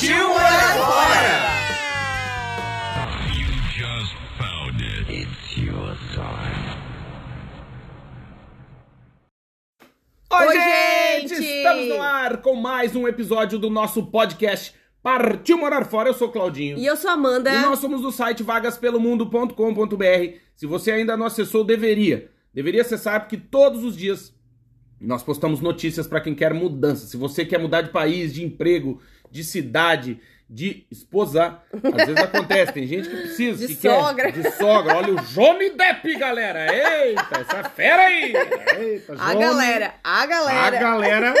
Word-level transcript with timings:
Partiu 0.00 0.28
morar 0.30 0.78
fora! 0.78 1.60
Oi, 10.32 10.46
Oi, 10.46 10.54
gente! 10.54 11.28
gente! 11.28 11.44
Estamos 11.44 11.88
no 11.88 12.00
ar 12.00 12.40
com 12.40 12.54
mais 12.54 12.96
um 12.96 13.06
episódio 13.06 13.58
do 13.58 13.68
nosso 13.68 14.06
podcast 14.06 14.74
Partiu 15.02 15.58
Morar 15.58 15.84
Fora. 15.84 16.08
Eu 16.08 16.14
sou 16.14 16.28
o 16.28 16.32
Claudinho. 16.32 16.78
E 16.78 16.86
eu 16.86 16.96
sou 16.96 17.10
a 17.10 17.12
Amanda. 17.12 17.52
E 17.52 17.60
nós 17.60 17.78
somos 17.78 18.00
do 18.00 18.10
site 18.10 18.42
vagaspelomundo.com.br. 18.42 20.34
Se 20.56 20.64
você 20.64 20.92
ainda 20.92 21.14
não 21.14 21.26
acessou, 21.26 21.62
deveria. 21.62 22.30
Deveria 22.54 22.80
acessar 22.80 23.20
porque 23.20 23.36
todos 23.36 23.84
os 23.84 23.94
dias 23.94 24.34
nós 25.00 25.22
postamos 25.22 25.60
notícias 25.60 26.06
para 26.06 26.20
quem 26.20 26.34
quer 26.34 26.52
mudança. 26.52 27.06
Se 27.06 27.16
você 27.16 27.44
quer 27.44 27.58
mudar 27.58 27.82
de 27.82 27.90
país, 27.90 28.34
de 28.34 28.44
emprego, 28.44 29.00
de 29.30 29.44
cidade, 29.44 30.20
de 30.48 30.84
esposar, 30.90 31.64
às 31.72 32.06
vezes 32.06 32.16
acontece, 32.16 32.72
tem 32.72 32.86
gente 32.86 33.08
que 33.08 33.16
precisa, 33.16 33.66
De 33.66 33.74
que 33.76 33.88
sogra. 33.88 34.32
quer, 34.32 34.42
de 34.42 34.50
sogra. 34.52 34.96
Olha 34.96 35.12
o 35.14 35.16
Johnny 35.22 35.70
Depp, 35.70 36.18
galera. 36.18 36.66
Eita, 36.74 37.40
essa 37.40 37.64
fera 37.70 38.02
aí. 38.02 38.34
Eita, 38.78 39.12
A 39.12 39.32
Johnny. 39.32 39.40
galera, 39.44 39.94
a 40.02 40.26
galera. 40.26 40.76
A 40.76 40.80
galera. 40.80 41.34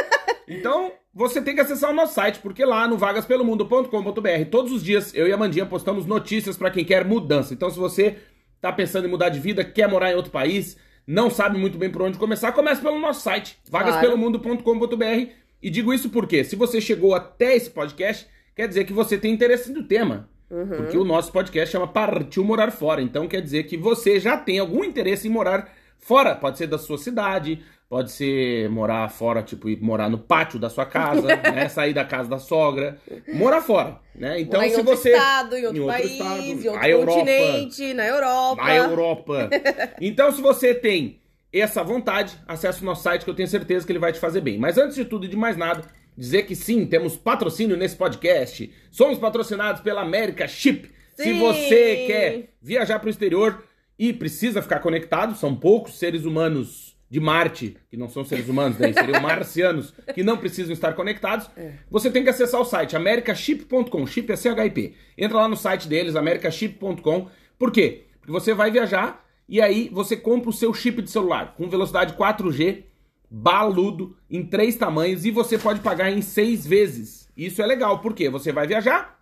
Então, 0.46 0.92
você 1.12 1.42
tem 1.42 1.54
que 1.56 1.60
acessar 1.60 1.90
o 1.90 1.94
nosso 1.94 2.14
site, 2.14 2.38
porque 2.38 2.64
lá 2.64 2.86
no 2.86 2.96
vagaspelomundo.com.br, 2.96 4.44
todos 4.50 4.70
os 4.72 4.82
dias 4.82 5.12
eu 5.14 5.26
e 5.26 5.32
a 5.32 5.36
Mandinha 5.36 5.66
postamos 5.66 6.06
notícias 6.06 6.56
para 6.56 6.70
quem 6.70 6.84
quer 6.84 7.04
mudança. 7.04 7.52
Então, 7.52 7.68
se 7.68 7.78
você 7.78 8.16
tá 8.60 8.72
pensando 8.72 9.06
em 9.06 9.10
mudar 9.10 9.28
de 9.28 9.40
vida, 9.40 9.64
quer 9.64 9.88
morar 9.88 10.12
em 10.12 10.14
outro 10.14 10.30
país, 10.30 10.76
não 11.06 11.28
sabe 11.30 11.58
muito 11.58 11.76
bem 11.78 11.90
por 11.90 12.02
onde 12.02 12.16
começar, 12.18 12.52
comece 12.52 12.80
pelo 12.80 13.00
nosso 13.00 13.22
site, 13.22 13.58
vagaspelomundo.com.br. 13.68 15.32
E 15.62 15.68
digo 15.70 15.92
isso 15.92 16.10
porque, 16.10 16.42
se 16.44 16.56
você 16.56 16.80
chegou 16.80 17.14
até 17.14 17.54
esse 17.54 17.70
podcast, 17.70 18.26
quer 18.56 18.66
dizer 18.66 18.84
que 18.84 18.92
você 18.92 19.18
tem 19.18 19.32
interesse 19.32 19.70
no 19.72 19.82
tema. 19.82 20.28
Porque 20.76 20.98
o 20.98 21.04
nosso 21.04 21.30
podcast 21.30 21.70
chama 21.70 21.86
Partiu 21.86 22.42
Morar 22.42 22.72
Fora. 22.72 23.00
Então 23.00 23.28
quer 23.28 23.40
dizer 23.40 23.64
que 23.64 23.76
você 23.76 24.18
já 24.18 24.36
tem 24.36 24.58
algum 24.58 24.82
interesse 24.82 25.28
em 25.28 25.30
morar 25.30 25.72
fora. 25.96 26.34
Pode 26.34 26.58
ser 26.58 26.66
da 26.66 26.76
sua 26.76 26.98
cidade, 26.98 27.62
pode 27.88 28.10
ser 28.10 28.68
morar 28.68 29.08
fora, 29.10 29.44
tipo, 29.44 29.68
ir 29.68 29.80
morar 29.80 30.08
no 30.10 30.18
pátio 30.18 30.58
da 30.58 30.68
sua 30.68 30.84
casa, 30.84 31.28
né? 31.54 31.68
Sair 31.68 31.94
da 31.94 32.04
casa 32.04 32.28
da 32.28 32.40
sogra. 32.40 32.98
Morar 33.32 33.60
fora, 33.60 34.00
né? 34.12 34.40
Então 34.40 34.60
se 34.60 34.74
outro 34.74 34.96
você. 34.96 35.12
estado, 35.12 35.56
em 35.56 35.66
outro, 35.66 35.76
em 35.76 35.80
outro 35.82 35.96
país, 35.96 36.10
estado, 36.10 36.42
em 36.42 36.68
outro 36.68 36.80
a 36.80 36.88
Europa. 36.88 37.18
continente, 37.20 37.94
na 37.94 38.06
Europa. 38.08 38.64
Na 38.64 38.76
Europa. 38.76 39.50
Então, 40.00 40.32
se 40.32 40.42
você 40.42 40.74
tem 40.74 41.20
essa 41.58 41.82
vontade, 41.82 42.36
acesse 42.46 42.82
o 42.82 42.84
nosso 42.84 43.02
site 43.02 43.24
que 43.24 43.30
eu 43.30 43.34
tenho 43.34 43.48
certeza 43.48 43.84
que 43.84 43.90
ele 43.92 43.98
vai 43.98 44.12
te 44.12 44.20
fazer 44.20 44.40
bem. 44.40 44.58
Mas 44.58 44.78
antes 44.78 44.94
de 44.94 45.04
tudo 45.04 45.24
e 45.24 45.28
de 45.28 45.36
mais 45.36 45.56
nada, 45.56 45.84
dizer 46.16 46.44
que 46.44 46.54
sim, 46.54 46.86
temos 46.86 47.16
patrocínio 47.16 47.76
nesse 47.76 47.96
podcast. 47.96 48.72
Somos 48.90 49.18
patrocinados 49.18 49.80
pela 49.80 50.02
América 50.02 50.46
Chip. 50.46 50.90
Se 51.16 51.24
Sim. 51.24 51.38
você 51.38 52.04
quer 52.06 52.48
viajar 52.62 52.98
para 52.98 53.08
o 53.08 53.10
exterior 53.10 53.64
e 53.98 54.12
precisa 54.12 54.62
ficar 54.62 54.78
conectado, 54.78 55.36
são 55.36 55.54
poucos 55.54 55.98
seres 55.98 56.24
humanos 56.24 56.96
de 57.10 57.18
Marte, 57.18 57.76
que 57.90 57.96
não 57.96 58.08
são 58.08 58.24
seres 58.24 58.48
humanos, 58.48 58.78
né? 58.78 58.92
seriam 58.92 59.20
marcianos, 59.20 59.92
que 60.14 60.22
não 60.22 60.38
precisam 60.38 60.72
estar 60.72 60.94
conectados, 60.94 61.50
você 61.90 62.08
tem 62.08 62.22
que 62.22 62.30
acessar 62.30 62.60
o 62.60 62.64
site 62.64 62.94
americaship.com, 62.96 64.06
chip 64.06 64.32
é 64.32 64.36
CHIP. 64.36 64.94
Entra 65.18 65.38
lá 65.38 65.48
no 65.48 65.56
site 65.56 65.88
deles, 65.88 66.14
americaship.com. 66.14 67.28
Por 67.58 67.72
quê? 67.72 68.04
Porque 68.20 68.32
você 68.32 68.54
vai 68.54 68.70
viajar 68.70 69.28
e 69.50 69.60
aí 69.60 69.90
você 69.92 70.16
compra 70.16 70.48
o 70.48 70.52
seu 70.52 70.72
chip 70.72 71.02
de 71.02 71.10
celular 71.10 71.54
com 71.56 71.68
velocidade 71.68 72.14
4G, 72.14 72.84
baludo, 73.30 74.16
em 74.30 74.44
três 74.44 74.76
tamanhos 74.76 75.24
e 75.24 75.30
você 75.30 75.58
pode 75.58 75.80
pagar 75.80 76.10
em 76.10 76.22
seis 76.22 76.66
vezes. 76.66 77.28
Isso 77.36 77.60
é 77.60 77.66
legal, 77.66 78.00
porque 78.00 78.28
você 78.30 78.52
vai 78.52 78.66
viajar, 78.66 79.18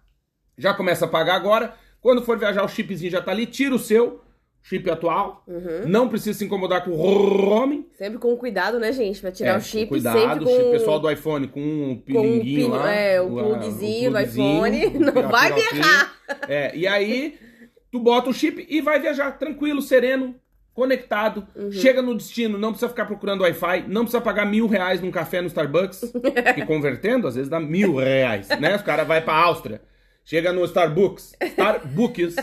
já 0.57 0.73
começa 0.75 1.05
a 1.05 1.09
pagar 1.09 1.35
agora. 1.35 1.75
Quando 2.01 2.23
for 2.23 2.39
viajar, 2.39 2.65
o 2.65 2.69
chipzinho 2.69 3.11
já 3.11 3.21
tá 3.21 3.33
ali, 3.33 3.45
tira 3.47 3.75
o 3.75 3.79
seu 3.79 4.21
chip 4.63 4.89
atual. 4.91 5.45
Não 5.87 6.09
precisa 6.09 6.39
se 6.39 6.45
incomodar 6.45 6.85
com 6.85 6.91
o 6.93 6.97
roaming. 6.97 7.87
Sempre 7.97 8.19
com 8.19 8.37
cuidado, 8.37 8.79
né, 8.79 8.93
gente? 8.93 9.21
Pra 9.21 9.33
tirar 9.33 9.55
É, 9.55 9.59
o 9.59 9.61
chip, 9.61 9.87
cuidado, 9.87 10.19
sempre 10.19 10.45
com... 10.45 10.69
o 10.69 10.71
pessoal 10.71 11.01
do 11.01 11.11
iPhone 11.11 11.49
com 11.49 11.61
um 11.61 11.65
com 11.65 11.93
um 11.93 11.97
pilinguinho 12.01 12.67
pino- 12.67 12.77
lá. 12.77 12.91
é, 12.93 13.21
o 13.21 13.29
plugzinho 13.31 14.11
do 14.13 14.21
iPhone. 14.21 14.91
Não 14.99 15.29
vai 15.29 15.53
me 15.53 15.61
errar. 15.61 16.15
É, 16.49 16.77
e 16.77 16.87
aí 16.87 17.39
tu 17.91 17.99
bota 18.01 18.31
o 18.31 18.35
chip 18.35 18.67
e 18.69 18.81
vai 18.81 18.99
viajar 19.01 19.33
tranquilo, 19.39 19.81
sereno, 19.83 20.35
conectado. 20.75 21.47
Uhum. 21.57 21.73
Chega 21.73 22.01
no 22.01 22.15
destino, 22.15 22.57
não 22.59 22.71
precisa 22.71 22.89
ficar 22.89 23.05
procurando 23.07 23.41
Wi-Fi, 23.43 23.85
não 23.89 24.03
precisa 24.03 24.21
pagar 24.21 24.47
mil 24.47 24.67
reais 24.67 25.01
num 25.01 25.11
café 25.11 25.41
no 25.41 25.49
Starbucks, 25.49 26.13
que 26.55 26.65
convertendo 26.67 27.27
às 27.27 27.35
vezes 27.35 27.49
dá 27.51 27.59
mil 27.59 27.97
reais, 27.97 28.49
né? 28.61 28.77
Os 28.77 28.83
caras 28.83 29.07
vai 29.07 29.21
pra 29.21 29.35
Áustria, 29.35 29.81
chega 30.25 30.53
no 30.53 30.65
Starbucks, 30.65 31.35
Starbucks. 31.43 32.37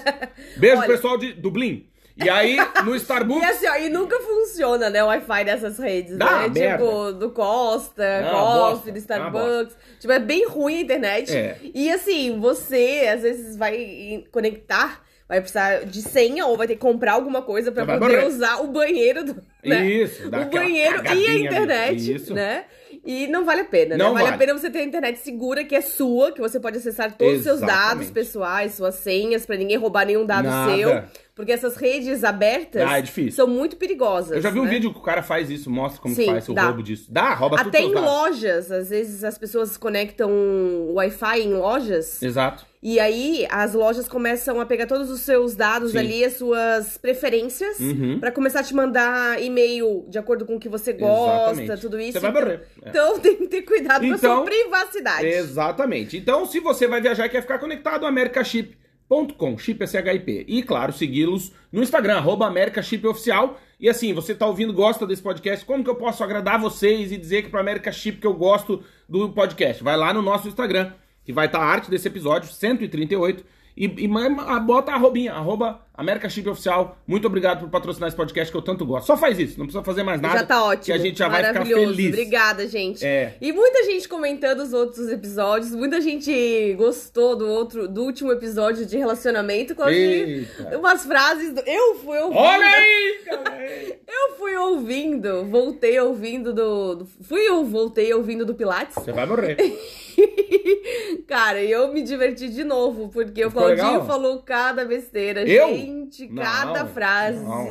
Beijo 0.57 0.77
Olha- 0.79 0.87
pessoal 0.87 1.17
de 1.17 1.33
Dublin. 1.33 1.87
E 2.17 2.29
aí 2.29 2.55
no 2.85 2.93
E 2.95 2.97
Starbucks 2.97 3.49
assim, 3.49 3.67
ó, 3.67 3.75
e 3.75 3.89
nunca 3.89 4.17
funciona, 4.21 4.89
né, 4.89 5.03
o 5.03 5.07
Wi-Fi 5.07 5.43
dessas 5.43 5.77
redes, 5.77 6.17
Dá 6.17 6.43
né? 6.43 6.47
merda. 6.49 6.83
Tipo, 6.83 7.11
do 7.11 7.29
Costa, 7.31 8.03
Coffee, 8.31 8.41
bosta, 8.41 8.85
do 8.85 8.89
uma 8.91 8.97
Starbucks. 8.97 9.77
Tipo, 9.99 10.13
é 10.13 10.19
bem 10.19 10.47
ruim 10.47 10.77
a 10.77 10.81
internet. 10.81 11.35
É. 11.35 11.57
E 11.73 11.91
assim, 11.91 12.39
você 12.39 13.09
às 13.13 13.21
vezes 13.21 13.57
vai 13.57 14.23
conectar, 14.31 15.01
vai 15.27 15.39
precisar 15.41 15.85
de 15.85 16.01
senha 16.01 16.45
ou 16.45 16.55
vai 16.57 16.67
ter 16.67 16.75
que 16.75 16.81
comprar 16.81 17.13
alguma 17.13 17.41
coisa 17.41 17.71
pra 17.71 17.83
Vai 17.83 17.97
poder 17.99 18.15
morrer. 18.17 18.27
usar 18.27 18.61
o 18.61 18.67
banheiro 18.67 19.23
do. 19.23 19.43
Né? 19.63 19.85
Isso, 19.85 20.29
dá 20.29 20.41
o 20.41 20.45
banheiro 20.49 21.03
e 21.05 21.27
a 21.27 21.35
internet, 21.39 22.13
Isso. 22.15 22.33
né? 22.33 22.65
E 23.03 23.27
não 23.27 23.45
vale 23.45 23.61
a 23.61 23.65
pena, 23.65 23.95
Não 23.97 24.07
né? 24.07 24.13
Vale, 24.13 24.27
a 24.27 24.31
vale. 24.31 24.37
pena 24.45 24.59
você 24.59 24.69
ter 24.69 24.79
a 24.79 24.83
internet 24.83 25.19
segura, 25.19 25.63
que 25.63 25.75
é 25.75 25.81
sua, 25.81 26.31
que 26.31 26.41
você 26.41 26.59
pode 26.59 26.77
acessar 26.77 27.15
todos 27.15 27.37
os 27.37 27.43
seus 27.43 27.59
dados 27.59 28.09
pessoais, 28.09 28.73
suas 28.73 28.95
senhas, 28.95 29.45
pra 29.45 29.55
ninguém 29.55 29.77
roubar 29.77 30.05
nenhum 30.07 30.25
dado 30.25 30.45
Nada. 30.47 30.75
seu. 30.75 31.03
Porque 31.35 31.51
essas 31.51 31.75
redes 31.75 32.23
abertas 32.23 32.81
Ah, 32.81 32.97
é 32.97 33.29
são 33.31 33.45
muito 33.45 33.75
perigosas. 33.75 34.31
Eu 34.37 34.41
já 34.41 34.49
vi 34.49 34.57
um 34.59 34.63
né? 34.63 34.69
vídeo 34.69 34.93
que 34.93 34.99
o 34.99 35.01
cara 35.01 35.21
faz 35.21 35.49
isso, 35.49 35.69
mostra 35.69 36.01
como 36.01 36.15
Sim, 36.15 36.27
faz 36.27 36.47
o 36.47 36.53
dá. 36.53 36.63
roubo 36.67 36.81
disso. 36.81 37.07
Dá, 37.11 37.33
rouba 37.33 37.57
tudo 37.57 37.67
Até 37.67 37.81
em 37.81 37.93
lojas, 37.93 38.71
às 38.71 38.89
vezes 38.89 39.21
as 39.21 39.37
pessoas 39.37 39.75
conectam 39.75 40.31
Wi-Fi 40.93 41.41
em 41.41 41.53
lojas. 41.53 42.23
Exato. 42.23 42.65
E 42.81 43.01
aí 43.01 43.45
as 43.49 43.73
lojas 43.73 44.07
começam 44.07 44.61
a 44.61 44.65
pegar 44.65 44.85
todos 44.85 45.09
os 45.09 45.21
seus 45.21 45.55
dados 45.57 45.91
Sim. 45.91 45.97
ali, 45.97 46.23
as 46.23 46.33
suas 46.37 46.97
preferências, 46.97 47.79
Uhum. 47.81 48.17
pra 48.19 48.31
começar 48.31 48.61
a 48.61 48.63
te 48.63 48.73
mandar 48.73 49.41
e-mail 49.41 50.05
de 50.07 50.17
acordo 50.17 50.45
com 50.45 50.55
o 50.55 50.59
que 50.59 50.69
você 50.69 50.93
gosta, 50.93 51.51
Exatamente. 51.51 51.81
tudo 51.81 51.99
isso. 51.99 52.13
Você 52.13 52.19
vai 52.19 52.31
morrer. 52.31 52.61
É. 52.81 52.89
Então 52.89 53.19
tem 53.19 53.35
que 53.35 53.47
ter 53.47 53.63
cuidado 53.63 54.07
com 54.07 54.13
a 54.13 54.15
Então, 54.15 54.35
sua 54.37 54.45
privacidade. 54.45 55.25
Exatamente. 55.27 56.15
Então, 56.15 56.45
se 56.45 56.61
você 56.61 56.87
vai 56.87 57.01
viajar 57.01 57.25
e 57.25 57.29
quer 57.29 57.41
ficar 57.41 57.59
conectado, 57.59 58.05
americaship.com, 58.05 58.75
chip 58.75 58.84
é 59.09 59.87
CHIP. 59.87 60.45
E, 60.47 60.63
claro, 60.63 60.91
segui-los 60.91 61.51
no 61.71 61.83
Instagram, 61.83 62.17
arroba 62.17 62.47
americashipoficial. 62.47 63.59
E 63.79 63.89
assim, 63.89 64.13
você 64.13 64.33
tá 64.33 64.47
ouvindo, 64.47 64.73
gosta 64.73 65.05
desse 65.05 65.21
podcast, 65.21 65.65
como 65.65 65.83
que 65.83 65.89
eu 65.89 65.95
posso 65.95 66.23
agradar 66.23 66.59
vocês 66.59 67.11
e 67.11 67.17
dizer 67.17 67.43
que 67.43 67.49
pro 67.49 67.59
America 67.59 67.91
Chip 67.91 68.19
que 68.19 68.27
eu 68.27 68.33
gosto 68.33 68.83
do 69.07 69.29
podcast? 69.29 69.83
Vai 69.83 69.97
lá 69.97 70.13
no 70.13 70.21
nosso 70.21 70.47
Instagram, 70.47 70.93
que 71.23 71.33
vai 71.33 71.45
estar 71.45 71.59
a 71.59 71.65
arte 71.65 71.89
desse 71.89 72.07
episódio, 72.07 72.49
138, 72.49 73.45
e, 73.77 73.85
e 73.85 74.07
bota 74.61 74.91
a 74.91 74.95
arrobinha, 74.95 75.33
arroba 75.33 75.81
America 75.93 76.29
Chip 76.29 76.47
Oficial. 76.49 76.97
Muito 77.05 77.27
obrigado 77.27 77.59
por 77.59 77.69
patrocinar 77.69 78.07
esse 78.07 78.15
podcast 78.15 78.51
que 78.51 78.57
eu 78.57 78.61
tanto 78.61 78.85
gosto. 78.85 79.07
Só 79.07 79.17
faz 79.17 79.37
isso, 79.39 79.57
não 79.59 79.65
precisa 79.65 79.83
fazer 79.83 80.03
mais 80.03 80.21
nada. 80.21 80.39
Já 80.39 80.45
tá 80.45 80.63
ótimo. 80.63 80.85
Que 80.85 80.91
a 80.93 80.97
gente 80.97 81.17
já 81.19 81.27
vai 81.27 81.43
ficar 81.43 81.65
feliz. 81.65 82.07
Obrigada, 82.09 82.67
gente. 82.67 83.05
É. 83.05 83.35
E 83.41 83.51
muita 83.51 83.83
gente 83.83 84.07
comentando 84.07 84.61
os 84.61 84.71
outros 84.73 85.09
episódios, 85.09 85.71
muita 85.75 85.99
gente 85.99 86.73
gostou 86.77 87.35
do 87.35 87.47
outro, 87.47 87.87
do 87.87 88.03
último 88.03 88.31
episódio 88.31 88.85
de 88.85 88.97
relacionamento. 88.97 89.75
Eita. 89.87 90.77
Umas 90.77 91.05
frases. 91.05 91.53
do- 91.53 91.61
Eu 91.65 91.95
fui 91.95 92.17
ouvindo. 92.19 92.39
Olha 92.39 92.65
aí! 92.65 93.19
Eu 94.07 94.35
fui 94.37 94.55
ouvindo, 94.55 95.45
voltei 95.45 95.99
ouvindo 95.99 96.53
do. 96.53 97.05
fui 97.23 97.41
eu 97.47 97.63
voltei 97.65 98.13
ouvindo 98.13 98.45
do 98.45 98.53
Pilates. 98.53 98.95
Você 98.95 99.11
vai 99.11 99.25
morrer. 99.25 99.57
Cara, 101.27 101.61
eu 101.63 101.91
me 101.93 102.01
diverti 102.01 102.49
de 102.49 102.63
novo, 102.63 103.09
porque 103.09 103.43
o 103.45 103.51
Claudinho 103.51 103.85
legal? 103.87 104.05
falou 104.05 104.41
cada 104.41 104.85
besteira. 104.85 105.41
Eu? 105.47 105.69
Gente, 105.69 106.27
Não, 106.27 106.41
cada 106.43 106.85
frase. 106.85 107.39
não. 107.43 107.69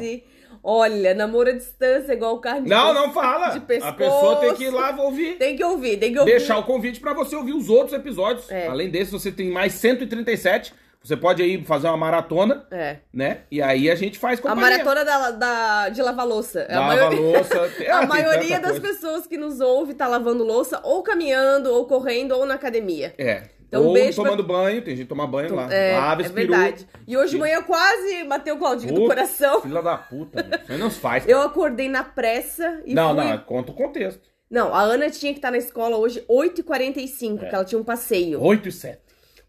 Olha, 0.67 1.13
namoro 1.15 1.51
à 1.51 1.53
distância, 1.53 2.15
igual 2.15 2.39
carne 2.41 2.63
de 2.63 2.71
Não, 2.71 2.87
pes- 2.87 2.95
não 2.95 3.13
fala. 3.13 3.49
de 3.51 3.59
A 3.59 3.61
pescoço. 3.61 3.97
pessoa 3.99 4.37
tem 4.37 4.55
que 4.55 4.65
ir 4.65 4.71
lá 4.71 4.97
ouvir. 4.99 5.37
Tem 5.37 5.55
que 5.57 5.63
ouvir, 5.63 5.99
tem 5.99 6.11
que 6.11 6.19
ouvir. 6.19 6.31
Deixar 6.31 6.57
o 6.57 6.63
convite 6.63 7.01
pra 7.01 7.13
você 7.13 7.37
ouvir 7.37 7.53
os 7.53 7.69
outros 7.69 7.93
episódios. 7.93 8.51
É. 8.51 8.67
Além 8.69 8.89
desse, 8.89 9.13
você 9.13 9.31
tem 9.31 9.51
mais 9.51 9.75
137. 9.75 10.73
Você 11.05 11.17
pode 11.19 11.43
aí 11.43 11.63
fazer 11.65 11.87
uma 11.89 11.99
maratona, 11.99 12.67
É. 12.71 12.97
né? 13.13 13.41
E 13.51 13.61
aí 13.61 13.91
a 13.91 13.95
gente 13.95 14.19
faz 14.19 14.39
A 14.39 14.43
companhia. 14.43 14.63
maratona 14.79 15.05
da, 15.05 15.31
da- 15.33 15.89
de 15.91 16.01
lavar 16.01 16.27
louça. 16.27 16.61
É 16.61 16.75
a 16.75 16.81
maioria- 16.81 17.21
louça. 17.21 17.71
É, 17.85 17.91
A 17.91 18.07
maioria 18.07 18.59
das 18.59 18.79
coisa. 18.79 18.89
pessoas 18.89 19.27
que 19.27 19.37
nos 19.37 19.61
ouve 19.61 19.93
tá 19.93 20.07
lavando 20.09 20.43
louça 20.43 20.81
ou 20.83 21.03
caminhando, 21.03 21.71
ou 21.71 21.85
correndo, 21.87 22.33
ou 22.33 22.47
na 22.47 22.55
academia. 22.55 23.13
É. 23.19 23.43
Então, 23.69 23.85
Ou 23.87 23.93
beijo 23.93 24.23
pra- 24.23 24.31
tomando 24.31 24.47
banho, 24.47 24.81
tem 24.83 24.95
gente 24.97 25.05
que 25.07 25.09
toma 25.09 25.27
banho 25.27 25.55
lá. 25.55 25.71
É, 25.73 25.99
Lava 25.99 26.23
é 26.23 26.25
esse 26.25 26.33
peru. 26.33 26.53
verdade. 26.53 26.89
E 27.07 27.17
hoje 27.17 27.33
de 27.33 27.39
manhã 27.39 27.57
eu 27.57 27.65
quase 27.65 28.23
matei 28.25 28.53
o 28.53 28.57
Claudinho 28.57 28.95
do 28.95 29.07
coração. 29.07 29.61
Filha 29.61 29.83
da 29.83 29.99
puta, 29.99 30.63
aí 30.69 30.79
não 30.79 30.91
faz. 30.91 31.27
Eu 31.29 31.43
acordei 31.43 31.89
na 31.89 32.05
pressa 32.05 32.81
e 32.87 32.95
não, 32.95 33.15
fui... 33.15 33.25
não, 33.25 33.39
conta 33.39 33.73
o 33.73 33.75
contexto. 33.75 34.23
Não, 34.49 34.73
a 34.73 34.81
Ana 34.83 35.11
tinha 35.11 35.33
que 35.33 35.39
estar 35.39 35.51
na 35.51 35.59
escola 35.59 35.97
hoje 35.97 36.25
8h45, 36.31 37.43
É. 37.43 37.49
que 37.49 37.55
ela 37.55 37.65
tinha 37.65 37.81
um 37.81 37.85
passeio 37.85 38.41
8 38.41 38.69
e 38.69 38.73
7. 38.73 39.01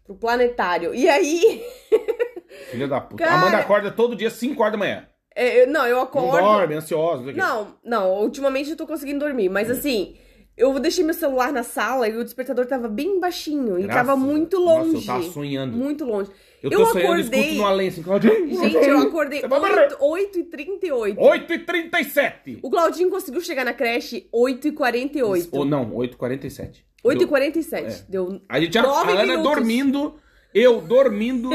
Pro 0.06 0.14
planetário. 0.16 0.94
E 0.94 1.08
aí... 1.08 1.62
Filha 2.70 2.88
da 2.88 3.00
puta. 3.00 3.24
Cara- 3.24 3.36
Amanda 3.36 3.58
acorda 3.58 3.90
todo 3.90 4.16
dia 4.16 4.30
5 4.30 4.60
horas 4.60 4.72
da 4.72 4.78
manhã. 4.78 5.06
é, 5.34 5.62
eu- 5.62 5.66
não, 5.68 5.86
eu 5.86 5.96
Não 5.96 6.02
acordo... 6.02 6.38
dorme, 6.38 6.74
ansiosa. 6.74 7.32
não. 7.32 7.34
Não, 7.34 7.74
não, 7.84 8.22
ultimamente 8.22 8.70
eu 8.70 8.76
tô 8.76 8.86
conseguindo 8.86 9.20
dormir, 9.24 9.46
É. 9.46 9.50
mas 9.50 9.70
assim, 9.70 10.16
eu 10.56 10.72
deixei 10.78 11.04
meu 11.04 11.12
celular 11.14 11.52
na 11.52 11.62
sala 11.62 12.08
e 12.08 12.16
o 12.16 12.24
despertador 12.24 12.64
tava 12.66 12.88
bem 12.88 13.20
baixinho 13.20 13.78
e 13.78 13.82
Graças 13.82 13.94
tava 13.96 14.12
a- 14.12 14.16
muito 14.16 14.58
Nossa, 14.58 14.84
longe. 14.84 14.96
eu 15.00 15.06
tava 15.06 15.22
sonhando. 15.24 15.76
Muito 15.76 16.04
longe. 16.04 16.30
Eu 16.62 16.70
eu 16.72 16.82
acordei- 16.84 17.54
no 17.58 17.66
além 17.66 17.88
assim, 17.88 18.02
Claudinho. 18.02 18.48
Gente, 18.56 18.74
eu 18.88 18.98
acordei 19.00 19.40
Você 19.42 19.48
vai 19.48 19.60
morrer. 19.60 19.96
8, 20.00 20.38
8h38. 20.40 21.14
8 21.18 21.52
e 21.52 21.58
37. 21.58 22.58
O 22.62 22.70
Claudinho 22.70 23.10
conseguiu 23.10 23.40
chegar 23.42 23.64
na 23.64 23.74
creche 23.74 24.28
8h48. 24.34 25.48
Ou 25.52 25.64
não, 25.64 25.94
8 25.94 26.14
e 26.14 26.16
47. 26.16 26.85
8h47. 27.04 27.74
É. 27.84 28.02
Deu 28.08 28.40
A 28.48 28.60
gente, 28.60 28.76
a, 28.78 28.82
a 28.82 29.00
Ana 29.10 29.22
minutos. 29.22 29.42
dormindo, 29.42 30.14
eu 30.54 30.80
dormindo 30.80 31.50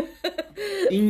em 0.89 1.09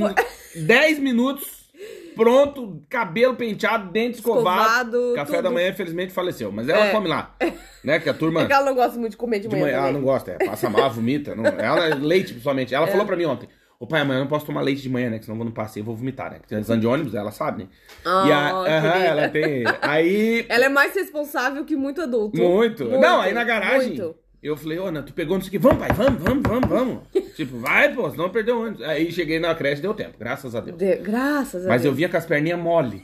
10 0.56 1.00
minutos, 1.00 1.70
pronto, 2.16 2.82
cabelo 2.90 3.36
penteado, 3.36 3.92
dente 3.92 4.18
escovado. 4.18 4.98
Escovado, 4.98 5.14
Café 5.16 5.34
tudo. 5.38 5.44
da 5.44 5.52
manhã, 5.52 5.70
infelizmente, 5.70 6.12
faleceu. 6.14 6.52
Mas 6.52 6.68
ela 6.70 6.88
É. 6.88 6.92
come 6.92 7.08
lá. 7.08 7.36
Né? 7.84 8.00
Que 8.00 8.10
a 8.10 8.14
turma. 8.14 8.42
É 8.42 8.46
que 8.48 8.54
ela 8.54 8.66
não 8.66 8.76
gosta 8.76 8.98
muito 9.00 9.12
de 9.12 9.18
comer 9.18 9.40
de, 9.40 9.48
De 9.48 9.56
manhã. 9.56 9.66
manhã, 9.66 9.78
ela 9.78 9.92
não 9.92 10.02
gosta, 10.02 10.32
é, 10.40 10.46
passa 10.46 10.70
mal, 10.70 10.90
vomita. 10.92 11.36
Não, 11.36 11.46
ela, 11.46 11.96
leite, 11.96 12.30
principalmente. 12.32 12.74
É. 12.74 12.78
Ela 12.78 12.88
falou 12.88 13.06
pra 13.06 13.16
mim 13.16 13.26
ontem: 13.26 13.48
Ô 13.80 13.88
pai, 13.88 14.02
amanhã 14.02 14.20
eu 14.20 14.24
não 14.24 14.30
posso 14.30 14.46
tomar 14.46 14.62
leite 14.62 14.82
de 14.82 14.90
manhã, 14.90 15.10
né? 15.10 15.18
Que 15.18 15.26
senão 15.26 15.36
eu 15.36 15.40
vou 15.40 15.46
no 15.46 15.52
passeio 15.52 15.84
e 15.84 15.86
vou 15.86 15.96
vomitar, 15.96 16.30
né? 16.32 16.38
Porque 16.40 16.54
antes 16.54 16.80
de 16.80 16.86
ônibus, 16.88 17.16
ela 17.16 17.32
sabe, 17.32 17.64
né? 17.64 17.70
Ah, 18.06 18.26
e 18.28 18.32
a, 18.32 18.50
aham, 18.52 18.92
querida. 18.92 19.06
ela 19.08 19.30
tem. 19.30 19.64
Aí. 19.82 20.46
Ela 20.48 20.66
é 20.66 20.70
mais 20.70 20.94
responsável 20.94 21.66
que 21.66 21.76
muito 21.76 22.00
adulto. 22.02 22.38
Muito. 22.40 22.86
Não, 22.86 23.20
aí 23.22 23.34
na 23.34 23.44
garagem. 23.44 23.90
Muito. 23.98 24.16
Eu 24.42 24.58
falei, 24.58 24.80
ô, 24.80 24.88
Ana, 24.88 25.04
tu 25.04 25.14
pegou 25.14 25.36
não 25.38 25.42
sei 25.42 25.50
o 25.50 25.52
que. 25.52 25.60
Vamos, 25.60 25.78
pai, 25.78 25.90
vamos, 25.94 26.22
vamos, 26.24 26.44
vamos, 26.44 26.70
vamos. 26.70 27.00
tipo, 27.36 27.58
vai, 27.60 27.94
pô, 27.94 28.10
senão 28.10 28.30
perdeu 28.30 28.58
o 28.58 28.62
ônibus. 28.64 28.82
Aí 28.82 29.12
cheguei 29.12 29.40
na 29.40 29.54
creche, 29.54 29.82
deu 29.82 29.94
tempo, 29.94 30.16
graças 30.20 30.56
a 30.56 30.60
Deus. 30.62 30.78
De- 30.78 30.96
Graças 30.98 31.66
a 31.66 31.70
Mas 31.70 31.82
eu 31.84 31.92
Deus. 31.92 31.96
vinha 31.98 32.10
com 32.10 32.18
as 32.18 32.26
perninhas 32.26 32.60
mole. 32.60 33.04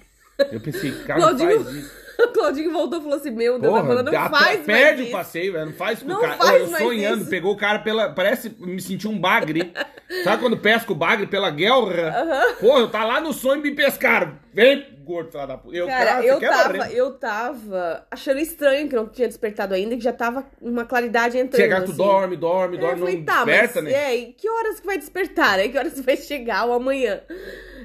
Eu 0.51 0.59
pensei, 0.59 0.91
cara, 1.05 1.19
Claudinho- 1.19 1.63
faz 1.63 1.75
isso. 1.75 2.07
O 2.19 2.29
Claudinho 2.29 2.73
voltou 2.73 2.97
e 2.97 3.03
falou 3.03 3.17
assim: 3.19 3.29
Meu 3.29 3.59
Deus, 3.59 3.71
Porra, 3.79 4.01
não 4.01 4.19
a- 4.19 4.27
faz 4.27 4.61
perde 4.61 5.03
o 5.03 5.11
passeio, 5.11 5.53
velho. 5.53 5.67
Não 5.67 5.73
faz 5.73 5.99
com 6.01 6.07
Não 6.07 6.17
o 6.17 6.19
cara. 6.21 6.33
faz 6.35 6.61
eu 6.61 6.67
mais 6.71 6.83
sonhando, 6.83 7.21
isso. 7.21 7.29
pegou 7.29 7.53
o 7.53 7.55
cara 7.57 7.77
pela. 7.77 8.09
Parece 8.09 8.49
me 8.57 8.81
senti 8.81 9.07
um 9.07 9.19
bagre. 9.19 9.71
Sabe 10.23 10.41
quando 10.41 10.57
pesca 10.57 10.91
o 10.91 10.95
bagre 10.95 11.27
pela 11.27 11.51
guelra? 11.51 12.11
Porra, 12.59 12.79
eu 12.79 12.89
tá 12.89 13.05
lá 13.05 13.21
no 13.21 13.31
sonho 13.33 13.61
me 13.61 13.69
pescaram. 13.69 14.33
Vem, 14.51 14.97
gordo, 15.03 15.29
filho 15.31 15.45
da 15.45 15.57
puta. 15.59 15.75
Eu, 15.77 15.85
Cara, 15.85 16.05
cara, 16.05 16.25
eu 16.25 16.39
tava, 16.39 16.91
eu 16.91 17.11
tava 17.11 18.07
achando 18.09 18.39
estranho 18.39 18.89
que 18.89 18.95
não 18.95 19.07
tinha 19.07 19.27
despertado 19.27 19.75
ainda, 19.75 19.95
que 19.95 20.01
já 20.03 20.11
tava 20.13 20.43
uma 20.59 20.85
claridade 20.85 21.37
entrando. 21.37 21.61
Chegar, 21.61 21.81
tu 21.83 21.89
assim. 21.91 21.97
dorme, 21.97 22.35
dorme, 22.35 22.77
É, 22.77 22.79
eu 22.79 22.81
dorme, 22.81 22.99
falei, 22.99 23.17
não 23.17 23.25
tá, 23.25 23.45
desperta, 23.45 23.81
mas 23.83 23.93
né? 23.93 24.11
é, 24.11 24.15
e 24.15 24.33
que 24.33 24.49
horas 24.49 24.79
que 24.79 24.87
vai 24.87 24.97
despertar? 24.97 25.57
né? 25.57 25.67
Que 25.67 25.77
horas 25.77 25.99
vai 26.01 26.17
chegar 26.17 26.65
o 26.65 26.73
amanhã? 26.73 27.21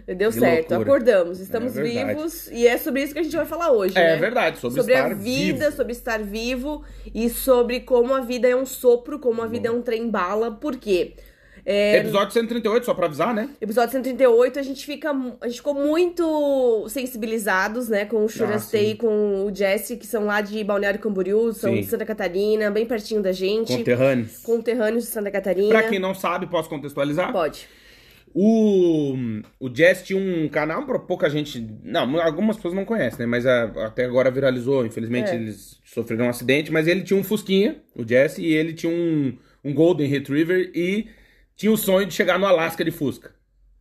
Deu 0.06 0.30
Que 0.30 0.38
certo, 0.40 0.70
loucura. 0.70 0.90
acordamos, 0.90 1.40
estamos 1.40 1.76
É 1.76 1.82
vivos 1.82 2.48
e 2.50 2.66
é 2.66 2.76
sobre 2.76 3.02
isso 3.02 3.12
que 3.12 3.20
a 3.20 3.22
gente 3.22 3.36
vai 3.36 3.46
falar 3.46 3.70
hoje, 3.70 3.96
É 3.96 4.14
né? 4.14 4.16
verdade, 4.16 4.58
sobre, 4.58 4.80
Sobre 4.80 4.94
estar 4.94 5.10
a 5.10 5.14
vida, 5.14 5.64
vivo. 5.66 5.76
sobre 5.76 5.92
estar 5.92 6.18
vivo 6.22 6.82
e 7.14 7.28
sobre 7.30 7.80
como 7.80 8.14
a 8.14 8.20
vida 8.20 8.48
é 8.48 8.56
um 8.56 8.66
sopro, 8.66 9.18
como 9.18 9.40
a 9.42 9.46
vida 9.46 9.68
é 9.68 9.70
um 9.70 9.80
trem 9.82 10.10
bala. 10.10 10.50
Por 10.50 10.76
quê? 10.76 11.14
É, 11.64 11.98
Episódio 11.98 12.32
138, 12.32 12.84
só 12.84 12.92
pra 12.92 13.06
avisar, 13.06 13.32
né? 13.32 13.48
Episódio 13.60 13.92
138, 13.92 14.58
a 14.58 14.62
gente 14.62 14.84
fica. 14.84 15.10
A 15.40 15.46
gente 15.46 15.58
ficou 15.58 15.74
muito 15.74 16.86
sensibilizados, 16.88 17.88
né? 17.88 18.04
Com 18.04 18.24
o 18.24 18.28
Churastei 18.28 18.86
sim. 18.86 18.90
e 18.90 18.96
com 18.96 19.46
o 19.46 19.54
Jesse, 19.54 19.96
que 19.96 20.04
são 20.04 20.24
lá 20.26 20.40
de 20.40 20.64
Balneário 20.64 20.98
Camboriú, 20.98 21.52
são 21.52 21.72
Sim. 21.72 21.80
de 21.82 21.86
Santa 21.86 22.04
Catarina, 22.04 22.68
bem 22.68 22.84
pertinho 22.84 23.22
da 23.22 23.30
gente. 23.30 23.76
Conterrâneos. 23.76 24.38
Conterrâneos 24.38 25.04
de 25.04 25.10
Santa 25.10 25.30
Catarina. 25.30 25.68
Pra 25.68 25.88
quem 25.88 26.00
não 26.00 26.14
sabe, 26.16 26.48
posso 26.48 26.68
contextualizar? 26.68 27.30
Pode. 27.30 27.68
O, 28.34 29.14
o 29.60 29.74
Jess 29.74 30.02
tinha 30.02 30.18
um 30.18 30.48
canal, 30.48 30.84
pouca 31.00 31.28
gente. 31.28 31.64
Não, 31.84 32.20
algumas 32.20 32.56
pessoas 32.56 32.74
não 32.74 32.84
conhecem, 32.84 33.20
né? 33.20 33.26
Mas 33.26 33.46
a- 33.46 33.64
até 33.86 34.04
agora 34.04 34.30
viralizou. 34.30 34.84
Infelizmente 34.86 35.30
É. 35.30 35.34
eles 35.34 35.78
sofreram 35.84 36.26
um 36.26 36.30
acidente. 36.30 36.72
Mas 36.72 36.86
ele 36.86 37.02
tinha 37.02 37.18
um 37.18 37.24
Fusquinha, 37.24 37.76
o 37.94 38.06
Jess, 38.06 38.38
e 38.38 38.46
ele 38.46 38.72
tinha 38.72 38.90
um, 38.92 39.36
um 39.64 39.74
Golden 39.74 40.08
Retriever 40.08 40.70
e 40.74 41.06
tinha 41.56 41.70
o 41.72 41.76
sonho 41.76 42.06
de 42.06 42.14
chegar 42.14 42.38
no 42.38 42.46
Alasca 42.46 42.84
de 42.84 42.90
Fusca. 42.90 43.30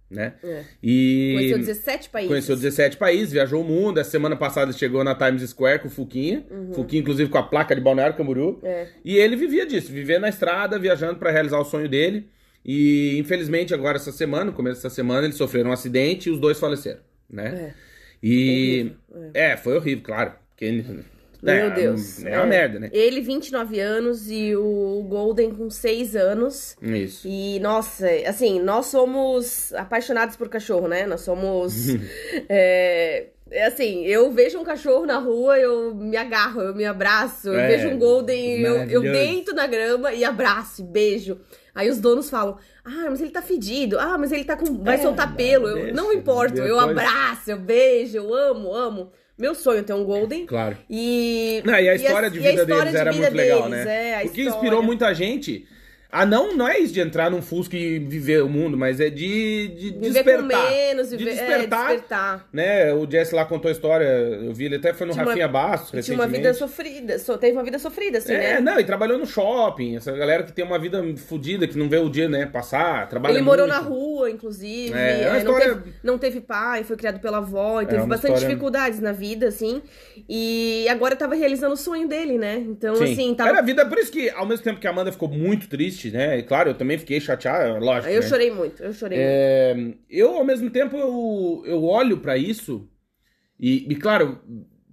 Né? 0.10 0.34
É. 0.44 0.64
E. 0.84 1.34
Conheceu 1.38 1.58
17 1.60 2.10
países. 2.10 2.28
Conheceu 2.30 2.56
17 2.58 2.98
países, 2.98 3.32
viajou 3.32 3.62
o 3.62 3.64
mundo. 3.64 3.98
Essa 3.98 4.12
semana 4.12 4.36
passada 4.36 4.74
chegou 4.74 5.06
na 5.06 5.16
Times 5.16 5.50
Square 5.50 5.80
com 5.80 5.88
o 5.88 5.92
Fuquinha. 5.92 6.46
Fuquinha, 6.74 7.02
inclusive, 7.02 7.30
com 7.30 7.38
a 7.38 7.44
placa 7.44 7.74
de 7.74 7.80
Balneário 7.80 8.14
Camboriú. 8.18 8.60
Uhum. 8.62 8.68
É. 8.68 8.90
E 9.06 9.16
ele 9.16 9.38
vivia 9.38 9.66
disso, 9.66 9.90
vivia 9.90 10.20
na 10.20 10.28
estrada, 10.28 10.78
viajando 10.78 11.18
pra 11.18 11.32
realizar 11.32 11.60
o 11.60 11.64
sonho 11.64 11.88
dele. 11.88 12.28
E 12.64 13.18
infelizmente, 13.18 13.74
agora 13.74 13.98
essa 13.98 14.12
semana, 14.12 14.46
no 14.46 14.54
começo 14.54 14.82
dessa 14.82 14.94
semana, 14.94 15.26
eles 15.26 15.38
sofreram 15.38 15.70
um 15.72 15.74
acidente 15.74 16.30
e 16.30 16.32
os 16.32 16.40
dois 16.40 16.60
faleceram, 16.60 17.00
né? 17.30 17.74
É. 17.78 17.92
E. 18.24 18.92
É. 19.34 19.58
foi 19.58 19.76
horrível, 19.76 20.04
claro. 20.04 20.34
Porque 20.50 20.66
ele- 20.66 21.04
Meu 21.42 21.54
é, 21.56 21.70
Deus. 21.72 22.24
É 22.24 22.38
uma 22.38 22.46
merda, 22.46 22.80
né? 22.80 22.90
Ele, 22.94 23.20
29 23.20 23.80
anos, 23.80 24.30
e 24.30 24.56
o 24.56 25.04
Golden 25.10 25.50
com 25.50 25.72
6 25.72 26.16
anos. 26.16 26.78
Isso. 26.80 27.28
E, 27.28 27.60
nossa, 27.60 28.08
assim, 28.28 28.60
nós 28.60 28.86
somos 28.86 29.74
apaixonados 29.74 30.36
por 30.36 30.48
cachorro, 30.50 30.88
né? 30.88 31.08
Nós 31.08 31.22
somos. 31.22 31.88
é, 32.48 33.30
é 33.50 33.66
assim, 33.66 34.06
eu 34.06 34.32
vejo 34.32 34.60
um 34.60 34.64
cachorro 34.64 35.08
na 35.08 35.18
rua, 35.18 35.58
eu 35.58 35.96
me 35.96 36.16
agarro, 36.16 36.62
eu 36.62 36.76
me 36.76 36.86
abraço. 36.86 37.48
Eu 37.50 37.60
É, 37.60 37.68
vejo 37.70 37.88
um 37.88 37.98
Golden, 37.98 38.62
eu, 38.62 38.76
eu 38.88 39.02
deito 39.02 39.56
na 39.56 39.66
grama 39.66 40.14
e 40.14 40.24
abraço, 40.24 40.84
e 40.84 40.86
beijo. 40.86 41.40
Aí 41.74 41.90
os 41.90 42.00
donos 42.00 42.30
falam: 42.30 42.58
Ah, 42.84 43.08
mas 43.10 43.22
ele 43.22 43.32
tá 43.32 43.42
fedido. 43.42 44.00
Ah, 44.00 44.18
mas 44.18 44.32
ele 44.32 44.44
tá 44.44 44.56
com. 44.56 44.66
Vai 44.84 44.96
É, 44.96 44.98
soltar 45.00 45.36
pelo. 45.36 45.68
Eu, 45.68 45.76
deixa, 45.76 45.94
não 45.94 46.12
importa, 46.14 46.60
eu 46.60 46.76
depois- 46.78 46.98
abraço, 46.98 47.52
eu 47.52 47.58
beijo, 47.60 48.18
eu 48.18 48.34
amo, 48.34 48.74
amo. 48.74 49.12
Meu 49.38 49.56
sonho 49.56 49.80
é 49.80 49.84
ter 49.84 49.94
um 49.94 50.04
Golden. 50.04 50.46
Claro. 50.46 50.78
E. 50.90 51.62
Não, 51.66 51.74
e 51.74 51.90
a 51.90 51.96
história 51.96 52.30
de 52.30 52.40
e 52.40 52.48
a 52.48 52.50
vida 52.52 52.62
história 52.62 52.76
deles 52.84 52.92
de 52.92 52.98
era 53.00 53.12
vida 53.12 53.26
muito 53.28 53.38
legal, 53.38 53.64
deles, 53.70 53.86
né? 53.86 54.10
É, 54.10 54.16
a 54.16 54.22
Porque 54.22 54.42
história. 54.42 54.50
inspirou 54.58 54.84
muita 54.84 55.14
gente. 55.16 55.68
Ah, 56.12 56.26
não, 56.26 56.56
não 56.58 56.68
é 56.68 56.78
isso 56.78 56.94
de 56.94 57.00
entrar 57.00 57.32
num 57.32 57.42
Fusca 57.42 57.78
e 57.78 57.98
viver 57.98 58.44
o 58.44 58.50
mundo, 58.50 58.78
mas 58.78 59.00
é 59.00 59.10
de, 59.10 59.68
de 59.70 59.92
Viver 59.92 60.12
despertar. 60.24 60.42
com 60.66 60.70
menos, 60.72 61.10
de 61.10 61.16
viver, 61.18 61.32
despertar, 61.32 61.86
é, 61.86 61.94
despertar. 61.94 62.48
né? 62.52 62.94
O 62.94 63.10
Jesse 63.10 63.34
lá 63.34 63.46
contou 63.46 63.70
a 63.70 63.72
história, 63.72 64.04
eu 64.06 64.54
vi, 64.54 64.66
ele 64.66 64.76
até 64.76 64.94
foi 64.94 65.08
no 65.08 65.14
Tinha 65.14 65.24
uma- 65.24 65.32
Rafinha 65.32 65.48
Bastos 65.48 65.88
E 65.94 66.04
tinha 66.04 66.18
uma 66.18 66.26
recentemente. 66.26 66.38
vida 66.38 66.54
sofrida, 66.54 67.18
so- 67.20 67.38
teve 67.38 67.54
uma 67.54 67.64
vida 67.64 67.80
sofrida, 67.80 68.18
assim, 68.18 68.34
É, 68.34 68.56
né? 68.56 68.60
não, 68.60 68.78
e 68.80 68.84
trabalhou 68.84 69.18
no 69.18 69.26
shopping, 69.26 69.96
essa 69.96 70.12
galera 70.12 70.44
que 70.44 70.52
tem 70.52 70.66
uma 70.66 70.78
vida 70.78 71.02
fodida, 71.16 71.66
que 71.66 71.78
não 71.78 71.88
vê 71.88 71.98
o 71.98 72.10
dia, 72.10 72.28
né, 72.28 72.46
passar, 72.46 73.08
trabalha 73.08 73.34
Ele 73.34 73.42
morou 73.42 73.66
muito. 73.66 73.80
na 73.82 73.88
rua, 73.88 74.30
inclusive. 74.30 74.94
É, 74.94 75.24
é 75.24 75.30
uma 75.30 75.38
é, 75.40 75.44
não, 75.44 75.52
história- 75.56 75.76
teve, 75.76 75.94
não 76.04 76.18
teve 76.18 76.42
pai, 76.42 76.84
foi 76.84 76.98
criado 76.98 77.20
pela 77.22 77.38
avó, 77.38 77.80
e 77.82 77.86
É 77.86 77.88
teve 77.88 78.02
bastante 78.06 78.34
história- 78.34 78.48
dificuldades 78.50 79.00
na 79.00 79.14
vida, 79.14 79.48
assim. 79.48 79.82
E 80.30 80.86
agora 80.90 81.16
tava 81.16 81.36
realizando 81.36 81.74
o 81.74 81.78
sonho 81.78 82.08
dele, 82.08 82.38
né? 82.38 82.58
Então, 82.58 82.96
Sim. 82.96 83.14
assim, 83.14 83.34
tava. 83.34 83.50
Era 83.50 83.60
a 83.60 83.62
vida, 83.62 83.86
por 83.86 83.98
isso 83.98 84.12
que, 84.12 84.30
ao 84.32 84.46
mesmo 84.46 84.64
tempo 84.64 84.80
que 84.80 84.88
a 84.88 84.90
Amanda 84.90 85.12
ficou 85.12 85.30
muito 85.30 85.70
triste, 85.70 86.01
né, 86.10 86.40
e 86.40 86.44
claro, 86.44 86.70
eu 86.70 86.74
também 86.74 86.98
fiquei 86.98 87.20
chateado, 87.20 87.84
lógico, 87.84 88.12
Eu 88.12 88.22
né? 88.22 88.28
chorei 88.28 88.50
muito, 88.50 88.82
eu 88.82 88.94
chorei 88.94 89.18
muito. 89.20 89.30
É, 89.32 89.76
eu, 90.10 90.38
ao 90.38 90.44
mesmo 90.44 90.70
tempo, 90.70 90.98
eu, 90.98 91.64
eu 91.66 91.84
olho 91.84 92.18
pra 92.18 92.38
isso 92.38 92.90
e, 93.60 93.92
e, 93.92 93.96
claro, 93.96 94.40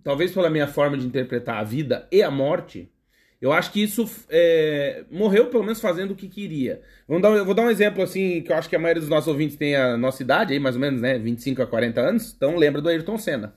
talvez 0.05 0.33
pela 0.33 0.51
minha 0.51 0.67
forma 0.67 0.99
de 0.99 1.07
interpretar 1.07 1.57
a 1.57 1.65
vida 1.65 2.07
e 2.13 2.23
a 2.23 2.31
morte, 2.31 2.93
eu 3.41 3.53
acho 3.53 3.73
que 3.73 3.83
isso 3.83 4.05
é, 4.29 5.05
morreu 5.11 5.47
pelo 5.47 5.63
menos 5.63 5.81
fazendo 5.81 6.11
o 6.11 6.17
que 6.17 6.29
queria. 6.29 6.83
Vamos 7.07 7.23
dar, 7.23 7.31
eu 7.31 7.45
vou 7.47 7.55
dar 7.55 7.63
um 7.63 7.71
exemplo 7.71 8.03
assim, 8.03 8.43
que 8.43 8.53
eu 8.53 8.57
acho 8.57 8.69
que 8.69 8.77
a 8.77 8.79
maioria 8.79 9.01
dos 9.01 9.09
nossos 9.09 9.29
ouvintes 9.29 9.57
tem 9.57 9.75
a 9.75 9.97
nossa 9.97 10.23
idade, 10.23 10.53
aí 10.53 10.59
mais 10.61 10.75
ou 10.75 10.81
menos, 10.81 11.01
né, 11.01 11.19
25 11.19 11.63
a 11.63 11.67
40 11.67 12.01
anos, 12.01 12.35
então 12.37 12.57
lembra 12.57 12.83
do 12.83 12.89
Ayrton 12.89 13.17
Senna. 13.17 13.55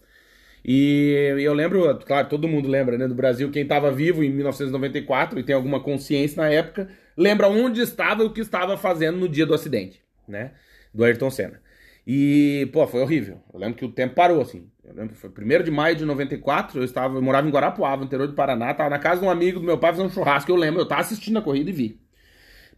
E 0.63 1.35
eu 1.39 1.53
lembro, 1.53 1.97
claro, 2.05 2.29
todo 2.29 2.47
mundo 2.47 2.69
lembra, 2.69 2.97
né, 2.97 3.07
do 3.07 3.15
Brasil, 3.15 3.49
quem 3.51 3.63
estava 3.63 3.91
vivo 3.91 4.23
em 4.23 4.29
1994 4.29 5.39
e 5.39 5.43
tem 5.43 5.55
alguma 5.55 5.79
consciência 5.81 6.41
na 6.41 6.49
época, 6.49 6.87
lembra 7.17 7.47
onde 7.47 7.81
estava 7.81 8.23
e 8.23 8.25
o 8.25 8.33
que 8.33 8.41
estava 8.41 8.77
fazendo 8.77 9.17
no 9.17 9.29
dia 9.29 9.45
do 9.45 9.53
acidente, 9.53 10.01
né, 10.27 10.51
do 10.93 11.03
Ayrton 11.03 11.29
Senna. 11.29 11.61
E, 12.05 12.67
pô, 12.73 12.87
foi 12.87 13.01
horrível. 13.01 13.41
Eu 13.53 13.59
lembro 13.59 13.75
que 13.75 13.85
o 13.85 13.91
tempo 13.91 14.15
parou, 14.15 14.41
assim. 14.41 14.67
Eu 14.83 14.93
lembro 14.95 15.13
que 15.13 15.19
foi 15.19 15.29
1 15.29 15.63
de 15.63 15.71
maio 15.71 15.95
de 15.95 16.03
94, 16.03 16.79
eu 16.79 16.83
estava, 16.83 17.15
eu 17.15 17.21
morava 17.21 17.47
em 17.47 17.51
Guarapuava, 17.51 18.03
interior 18.03 18.27
do 18.27 18.33
Paraná, 18.33 18.73
tava 18.73 18.89
na 18.89 18.99
casa 18.99 19.21
de 19.21 19.27
um 19.27 19.29
amigo 19.29 19.59
do 19.59 19.65
meu 19.65 19.77
pai 19.77 19.91
fazendo 19.91 20.07
um 20.07 20.11
churrasco, 20.11 20.51
eu 20.51 20.55
lembro, 20.55 20.81
eu 20.81 20.87
tava 20.87 21.01
assistindo 21.01 21.37
a 21.37 21.41
corrida 21.41 21.69
e 21.69 21.73
vi. 21.73 22.01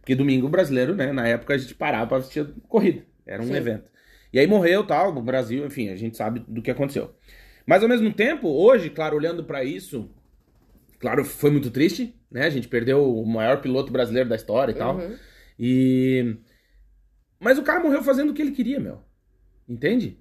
Porque 0.00 0.14
domingo 0.14 0.48
brasileiro, 0.48 0.94
né, 0.94 1.12
na 1.12 1.26
época 1.26 1.54
a 1.54 1.58
gente 1.58 1.74
parava 1.74 2.06
pra 2.06 2.18
assistir 2.18 2.40
a 2.40 2.46
corrida, 2.68 3.04
era 3.26 3.42
um 3.42 3.46
Sim. 3.46 3.56
evento. 3.56 3.90
E 4.32 4.38
aí 4.38 4.46
morreu, 4.46 4.84
tal, 4.84 5.12
no 5.12 5.22
Brasil, 5.22 5.64
enfim, 5.64 5.88
a 5.88 5.96
gente 5.96 6.16
sabe 6.16 6.44
do 6.46 6.60
que 6.60 6.70
aconteceu. 6.70 7.14
Mas 7.66 7.82
ao 7.82 7.88
mesmo 7.88 8.12
tempo, 8.12 8.48
hoje, 8.48 8.90
claro, 8.90 9.16
olhando 9.16 9.42
para 9.42 9.64
isso, 9.64 10.10
claro, 10.98 11.24
foi 11.24 11.50
muito 11.50 11.70
triste, 11.70 12.14
né, 12.34 12.46
a 12.46 12.50
gente 12.50 12.66
perdeu 12.66 13.16
o 13.16 13.24
maior 13.24 13.60
piloto 13.60 13.92
brasileiro 13.92 14.28
da 14.28 14.34
história 14.34 14.72
e 14.72 14.74
tal. 14.74 14.96
Uhum. 14.96 15.16
E... 15.56 16.36
Mas 17.38 17.58
o 17.58 17.62
cara 17.62 17.78
morreu 17.78 18.02
fazendo 18.02 18.30
o 18.30 18.34
que 18.34 18.42
ele 18.42 18.50
queria, 18.50 18.80
meu. 18.80 18.98
Entende? 19.68 20.18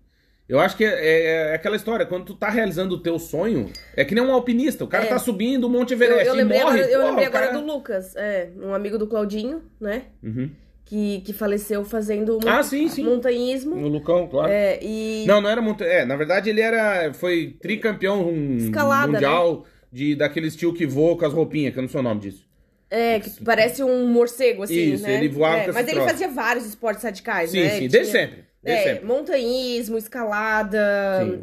Eu 0.47 0.59
acho 0.59 0.77
que 0.77 0.85
é, 0.85 0.89
é, 0.89 1.25
é, 1.25 1.55
aquela 1.55 1.75
história, 1.75 2.05
quando 2.05 2.25
tu 2.25 2.35
tá 2.35 2.49
realizando 2.49 2.93
o 2.93 3.01
teu 3.01 3.17
sonho, 3.17 3.71
é 3.95 4.05
que 4.05 4.13
nem 4.13 4.23
um 4.23 4.31
alpinista, 4.31 4.83
o 4.83 4.87
cara 4.87 5.05
é. 5.05 5.07
tá 5.07 5.17
subindo 5.17 5.63
o 5.63 5.69
Monte 5.69 5.93
Everest 5.93 6.27
eu, 6.27 6.27
eu 6.27 6.35
lembrei, 6.35 6.61
morre, 6.61 6.81
agora, 6.81 6.91
eu 6.91 7.05
lembrei 7.07 7.25
agora 7.25 7.47
cara... 7.47 7.59
do 7.59 7.65
Lucas, 7.65 8.15
é, 8.15 8.51
um 8.57 8.75
amigo 8.75 8.99
do 8.99 9.07
Claudinho, 9.07 9.63
né? 9.81 10.03
Uhum. 10.21 10.51
Que, 10.85 11.21
que 11.21 11.33
faleceu 11.33 11.83
fazendo 11.83 12.37
ah, 12.45 12.61
sim, 12.61 12.89
sim. 12.89 13.03
montanhismo. 13.03 13.75
No 13.75 13.87
Lucão, 13.87 14.27
claro. 14.27 14.51
É, 14.51 14.77
e... 14.83 15.25
Não, 15.25 15.41
não 15.41 15.49
era 15.49 15.61
monta... 15.61 15.83
É, 15.83 16.05
na 16.05 16.15
verdade 16.15 16.49
ele 16.49 16.61
era. 16.61 17.11
Foi 17.13 17.57
tricampeão 17.59 18.29
Escalada, 18.57 19.13
mundial 19.13 19.61
né? 19.61 19.72
De, 19.93 20.15
daquele 20.15 20.47
estilo 20.47 20.73
que 20.73 20.87
voa 20.87 21.15
com 21.15 21.23
as 21.23 21.31
roupinhas, 21.31 21.71
que 21.71 21.77
eu 21.77 21.83
não 21.83 21.89
sei 21.89 21.99
o 21.99 22.03
nome 22.03 22.21
disso. 22.21 22.49
É, 22.89 23.19
que 23.19 23.29
parece 23.43 23.83
um 23.83 24.07
morcego, 24.07 24.63
assim, 24.63 24.93
Isso, 24.93 25.03
né? 25.03 25.17
ele 25.17 25.29
voava 25.29 25.57
é, 25.57 25.65
com 25.65 25.73
Mas 25.73 25.87
ele 25.87 25.95
troço. 25.95 26.09
fazia 26.09 26.27
vários 26.29 26.65
esportes 26.65 27.03
radicais, 27.03 27.51
sim, 27.51 27.59
né? 27.59 27.69
Sim, 27.69 27.79
sim, 27.81 27.87
desde 27.87 28.11
sempre. 28.11 28.43
É, 28.65 29.01
montanhismo, 29.01 29.97
escalada, 29.97 30.79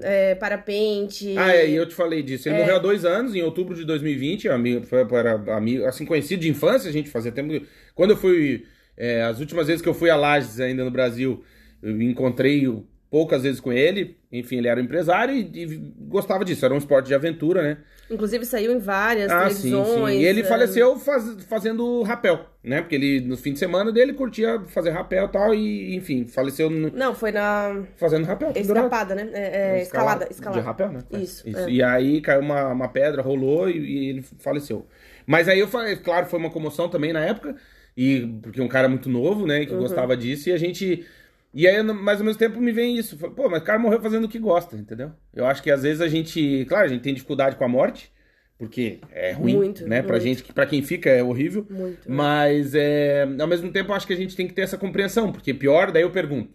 é, 0.02 0.35
parapente. 0.35 1.35
Ah, 1.37 1.54
é, 1.54 1.69
e 1.69 1.75
eu 1.75 1.87
te 1.87 1.95
falei 1.95 2.23
disso. 2.23 2.49
Ele 2.49 2.57
é. 2.57 2.59
morreu 2.61 2.76
há 2.76 2.78
dois 2.78 3.04
anos, 3.04 3.35
em 3.35 3.42
outubro 3.42 3.75
de 3.75 3.85
2020. 3.85 4.49
Amigo, 4.49 4.87
foi 4.87 5.04
para 5.04 5.35
amigo, 5.54 5.85
assim, 5.85 6.07
conhecido 6.07 6.40
de 6.40 6.49
infância, 6.49 6.88
a 6.88 6.92
gente 6.92 7.11
fazia 7.11 7.30
tempo. 7.30 7.64
Quando 7.95 8.12
eu 8.12 8.16
fui. 8.16 8.64
É, 8.97 9.23
as 9.23 9.38
últimas 9.38 9.66
vezes 9.66 9.80
que 9.80 9.88
eu 9.88 9.95
fui 9.95 10.11
a 10.11 10.16
Lages 10.16 10.61
ainda 10.61 10.85
no 10.85 10.90
Brasil, 10.90 11.42
eu 11.83 12.00
encontrei 12.02 12.66
poucas 13.11 13.43
vezes 13.43 13.61
com 13.61 13.73
ele. 13.73 14.17
Enfim, 14.31 14.59
ele 14.59 14.69
era 14.69 14.81
um 14.81 14.85
empresário 14.85 15.35
e, 15.35 15.40
e 15.40 15.93
gostava 15.99 16.45
disso. 16.45 16.64
Era 16.64 16.73
um 16.73 16.79
esporte 16.79 17.07
de 17.07 17.14
aventura, 17.14 17.62
né? 17.62 17.79
Inclusive 18.09 18.45
saiu 18.45 18.73
em 18.73 18.79
várias 18.79 19.31
ah, 19.31 19.43
televisões. 19.43 19.87
Sim, 19.87 20.07
sim. 20.19 20.21
E 20.21 20.25
ele 20.25 20.40
é... 20.40 20.45
faleceu 20.45 20.97
faz, 20.99 21.45
fazendo 21.45 22.02
rapel, 22.02 22.47
né? 22.62 22.81
Porque 22.81 22.95
ele, 22.95 23.21
no 23.21 23.37
fim 23.37 23.52
de 23.52 23.59
semana 23.59 23.93
dele, 23.93 24.14
curtia 24.14 24.61
fazer 24.69 24.90
rapel 24.90 25.26
e 25.26 25.29
tal. 25.29 25.55
E, 25.55 25.95
enfim, 25.97 26.25
faleceu. 26.25 26.71
No... 26.71 26.90
Não, 26.90 27.14
foi 27.14 27.33
na. 27.33 27.83
Fazendo 27.97 28.25
rapel. 28.25 28.52
Escapada, 28.55 29.14
né? 29.14 29.29
É, 29.33 29.79
é, 29.79 29.83
escalada, 29.83 30.29
escalada. 30.31 30.61
De 30.61 30.67
rapel, 30.67 30.93
né? 30.93 31.00
Isso. 31.12 31.49
Isso. 31.49 31.59
É. 31.59 31.71
E 31.71 31.83
aí 31.83 32.21
caiu 32.21 32.40
uma, 32.40 32.69
uma 32.69 32.88
pedra, 32.88 33.23
rolou 33.23 33.69
e, 33.69 33.79
e, 33.79 34.09
ele 34.09 34.23
faleceu. 34.38 34.87
Mas 35.26 35.49
aí 35.49 35.59
eu 35.59 35.69
falei, 35.69 35.97
claro, 35.97 36.26
foi 36.26 36.38
uma 36.38 36.50
comoção 36.50 36.88
também 36.88 37.12
na 37.12 37.25
época. 37.25 37.57
E 37.97 38.26
porque 38.43 38.61
um 38.61 38.69
cara 38.69 38.88
muito 38.88 39.09
novo, 39.09 39.47
né? 39.47 39.67
Que 39.67 39.73
uhum. 39.75 39.81
gostava 39.81 40.17
disso. 40.17 40.49
E 40.49 40.52
a 40.52 40.57
gente. 40.57 41.05
E 41.52 41.66
aí, 41.66 41.83
mas 41.83 42.21
ao 42.21 42.25
mesmo 42.25 42.38
tempo 42.38 42.61
me 42.61 42.73
vem 42.73 42.97
isso. 42.97 43.16
Pô, 43.16 43.49
mas 43.49 43.62
o 43.62 43.64
cara 43.64 43.78
morreu 43.78 44.00
fazendo 44.00 44.25
o 44.25 44.28
que 44.28 44.38
gosta, 44.38 44.76
entendeu? 44.76 45.12
Eu 45.35 45.47
acho 45.47 45.62
que 45.62 45.71
às 45.71 45.83
vezes 45.83 46.00
a 46.00 46.09
gente. 46.09 46.64
Claro, 46.69 46.85
a 46.85 46.88
gente 46.88 47.02
tem 47.02 47.14
dificuldade 47.14 47.57
com 47.57 47.64
a 47.64 47.69
morte 47.69 48.12
porque 48.61 49.00
é 49.11 49.33
ruim, 49.33 49.57
muito, 49.57 49.88
né? 49.88 49.97
Muito. 49.97 50.07
Pra 50.07 50.19
gente, 50.19 50.42
para 50.52 50.66
quem 50.66 50.83
fica 50.83 51.09
é 51.09 51.23
horrível. 51.23 51.66
Muito. 51.71 52.12
Mas 52.12 52.75
é, 52.75 53.26
ao 53.40 53.47
mesmo 53.47 53.73
tempo 53.73 53.90
acho 53.90 54.07
que 54.07 54.12
a 54.12 54.16
gente 54.16 54.37
tem 54.37 54.47
que 54.47 54.52
ter 54.52 54.61
essa 54.61 54.76
compreensão, 54.76 55.33
porque 55.33 55.54
pior, 55.54 55.90
daí 55.90 56.02
eu 56.02 56.11
pergunto. 56.11 56.52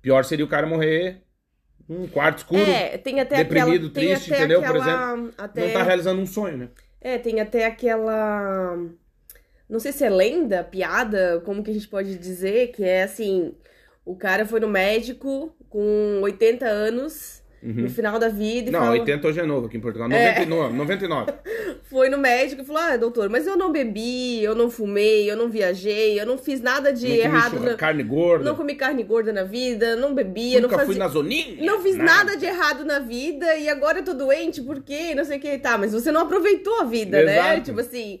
Pior 0.00 0.24
seria 0.24 0.44
o 0.46 0.48
cara 0.48 0.66
morrer 0.66 1.22
num 1.86 2.08
quarto 2.08 2.38
escuro, 2.38 2.62
é, 2.62 2.96
tem 2.96 3.20
até 3.20 3.36
deprimido, 3.36 3.88
aquela, 3.88 4.06
triste, 4.06 4.32
entendeu? 4.32 4.60
Aquela, 4.60 4.78
Por 4.78 4.88
exemplo, 4.88 5.34
até... 5.36 5.66
não 5.66 5.72
tá 5.74 5.82
realizando 5.82 6.22
um 6.22 6.26
sonho, 6.26 6.56
né? 6.56 6.68
É, 6.98 7.18
tem 7.18 7.40
até 7.40 7.66
aquela 7.66 8.78
não 9.68 9.78
sei 9.78 9.92
se 9.92 10.04
é 10.04 10.08
lenda, 10.08 10.64
piada, 10.64 11.42
como 11.44 11.62
que 11.62 11.70
a 11.70 11.74
gente 11.74 11.88
pode 11.88 12.16
dizer, 12.16 12.68
que 12.68 12.82
é 12.82 13.02
assim, 13.02 13.54
o 14.10 14.16
cara 14.16 14.46
foi 14.46 14.58
no 14.60 14.68
médico 14.68 15.54
com 15.68 16.20
80 16.22 16.64
anos 16.66 17.38
Uhum. 17.60 17.72
no 17.82 17.90
final 17.90 18.20
da 18.20 18.28
vida. 18.28 18.70
não, 18.70 18.78
fala... 18.78 18.92
80 18.92 19.26
hoje 19.26 19.40
é 19.40 19.42
novo 19.44 19.66
aqui 19.66 19.76
em 19.76 19.80
Portugal. 19.80 20.08
99. 20.08 20.72
É. 20.72 20.76
99. 20.76 21.32
Foi 21.90 22.08
no 22.08 22.16
médico 22.16 22.62
e 22.62 22.64
falou: 22.64 22.80
Ah, 22.80 22.96
doutor, 22.96 23.28
mas 23.28 23.48
eu 23.48 23.56
não 23.56 23.72
bebi, 23.72 24.40
eu 24.40 24.54
não 24.54 24.70
fumei, 24.70 25.28
eu 25.28 25.36
não 25.36 25.48
viajei, 25.48 26.20
eu 26.20 26.24
não 26.24 26.38
fiz 26.38 26.60
nada 26.60 26.92
de 26.92 27.08
não 27.08 27.14
errado. 27.16 27.54
Comi 27.54 27.66
na... 27.66 27.74
carne 27.74 28.02
gorda. 28.04 28.44
Não 28.44 28.54
comi 28.54 28.76
carne 28.76 29.02
gorda 29.02 29.32
na 29.32 29.42
vida, 29.42 29.96
não 29.96 30.14
bebia, 30.14 30.60
Nunca 30.60 30.76
não 30.76 30.78
fazia. 30.78 30.86
fui 30.94 30.98
na 31.02 31.08
zoninha. 31.08 31.56
Não 31.66 31.82
fiz 31.82 31.96
nada. 31.96 32.12
nada 32.12 32.36
de 32.36 32.46
errado 32.46 32.84
na 32.84 33.00
vida 33.00 33.56
e 33.56 33.68
agora 33.68 33.98
eu 33.98 34.04
tô 34.04 34.14
doente, 34.14 34.62
por 34.62 34.80
quê? 34.80 35.12
Não 35.16 35.24
sei 35.24 35.38
o 35.38 35.40
que. 35.40 35.58
Tá, 35.58 35.76
mas 35.76 35.92
você 35.92 36.12
não 36.12 36.20
aproveitou 36.20 36.78
a 36.80 36.84
vida, 36.84 37.24
né? 37.24 37.32
Exato. 37.38 37.48
né? 37.56 37.60
Tipo 37.62 37.80
assim 37.80 38.20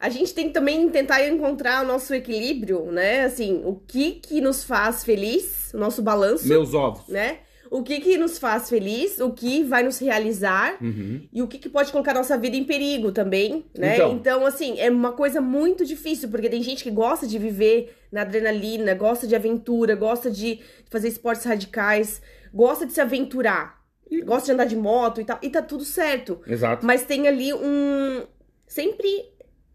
a 0.00 0.08
gente 0.08 0.34
tem 0.34 0.48
que 0.48 0.54
também 0.54 0.88
tentar 0.88 1.26
encontrar 1.28 1.84
o 1.84 1.86
nosso 1.86 2.14
equilíbrio, 2.14 2.90
né? 2.90 3.24
Assim, 3.24 3.62
o 3.64 3.76
que 3.76 4.12
que 4.12 4.40
nos 4.40 4.64
faz 4.64 5.04
feliz, 5.04 5.70
o 5.74 5.78
nosso 5.78 6.02
balanço. 6.02 6.48
Meus 6.48 6.74
ovos. 6.74 7.06
Né? 7.06 7.40
o 7.70 7.84
que 7.84 8.00
que 8.00 8.18
nos 8.18 8.36
faz 8.36 8.68
feliz, 8.68 9.20
o 9.20 9.30
que 9.30 9.62
vai 9.62 9.84
nos 9.84 9.98
realizar 10.00 10.76
uhum. 10.82 11.22
e 11.32 11.40
o 11.40 11.46
que 11.46 11.56
que 11.56 11.68
pode 11.68 11.92
colocar 11.92 12.12
nossa 12.12 12.36
vida 12.36 12.56
em 12.56 12.64
perigo 12.64 13.12
também, 13.12 13.64
né? 13.78 13.94
Então. 13.94 14.12
então, 14.12 14.46
assim, 14.46 14.78
é 14.80 14.90
uma 14.90 15.12
coisa 15.12 15.40
muito 15.40 15.84
difícil, 15.84 16.28
porque 16.28 16.48
tem 16.48 16.62
gente 16.64 16.82
que 16.82 16.90
gosta 16.90 17.28
de 17.28 17.38
viver 17.38 17.96
na 18.10 18.22
adrenalina, 18.22 18.92
gosta 18.94 19.24
de 19.24 19.36
aventura, 19.36 19.94
gosta 19.94 20.28
de 20.28 20.58
fazer 20.90 21.08
esportes 21.08 21.44
radicais, 21.44 22.20
gosta 22.52 22.84
de 22.84 22.92
se 22.92 23.00
aventurar, 23.00 23.80
gosta 24.24 24.46
de 24.46 24.52
andar 24.52 24.64
de 24.64 24.76
moto 24.76 25.20
e 25.20 25.24
tal, 25.24 25.38
e 25.40 25.48
tá 25.48 25.62
tudo 25.62 25.84
certo. 25.84 26.40
Exato. 26.48 26.84
Mas 26.84 27.04
tem 27.04 27.28
ali 27.28 27.54
um... 27.54 28.24
sempre 28.66 29.08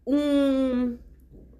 um 0.06 0.98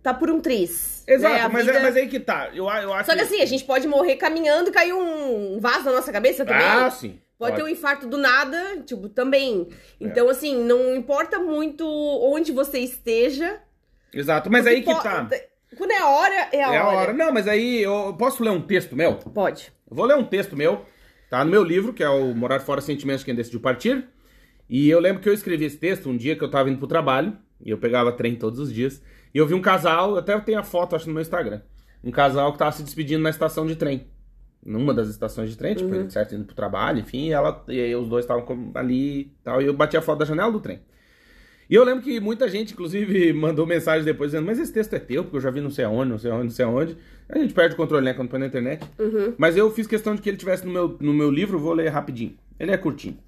tá 0.03 0.15
por 0.15 0.31
um 0.31 0.41
triz. 0.41 1.03
Exato, 1.07 1.35
né? 1.35 1.49
mas, 1.49 1.63
é, 1.63 1.73
vida... 1.73 1.79
é, 1.79 1.83
mas 1.83 1.97
aí 1.97 2.07
que 2.07 2.21
tá. 2.21 2.51
Eu, 2.55 2.67
eu 2.67 2.93
acho 2.93 3.11
Só 3.11 3.17
que 3.17 3.23
assim, 3.23 3.43
a 3.43 3.47
gente 3.47 3.65
pode 3.65 3.89
morrer 3.89 4.17
caminhando 4.17 4.71
e 4.71 4.73
cair 4.73 4.93
um 4.93 5.59
vaso 5.59 5.85
na 5.85 5.93
nossa 5.93 6.13
cabeça 6.13 6.45
também. 6.45 6.65
Ah, 6.65 6.91
sim. 6.91 7.19
Pode, 7.39 7.53
pode. 7.53 7.57
ter 7.57 7.63
um 7.63 7.69
infarto 7.69 8.07
do 8.07 8.17
nada, 8.17 8.83
tipo, 8.87 9.09
também. 9.09 9.69
Então, 10.01 10.29
é. 10.29 10.31
assim, 10.31 10.57
não 10.65 10.95
importa 10.95 11.39
muito 11.39 11.85
onde 11.85 12.53
você 12.53 12.79
esteja. 12.79 13.61
Exato, 14.13 14.51
mas 14.51 14.67
aí 14.67 14.83
que 14.83 14.95
tá. 14.95 15.29
Quando 15.77 15.91
é 15.91 15.99
a 15.99 16.09
hora, 16.09 16.49
é 16.53 16.65
a 16.65 16.75
é 16.75 16.81
hora. 16.81 16.81
a 16.81 16.89
hora. 16.89 17.13
Não, 17.13 17.33
mas 17.33 17.47
aí 17.47 17.83
eu 17.83 18.15
posso 18.19 18.43
ler 18.43 18.51
um 18.51 18.63
texto 18.63 18.97
meu? 18.97 19.17
Pode. 19.17 19.73
Eu 19.91 19.97
vou 19.97 20.07
ler 20.07 20.17
um 20.17 20.25
texto 20.25 20.57
meu, 20.57 20.87
tá 21.29 21.45
no 21.45 21.51
meu 21.51 21.63
livro, 21.63 21.93
que 21.93 22.03
é 22.03 22.09
o 22.09 22.35
Morar 22.35 22.61
Fora 22.61 22.81
Sentimentos 22.81 23.25
Quem 23.25 23.35
Decidiu 23.35 23.61
Partir. 23.61 24.07
E 24.71 24.89
eu 24.89 25.01
lembro 25.01 25.21
que 25.21 25.29
eu 25.29 25.35
escrevi 25.35 25.65
esse 25.65 25.77
texto 25.77 26.09
um 26.09 26.17
dia 26.17 26.37
que 26.37 26.43
eu 26.43 26.51
tava 26.51 26.71
indo 26.71 26.79
pro 26.79 26.87
trabalho, 26.87 27.37
e 27.65 27.71
eu 27.71 27.79
pegava 27.79 28.13
trem 28.13 28.37
todos 28.37 28.59
os 28.59 28.73
dias. 28.73 29.03
E 29.35 29.39
eu 29.39 29.47
vi 29.47 29.55
um 29.55 29.61
casal, 29.61 30.17
até 30.17 30.39
tenho 30.41 30.59
a 30.59 30.63
foto, 30.63 30.97
acho, 30.97 31.07
no 31.07 31.15
meu 31.15 31.23
Instagram. 31.23 31.61
Um 32.03 32.11
casal 32.11 32.53
que 32.53 32.59
tava 32.59 32.73
se 32.73 32.83
despedindo 32.83 33.23
na 33.23 33.31
estação 33.31 33.67
de 33.67 33.77
trem. 33.77 34.07
Numa 34.65 34.93
das 34.93 35.09
estações 35.09 35.51
de 35.51 35.57
trem, 35.57 35.75
tipo, 35.75 35.95
uhum. 35.95 36.11
certo, 36.11 36.35
indo 36.35 36.45
pro 36.45 36.55
trabalho, 36.55 36.99
enfim, 36.99 37.29
e 37.29 37.33
ela 37.33 37.65
e 37.69 37.81
aí 37.81 37.95
os 37.95 38.09
dois 38.09 38.25
estavam 38.25 38.73
ali 38.75 39.21
e 39.21 39.33
tal, 39.45 39.63
e 39.63 39.67
eu 39.67 39.73
bati 39.73 39.97
a 39.97 40.03
foto 40.03 40.19
da 40.19 40.25
janela 40.25 40.51
do 40.51 40.59
trem. 40.59 40.81
E 41.69 41.75
eu 41.75 41.85
lembro 41.85 42.03
que 42.03 42.21
muita 42.21 42.49
gente, 42.49 42.73
inclusive, 42.73 43.33
mandou 43.35 43.67
mensagem 43.67 44.05
depois 44.05 44.31
dizendo, 44.31 44.47
mas 44.47 44.59
esse 44.59 44.73
texto 44.73 44.95
é 44.95 44.99
teu, 44.99 45.25
porque 45.25 45.37
eu 45.37 45.41
já 45.41 45.51
vi 45.51 45.61
não 45.61 45.71
sei 45.71 45.85
aonde, 45.85 46.11
não 46.11 46.19
sei 46.19 46.31
aonde, 46.31 46.45
não 46.45 46.51
sei 46.51 46.65
aonde. 46.65 46.97
A 47.29 47.39
gente 47.39 47.55
perde 47.55 47.75
o 47.75 47.77
controle, 47.77 48.05
né, 48.05 48.15
quando 48.15 48.29
põe 48.29 48.41
na 48.41 48.47
internet. 48.47 48.85
Uhum. 48.99 49.35
Mas 49.37 49.57
eu 49.57 49.71
fiz 49.71 49.87
questão 49.87 50.15
de 50.15 50.23
que 50.23 50.29
ele 50.29 50.37
tivesse 50.37 50.65
no 50.65 50.73
meu, 50.73 50.97
no 51.01 51.13
meu 51.13 51.31
livro, 51.31 51.59
vou 51.59 51.73
ler 51.73 51.89
rapidinho. 51.89 52.37
Ele 52.59 52.71
é 52.71 52.77
curtinho. 52.77 53.19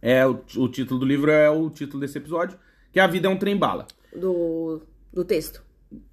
É, 0.00 0.26
o, 0.26 0.40
o 0.56 0.68
título 0.68 0.98
do 0.98 1.06
livro 1.06 1.30
é 1.30 1.48
o 1.48 1.70
título 1.70 2.00
desse 2.00 2.18
episódio, 2.18 2.58
que 2.92 3.00
A 3.00 3.06
Vida 3.06 3.26
é 3.26 3.30
um 3.30 3.36
Trem 3.36 3.56
Bala. 3.56 3.86
Do, 4.14 4.82
do 5.12 5.24
texto. 5.24 5.62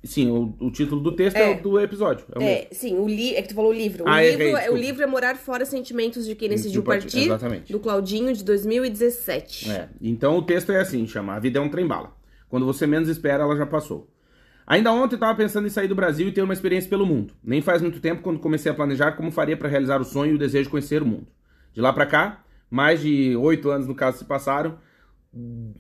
Sim, 0.03 0.29
o, 0.29 0.55
o, 0.59 0.71
título 0.71 1.01
do 1.01 1.15
texto 1.15 1.37
é, 1.37 1.51
é 1.51 1.55
o 1.57 1.61
do 1.61 1.79
episódio. 1.79 2.25
É, 2.39 2.63
é 2.63 2.67
sim, 2.71 2.97
o 2.97 3.07
li, 3.07 3.35
é 3.35 3.41
que 3.41 3.49
tu 3.49 3.55
falou 3.55 3.71
o 3.71 3.73
livro. 3.73 4.03
O, 4.03 4.09
ah, 4.09 4.21
livro 4.21 4.57
é, 4.57 4.65
é, 4.65 4.71
o 4.71 4.75
livro 4.75 5.03
é 5.03 5.05
Morar 5.05 5.37
Fora 5.37 5.65
Sentimentos 5.65 6.25
de 6.25 6.35
Quem 6.35 6.49
Decidiu 6.49 6.83
Partir, 6.83 7.25
exatamente. 7.25 7.71
do 7.71 7.79
Claudinho, 7.79 8.33
de 8.33 8.43
2017. 8.43 9.71
É, 9.71 9.89
então 10.01 10.37
o 10.37 10.41
texto 10.41 10.71
é 10.71 10.79
assim, 10.79 11.07
chama 11.07 11.35
A 11.35 11.39
Vida 11.39 11.59
é 11.59 11.61
um 11.61 11.69
Trem-Bala. 11.69 12.13
Quando 12.49 12.65
você 12.65 12.87
menos 12.87 13.07
espera, 13.07 13.43
ela 13.43 13.55
já 13.55 13.65
passou. 13.65 14.09
Ainda 14.65 14.91
ontem 14.91 15.15
estava 15.15 15.35
pensando 15.35 15.65
em 15.65 15.69
sair 15.69 15.87
do 15.87 15.95
Brasil 15.95 16.27
e 16.27 16.31
ter 16.31 16.41
uma 16.41 16.53
experiência 16.53 16.89
pelo 16.89 17.05
mundo. 17.05 17.33
Nem 17.43 17.61
faz 17.61 17.81
muito 17.81 17.99
tempo 17.99 18.21
quando 18.21 18.39
comecei 18.39 18.71
a 18.71 18.75
planejar 18.75 19.13
como 19.13 19.31
faria 19.31 19.57
para 19.57 19.67
realizar 19.69 19.99
o 19.99 20.05
sonho 20.05 20.33
e 20.33 20.35
o 20.35 20.37
desejo 20.37 20.65
de 20.65 20.69
conhecer 20.69 21.01
o 21.01 21.05
mundo. 21.05 21.27
De 21.73 21.81
lá 21.81 21.91
para 21.91 22.05
cá, 22.05 22.43
mais 22.69 23.01
de 23.01 23.35
oito 23.35 23.69
anos 23.69 23.87
no 23.87 23.95
caso 23.95 24.19
se 24.19 24.25
passaram, 24.25 24.77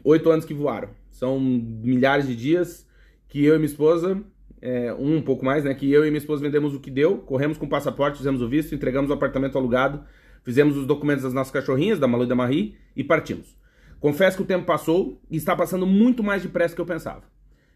oito 0.03 0.29
anos 0.29 0.45
que 0.45 0.53
voaram. 0.53 0.89
São 1.11 1.39
milhares 1.39 2.27
de 2.27 2.35
dias 2.35 2.87
que 3.27 3.43
eu 3.43 3.55
e 3.55 3.57
minha 3.57 3.67
esposa, 3.67 4.21
é, 4.61 4.93
um, 4.93 5.17
um 5.17 5.21
pouco 5.21 5.45
mais, 5.45 5.63
né? 5.63 5.73
Que 5.73 5.91
eu 5.91 6.05
e 6.05 6.09
minha 6.09 6.17
esposa 6.17 6.41
vendemos 6.41 6.73
o 6.73 6.79
que 6.79 6.89
deu, 6.89 7.19
corremos 7.19 7.57
com 7.57 7.65
o 7.65 7.69
passaporte, 7.69 8.17
fizemos 8.17 8.41
o 8.41 8.49
visto, 8.49 8.73
entregamos 8.73 9.09
o 9.09 9.13
apartamento 9.13 9.57
alugado, 9.57 10.03
fizemos 10.43 10.75
os 10.75 10.85
documentos 10.85 11.23
das 11.23 11.33
nossas 11.33 11.51
cachorrinhas, 11.51 11.99
da 11.99 12.07
Malu 12.07 12.23
e 12.23 12.27
da 12.27 12.35
Marie, 12.35 12.75
e 12.95 13.03
partimos. 13.03 13.57
Confesso 13.99 14.37
que 14.37 14.43
o 14.43 14.45
tempo 14.45 14.65
passou 14.65 15.21
e 15.29 15.37
está 15.37 15.55
passando 15.55 15.85
muito 15.85 16.23
mais 16.23 16.41
depressa 16.41 16.73
do 16.73 16.77
que 16.77 16.81
eu 16.81 16.85
pensava. 16.85 17.23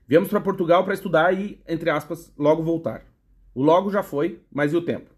Viemos 0.08 0.30
para 0.30 0.42
Portugal 0.42 0.84
para 0.84 0.94
estudar 0.94 1.34
e, 1.34 1.62
entre 1.68 1.89
aspas, 1.89 2.34
logo 2.38 2.63
voltar. 2.63 3.06
O 3.53 3.62
logo 3.62 3.92
já 3.92 4.01
foi, 4.01 4.39
mas 4.51 4.74
e 4.74 4.77
o 4.77 4.82
tempo? 4.82 5.12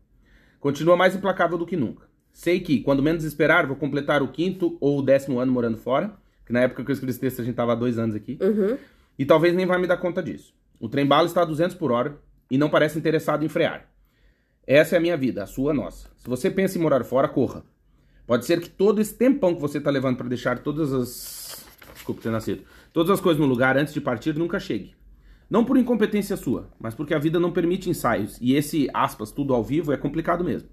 Continua 0.60 0.98
mais 0.98 1.16
implacável 1.16 1.58
do 1.58 1.66
que 1.66 1.78
nunca. 1.78 2.08
Sei 2.34 2.60
que, 2.60 2.82
quando 2.82 3.02
menos 3.02 3.24
esperar, 3.24 3.66
vou 3.66 3.76
completar 3.76 4.22
o 4.22 4.28
quinto 4.28 4.78
ou 4.82 5.00
o 5.00 5.02
décimo 5.02 5.40
ano 5.40 5.52
morando 5.52 5.78
fora. 5.78 6.14
Que 6.46 6.54
na 6.54 6.62
época 6.62 6.84
que 6.84 6.92
eu 6.92 6.94
escrevi 6.94 7.12
esse 7.12 7.20
texto 7.20 7.42
a 7.42 7.44
gente 7.44 7.56
tava 7.56 7.74
há 7.74 7.76
dois 7.76 7.98
anos 7.98 8.16
aqui. 8.16 8.38
Uhum. 8.42 8.78
E 9.18 9.26
talvez 9.26 9.54
nem 9.54 9.66
vai 9.66 9.80
me 9.80 9.88
dar 9.88 9.98
conta 9.98 10.22
disso. 10.22 10.54
O 10.80 10.90
trem 10.90 11.06
bala 11.06 11.26
está 11.26 11.42
a 11.42 11.46
200 11.46 11.76
por 11.76 11.92
hora 11.92 12.18
e 12.50 12.58
não 12.58 12.70
parece 12.70 12.98
interessado 13.00 13.44
em 13.44 13.50
frear. 13.50 13.90
Essa 14.68 14.96
é 14.96 14.98
a 14.98 15.02
minha 15.02 15.16
vida, 15.16 15.44
a 15.44 15.48
sua, 15.48 15.72
a 15.72 15.74
nossa. 15.74 16.10
Se 16.18 16.28
você 16.28 16.50
pensa 16.50 16.78
em 16.78 16.82
morar 16.82 17.04
fora, 17.04 17.28
corra. 17.28 17.64
Pode 18.28 18.46
ser 18.46 18.60
que 18.60 18.70
todo 18.70 19.00
esse 19.00 19.14
tempão 19.14 19.54
que 19.54 19.62
você 19.62 19.78
está 19.78 19.92
levando 19.92 20.18
para 20.18 20.28
deixar 20.28 20.60
todas 20.60 20.92
as. 20.92 21.66
Desculpa 21.94 22.22
ter 22.22 22.32
nascido. 22.32 22.64
Todas 22.92 23.12
as 23.12 23.22
coisas 23.22 23.40
no 23.40 23.48
lugar 23.48 23.78
antes 23.78 23.94
de 23.94 24.02
partir 24.02 24.36
nunca 24.36 24.60
chegue. 24.60 24.96
Não 25.50 25.64
por 25.64 25.78
incompetência 25.78 26.36
sua, 26.36 26.70
mas 26.80 26.96
porque 26.96 27.14
a 27.14 27.20
vida 27.20 27.40
não 27.40 27.52
permite 27.52 27.90
ensaios. 27.90 28.38
E 28.42 28.56
esse, 28.56 28.90
aspas, 28.94 29.32
tudo 29.32 29.54
ao 29.54 29.64
vivo 29.64 29.94
é 29.94 29.98
complicado 29.98 30.44
mesmo. 30.44 30.70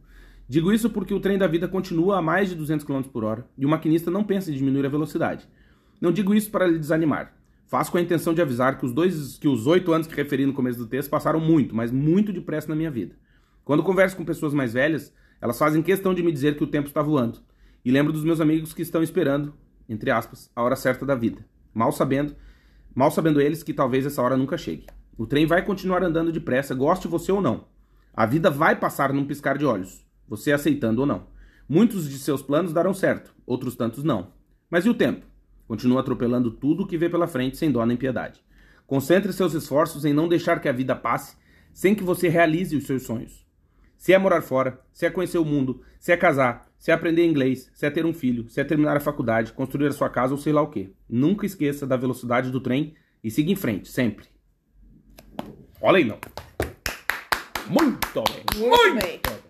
Digo 0.48 0.72
isso 0.72 0.88
porque 0.88 1.12
o 1.12 1.20
trem 1.20 1.36
da 1.36 1.46
vida 1.46 1.68
continua 1.68 2.18
a 2.18 2.22
mais 2.22 2.48
de 2.48 2.54
200 2.54 2.84
km 2.84 3.02
por 3.02 3.24
hora 3.24 3.46
e 3.56 3.66
o 3.66 3.68
maquinista 3.68 4.10
não 4.10 4.24
pensa 4.24 4.50
em 4.50 4.54
diminuir 4.54 4.86
a 4.86 4.88
velocidade. 4.88 5.46
Não 6.02 6.10
digo 6.10 6.34
isso 6.34 6.50
para 6.50 6.66
lhe 6.66 6.80
desanimar. 6.80 7.32
Faço 7.68 7.92
com 7.92 7.96
a 7.96 8.00
intenção 8.00 8.34
de 8.34 8.42
avisar 8.42 8.76
que 8.76 8.84
os 8.84 8.92
dois, 8.92 9.38
que 9.38 9.46
os 9.46 9.68
oito 9.68 9.92
anos 9.92 10.08
que 10.08 10.16
referi 10.16 10.44
no 10.44 10.52
começo 10.52 10.76
do 10.76 10.88
texto 10.88 11.08
passaram 11.08 11.38
muito, 11.38 11.76
mas 11.76 11.92
muito 11.92 12.32
depressa 12.32 12.68
na 12.68 12.74
minha 12.74 12.90
vida. 12.90 13.14
Quando 13.64 13.84
converso 13.84 14.16
com 14.16 14.24
pessoas 14.24 14.52
mais 14.52 14.72
velhas, 14.72 15.14
elas 15.40 15.56
fazem 15.56 15.80
questão 15.80 16.12
de 16.12 16.20
me 16.20 16.32
dizer 16.32 16.56
que 16.56 16.64
o 16.64 16.66
tempo 16.66 16.88
está 16.88 17.00
voando. 17.00 17.38
E 17.84 17.92
lembro 17.92 18.12
dos 18.12 18.24
meus 18.24 18.40
amigos 18.40 18.74
que 18.74 18.82
estão 18.82 19.00
esperando, 19.00 19.54
entre 19.88 20.10
aspas, 20.10 20.50
a 20.56 20.62
hora 20.64 20.74
certa 20.74 21.06
da 21.06 21.14
vida. 21.14 21.46
Mal 21.72 21.92
sabendo, 21.92 22.34
mal 22.92 23.12
sabendo 23.12 23.40
eles 23.40 23.62
que 23.62 23.72
talvez 23.72 24.04
essa 24.04 24.20
hora 24.20 24.36
nunca 24.36 24.58
chegue. 24.58 24.86
O 25.16 25.24
trem 25.24 25.46
vai 25.46 25.64
continuar 25.64 26.02
andando 26.02 26.32
depressa, 26.32 26.74
goste 26.74 27.06
você 27.06 27.30
ou 27.30 27.40
não. 27.40 27.68
A 28.12 28.26
vida 28.26 28.50
vai 28.50 28.74
passar 28.74 29.12
num 29.12 29.24
piscar 29.24 29.56
de 29.56 29.64
olhos, 29.64 30.04
você 30.28 30.50
aceitando 30.50 31.02
ou 31.02 31.06
não. 31.06 31.28
Muitos 31.68 32.10
de 32.10 32.18
seus 32.18 32.42
planos 32.42 32.72
darão 32.72 32.92
certo, 32.92 33.32
outros 33.46 33.76
tantos 33.76 34.02
não. 34.02 34.32
Mas 34.68 34.84
e 34.84 34.90
o 34.90 34.94
tempo? 34.94 35.31
Continua 35.66 36.00
atropelando 36.00 36.50
tudo 36.50 36.82
o 36.82 36.86
que 36.86 36.98
vê 36.98 37.08
pela 37.08 37.26
frente 37.26 37.56
sem 37.56 37.70
dó 37.70 37.84
nem 37.86 37.96
piedade. 37.96 38.42
Concentre 38.86 39.32
seus 39.32 39.54
esforços 39.54 40.04
em 40.04 40.12
não 40.12 40.28
deixar 40.28 40.60
que 40.60 40.68
a 40.68 40.72
vida 40.72 40.94
passe 40.94 41.36
sem 41.72 41.94
que 41.94 42.04
você 42.04 42.28
realize 42.28 42.76
os 42.76 42.84
seus 42.84 43.04
sonhos. 43.04 43.46
Se 43.96 44.12
é 44.12 44.18
morar 44.18 44.42
fora, 44.42 44.80
se 44.92 45.06
é 45.06 45.10
conhecer 45.10 45.38
o 45.38 45.44
mundo, 45.44 45.80
se 46.00 46.10
é 46.12 46.16
casar, 46.16 46.68
se 46.76 46.90
é 46.90 46.94
aprender 46.94 47.24
inglês, 47.24 47.70
se 47.72 47.86
é 47.86 47.90
ter 47.90 48.04
um 48.04 48.12
filho, 48.12 48.48
se 48.48 48.60
é 48.60 48.64
terminar 48.64 48.96
a 48.96 49.00
faculdade, 49.00 49.52
construir 49.52 49.86
a 49.86 49.92
sua 49.92 50.10
casa 50.10 50.34
ou 50.34 50.38
sei 50.38 50.52
lá 50.52 50.60
o 50.60 50.66
quê. 50.68 50.90
Nunca 51.08 51.46
esqueça 51.46 51.86
da 51.86 51.96
velocidade 51.96 52.50
do 52.50 52.60
trem 52.60 52.94
e 53.22 53.30
siga 53.30 53.52
em 53.52 53.56
frente, 53.56 53.88
sempre. 53.88 54.26
Olha 55.80 55.98
aí, 55.98 56.04
não. 56.04 56.18
Muito 57.68 58.22
bem. 58.24 58.68
Muito, 58.68 58.76
Muito 58.76 59.06
bem. 59.06 59.41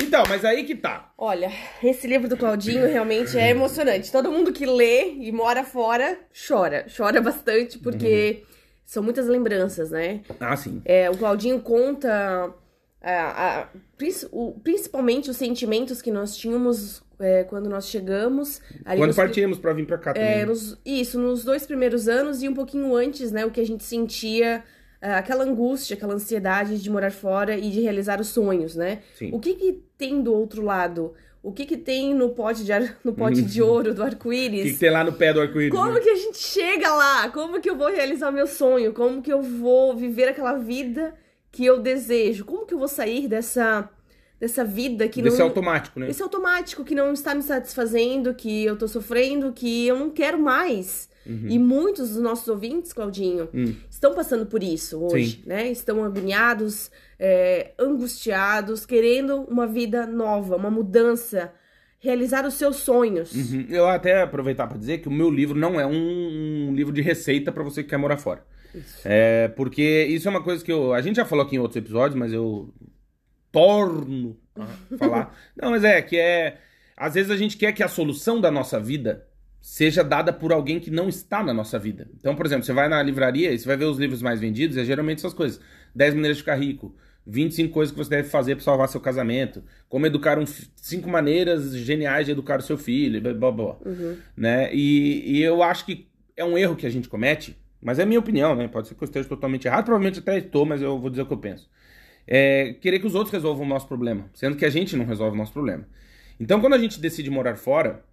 Então, 0.00 0.22
mas 0.28 0.44
aí 0.44 0.64
que 0.64 0.74
tá. 0.74 1.12
Olha, 1.16 1.50
esse 1.82 2.06
livro 2.06 2.28
do 2.28 2.36
Claudinho 2.36 2.86
realmente 2.86 3.38
é 3.38 3.50
emocionante. 3.50 4.10
Todo 4.10 4.30
mundo 4.30 4.52
que 4.52 4.66
lê 4.66 5.12
e 5.14 5.30
mora 5.30 5.64
fora 5.64 6.18
chora. 6.48 6.86
Chora 6.94 7.20
bastante 7.22 7.78
porque 7.78 8.40
uhum. 8.40 8.54
são 8.84 9.02
muitas 9.02 9.26
lembranças, 9.26 9.90
né? 9.90 10.20
Ah, 10.38 10.56
sim. 10.56 10.80
É, 10.84 11.10
o 11.10 11.16
Claudinho 11.16 11.60
conta 11.60 12.52
a, 13.02 13.60
a, 13.62 13.68
o, 14.32 14.60
principalmente 14.62 15.30
os 15.30 15.36
sentimentos 15.36 16.02
que 16.02 16.10
nós 16.10 16.36
tínhamos 16.36 17.02
é, 17.18 17.44
quando 17.44 17.68
nós 17.68 17.88
chegamos. 17.88 18.60
quando 18.84 19.06
nos, 19.06 19.16
partimos 19.16 19.58
para 19.58 19.72
vir 19.72 19.86
para 19.86 19.98
cá 19.98 20.12
também. 20.12 20.28
É, 20.28 20.46
nos, 20.46 20.78
isso, 20.84 21.18
nos 21.18 21.44
dois 21.44 21.66
primeiros 21.66 22.08
anos 22.08 22.42
e 22.42 22.48
um 22.48 22.54
pouquinho 22.54 22.94
antes, 22.94 23.30
né? 23.30 23.44
O 23.44 23.50
que 23.50 23.60
a 23.60 23.66
gente 23.66 23.84
sentia 23.84 24.56
é, 24.56 24.62
aquela 25.00 25.44
angústia, 25.44 25.96
aquela 25.96 26.14
ansiedade 26.14 26.80
de 26.80 26.90
morar 26.90 27.10
fora 27.10 27.56
e 27.56 27.70
de 27.70 27.80
realizar 27.80 28.20
os 28.20 28.28
sonhos, 28.28 28.76
né? 28.76 29.00
Sim. 29.14 29.30
O 29.32 29.40
que, 29.40 29.54
que 29.54 29.82
tem 29.96 30.22
do 30.22 30.32
outro 30.34 30.62
lado? 30.62 31.14
O 31.42 31.52
que, 31.52 31.64
que 31.64 31.76
tem 31.76 32.14
no 32.14 32.30
pote 32.30 32.64
de, 32.64 32.72
ar... 32.72 32.96
no 33.02 33.14
pote 33.14 33.40
de 33.40 33.62
ouro 33.62 33.94
do 33.94 34.02
arco-íris? 34.02 34.60
O 34.60 34.64
que, 34.64 34.72
que, 34.72 34.78
tem 34.78 34.90
lá 34.90 35.02
no 35.02 35.12
pé 35.12 35.32
do 35.32 35.40
arco-íris? 35.40 35.72
Como 35.72 35.92
né? 35.92 36.00
que 36.00 36.10
a 36.10 36.16
gente 36.16 36.38
chega 36.38 36.94
lá? 36.94 37.28
Como 37.30 37.60
que 37.60 37.70
eu 37.70 37.76
vou 37.76 37.88
realizar 37.88 38.30
meu 38.30 38.46
sonho? 38.46 38.92
Como 38.92 39.22
que 39.22 39.32
eu 39.32 39.40
vou 39.40 39.96
viver 39.96 40.28
aquela 40.28 40.54
vida 40.58 41.14
que 41.50 41.64
eu 41.64 41.80
desejo? 41.80 42.44
Como 42.44 42.66
que 42.66 42.74
eu 42.74 42.78
vou 42.78 42.88
sair 42.88 43.26
dessa 43.26 43.88
dessa 44.40 44.64
vida 44.64 45.06
que 45.06 45.20
Desse 45.20 45.38
não... 45.38 45.46
automático, 45.46 46.00
né? 46.00 46.08
Esse 46.08 46.22
automático 46.22 46.82
que 46.82 46.94
não 46.94 47.12
está 47.12 47.34
me 47.34 47.42
satisfazendo, 47.42 48.32
que 48.34 48.64
eu 48.64 48.74
tô 48.76 48.88
sofrendo, 48.88 49.52
que 49.52 49.86
eu 49.86 49.98
não 49.98 50.08
quero 50.08 50.38
mais. 50.38 51.10
Uhum. 51.26 51.46
E 51.46 51.58
muitos 51.58 52.14
dos 52.14 52.22
nossos 52.22 52.48
ouvintes, 52.48 52.94
Claudinho, 52.94 53.50
hum. 53.52 53.74
estão 53.90 54.14
passando 54.14 54.46
por 54.46 54.62
isso 54.62 54.98
hoje, 55.04 55.42
Sim. 55.42 55.42
né? 55.44 55.70
Estão 55.70 56.02
agoniados, 56.02 56.90
é, 57.18 57.72
angustiados, 57.78 58.86
querendo 58.86 59.42
uma 59.42 59.66
vida 59.66 60.06
nova, 60.06 60.56
uma 60.56 60.70
mudança, 60.70 61.52
realizar 61.98 62.46
os 62.46 62.54
seus 62.54 62.76
sonhos. 62.76 63.34
Uhum. 63.34 63.66
Eu 63.68 63.86
até 63.86 64.22
aproveitar 64.22 64.66
para 64.66 64.78
dizer 64.78 64.98
que 64.98 65.08
o 65.08 65.12
meu 65.12 65.30
livro 65.30 65.58
não 65.58 65.78
é 65.78 65.86
um, 65.86 66.70
um 66.70 66.74
livro 66.74 66.94
de 66.94 67.02
receita 67.02 67.52
para 67.52 67.62
você 67.62 67.82
que 67.82 67.90
quer 67.90 67.98
morar 67.98 68.16
fora. 68.16 68.42
Isso. 68.74 69.02
É, 69.04 69.48
porque 69.48 70.06
isso 70.08 70.26
é 70.26 70.30
uma 70.30 70.42
coisa 70.42 70.64
que 70.64 70.72
eu, 70.72 70.94
a 70.94 71.02
gente 71.02 71.16
já 71.16 71.26
falou 71.26 71.44
aqui 71.44 71.56
em 71.56 71.58
outros 71.58 71.76
episódios, 71.76 72.18
mas 72.18 72.32
eu 72.32 72.72
torno 73.50 74.36
a 74.56 74.66
falar. 74.98 75.36
não, 75.56 75.70
mas 75.70 75.84
é 75.84 76.00
que 76.02 76.16
é 76.16 76.58
às 76.96 77.14
vezes 77.14 77.30
a 77.30 77.36
gente 77.36 77.56
quer 77.56 77.72
que 77.72 77.82
a 77.82 77.88
solução 77.88 78.38
da 78.38 78.50
nossa 78.50 78.78
vida 78.78 79.26
seja 79.60 80.04
dada 80.04 80.32
por 80.32 80.52
alguém 80.52 80.78
que 80.78 80.90
não 80.90 81.08
está 81.08 81.42
na 81.42 81.52
nossa 81.52 81.78
vida. 81.78 82.06
Então, 82.18 82.36
por 82.36 82.44
exemplo, 82.44 82.64
você 82.64 82.74
vai 82.74 82.88
na 82.88 83.02
livraria 83.02 83.52
e 83.52 83.58
você 83.58 83.66
vai 83.66 83.76
ver 83.76 83.86
os 83.86 83.98
livros 83.98 84.20
mais 84.20 84.38
vendidos, 84.38 84.76
é 84.76 84.84
geralmente 84.84 85.18
essas 85.18 85.32
coisas. 85.32 85.60
10 85.94 86.14
maneiras 86.14 86.36
de 86.36 86.42
ficar 86.42 86.56
rico, 86.56 86.94
25 87.26 87.72
coisas 87.72 87.92
que 87.92 87.98
você 87.98 88.10
deve 88.10 88.28
fazer 88.28 88.54
para 88.54 88.64
salvar 88.64 88.88
seu 88.88 89.00
casamento, 89.00 89.62
como 89.88 90.06
educar 90.06 90.38
um 90.38 90.44
cinco 90.46 91.08
maneiras 91.08 91.74
geniais 91.74 92.26
de 92.26 92.32
educar 92.32 92.58
o 92.58 92.62
seu 92.62 92.76
filho, 92.76 93.20
blá, 93.34 93.50
blá, 93.50 93.76
uhum. 93.84 94.16
né? 94.36 94.70
E, 94.74 95.38
e, 95.38 95.42
eu 95.42 95.62
acho 95.62 95.86
que 95.86 96.06
é 96.36 96.44
um 96.44 96.56
erro 96.56 96.76
que 96.76 96.86
a 96.86 96.90
gente 96.90 97.08
comete, 97.08 97.56
mas 97.80 97.98
é 97.98 98.04
minha 98.04 98.20
opinião, 98.20 98.54
né? 98.54 98.68
Pode 98.68 98.88
ser 98.88 98.94
que 98.94 99.02
eu 99.02 99.06
esteja 99.06 99.28
totalmente 99.28 99.66
errado, 99.66 99.84
provavelmente 99.84 100.18
até 100.18 100.38
estou, 100.38 100.64
mas 100.64 100.82
eu 100.82 100.98
vou 100.98 101.10
dizer 101.10 101.22
o 101.22 101.26
que 101.26 101.32
eu 101.32 101.38
penso. 101.38 101.68
É 102.26 102.74
querer 102.74 103.00
que 103.00 103.06
os 103.06 103.14
outros 103.14 103.32
resolvam 103.32 103.64
o 103.64 103.68
nosso 103.68 103.88
problema, 103.88 104.30
sendo 104.34 104.56
que 104.56 104.64
a 104.64 104.70
gente 104.70 104.96
não 104.96 105.04
resolve 105.04 105.34
o 105.34 105.38
nosso 105.38 105.52
problema. 105.52 105.86
Então, 106.38 106.60
quando 106.60 106.74
a 106.74 106.78
gente 106.78 107.00
decide 107.00 107.30
morar 107.30 107.56
fora, 107.56 108.04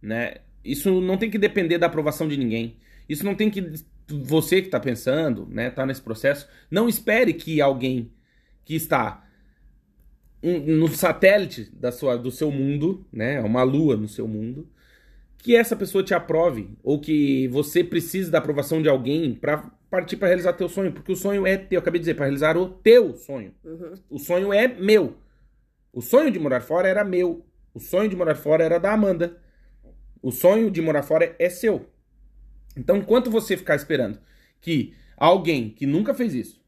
né? 0.00 0.36
Isso 0.64 1.00
não 1.00 1.18
tem 1.18 1.30
que 1.30 1.38
depender 1.38 1.78
da 1.78 1.86
aprovação 1.86 2.26
de 2.26 2.36
ninguém. 2.36 2.76
Isso 3.08 3.24
não 3.24 3.34
tem 3.34 3.50
que. 3.50 3.62
Você 4.08 4.60
que 4.60 4.68
está 4.68 4.78
pensando, 4.78 5.46
né, 5.50 5.70
tá 5.70 5.86
nesse 5.86 6.02
processo, 6.02 6.46
não 6.70 6.88
espere 6.88 7.32
que 7.32 7.60
alguém 7.60 8.12
que 8.64 8.74
está 8.74 9.24
no 10.42 10.88
satélite 10.88 11.70
da 11.74 11.90
sua, 11.90 12.18
do 12.18 12.30
seu 12.30 12.50
mundo, 12.50 13.06
né, 13.10 13.40
uma 13.40 13.62
lua 13.62 13.96
no 13.96 14.06
seu 14.06 14.28
mundo, 14.28 14.68
que 15.38 15.56
essa 15.56 15.74
pessoa 15.74 16.04
te 16.04 16.12
aprove 16.12 16.70
ou 16.82 17.00
que 17.00 17.48
você 17.48 17.82
precise 17.82 18.30
da 18.30 18.38
aprovação 18.38 18.82
de 18.82 18.88
alguém 18.88 19.34
para 19.34 19.70
partir 19.94 20.16
para 20.16 20.26
realizar 20.26 20.52
teu 20.54 20.68
sonho, 20.68 20.92
porque 20.92 21.12
o 21.12 21.16
sonho 21.16 21.46
é 21.46 21.56
teu, 21.56 21.76
eu 21.76 21.80
acabei 21.80 22.00
de 22.00 22.02
dizer, 22.02 22.14
para 22.14 22.24
realizar 22.24 22.56
o 22.56 22.68
teu 22.68 23.14
sonho. 23.14 23.54
Uhum. 23.64 23.94
O 24.10 24.18
sonho 24.18 24.52
é 24.52 24.66
meu. 24.66 25.16
O 25.92 26.02
sonho 26.02 26.32
de 26.32 26.38
morar 26.40 26.60
fora 26.60 26.88
era 26.88 27.04
meu. 27.04 27.46
O 27.72 27.78
sonho 27.78 28.08
de 28.08 28.16
morar 28.16 28.34
fora 28.34 28.64
era 28.64 28.78
da 28.78 28.92
Amanda. 28.92 29.40
O 30.20 30.32
sonho 30.32 30.68
de 30.68 30.82
morar 30.82 31.04
fora 31.04 31.36
é 31.38 31.48
seu. 31.48 31.88
Então, 32.76 32.96
enquanto 32.96 33.30
você 33.30 33.56
ficar 33.56 33.76
esperando 33.76 34.18
que 34.60 34.94
alguém 35.16 35.70
que 35.70 35.86
nunca 35.86 36.12
fez 36.12 36.34
isso 36.34 36.60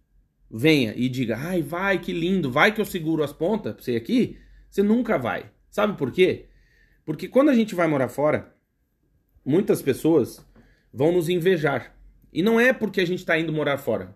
venha 0.48 0.94
e 0.94 1.08
diga, 1.08 1.36
ai, 1.36 1.62
vai, 1.62 1.98
que 1.98 2.12
lindo, 2.12 2.52
vai 2.52 2.72
que 2.72 2.80
eu 2.80 2.84
seguro 2.84 3.24
as 3.24 3.32
pontas 3.32 3.74
pra 3.74 3.82
você 3.82 3.96
aqui, 3.96 4.38
você 4.70 4.84
nunca 4.84 5.18
vai. 5.18 5.50
Sabe 5.68 5.98
por 5.98 6.12
quê? 6.12 6.46
Porque 7.04 7.26
quando 7.26 7.48
a 7.48 7.54
gente 7.54 7.74
vai 7.74 7.88
morar 7.88 8.08
fora, 8.08 8.54
muitas 9.44 9.82
pessoas 9.82 10.46
vão 10.92 11.10
nos 11.10 11.28
invejar. 11.28 11.95
E 12.36 12.42
não 12.42 12.60
é 12.60 12.70
porque 12.70 13.00
a 13.00 13.06
gente 13.06 13.24
tá 13.24 13.38
indo 13.38 13.50
morar 13.50 13.78
fora. 13.78 14.14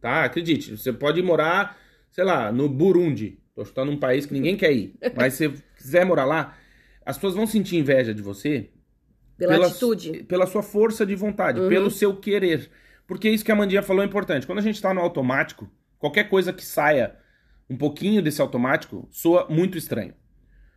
Tá? 0.00 0.22
Acredite, 0.22 0.76
você 0.76 0.92
pode 0.92 1.20
morar, 1.20 1.76
sei 2.08 2.22
lá, 2.22 2.52
no 2.52 2.68
Burundi. 2.68 3.40
Tô 3.52 3.64
chutando 3.64 3.90
um 3.90 3.98
país 3.98 4.24
que 4.24 4.32
ninguém 4.32 4.56
quer 4.56 4.70
ir. 4.70 4.94
Mas 5.16 5.34
se 5.34 5.48
você 5.48 5.62
quiser 5.76 6.06
morar 6.06 6.24
lá, 6.24 6.56
as 7.04 7.16
pessoas 7.16 7.34
vão 7.34 7.48
sentir 7.48 7.76
inveja 7.76 8.14
de 8.14 8.22
você 8.22 8.70
pela, 9.36 9.54
pela 9.54 9.66
atitude, 9.66 10.22
pela 10.22 10.46
sua 10.46 10.62
força 10.62 11.04
de 11.04 11.16
vontade, 11.16 11.58
uhum. 11.58 11.68
pelo 11.68 11.90
seu 11.90 12.14
querer. 12.14 12.70
Porque 13.08 13.28
isso 13.28 13.44
que 13.44 13.50
a 13.50 13.56
Mandinha 13.56 13.82
falou 13.82 14.04
é 14.04 14.06
importante. 14.06 14.46
Quando 14.46 14.60
a 14.60 14.62
gente 14.62 14.76
está 14.76 14.94
no 14.94 15.00
automático, 15.00 15.68
qualquer 15.98 16.28
coisa 16.28 16.52
que 16.52 16.64
saia 16.64 17.16
um 17.68 17.76
pouquinho 17.76 18.22
desse 18.22 18.40
automático 18.40 19.08
soa 19.10 19.48
muito 19.50 19.76
estranho. 19.76 20.14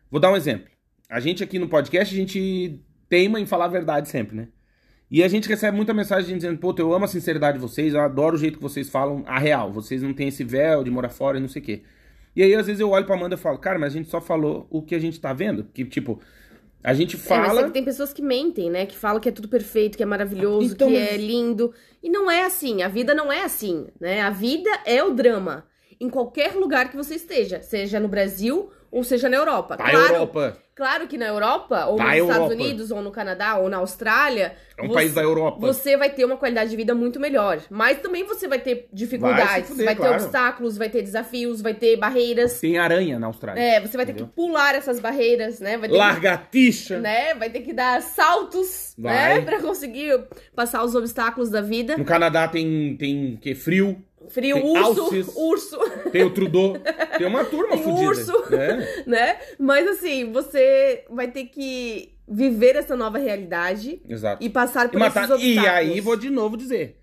Vou 0.10 0.20
dar 0.20 0.32
um 0.32 0.36
exemplo. 0.36 0.68
A 1.08 1.20
gente 1.20 1.44
aqui 1.44 1.60
no 1.60 1.70
podcast, 1.70 2.12
a 2.12 2.18
gente 2.18 2.84
teima 3.08 3.40
em 3.40 3.46
falar 3.46 3.66
a 3.66 3.68
verdade 3.68 4.10
sempre, 4.10 4.36
né? 4.36 4.48
E 5.12 5.22
a 5.22 5.28
gente 5.28 5.50
recebe 5.50 5.76
muita 5.76 5.94
mensagem 5.94 6.38
dizendo, 6.38 6.58
pô, 6.58 6.74
eu 6.78 6.94
amo 6.94 7.04
a 7.04 7.08
sinceridade 7.08 7.58
de 7.58 7.62
vocês, 7.62 7.94
eu 7.94 8.00
adoro 8.00 8.36
o 8.36 8.40
jeito 8.40 8.56
que 8.56 8.64
vocês 8.64 8.90
falam 8.90 9.24
a 9.28 9.38
real. 9.38 9.70
Vocês 9.70 10.02
não 10.02 10.14
têm 10.14 10.30
esse 10.30 10.42
véu 10.42 10.86
de 10.86 10.90
morar 10.90 11.10
fora 11.10 11.38
e 11.38 11.42
não 11.42 11.50
sei 11.50 11.62
o 11.62 11.66
quê. 11.66 11.82
E 12.34 12.42
aí, 12.42 12.56
às 12.56 12.66
vezes, 12.66 12.80
eu 12.80 12.90
olho 12.90 13.06
pra 13.06 13.16
Amanda 13.16 13.36
e 13.36 13.38
falo, 13.38 13.58
cara, 13.58 13.78
mas 13.78 13.92
a 13.94 13.98
gente 13.98 14.10
só 14.10 14.22
falou 14.22 14.66
o 14.70 14.82
que 14.82 14.96
a 14.96 15.00
gente 15.00 15.20
tá 15.20 15.34
vendo. 15.34 15.66
Que, 15.74 15.84
tipo, 15.84 16.22
a 16.82 16.94
gente 16.94 17.18
fala. 17.18 17.44
É, 17.44 17.48
mas 17.48 17.58
é 17.58 17.64
que 17.66 17.72
tem 17.72 17.84
pessoas 17.84 18.14
que 18.14 18.22
mentem, 18.22 18.70
né? 18.70 18.86
Que 18.86 18.98
falam 18.98 19.20
que 19.20 19.28
é 19.28 19.34
tudo 19.34 19.50
perfeito, 19.50 19.98
que 19.98 20.04
é 20.04 20.06
maravilhoso, 20.06 20.74
então, 20.74 20.88
que 20.88 20.98
mas... 20.98 21.10
é 21.10 21.18
lindo. 21.18 21.74
E 22.02 22.10
não 22.10 22.32
é 22.32 22.46
assim. 22.46 22.82
A 22.82 22.88
vida 22.88 23.14
não 23.14 23.30
é 23.30 23.44
assim, 23.44 23.88
né? 24.00 24.22
A 24.22 24.30
vida 24.30 24.70
é 24.86 25.04
o 25.04 25.12
drama. 25.12 25.66
em 26.00 26.10
qualquer 26.10 26.56
lugar 26.56 26.90
que 26.90 26.98
você 26.98 27.14
esteja, 27.16 27.62
seja 27.62 28.00
no 28.00 28.08
Brasil 28.08 28.72
ou 28.92 29.04
seja 29.04 29.30
na 29.30 29.38
Europa. 29.38 29.78
Claro, 29.78 29.98
Europa. 29.98 30.58
Claro 30.74 31.08
que 31.08 31.18
na 31.18 31.28
Europa, 31.28 31.86
ou 31.86 31.98
Tá 31.98 32.06
nos 32.06 32.16
Europa. 32.16 32.34
Estados 32.44 32.56
Unidos, 32.56 32.92
ou 32.92 33.02
no 33.02 33.12
Canadá, 33.12 33.58
ou 33.58 33.70
na 33.70 33.78
Austrália, 33.78 34.56
É 34.78 34.82
um 34.84 34.88
você- 34.88 34.94
país 34.94 35.14
da 35.14 35.22
Europa. 35.22 35.60
você 35.60 35.96
vai 35.96 36.10
ter 36.10 36.26
uma 36.26 36.38
qualidade 36.38 36.72
de 36.72 36.76
vida 36.76 36.96
muito 36.96 37.20
melhor. 37.20 37.60
Mas 37.70 38.00
também 38.00 38.24
você 38.24 38.48
vai 38.48 38.58
ter 38.58 38.88
dificuldades, 38.92 39.46
Vai 39.46 39.62
vai, 39.62 39.64
fuder, 39.64 39.88
ter 39.90 39.96
claro. 39.96 40.14
obstáculos, 40.16 40.78
vai 40.78 40.90
ter 40.90 41.04
desafios, 41.04 41.62
vai 41.62 41.74
ter 41.76 41.98
barreiras. 41.98 42.60
Tem 42.60 42.80
aranha 42.80 43.20
na 43.20 43.28
Austrália. 43.28 43.62
É, 43.62 43.80
você 43.80 43.96
vai 43.96 44.06
ter 44.06 44.14
que 44.14 44.22
Entendeu? 44.24 44.34
pular 44.36 44.74
essas 44.74 45.00
barreiras, 45.00 45.60
né? 45.60 45.78
Vai 45.78 45.88
ter 45.88 45.94
que 45.94 46.00
Largatixa. 46.00 47.00
né? 47.00 47.36
Vai 47.36 47.50
ter 47.52 47.60
que 47.62 47.74
dar 47.74 48.02
saltos, 48.02 48.96
Vai. 48.98 49.14
né? 49.14 49.42
Pra 49.42 49.60
conseguir 49.62 50.20
passar 50.56 50.84
os 50.84 50.96
obstáculos 50.96 51.50
da 51.52 51.62
vida. 51.62 51.96
No 51.98 52.06
Canadá 52.06 52.48
tem, 52.48 52.96
tem 52.98 53.38
que 53.40 53.54
frio, 53.54 54.02
Frio, 54.32 54.56
Tem 54.56 54.70
urso, 54.72 55.02
alces. 55.04 55.32
urso, 55.36 55.80
tem 56.12 56.24
o 56.24 56.30
Trudeau, 56.34 56.78
tem 57.18 57.28
uma 57.28 57.44
turma 57.46 57.76
Tem 57.76 57.84
fodida. 57.84 58.08
urso. 58.08 58.52
né? 58.52 59.04
né? 59.08 59.40
Mas 59.60 59.88
assim, 59.88 60.32
você 60.32 61.04
vai 61.10 61.30
ter 61.30 61.46
que 61.46 62.14
viver 62.28 62.76
essa 62.76 62.96
nova 62.96 63.18
realidade 63.18 64.02
Exato. 64.08 64.44
e 64.44 64.50
passar 64.50 64.86
E, 64.86 64.90
por 64.90 65.00
matar- 65.00 65.24
esses 65.26 65.36
obstáculos. 65.36 65.66
e 65.66 65.68
aí 65.68 66.00
vou 66.02 66.16
de 66.16 66.30
novo 66.30 66.56
dizer. 66.56 66.98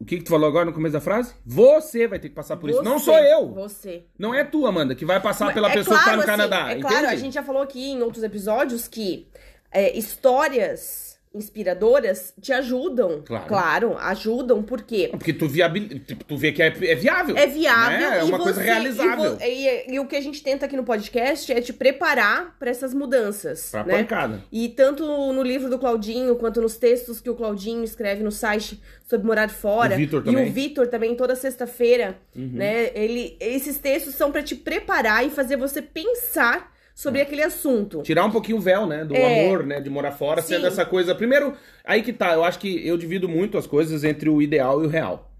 O 0.00 0.04
que, 0.04 0.16
que 0.18 0.24
tu 0.24 0.30
falou 0.30 0.48
agora 0.48 0.64
no 0.64 0.72
começo 0.72 0.94
da 0.94 1.00
frase? 1.00 1.32
Você 1.46 2.08
vai 2.08 2.18
ter 2.18 2.28
que 2.28 2.34
passar 2.34 2.56
por 2.56 2.68
isso. 2.68 2.82
Não 2.82 2.98
Você, 2.98 3.04
sou 3.04 3.18
eu. 3.18 3.48
Você. 3.54 4.06
Não 4.18 4.34
é 4.34 4.42
tu, 4.42 4.66
Amanda, 4.66 4.96
que 4.96 5.04
vai 5.04 5.20
passar 5.22 5.54
pela 5.54 5.70
É 5.70 5.74
pessoa 5.74 5.96
que 5.96 6.04
tá 6.04 6.16
no 6.16 6.22
claro, 6.24 6.32
assim, 6.42 6.48
Canadá. 6.50 6.72
É 6.72 6.80
claro, 6.80 6.96
entende? 6.96 7.12
a 7.12 7.16
gente 7.16 7.34
já 7.34 7.42
falou 7.44 7.62
aqui 7.62 7.90
em 7.92 8.02
outros 8.02 8.24
episódios 8.24 8.88
que 8.88 9.28
é, 9.70 9.96
histórias 9.96 11.11
inspiradoras 11.34 12.34
te 12.40 12.52
ajudam. 12.52 13.22
Claro. 13.22 13.96
ajudam, 13.98 14.62
por 14.62 14.82
quê? 14.82 15.08
Porque 15.10 15.32
tu, 15.32 15.48
viabil... 15.48 16.00
tipo, 16.00 16.24
tu 16.24 16.36
vê 16.36 16.52
que 16.52 16.62
é, 16.62 16.66
é 16.66 16.94
viável. 16.94 17.36
É 17.36 17.46
viável. 17.46 17.98
né? 17.98 18.18
É 18.18 18.20
e 18.20 18.24
uma 18.24 18.38
coisa 18.38 18.60
realizável. 18.60 19.24
E, 19.24 19.36
vo- 19.36 19.42
e- 19.44 19.94
e 19.94 20.00
o 20.00 20.06
que 20.06 20.16
a 20.16 20.20
gente 20.20 20.42
tenta 20.42 20.66
aqui 20.66 20.76
no 20.76 20.84
podcast 20.84 21.52
é 21.52 21.60
te 21.60 21.72
preparar 21.72 22.56
para 22.58 22.70
essas 22.70 22.92
mudanças. 22.94 23.70
Pra 23.70 23.84
né? 23.84 23.98
pancada. 23.98 24.42
E 24.50 24.68
tanto 24.68 25.04
no 25.06 25.42
livro 25.42 25.68
do 25.70 25.78
Claudinho, 25.78 26.36
quanto 26.36 26.60
nos 26.60 26.76
textos 26.76 27.20
que 27.20 27.30
o 27.30 27.34
Claudinho 27.34 27.84
escreve 27.84 28.22
no 28.22 28.32
site 28.32 28.80
sobre 29.08 29.26
morar 29.26 29.48
fora. 29.50 29.94
O 29.94 29.98
Vitor 29.98 30.20
E 30.22 30.24
também. 30.24 30.44
Uhum. 30.44 30.50
o 30.50 30.52
Vitor 30.52 30.86
também, 30.88 31.14
toda 31.14 31.34
sexta-feira, 31.36 32.18
né? 32.34 32.90
Ele, 32.94 33.36
esses 33.40 33.78
textos 33.78 34.14
são 34.14 34.30
para 34.32 34.42
te 34.42 34.54
preparar 34.54 35.26
e 35.26 35.30
fazer 35.30 35.56
você 35.56 35.82
pensar 35.82 36.71
sobre 36.94 37.20
É. 37.20 37.22
aquele 37.22 37.42
assunto. 37.42 38.02
Tirar 38.02 38.24
um 38.24 38.30
pouquinho 38.30 38.58
o 38.58 38.60
véu, 38.60 38.86
né? 38.86 39.04
Do 39.04 39.14
É. 39.16 39.46
amor, 39.46 39.64
né? 39.64 39.80
De 39.80 39.88
morar 39.90 40.12
fora, 40.12 40.40
Sim. 40.42 40.54
sendo 40.54 40.66
essa 40.66 40.84
coisa. 40.84 41.14
Primeiro, 41.14 41.54
aí 41.84 42.02
que 42.02 42.12
tá. 42.12 42.34
Eu 42.34 42.44
acho 42.44 42.58
que 42.58 42.86
eu 42.86 42.96
divido 42.96 43.28
muito 43.28 43.56
as 43.58 43.66
coisas 43.66 44.04
entre 44.04 44.28
o 44.28 44.40
ideal 44.42 44.82
e 44.82 44.86
o 44.86 44.88
real. 44.88 45.30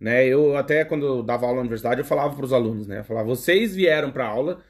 Né? 0.00 0.24
Eu 0.26 0.56
até 0.56 0.84
quando 0.84 1.04
eu 1.06 1.22
dava 1.22 1.44
aula 1.44 1.56
na 1.56 1.60
universidade, 1.62 2.00
eu 2.00 2.04
falava 2.04 2.34
pros 2.36 2.52
alunos, 2.52 2.86
né? 2.86 3.00
Eu 3.00 3.04
falava, 3.04 3.26
vocês 3.26 3.74
vieram 3.74 4.10
pra 4.12 4.26
aula 4.26 4.60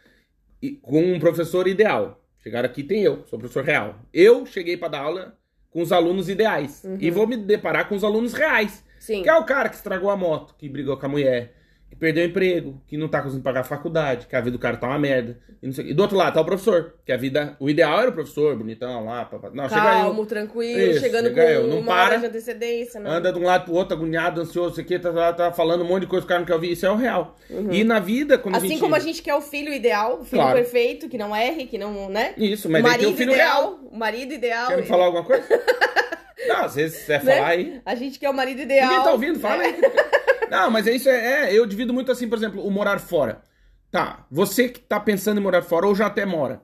e- 0.62 0.70
com 0.72 1.02
um 1.02 1.18
professor 1.20 1.68
ideal. 1.68 2.22
Chegaram 2.42 2.66
aqui, 2.66 2.82
tem 2.82 3.02
eu, 3.02 3.24
sou 3.26 3.38
professor 3.38 3.62
real. 3.64 3.96
Eu 4.12 4.46
cheguei 4.46 4.76
pra 4.76 4.88
dar 4.88 5.00
aula 5.00 5.36
com 5.70 5.82
os 5.82 5.92
alunos 5.92 6.30
ideais. 6.30 6.82
E 6.98 7.10
vou 7.10 7.26
me 7.26 7.36
deparar 7.36 7.88
com 7.88 7.94
os 7.94 8.02
alunos 8.04 8.32
reais. 8.32 8.82
Sim. 8.98 9.22
Que 9.22 9.28
é 9.28 9.34
o 9.36 9.44
cara 9.44 9.68
que 9.68 9.76
estragou 9.76 10.08
a 10.10 10.16
moto, 10.16 10.54
que 10.56 10.66
brigou 10.68 10.96
com 10.96 11.04
a 11.06 11.08
mulher, 11.10 11.52
perdeu 11.96 12.24
o 12.24 12.27
emprego, 12.29 12.81
que 12.87 12.96
não 12.96 13.09
tá 13.09 13.18
conseguindo 13.20 13.42
pagar 13.44 13.61
a 13.61 13.64
faculdade, 13.64 14.27
que 14.27 14.37
a 14.37 14.40
vida 14.40 14.53
do 14.53 14.59
cara 14.59 14.77
tá 14.77 14.87
uma 14.87 14.98
merda. 14.98 15.38
E. 15.62 15.68
E 15.90 15.94
do 15.94 16.01
outro 16.03 16.16
lado 16.16 16.35
tá 16.35 16.40
o 16.40 16.44
professor, 16.44 16.94
que 17.05 17.11
a 17.12 17.16
vida. 17.16 17.57
O 17.59 17.68
ideal 17.68 18.01
era 18.01 18.11
o 18.11 18.12
professor, 18.12 18.55
bonitão 18.57 19.05
lá. 19.05 19.24
Papá. 19.24 19.51
Não, 19.53 19.68
Calmo, 19.68 20.22
eu. 20.22 20.27
tranquilo, 20.27 20.81
Isso, 20.92 21.01
chegando 21.01 21.29
chega 21.29 21.42
com 21.44 21.48
eu. 21.51 21.66
Não 21.66 21.79
uma 21.81 21.87
para. 21.92 22.05
hora 22.05 22.18
de 22.18 22.27
antecedência. 22.27 23.01
Não. 23.01 23.11
Anda 23.11 23.33
de 23.33 23.38
um 23.38 23.42
lado 23.44 23.64
pro 23.64 23.74
outro, 23.74 23.96
agoniado, 23.96 24.40
ansioso, 24.40 24.72
isso 24.72 24.81
aqui, 24.81 24.98
tá, 24.98 25.12
tá, 25.12 25.33
tá 25.33 25.53
falando 25.53 25.83
um 25.83 25.87
monte 25.88 26.03
de 26.03 26.07
coisa 26.09 26.22
que 26.24 26.27
o 26.27 26.29
cara 26.29 26.40
não 26.40 26.46
quer 26.46 26.55
ouvir. 26.55 26.72
Isso 26.72 26.87
é 26.87 26.90
o 26.90 26.96
real. 26.96 27.37
E 27.70 27.83
na 27.83 27.98
vida, 27.98 28.38
quando 28.38 28.55
a 28.55 28.59
Assim 28.59 28.68
gente. 28.68 28.81
como 28.81 28.94
a 28.94 28.98
gente 29.01 29.22
quer 29.22 29.35
o 29.35 29.40
filho 29.40 29.72
ideal, 29.72 30.20
o 30.20 30.24
filho 30.24 30.42
Claro. 30.42 30.57
perfeito, 30.57 31.09
que 31.09 31.18
não 31.18 31.35
erre, 31.35 31.66
que 31.66 31.79
não, 31.79 32.09
né? 32.09 32.35
Isso, 32.37 32.68
mas 32.70 32.81
o 32.81 32.85
daí 32.85 32.92
tem 32.92 33.01
marido 33.03 33.14
o 33.14 33.16
filho 33.18 33.33
ideal, 33.33 33.62
real. 33.62 33.81
o 33.90 33.96
marido 33.96 34.33
ideal. 34.35 34.68
Quer 34.68 34.77
me 34.77 34.83
falar 34.87 35.05
alguma 35.07 35.24
coisa? 35.24 35.44
não, 36.46 36.64
às 36.64 36.74
vezes 36.77 36.98
você 36.98 37.18
quer 37.18 37.24
Né? 37.24 37.35
falar 37.37 37.48
aí. 37.48 37.81
A 37.85 37.94
gente 37.94 38.18
quer 38.18 38.31
o 38.31 38.35
marido 38.35 38.61
ideal. 38.62 38.88
Ninguém 38.90 39.05
tá 39.05 39.12
ouvindo, 39.12 39.40
fala 39.40 39.59
né? 39.62 39.64
aí. 39.64 39.81
Não, 40.50 40.70
mas 40.70 40.87
é 40.87 40.94
isso, 40.94 41.08
é, 41.08 41.50
é, 41.50 41.58
eu 41.58 41.66
divido 41.66 41.92
muito 41.92 42.11
assim, 42.12 42.28
por 42.28 42.38
exemplo, 42.38 42.64
o 42.64 42.70
morar 42.70 42.98
fora. 42.98 43.42
Tá, 43.90 44.26
você 44.30 44.68
que 44.68 44.80
tá 44.80 45.00
pensando 45.00 45.38
em 45.38 45.42
morar 45.42 45.62
fora 45.62 45.87
ou 45.87 45.94
já 45.94 46.06
até 46.06 46.26
mora, 46.26 46.62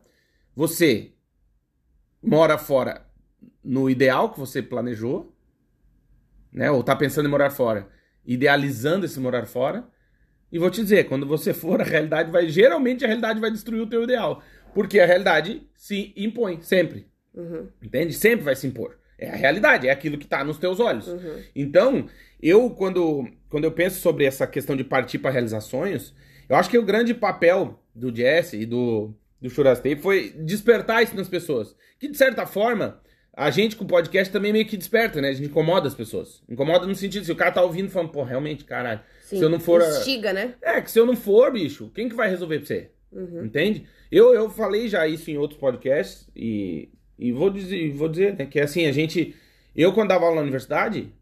você 0.54 1.12
mora 2.22 2.58
fora 2.58 3.06
no 3.62 3.88
ideal 3.88 4.30
que 4.30 4.38
você 4.38 4.62
planejou, 4.62 5.34
né? 6.52 6.70
Ou 6.70 6.82
tá 6.82 6.94
pensando 6.94 7.26
em 7.26 7.30
morar 7.30 7.50
fora, 7.50 7.88
idealizando 8.24 9.06
esse 9.06 9.18
morar 9.18 9.46
fora. 9.46 9.84
E 10.52 10.58
vou 10.58 10.70
te 10.70 10.82
dizer, 10.82 11.08
quando 11.08 11.26
você 11.26 11.52
for, 11.52 11.80
a 11.80 11.84
realidade 11.84 12.30
vai, 12.30 12.48
geralmente 12.48 13.04
a 13.04 13.08
realidade 13.08 13.40
vai 13.40 13.50
destruir 13.50 13.80
o 13.80 13.88
teu 13.88 14.04
ideal. 14.04 14.42
Porque 14.72 15.00
a 15.00 15.06
realidade 15.06 15.66
se 15.74 16.12
impõe, 16.16 16.60
sempre. 16.60 17.08
Uhum, 17.34 17.68
Entende? 17.82 18.12
Sempre 18.12 18.44
vai 18.44 18.54
se 18.54 18.66
impor. 18.66 18.96
É 19.18 19.30
a 19.30 19.36
realidade, 19.36 19.88
é 19.88 19.90
aquilo 19.90 20.18
que 20.18 20.26
tá 20.26 20.44
nos 20.44 20.58
teus 20.58 20.78
olhos. 20.78 21.08
uhum. 21.08 21.42
Então, 21.54 22.06
eu, 22.40 22.70
quando, 22.70 23.28
quando 23.54 23.66
eu 23.66 23.70
penso 23.70 24.00
sobre 24.00 24.24
essa 24.24 24.48
questão 24.48 24.74
de 24.74 24.82
partir 24.82 25.16
para 25.20 25.30
realizar 25.30 25.60
sonhos, 25.60 26.12
eu 26.48 26.56
acho 26.56 26.68
que 26.68 26.76
o 26.76 26.82
grande 26.82 27.14
papel 27.14 27.80
do 27.94 28.12
Jesse 28.12 28.56
e 28.56 28.66
do, 28.66 29.14
do 29.40 29.48
Churastei 29.48 29.94
foi 29.94 30.30
despertar 30.30 31.04
isso 31.04 31.14
nas 31.14 31.28
pessoas. 31.28 31.76
Que, 31.96 32.08
de 32.08 32.16
certa 32.16 32.46
forma, 32.46 33.00
a 33.32 33.52
gente 33.52 33.76
com 33.76 33.84
o 33.84 33.86
podcast 33.86 34.32
também 34.32 34.52
meio 34.52 34.66
que 34.66 34.76
desperta, 34.76 35.20
né? 35.20 35.28
A 35.28 35.32
gente 35.32 35.50
incomoda 35.50 35.86
as 35.86 35.94
pessoas. 35.94 36.42
Incomoda 36.48 36.84
no 36.84 36.96
sentido, 36.96 37.24
se 37.24 37.30
o 37.30 37.36
cara 37.36 37.52
tá 37.52 37.62
ouvindo 37.62 37.88
falando, 37.90 38.10
pô, 38.10 38.24
realmente, 38.24 38.64
caralho. 38.64 38.98
Sim. 39.20 39.38
Se 39.38 39.44
eu 39.44 39.48
não 39.48 39.60
for. 39.60 39.80
Instiga, 39.80 40.32
né? 40.32 40.54
É, 40.60 40.80
que 40.80 40.90
se 40.90 40.98
eu 40.98 41.06
não 41.06 41.14
for, 41.14 41.52
bicho, 41.52 41.92
quem 41.94 42.08
que 42.08 42.16
vai 42.16 42.28
resolver 42.28 42.58
pra 42.58 42.66
você? 42.66 42.90
Uhum. 43.12 43.44
Entende? 43.44 43.86
Eu, 44.10 44.34
eu 44.34 44.50
falei 44.50 44.88
já 44.88 45.06
isso 45.06 45.30
em 45.30 45.38
outros 45.38 45.60
podcasts 45.60 46.28
e, 46.34 46.88
e 47.16 47.30
vou 47.30 47.50
dizer, 47.50 47.92
vou 47.92 48.08
dizer 48.08 48.34
né, 48.36 48.46
que 48.46 48.58
assim, 48.58 48.84
a 48.84 48.90
gente. 48.90 49.32
Eu, 49.76 49.92
quando 49.92 50.08
dava 50.08 50.24
aula 50.24 50.38
na 50.38 50.42
universidade, 50.42 51.14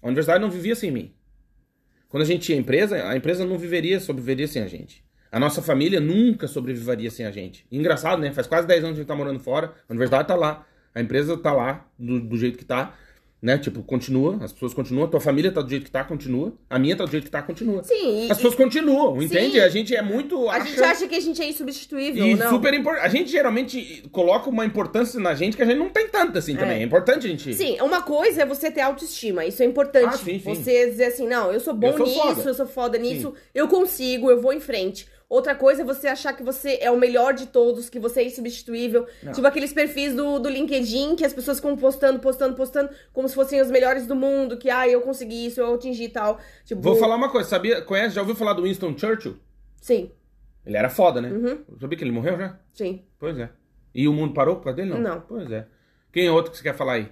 a 0.00 0.06
universidade 0.06 0.40
não 0.40 0.52
vivia 0.52 0.76
sem 0.76 0.92
mim. 0.92 1.12
Quando 2.10 2.24
a 2.24 2.26
gente 2.26 2.42
tinha 2.42 2.58
empresa, 2.58 3.08
a 3.08 3.16
empresa 3.16 3.46
não 3.46 3.56
viveria, 3.56 4.00
sobreviveria 4.00 4.48
sem 4.48 4.62
a 4.62 4.66
gente. 4.66 5.02
A 5.30 5.38
nossa 5.38 5.62
família 5.62 6.00
nunca 6.00 6.48
sobreviveria 6.48 7.08
sem 7.08 7.24
a 7.24 7.30
gente. 7.30 7.64
Engraçado, 7.70 8.20
né? 8.20 8.32
Faz 8.32 8.48
quase 8.48 8.66
10 8.66 8.82
anos 8.82 8.94
que 8.94 8.98
a 8.98 9.02
gente 9.02 9.08
tá 9.08 9.14
morando 9.14 9.38
fora, 9.38 9.72
a 9.88 9.92
universidade 9.92 10.26
tá 10.26 10.34
lá, 10.34 10.66
a 10.92 11.00
empresa 11.00 11.36
tá 11.38 11.52
lá, 11.52 11.86
do, 11.96 12.18
do 12.18 12.36
jeito 12.36 12.58
que 12.58 12.64
tá. 12.64 12.94
Né? 13.42 13.56
Tipo, 13.56 13.82
continua, 13.82 14.38
as 14.42 14.52
pessoas 14.52 14.74
continuam, 14.74 15.08
tua 15.08 15.18
família 15.20 15.50
tá 15.50 15.62
do 15.62 15.70
jeito 15.70 15.86
que 15.86 15.90
tá, 15.90 16.04
continua. 16.04 16.52
A 16.68 16.78
minha 16.78 16.94
tá 16.94 17.06
do 17.06 17.10
jeito 17.10 17.24
que 17.24 17.30
tá, 17.30 17.40
continua. 17.40 17.82
Sim, 17.82 18.26
e, 18.26 18.30
As 18.30 18.36
pessoas 18.36 18.54
continuam, 18.54 19.22
entende? 19.22 19.52
Sim. 19.52 19.60
A 19.60 19.68
gente 19.70 19.96
é 19.96 20.02
muito. 20.02 20.48
a 20.50 20.60
gente 20.60 20.82
acha 20.82 21.08
que 21.08 21.14
a 21.14 21.20
gente 21.20 21.40
é 21.40 21.48
insubstituível, 21.48 22.26
E 22.26 22.34
não? 22.34 22.50
super 22.50 22.74
importante. 22.74 23.06
A 23.06 23.08
gente 23.08 23.30
geralmente 23.30 24.02
coloca 24.12 24.50
uma 24.50 24.66
importância 24.66 25.18
na 25.18 25.34
gente 25.34 25.56
que 25.56 25.62
a 25.62 25.66
gente 25.66 25.78
não 25.78 25.88
tem 25.88 26.06
tanta 26.08 26.38
assim 26.38 26.54
também. 26.54 26.80
É 26.80 26.82
importante 26.82 27.26
a 27.26 27.30
gente. 27.30 27.54
Sim, 27.54 27.80
uma 27.80 28.02
coisa 28.02 28.42
é 28.42 28.46
você 28.46 28.70
ter 28.70 28.82
autoestima, 28.82 29.46
isso 29.46 29.62
é 29.62 29.66
importante. 29.66 30.06
Ah, 30.14 30.18
sim, 30.18 30.38
sim. 30.38 30.54
Você 30.54 30.90
dizer 30.90 31.06
assim, 31.06 31.26
não, 31.26 31.50
eu 31.50 31.60
sou 31.60 31.72
bom 31.72 31.88
Eu 31.88 31.96
sou 31.96 32.06
nisso, 32.06 32.20
foda. 32.20 32.50
eu 32.50 32.54
sou 32.54 32.66
foda 32.66 32.98
nisso, 32.98 33.34
eu 33.54 33.68
consigo, 33.68 34.30
eu 34.30 34.40
vou 34.40 34.52
em 34.52 34.60
frente. 34.60 35.06
Outra 35.30 35.54
coisa 35.54 35.82
é 35.82 35.84
você 35.84 36.08
achar 36.08 36.32
que 36.32 36.42
você 36.42 36.76
é 36.80 36.90
o 36.90 36.98
melhor 36.98 37.32
de 37.34 37.46
todos, 37.46 37.88
que 37.88 38.00
você 38.00 38.20
é 38.20 38.24
insubstituível. 38.24 39.06
Não. 39.22 39.30
Tipo 39.30 39.46
aqueles 39.46 39.72
perfis 39.72 40.12
do, 40.12 40.40
do 40.40 40.48
LinkedIn 40.48 41.14
que 41.14 41.24
as 41.24 41.32
pessoas 41.32 41.58
ficam 41.58 41.76
postando, 41.76 42.18
postando, 42.18 42.56
postando, 42.56 42.90
como 43.12 43.28
se 43.28 43.36
fossem 43.36 43.60
os 43.60 43.70
melhores 43.70 44.08
do 44.08 44.16
mundo, 44.16 44.56
que 44.58 44.68
ah, 44.68 44.88
eu 44.88 45.00
consegui 45.02 45.46
isso, 45.46 45.60
eu 45.60 45.72
atingi 45.72 46.08
tal. 46.08 46.40
Tipo, 46.64 46.80
Vou 46.82 46.96
falar 46.96 47.14
uma 47.14 47.30
coisa, 47.30 47.48
sabia? 47.48 47.80
Conhece? 47.80 48.16
Já 48.16 48.22
ouviu 48.22 48.34
falar 48.34 48.54
do 48.54 48.62
Winston 48.64 48.98
Churchill? 48.98 49.36
Sim, 49.80 50.10
Ele 50.66 50.76
era 50.76 50.90
foda, 50.90 51.20
né? 51.20 51.30
Uhum. 51.30 51.64
Sabia 51.80 51.96
que 51.96 52.02
ele 52.02 52.10
morreu 52.10 52.36
já? 52.36 52.58
sim. 52.72 53.04
Pois 53.16 53.38
é. 53.38 53.50
E 53.94 54.08
o 54.08 54.12
mundo 54.12 54.34
parou 54.34 54.56
por 54.56 54.64
causa 54.64 54.78
dele? 54.78 54.90
Não. 54.90 55.00
Não. 55.00 55.20
Pois 55.20 55.48
é. 55.52 55.64
Quem 56.12 56.26
é 56.26 56.32
outro 56.32 56.50
que 56.50 56.56
você 56.56 56.64
quer 56.64 56.74
falar 56.74 56.94
aí? 56.94 57.08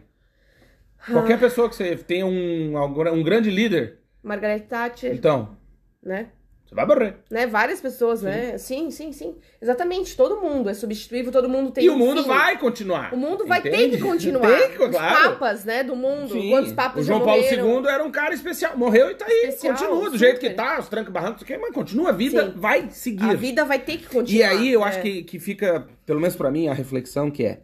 Qualquer 1.06 1.38
pessoa 1.38 1.68
que 1.68 1.76
você 1.76 1.94
tenha 1.96 2.26
um, 2.26 2.76
um 2.76 3.22
grande 3.22 3.48
líder, 3.48 3.98
Margaret 4.24 4.60
Thatcher, 4.60 5.14
então, 5.14 5.56
né? 6.02 6.30
Você 6.68 6.74
vai 6.74 6.84
morrer. 6.84 7.16
Né? 7.30 7.46
Várias 7.46 7.80
pessoas, 7.80 8.20
né? 8.20 8.58
Sim, 8.58 8.90
sim, 8.90 9.10
sim. 9.10 9.36
Exatamente, 9.60 10.14
todo 10.14 10.38
mundo 10.38 10.68
é 10.68 10.74
substituível, 10.74 11.32
todo 11.32 11.48
mundo 11.48 11.70
tem 11.70 11.82
e 11.82 11.88
um 11.88 11.94
o 11.94 11.98
mundo 11.98 12.22
fim. 12.22 12.28
vai 12.28 12.58
continuar. 12.58 13.14
O 13.14 13.16
mundo 13.16 13.46
vai 13.46 13.62
ter 13.62 13.88
que 13.88 13.98
continuar. 13.98 14.46
Tem 14.58 14.72
que, 14.76 14.82
Os 14.82 14.90
claro. 14.90 15.30
papas, 15.30 15.64
né, 15.64 15.82
do 15.82 15.96
mundo. 15.96 16.34
Sim. 16.34 16.50
Quantos 16.50 16.72
papas 16.72 17.04
o 17.04 17.06
João 17.06 17.20
Paulo 17.24 17.40
morreram? 17.40 17.80
II 17.82 17.88
era 17.88 18.04
um 18.04 18.10
cara 18.10 18.34
especial. 18.34 18.76
Morreu 18.76 19.10
e 19.10 19.14
tá 19.14 19.24
aí. 19.24 19.46
Especial, 19.48 19.76
continua 19.76 20.10
do 20.10 20.18
jeito 20.18 20.34
super. 20.34 20.50
que 20.50 20.54
tá, 20.54 20.78
os 20.78 20.88
trancos 20.88 21.10
barrancos, 21.10 21.42
que, 21.42 21.56
mas 21.56 21.72
continua. 21.72 22.10
A 22.10 22.12
vida 22.12 22.44
Sim. 22.52 22.52
vai 22.60 22.90
seguir. 22.90 23.30
A 23.30 23.34
vida 23.34 23.64
vai 23.64 23.78
ter 23.78 23.96
que 23.96 24.04
E 24.04 24.08
continuar. 24.08 24.50
aí 24.50 24.70
eu 24.70 24.84
é. 24.84 24.88
acho 24.88 25.00
que, 25.00 25.22
que 25.22 25.38
fica, 25.38 25.88
pelo 26.04 26.20
menos 26.20 26.36
pra 26.36 26.50
mim, 26.50 26.68
a 26.68 26.74
reflexão 26.74 27.30
que 27.30 27.44
é: 27.46 27.62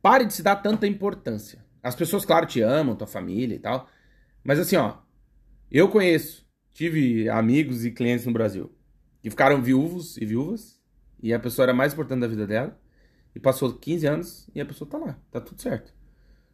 pare 0.00 0.24
de 0.24 0.32
se 0.32 0.42
dar 0.42 0.56
tanta 0.56 0.86
importância. 0.86 1.62
As 1.82 1.94
pessoas, 1.94 2.24
claro, 2.24 2.46
te 2.46 2.62
amam, 2.62 2.96
tua 2.96 3.06
família 3.06 3.54
e 3.54 3.58
tal. 3.58 3.86
Mas 4.42 4.58
assim, 4.58 4.76
ó, 4.76 4.94
eu 5.70 5.88
conheço, 5.88 6.43
tive 6.74 7.28
amigos 7.30 7.84
e 7.86 7.90
clientes 7.90 8.26
no 8.26 8.32
Brasil 8.32 8.70
que 9.24 9.30
ficaram 9.30 9.62
viúvos 9.62 10.18
e 10.18 10.26
viúvas, 10.26 10.78
e 11.22 11.32
a 11.32 11.38
pessoa 11.38 11.64
era 11.64 11.72
mais 11.72 11.94
importante 11.94 12.20
da 12.20 12.26
vida 12.26 12.46
dela, 12.46 12.78
e 13.34 13.40
passou 13.40 13.72
15 13.72 14.06
anos 14.06 14.50
e 14.54 14.60
a 14.60 14.66
pessoa 14.66 14.86
tá 14.86 14.98
lá, 14.98 15.18
tá 15.30 15.40
tudo 15.40 15.62
certo. 15.62 15.94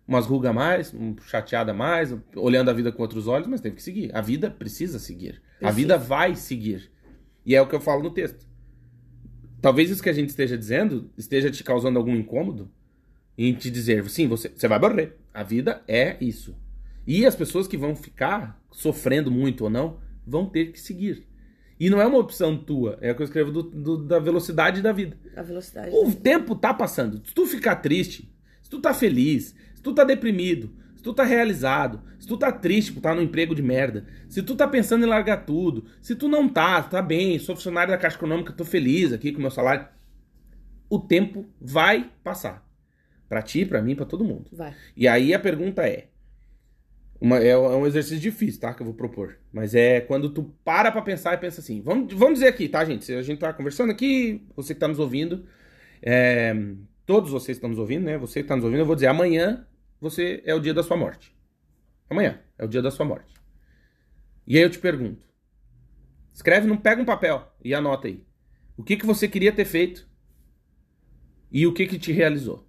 umas 0.07 0.25
rugas 0.25 0.51
a 0.51 0.55
mais, 0.55 0.95
um 0.95 1.17
chateada 1.27 1.75
mais, 1.75 2.17
olhando 2.37 2.71
a 2.71 2.73
vida 2.73 2.93
com 2.93 3.03
outros 3.03 3.27
olhos, 3.27 3.49
mas 3.49 3.61
teve 3.61 3.75
que 3.75 3.83
seguir. 3.83 4.15
A 4.15 4.21
vida 4.21 4.49
precisa 4.49 5.01
seguir. 5.01 5.43
Precisa. 5.59 5.69
A 5.69 5.71
vida 5.73 5.99
vai 5.99 6.37
seguir. 6.37 6.93
E 7.45 7.57
é 7.57 7.61
o 7.61 7.67
que 7.67 7.75
eu 7.75 7.81
falo 7.81 8.05
no 8.05 8.11
texto. 8.13 8.47
Talvez 9.61 9.91
isso 9.91 10.03
que 10.03 10.09
a 10.09 10.13
gente 10.13 10.29
esteja 10.29 10.57
dizendo 10.57 11.11
esteja 11.19 11.51
te 11.51 11.65
causando 11.65 11.99
algum 11.99 12.15
incômodo 12.15 12.71
em 13.37 13.53
te 13.53 13.69
dizer, 13.69 14.09
sim, 14.09 14.29
você, 14.29 14.49
você 14.49 14.69
vai 14.69 14.79
morrer. 14.79 15.17
A 15.35 15.43
vida 15.43 15.83
é 15.89 16.17
isso. 16.21 16.57
E 17.05 17.27
as 17.27 17.35
pessoas 17.35 17.67
que 17.67 17.77
vão 17.77 17.97
ficar 17.97 18.63
sofrendo 18.71 19.29
muito 19.29 19.65
ou 19.65 19.71
não, 19.71 19.99
vão 20.31 20.47
ter 20.47 20.73
que 20.73 20.81
seguir. 20.81 21.27
E 21.79 21.89
não 21.89 22.01
é 22.01 22.07
uma 22.07 22.19
opção 22.19 22.57
tua, 22.57 22.99
é 23.01 23.11
o 23.11 23.15
que 23.15 23.23
eu 23.23 23.25
escrevo 23.25 23.51
do, 23.51 23.63
do, 23.63 23.97
da 24.05 24.19
velocidade 24.19 24.83
da 24.83 24.93
vida. 24.93 25.17
A 25.35 25.43
velocidade. 25.43 25.91
O 25.95 26.15
tempo 26.15 26.55
tá 26.55 26.75
passando. 26.75 27.27
Se 27.27 27.35
tu 27.35 27.47
ficar 27.47 27.77
triste, 27.77 28.31
se 28.63 28.69
tu 28.69 28.81
tá 28.81 28.93
feliz, 28.93 29.55
se 29.75 29.83
tu 29.83 29.95
tá 29.95 30.05
deprimido, 30.05 30.71
se 30.95 31.03
tu 31.03 31.15
tá 31.15 31.25
realizado, 31.25 32.03
se 32.19 32.29
tu 32.29 32.37
tá 32.37 32.53
triste 32.53 32.93
por 32.93 32.99
estar 32.99 33.11
tá 33.11 33.15
no 33.15 33.23
emprego 33.23 33.55
de 33.55 33.63
merda, 33.63 34.05
se 34.29 34.43
tu 34.43 34.55
tá 34.55 34.69
pensando 34.69 35.07
em 35.07 35.09
largar 35.09 35.47
tudo, 35.47 35.87
se 36.03 36.15
tu 36.15 36.29
não 36.29 36.47
tá, 36.47 36.83
tá 36.83 37.01
bem, 37.01 37.39
sou 37.39 37.57
funcionário 37.57 37.91
da 37.91 37.99
Caixa 37.99 38.17
Econômica, 38.17 38.53
tô 38.53 38.65
feliz 38.65 39.11
aqui 39.11 39.33
com 39.33 39.39
o 39.39 39.41
meu 39.41 39.51
salário, 39.51 39.89
o 40.91 40.99
tempo 40.99 41.47
vai 41.59 42.11
passar. 42.23 42.69
Para 43.27 43.41
ti, 43.41 43.65
para 43.65 43.81
mim, 43.81 43.95
para 43.95 44.05
todo 44.05 44.23
mundo. 44.23 44.51
Vai. 44.53 44.75
E 44.95 45.09
aí 45.09 45.33
a 45.33 45.39
pergunta 45.39 45.89
é, 45.89 46.10
uma, 47.21 47.39
é, 47.39 47.49
é, 47.49 47.57
um 47.57 47.87
exercício 47.87 48.19
difícil, 48.19 48.61
tá? 48.61 48.73
Que 48.73 48.81
eu 48.81 48.87
vou 48.87 48.95
propor. 48.95 49.39
Mas 49.53 49.75
é 49.75 50.01
quando 50.01 50.31
tu 50.31 50.55
para 50.65 50.91
pra 50.91 51.03
pensar 51.03 51.35
e 51.35 51.39
pensa 51.39 51.61
assim. 51.61 51.83
Vamos, 51.83 52.13
vamos 52.15 52.35
dizer 52.35 52.49
aqui, 52.49 52.69
tá, 52.69 52.85
gente? 52.85 53.13
A 53.13 53.23
gente 53.23 53.39
tá 53.39 53.53
conversando 53.53 53.91
aqui, 53.91 54.47
você 54.57 54.73
que 54.75 54.81
tá 54.81 54.89
nos 54.89 54.99
ouvindo, 54.99 55.45
é, 56.03 56.55
todos 57.05 57.31
vocês 57.31 57.59
que 57.59 57.59
estão 57.59 57.71
nos 57.71 57.79
ouvindo, 57.79 58.05
né? 58.05 58.17
Você 58.17 58.43
que 58.43 58.49
tá 58.49 58.57
nos 58.57 58.65
ouvindo, 58.65 58.81
eu 58.81 58.87
vou 58.87 58.95
dizer 58.95 59.09
amanhã 59.09 59.67
você 60.01 60.43
é 60.47 60.55
o 60.55 60.61
dia 60.61 60.73
da 60.73 60.83
sua 60.83 60.97
morte. 60.97 61.37
Amanhã 62.09 62.41
é 62.59 62.65
o 62.65 62.69
dia 62.69 62.81
da 62.81 62.91
sua 62.91 63.05
morte. 63.05 63.35
E 64.47 64.57
aí 64.57 64.63
eu 64.63 64.71
te 64.71 64.79
pergunto. 64.79 65.29
Escreve, 66.33 66.67
não 66.67 66.77
pega 66.77 67.03
um 67.03 67.05
papel 67.05 67.53
e 67.63 67.75
anota 67.75 68.09
aí. 68.09 68.25
O 68.77 68.83
que, 68.83 68.97
que 68.97 69.05
você 69.05 69.29
queria 69.29 69.53
ter 69.53 69.67
feito 69.67 70.09
e 71.53 71.67
o 71.67 71.75
que, 71.75 71.87
que 71.87 71.99
te 71.99 72.13
realizou. 72.13 72.67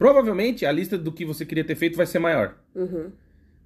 Provavelmente 0.00 0.64
a 0.64 0.72
lista 0.72 0.96
do 0.96 1.12
que 1.12 1.26
você 1.26 1.44
queria 1.44 1.62
ter 1.62 1.74
feito 1.74 1.94
vai 1.94 2.06
ser 2.06 2.18
maior. 2.18 2.56
Uhum. 2.74 3.12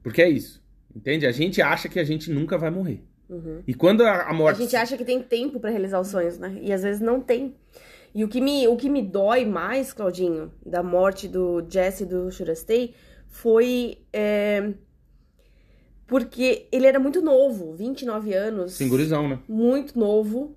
Porque 0.03 0.21
é 0.21 0.29
isso. 0.29 0.61
Entende? 0.93 1.29
A 1.29 1.31
gente 1.31 1.63
acha 1.63 1.89
que 1.89 2.01
a 2.01 2.03
gente 2.03 2.29
nunca 2.29 2.59
vai 2.59 2.71
morrer. 2.71 3.05
Uhum. 3.29 3.63
E 3.65 3.73
quando 3.73 4.03
a, 4.03 4.31
a, 4.31 4.35
morte. 4.35 4.57
A 4.57 4.65
gente 4.65 4.75
acha 4.75 4.97
que 4.97 5.05
tem 5.05 5.23
tempo 5.23 5.61
para 5.61 5.71
realizar 5.71 6.01
os 6.01 6.09
sonhos, 6.09 6.37
né? 6.37 6.59
E 6.61 6.73
às 6.73 6.83
vezes 6.83 7.01
não 7.01 7.21
tem. 7.21 7.55
E 8.13 8.25
o 8.25 8.29
que 8.29 8.41
me, 8.41 8.67
o 8.67 8.75
que 8.75 8.91
me 8.91 9.01
dói 9.01 9.45
mais, 9.45 9.93
Claudinho, 9.93 10.51
da 10.67 10.83
morte 10.83 11.29
do 11.29 11.65
Jesse 11.69 12.05
do 12.05 12.29
Shurastei 12.33 12.95
foi. 13.29 13.99
É... 14.13 14.73
Porque 16.09 16.67
ele 16.73 16.89
era 16.89 16.99
muito 16.99 17.23
novo, 17.23 17.75
29 17.75 18.35
anos. 18.35 18.73
Singurizão, 18.73 19.29
né? 19.29 19.39
Muito 19.49 19.97
novo. 19.97 20.57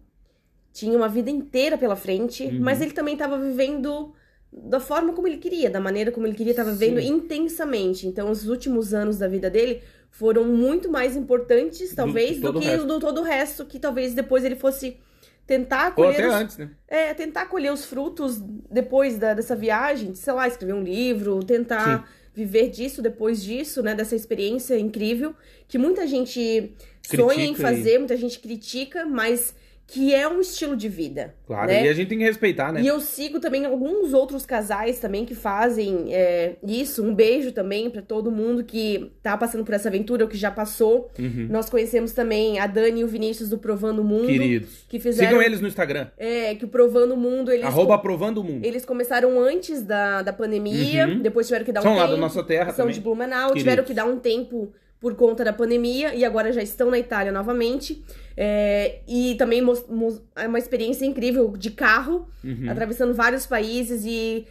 Tinha 0.74 0.98
uma 0.98 1.08
vida 1.08 1.30
inteira 1.30 1.78
pela 1.78 1.96
frente, 1.96 2.46
uhum. 2.46 2.62
mas 2.62 2.82
ele 2.82 2.94
também 2.94 3.14
estava 3.14 3.38
vivendo 3.38 4.16
da 4.52 4.80
forma 4.80 5.14
como 5.14 5.28
ele 5.28 5.38
queria, 5.38 5.70
da 5.70 5.80
maneira 5.80 6.12
como 6.12 6.26
ele 6.26 6.36
queria, 6.36 6.52
estava 6.52 6.72
vivendo 6.72 7.00
intensamente. 7.00 8.08
Então, 8.08 8.32
os 8.32 8.48
últimos 8.48 8.94
anos 8.94 9.18
da 9.18 9.28
vida 9.28 9.50
dele 9.50 9.82
foram 10.10 10.46
muito 10.46 10.90
mais 10.90 11.16
importantes, 11.16 11.94
talvez, 11.94 12.40
do, 12.40 12.52
do 12.52 12.60
que 12.60 12.78
do 12.78 13.00
todo 13.00 13.22
o 13.22 13.24
resto, 13.24 13.66
que 13.66 13.80
talvez 13.80 14.14
depois 14.14 14.44
ele 14.44 14.56
fosse 14.56 14.98
tentar 15.46 15.94
colher. 15.94 16.08
Ou 16.08 16.14
até 16.14 16.28
os, 16.28 16.34
antes, 16.34 16.58
né? 16.58 16.72
É, 16.88 17.14
tentar 17.14 17.46
colher 17.46 17.72
os 17.72 17.86
frutos 17.86 18.40
depois 18.70 19.18
da, 19.18 19.34
dessa 19.34 19.56
viagem, 19.56 20.16
sei 20.16 20.34
lá, 20.34 20.48
escrever 20.48 20.74
um 20.74 20.84
livro, 20.84 21.44
tentar. 21.44 22.00
Sim. 22.00 22.18
Viver 22.38 22.70
disso 22.70 23.02
depois 23.02 23.42
disso, 23.42 23.82
né? 23.82 23.96
Dessa 23.96 24.16
experiência 24.16 24.78
incrível 24.78 25.34
que 25.68 25.80
muita 25.80 26.06
gente 26.06 26.72
critica 27.02 27.24
sonha 27.24 27.44
em 27.44 27.56
fazer, 27.56 27.96
e... 27.96 27.98
muita 27.98 28.16
gente 28.16 28.38
critica, 28.38 29.08
mas 29.08 29.56
que 29.88 30.14
é 30.14 30.28
um 30.28 30.42
estilo 30.42 30.76
de 30.76 30.90
vida. 30.90 31.34
Claro, 31.48 31.68
né? 31.68 31.86
e 31.86 31.88
a 31.88 31.94
gente 31.94 32.10
tem 32.10 32.18
que 32.18 32.26
respeitar, 32.26 32.74
né? 32.74 32.82
E 32.82 32.88
eu 32.88 33.00
sigo 33.00 33.40
também 33.40 33.66
alguns 33.66 34.14
outros 34.14 34.46
casais 34.46 35.00
também 35.00 35.24
que 35.26 35.34
fazem 35.34 36.14
é, 36.14 36.58
isso. 36.62 37.02
Um 37.02 37.16
beijo 37.16 37.54
também 37.54 37.90
para 37.90 38.02
todo 38.02 38.30
mundo 38.30 38.66
que 38.66 39.14
tá 39.24 39.38
passando 39.38 39.64
por 39.64 39.74
essa 39.74 39.88
aventura 39.88 40.26
ou 40.26 40.30
que 40.30 40.36
já 40.36 40.52
passou. 40.52 41.10
Uhum. 41.18 41.48
Nós 41.50 41.70
conhecemos 41.70 42.12
também 42.12 42.60
a 42.60 42.68
Dani 42.68 43.00
e 43.00 43.04
o 43.06 43.08
Vinícius 43.08 43.50
do 43.50 43.58
Provando 43.58 44.00
o 44.00 44.04
Mundo. 44.04 44.28
Queridos. 44.28 44.86
Que 44.90 45.00
fizeram, 45.00 45.30
Sigam 45.30 45.42
eles 45.42 45.62
no 45.62 45.70
Instagram. 45.70 46.08
É, 46.18 46.54
que 46.56 46.66
o 46.66 46.68
Provando 46.68 47.14
o 47.14 47.18
Mundo... 47.18 47.50
Eles 47.50 47.66
Arroba 47.66 47.98
Provando 47.98 48.40
o 48.40 48.44
Mundo. 48.44 48.66
Eles 48.66 48.84
começaram 48.84 49.40
antes 49.40 49.82
da, 49.82 50.22
da 50.22 50.34
pandemia, 50.34 51.08
uhum. 51.08 51.20
depois 51.20 51.48
tiveram 51.48 51.64
que 51.64 51.72
dar 51.72 51.80
um 51.80 51.84
São 51.84 51.94
tempo. 51.94 52.02
São 52.02 52.10
lá 52.10 52.16
da 52.16 52.22
nossa 52.22 52.44
terra 52.44 52.72
São 52.72 52.84
também. 52.84 52.96
de 52.96 53.00
Blumenau, 53.00 53.48
Queridos. 53.48 53.64
tiveram 53.64 53.84
que 53.86 53.94
dar 53.94 54.06
um 54.06 54.20
tempo 54.20 54.74
por 55.00 55.16
conta 55.16 55.44
da 55.44 55.54
pandemia 55.54 56.14
e 56.16 56.26
agora 56.26 56.52
já 56.52 56.62
estão 56.62 56.90
na 56.90 56.98
Itália 56.98 57.32
novamente. 57.32 58.04
É, 58.36 59.00
e 59.08 59.36
também 59.36 59.64
é 60.36 60.48
uma 60.48 60.60
experiência 60.60 61.06
incrível 61.06 61.56
de 61.58 61.72
carro, 61.72 62.28
uhum. 62.44 62.70
atravessando 62.70 63.14
vários 63.14 63.46
países 63.46 64.04
e 64.06 64.46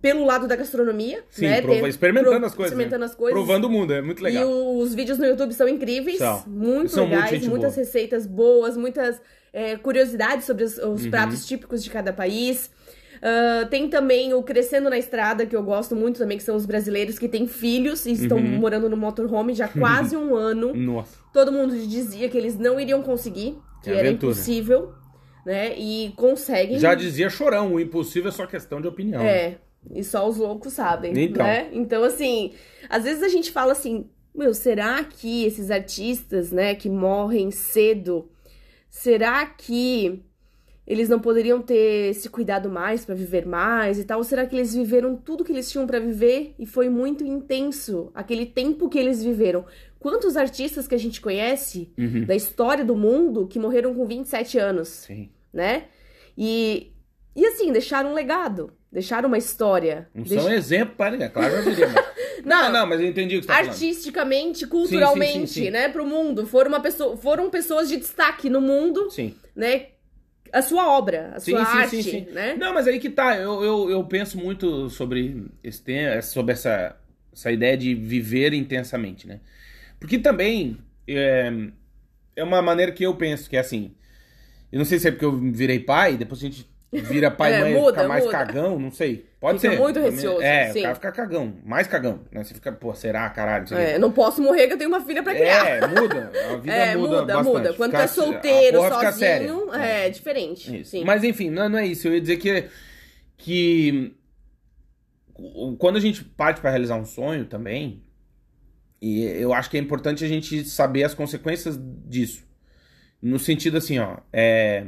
pelo 0.00 0.24
lado 0.24 0.46
da 0.46 0.54
gastronomia, 0.54 1.24
Sim, 1.28 1.46
né? 1.46 1.60
Prova, 1.60 1.88
experimentando 1.88 2.36
pro, 2.36 2.46
as 2.46 2.54
coisas. 2.54 2.72
Experimentando 2.72 3.00
né? 3.00 3.06
as 3.06 3.14
coisas. 3.14 3.34
Provando 3.34 3.64
o 3.64 3.70
mundo, 3.70 3.92
é 3.92 4.00
muito 4.00 4.22
legal. 4.22 4.48
E 4.48 4.82
os 4.82 4.94
vídeos 4.94 5.18
no 5.18 5.26
YouTube 5.26 5.52
são 5.52 5.68
incríveis, 5.68 6.18
são. 6.18 6.44
muito 6.46 6.92
são 6.92 7.04
legais, 7.04 7.32
muito 7.32 7.50
muitas 7.50 7.74
boa. 7.74 7.84
receitas 7.84 8.26
boas, 8.26 8.76
muitas 8.76 9.20
é, 9.52 9.76
curiosidades 9.76 10.46
sobre 10.46 10.64
os, 10.64 10.78
os 10.78 11.04
uhum. 11.04 11.10
pratos 11.10 11.46
típicos 11.46 11.82
de 11.82 11.90
cada 11.90 12.12
país. 12.12 12.70
Uh, 13.22 13.68
tem 13.68 13.88
também 13.88 14.34
o 14.34 14.42
Crescendo 14.42 14.90
na 14.90 14.98
Estrada, 14.98 15.46
que 15.46 15.54
eu 15.54 15.62
gosto 15.62 15.94
muito 15.94 16.18
também, 16.18 16.36
que 16.36 16.42
são 16.42 16.56
os 16.56 16.66
brasileiros 16.66 17.20
que 17.20 17.28
têm 17.28 17.46
filhos 17.46 18.04
e 18.04 18.10
estão 18.10 18.36
uhum. 18.36 18.58
morando 18.58 18.90
no 18.90 18.96
motorhome 18.96 19.54
já 19.54 19.66
há 19.66 19.68
quase 19.68 20.16
um 20.16 20.34
ano. 20.34 20.74
Nossa. 20.74 21.18
Todo 21.32 21.52
mundo 21.52 21.72
dizia 21.86 22.28
que 22.28 22.36
eles 22.36 22.58
não 22.58 22.80
iriam 22.80 23.00
conseguir, 23.00 23.56
que 23.80 23.90
é 23.90 23.92
era 23.92 24.08
aventura. 24.08 24.32
impossível, 24.32 24.92
né? 25.46 25.78
E 25.78 26.12
conseguem. 26.16 26.80
Já 26.80 26.96
dizia 26.96 27.30
Chorão, 27.30 27.74
o 27.74 27.80
impossível 27.80 28.28
é 28.28 28.32
só 28.32 28.44
questão 28.44 28.80
de 28.80 28.88
opinião. 28.88 29.22
É, 29.22 29.58
e 29.94 30.02
só 30.02 30.28
os 30.28 30.36
loucos 30.36 30.72
sabem, 30.72 31.12
então. 31.16 31.46
né? 31.46 31.68
Então, 31.72 32.02
assim, 32.02 32.52
às 32.88 33.04
vezes 33.04 33.22
a 33.22 33.28
gente 33.28 33.52
fala 33.52 33.70
assim, 33.70 34.10
meu, 34.34 34.52
será 34.52 35.04
que 35.04 35.44
esses 35.44 35.70
artistas, 35.70 36.50
né, 36.50 36.74
que 36.74 36.90
morrem 36.90 37.52
cedo, 37.52 38.28
será 38.90 39.46
que 39.46 40.24
eles 40.92 41.08
não 41.08 41.18
poderiam 41.18 41.62
ter 41.62 42.12
se 42.12 42.28
cuidado 42.28 42.68
mais 42.68 43.02
para 43.02 43.14
viver 43.14 43.46
mais 43.46 43.98
e 43.98 44.04
tal? 44.04 44.18
Ou 44.18 44.24
será 44.24 44.44
que 44.44 44.54
eles 44.54 44.74
viveram 44.74 45.16
tudo 45.16 45.42
que 45.42 45.50
eles 45.50 45.70
tinham 45.70 45.86
para 45.86 45.98
viver 45.98 46.54
e 46.58 46.66
foi 46.66 46.90
muito 46.90 47.24
intenso 47.24 48.10
aquele 48.14 48.44
tempo 48.44 48.90
que 48.90 48.98
eles 48.98 49.24
viveram? 49.24 49.64
Quantos 49.98 50.36
artistas 50.36 50.86
que 50.86 50.94
a 50.94 50.98
gente 50.98 51.18
conhece 51.18 51.90
uhum. 51.96 52.26
da 52.26 52.36
história 52.36 52.84
do 52.84 52.94
mundo 52.94 53.46
que 53.46 53.58
morreram 53.58 53.94
com 53.94 54.04
27 54.04 54.58
anos? 54.58 54.88
Sim. 54.88 55.30
Né? 55.50 55.84
E, 56.36 56.92
e 57.34 57.46
assim, 57.46 57.72
deixaram 57.72 58.10
um 58.10 58.14
legado, 58.14 58.70
deixaram 58.90 59.28
uma 59.28 59.38
história. 59.38 60.10
Não 60.14 60.24
Deixa... 60.24 60.44
são 60.44 60.52
exemplo 60.52 60.94
para 60.94 61.12
ninguém, 61.12 61.30
claro, 61.30 61.54
eu 61.54 61.62
diria. 61.70 61.88
Mas... 61.88 62.04
não, 62.44 62.64
não, 62.64 62.72
não, 62.72 62.86
mas 62.86 63.00
eu 63.00 63.06
entendi 63.06 63.38
o 63.38 63.40
que 63.40 63.46
você 63.46 63.52
tá 63.52 63.60
Artisticamente, 63.60 64.66
culturalmente, 64.66 65.46
sim, 65.46 65.46
sim, 65.46 65.64
sim, 65.64 65.70
né, 65.70 65.88
pro 65.88 66.04
mundo. 66.04 66.46
Foram, 66.46 66.68
uma 66.68 66.80
pessoa, 66.80 67.16
foram 67.16 67.48
pessoas 67.48 67.88
de 67.88 67.96
destaque 67.96 68.50
no 68.50 68.60
mundo, 68.60 69.10
sim. 69.10 69.34
né? 69.56 69.86
A 70.52 70.62
sua 70.62 70.96
obra, 70.96 71.32
a 71.34 71.40
sim, 71.40 71.52
sua 71.52 71.64
sim, 71.64 71.78
arte, 71.78 72.02
sim, 72.02 72.20
né? 72.32 72.54
Não, 72.54 72.74
mas 72.74 72.86
aí 72.86 73.00
que 73.00 73.10
tá, 73.10 73.36
eu, 73.36 73.64
eu, 73.64 73.90
eu 73.90 74.04
penso 74.04 74.38
muito 74.38 74.90
sobre 74.90 75.46
esse 75.64 75.82
tema, 75.82 76.20
sobre 76.22 76.52
essa, 76.52 76.96
essa 77.32 77.50
ideia 77.50 77.76
de 77.76 77.94
viver 77.94 78.52
intensamente, 78.52 79.26
né? 79.26 79.40
Porque 79.98 80.18
também 80.18 80.78
é, 81.08 81.50
é 82.36 82.44
uma 82.44 82.60
maneira 82.62 82.92
que 82.92 83.04
eu 83.04 83.16
penso, 83.16 83.48
que 83.48 83.56
é 83.56 83.60
assim, 83.60 83.94
eu 84.70 84.78
não 84.78 84.84
sei 84.84 84.98
se 84.98 85.08
é 85.08 85.10
porque 85.10 85.24
eu 85.24 85.32
virei 85.38 85.80
pai, 85.80 86.16
depois 86.16 86.40
a 86.40 86.44
gente 86.44 86.68
vira 86.92 87.30
pai 87.30 87.52
e 87.52 87.56
É, 87.60 87.60
mãe 87.60 87.74
muda, 87.74 88.04
fica 88.04 88.04
mais 88.04 88.24
muda. 88.24 88.38
cagão, 88.38 88.78
não 88.78 88.90
sei. 88.90 89.26
Pode 89.42 89.58
Fica 89.58 89.74
ser. 89.74 89.80
muito 89.80 89.98
receoso, 89.98 90.40
É, 90.40 90.70
sim. 90.72 90.78
o 90.78 90.82
cara 90.82 90.94
fica 90.94 91.10
cagão, 91.10 91.56
mais 91.64 91.88
cagão, 91.88 92.20
né? 92.30 92.44
Você 92.44 92.54
fica, 92.54 92.70
pô, 92.70 92.94
será, 92.94 93.28
caralho, 93.28 93.66
não. 93.68 93.76
É, 93.76 93.98
não 93.98 94.12
posso 94.12 94.40
morrer 94.40 94.68
que 94.68 94.74
eu 94.74 94.78
tenho 94.78 94.88
uma 94.88 95.00
filha 95.04 95.20
pra 95.20 95.34
criar. 95.34 95.66
É, 95.66 95.80
muda. 95.88 96.30
A 96.52 96.56
vida 96.62 96.72
É, 96.72 96.94
muda, 96.94 97.08
muda, 97.22 97.34
bastante. 97.34 97.52
muda. 97.52 97.72
Quando 97.74 97.90
Fica- 97.90 98.02
é 98.04 98.06
solteiro, 98.06 98.78
sozinho, 98.80 99.74
é, 99.74 100.08
diferente. 100.10 100.80
Isso. 100.82 100.92
Sim. 100.92 101.04
Mas 101.04 101.24
enfim, 101.24 101.50
não, 101.50 101.68
não 101.68 101.78
é 101.80 101.84
isso. 101.86 102.06
Eu 102.06 102.14
ia 102.14 102.20
dizer 102.20 102.36
que, 102.36 102.68
que 103.36 104.14
quando 105.78 105.96
a 105.96 106.00
gente 106.00 106.22
parte 106.22 106.60
para 106.60 106.70
realizar 106.70 106.94
um 106.94 107.04
sonho 107.04 107.44
também, 107.44 108.00
e 109.00 109.24
eu 109.24 109.52
acho 109.52 109.68
que 109.68 109.76
é 109.76 109.80
importante 109.80 110.24
a 110.24 110.28
gente 110.28 110.64
saber 110.64 111.02
as 111.02 111.14
consequências 111.14 111.76
disso. 112.06 112.44
No 113.20 113.40
sentido 113.40 113.76
assim, 113.78 113.98
ó, 113.98 114.18
é, 114.32 114.84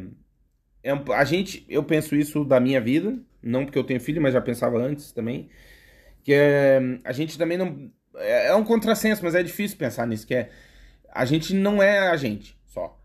é 0.85 0.93
a 1.15 1.25
gente, 1.25 1.65
eu 1.69 1.83
penso 1.83 2.15
isso 2.15 2.45
da 2.45 2.61
minha 2.61 2.81
vida, 2.81 3.19
não 3.43 3.65
porque 3.65 3.79
eu 3.79 3.85
tenho 3.85 4.01
filho, 4.01 4.21
mas 4.21 4.35
já 4.35 4.41
pensava 4.41 4.79
antes 4.79 5.11
também, 5.13 5.49
que 6.23 6.33
é, 6.33 6.81
a 7.03 7.13
gente 7.13 7.39
também 7.39 7.57
não 7.59 7.91
é, 8.17 8.49
é 8.49 8.55
um 8.55 8.65
contrassenso, 8.65 9.25
mas 9.25 9.35
é 9.35 9.43
difícil 9.43 9.79
pensar 9.79 10.07
nisso, 10.07 10.27
que 10.27 10.35
é 10.35 10.51
a 11.11 11.25
gente 11.25 11.55
não 11.55 11.83
é 11.83 12.09
a 12.09 12.17
gente 12.17 12.59
só, 12.67 13.01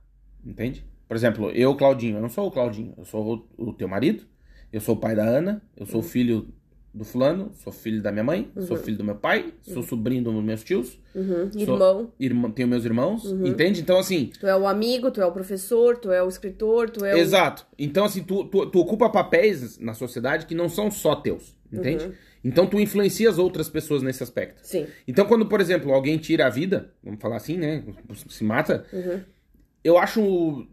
entende? 0.46 0.86
Por 1.08 1.16
exemplo, 1.16 1.50
eu, 1.52 1.76
Claudinho, 1.76 2.18
eu 2.18 2.22
não 2.22 2.30
sou 2.30 2.48
o 2.48 2.52
Claudinho, 2.52 2.94
eu 2.98 3.06
sou 3.06 3.48
o, 3.58 3.70
o 3.70 3.74
teu 3.74 3.88
marido, 3.88 4.28
eu 4.72 4.82
sou 4.82 4.96
o 4.96 5.00
pai 5.00 5.16
da 5.16 5.24
Ana, 5.24 5.62
eu 5.76 5.86
sou 5.86 6.02
o 6.02 6.04
filho 6.04 6.54
do 6.94 7.06
fulano, 7.06 7.52
sou 7.64 7.72
filho 7.72 8.02
da 8.02 8.12
minha 8.12 8.24
mãe, 8.24 8.52
uhum. 8.56 8.66
sou 8.66 8.76
filho 8.78 8.98
do 8.98 9.04
meu 9.04 9.16
pai, 9.16 9.54
sou 9.62 9.78
uhum. 9.78 9.84
sobrinho 9.84 10.24
dos 10.24 10.44
meus 10.44 10.64
tios. 10.64 11.00
Uhum. 11.14 11.50
Irmão. 11.56 12.12
Irmão. 12.20 12.52
Tenho 12.52 12.68
meus 12.68 12.84
irmãos, 12.84 13.26
uhum. 13.26 13.46
entende? 13.46 13.82
Então, 13.82 14.00
assim... 14.00 14.32
Tu 14.40 14.48
é 14.48 14.58
o 14.58 14.68
amigo, 14.68 15.12
tu 15.12 15.22
é 15.22 15.26
o 15.26 15.32
professor, 15.32 15.98
tu 15.98 16.12
é 16.12 16.24
o 16.24 16.28
escritor, 16.28 16.90
tu 16.90 17.06
é 17.06 17.14
o... 17.14 17.18
Exato. 17.18 17.66
Então, 17.78 18.06
assim, 18.06 18.24
tu, 18.24 18.44
tu, 18.46 18.66
tu 18.66 18.80
ocupa 18.80 19.10
papéis 19.10 19.78
na 19.78 19.94
sociedade 19.94 20.46
que 20.46 20.56
não 20.56 20.68
são 20.68 20.90
só 20.90 21.16
teus, 21.16 21.56
entende? 21.72 22.06
Uhum. 22.06 22.14
Então, 22.44 22.66
tu 22.66 22.80
influencia 22.80 23.30
as 23.30 23.38
outras 23.38 23.70
pessoas 23.70 24.02
nesse 24.02 24.24
aspecto. 24.24 24.62
Sim. 24.64 24.88
Então, 25.08 25.26
quando, 25.26 25.46
por 25.46 25.62
exemplo, 25.62 25.94
alguém 25.94 26.18
tira 26.18 26.48
a 26.48 26.50
vida, 26.50 26.92
vamos 27.04 27.22
falar 27.22 27.36
assim, 27.36 27.58
né? 27.58 27.84
Se 28.30 28.44
mata, 28.44 28.86
uhum. 28.92 29.20
eu 29.84 29.98
acho 29.98 30.68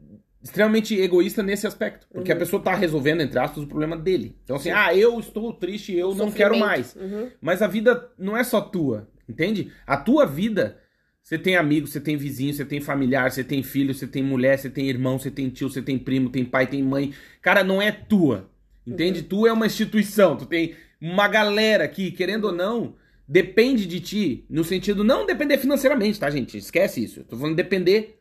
extremamente 0.46 0.98
egoísta 0.98 1.42
nesse 1.42 1.66
aspecto. 1.66 2.06
Porque 2.12 2.30
uhum. 2.30 2.36
a 2.36 2.38
pessoa 2.38 2.62
tá 2.62 2.74
resolvendo, 2.74 3.20
entre 3.20 3.36
aspas, 3.36 3.64
o 3.64 3.66
problema 3.66 3.96
dele. 3.96 4.36
Então, 4.44 4.54
assim, 4.54 4.70
Sim. 4.70 4.76
ah, 4.76 4.94
eu 4.94 5.18
estou 5.18 5.52
triste, 5.52 5.92
eu 5.92 6.14
não 6.14 6.30
quero 6.30 6.56
mais. 6.56 6.94
Uhum. 6.94 7.28
Mas 7.40 7.62
a 7.62 7.66
vida 7.66 8.08
não 8.16 8.36
é 8.36 8.44
só 8.44 8.60
tua, 8.60 9.08
entende? 9.28 9.72
A 9.84 9.96
tua 9.96 10.24
vida, 10.24 10.78
você 11.20 11.36
tem 11.36 11.56
amigo, 11.56 11.88
você 11.88 12.00
tem 12.00 12.16
vizinho, 12.16 12.54
você 12.54 12.64
tem 12.64 12.80
familiar, 12.80 13.28
você 13.28 13.42
tem 13.42 13.60
filho, 13.60 13.92
você 13.92 14.06
tem 14.06 14.22
mulher, 14.22 14.56
você 14.56 14.70
tem 14.70 14.88
irmão, 14.88 15.18
você 15.18 15.32
tem 15.32 15.50
tio, 15.50 15.68
você 15.68 15.82
tem 15.82 15.98
primo, 15.98 16.30
tem 16.30 16.44
pai, 16.44 16.68
tem 16.68 16.80
mãe. 16.80 17.12
Cara, 17.42 17.64
não 17.64 17.82
é 17.82 17.90
tua. 17.90 18.48
Entende? 18.86 19.22
Uhum. 19.22 19.26
Tu 19.26 19.46
é 19.48 19.52
uma 19.52 19.66
instituição, 19.66 20.36
tu 20.36 20.46
tem 20.46 20.76
uma 21.00 21.26
galera 21.26 21.88
que, 21.88 22.12
querendo 22.12 22.44
ou 22.44 22.52
não, 22.52 22.94
depende 23.26 23.84
de 23.84 23.98
ti, 23.98 24.46
no 24.48 24.62
sentido 24.62 25.02
não 25.02 25.26
depender 25.26 25.58
financeiramente, 25.58 26.20
tá, 26.20 26.30
gente? 26.30 26.56
Esquece 26.56 27.02
isso. 27.02 27.20
Eu 27.20 27.24
tô 27.24 27.36
falando 27.36 27.56
depender 27.56 28.15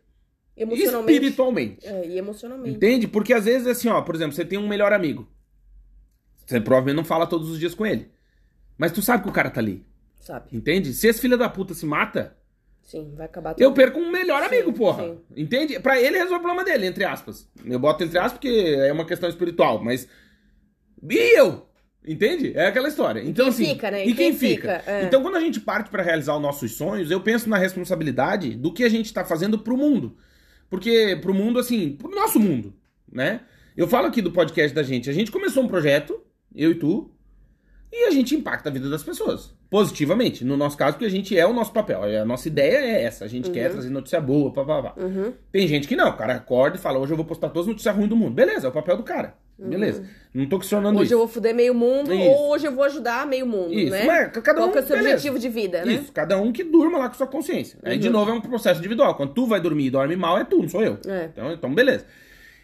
Emocionalmente. 0.58 1.14
Espiritualmente. 1.14 1.88
É, 1.88 2.08
e 2.08 2.18
emocionalmente. 2.18 2.76
Entende? 2.76 3.08
Porque 3.08 3.34
às 3.34 3.46
vezes, 3.46 3.68
assim, 3.68 3.90
ó, 3.90 4.02
por 4.02 4.16
exemplo, 4.16 4.34
você 4.34 4.46
tem 4.46 4.58
um 4.58 4.68
melhor 4.68 4.94
amigo. 4.94 5.28
Você 6.46 6.62
provavelmente 6.62 6.96
não 6.96 7.04
fala 7.04 7.28
todos 7.28 7.50
os 7.50 7.60
dias 7.60 7.76
com 7.76 7.86
ele. 7.86 8.10
Mas 8.78 8.92
tu 8.92 9.02
sabe 9.02 9.24
que 9.24 9.30
o 9.30 9.34
cara 9.34 9.50
tá 9.50 9.60
ali. 9.60 9.86
Sabe. 10.20 10.48
Entende? 10.52 10.94
Se 10.94 11.08
esse 11.08 11.20
filho 11.20 11.38
da 11.38 11.50
puta 11.50 11.74
se 11.74 11.86
mata. 11.86 12.38
Sim, 12.84 13.14
vai 13.16 13.26
acabar 13.26 13.54
tudo. 13.54 13.64
Eu 13.64 13.74
perco 13.74 14.00
um 14.00 14.12
melhor 14.12 14.42
sim, 14.42 14.48
amigo, 14.48 14.72
porra. 14.72 15.04
Sim. 15.04 15.20
Entende? 15.36 15.80
Pra 15.80 16.00
ele 16.00 16.18
resolver 16.18 16.36
o 16.36 16.42
problema 16.42 16.64
dele, 16.64 16.86
entre 16.86 17.04
aspas. 17.04 17.50
Eu 17.66 17.80
boto 17.80 18.04
entre 18.04 18.18
aspas 18.18 18.34
porque 18.34 18.76
é 18.80 18.92
uma 18.94 19.06
questão 19.06 19.28
espiritual, 19.28 19.84
mas. 19.84 20.08
E 21.10 21.38
eu? 21.38 21.68
Entende? 22.08 22.54
É 22.56 22.68
aquela 22.68 22.88
história. 22.88 23.22
Então, 23.22 23.46
quem 23.46 23.54
assim. 23.54 23.74
Fica, 23.74 23.92
né? 23.92 24.04
E, 24.04 24.14
quem, 24.14 24.16
quem 24.16 24.34
fica? 24.34 24.80
fica? 24.80 24.92
É. 24.92 25.04
Então, 25.04 25.22
quando 25.22 25.36
a 25.36 25.40
gente 25.40 25.60
parte 25.60 25.90
para 25.90 26.04
realizar 26.04 26.36
os 26.36 26.42
nossos 26.42 26.74
sonhos, 26.74 27.10
eu 27.10 27.20
penso 27.22 27.50
na 27.50 27.58
responsabilidade 27.58 28.56
do 28.56 28.72
que 28.72 28.84
a 28.84 28.90
gente 28.90 29.12
tá 29.12 29.26
fazendo 29.26 29.58
pro 29.58 29.76
mundo. 29.76 30.16
Porque 30.70 31.18
pro 31.22 31.34
mundo, 31.34 31.60
assim, 31.60 31.92
pro 31.92 32.10
nosso 32.10 32.40
mundo, 32.40 32.74
né? 33.12 33.42
Eu 33.76 33.88
falo 33.88 34.08
aqui 34.08 34.22
do 34.22 34.32
podcast 34.32 34.74
da 34.74 34.84
gente. 34.84 35.10
A 35.10 35.14
gente 35.14 35.32
começou 35.32 35.64
um 35.64 35.68
projeto, 35.68 36.22
eu 36.56 36.72
e 36.72 36.76
tu, 36.76 37.12
e 37.92 38.06
a 38.06 38.12
gente 38.12 38.36
impacta 38.36 38.70
a 38.70 38.72
vida 38.72 38.90
das 38.90 39.04
pessoas. 39.04 39.54
Positivamente. 39.70 40.44
No 40.46 40.56
nosso 40.56 40.78
caso, 40.78 40.94
porque 40.94 41.06
a 41.06 41.10
gente 41.10 41.38
é 41.38 41.46
o 41.46 41.54
nosso 41.54 41.74
papel. 41.74 42.04
A 42.04 42.26
nossa 42.26 42.48
ideia 42.48 42.78
é 42.78 43.04
essa. 43.04 43.26
A 43.26 43.28
gente 43.28 43.48
uhum. 43.48 43.54
quer 43.54 43.72
trazer 43.72 43.90
notícia 43.90 44.20
boa, 44.22 44.52
papapá. 44.52 44.94
Uhum. 45.02 45.34
Tem 45.52 45.68
gente 45.68 45.88
que 45.88 45.96
não. 45.96 46.10
O 46.10 46.18
cara 46.18 46.36
acorda 46.36 46.78
e 46.78 46.80
fala, 46.80 47.00
hoje 47.00 47.14
eu 47.14 47.18
vou 47.18 47.26
postar 47.26 47.50
todas 47.50 47.64
as 47.64 47.68
notícias 47.68 47.96
ruins 47.96 48.10
do 48.10 48.16
mundo. 48.16 48.34
Beleza, 48.34 48.68
é 48.68 48.70
o 48.70 48.74
papel 48.74 48.98
do 48.98 49.04
cara. 49.04 49.36
Uhum. 49.58 49.70
Beleza. 49.70 50.04
Não 50.34 50.48
tô 50.48 50.60
questionando 50.60 50.96
hoje 50.96 51.06
isso. 51.06 51.14
Hoje 51.14 51.14
eu 51.14 51.20
vou 51.20 51.28
fuder 51.28 51.56
meio 51.56 51.74
mundo, 51.74 52.14
isso. 52.14 52.24
ou 52.24 52.52
hoje 52.52 52.68
eu 52.68 52.72
vou 52.74 52.84
ajudar 52.84 53.26
meio 53.26 53.48
mundo, 53.48 53.74
isso. 53.74 53.92
né? 53.92 54.06
Mas, 54.06 54.44
cada 54.44 54.66
um, 54.66 54.70
Qual 54.70 54.78
é 54.78 54.80
o 54.82 54.86
seu 54.86 54.98
beleza. 54.98 55.16
objetivo 55.16 55.40
de 55.40 55.50
vida, 55.50 55.86
né? 55.86 55.94
Isso, 55.94 56.12
cada 56.12 56.38
um 56.38 56.52
que 56.52 56.64
durma 56.64 56.98
lá 56.98 57.08
com 57.08 57.16
sua 57.16 57.28
consciência. 57.28 57.80
Aí, 57.84 57.98
de 57.98 58.08
uhum. 58.08 58.14
novo, 58.14 58.32
é 58.32 58.34
um 58.34 58.42
processo 58.42 58.80
individual. 58.80 59.16
Quando 59.16 59.34
tu 59.34 59.46
vai 59.48 59.62
dormir 59.62 59.86
e 59.86 59.90
dorme 59.90 60.16
mal, 60.18 60.38
é 60.38 60.44
tu, 60.44 60.62
não 60.62 60.68
sou 60.68 60.84
eu. 60.84 60.98
É. 61.08 61.30
Então, 61.32 61.52
então, 61.54 61.74
beleza. 61.74 62.06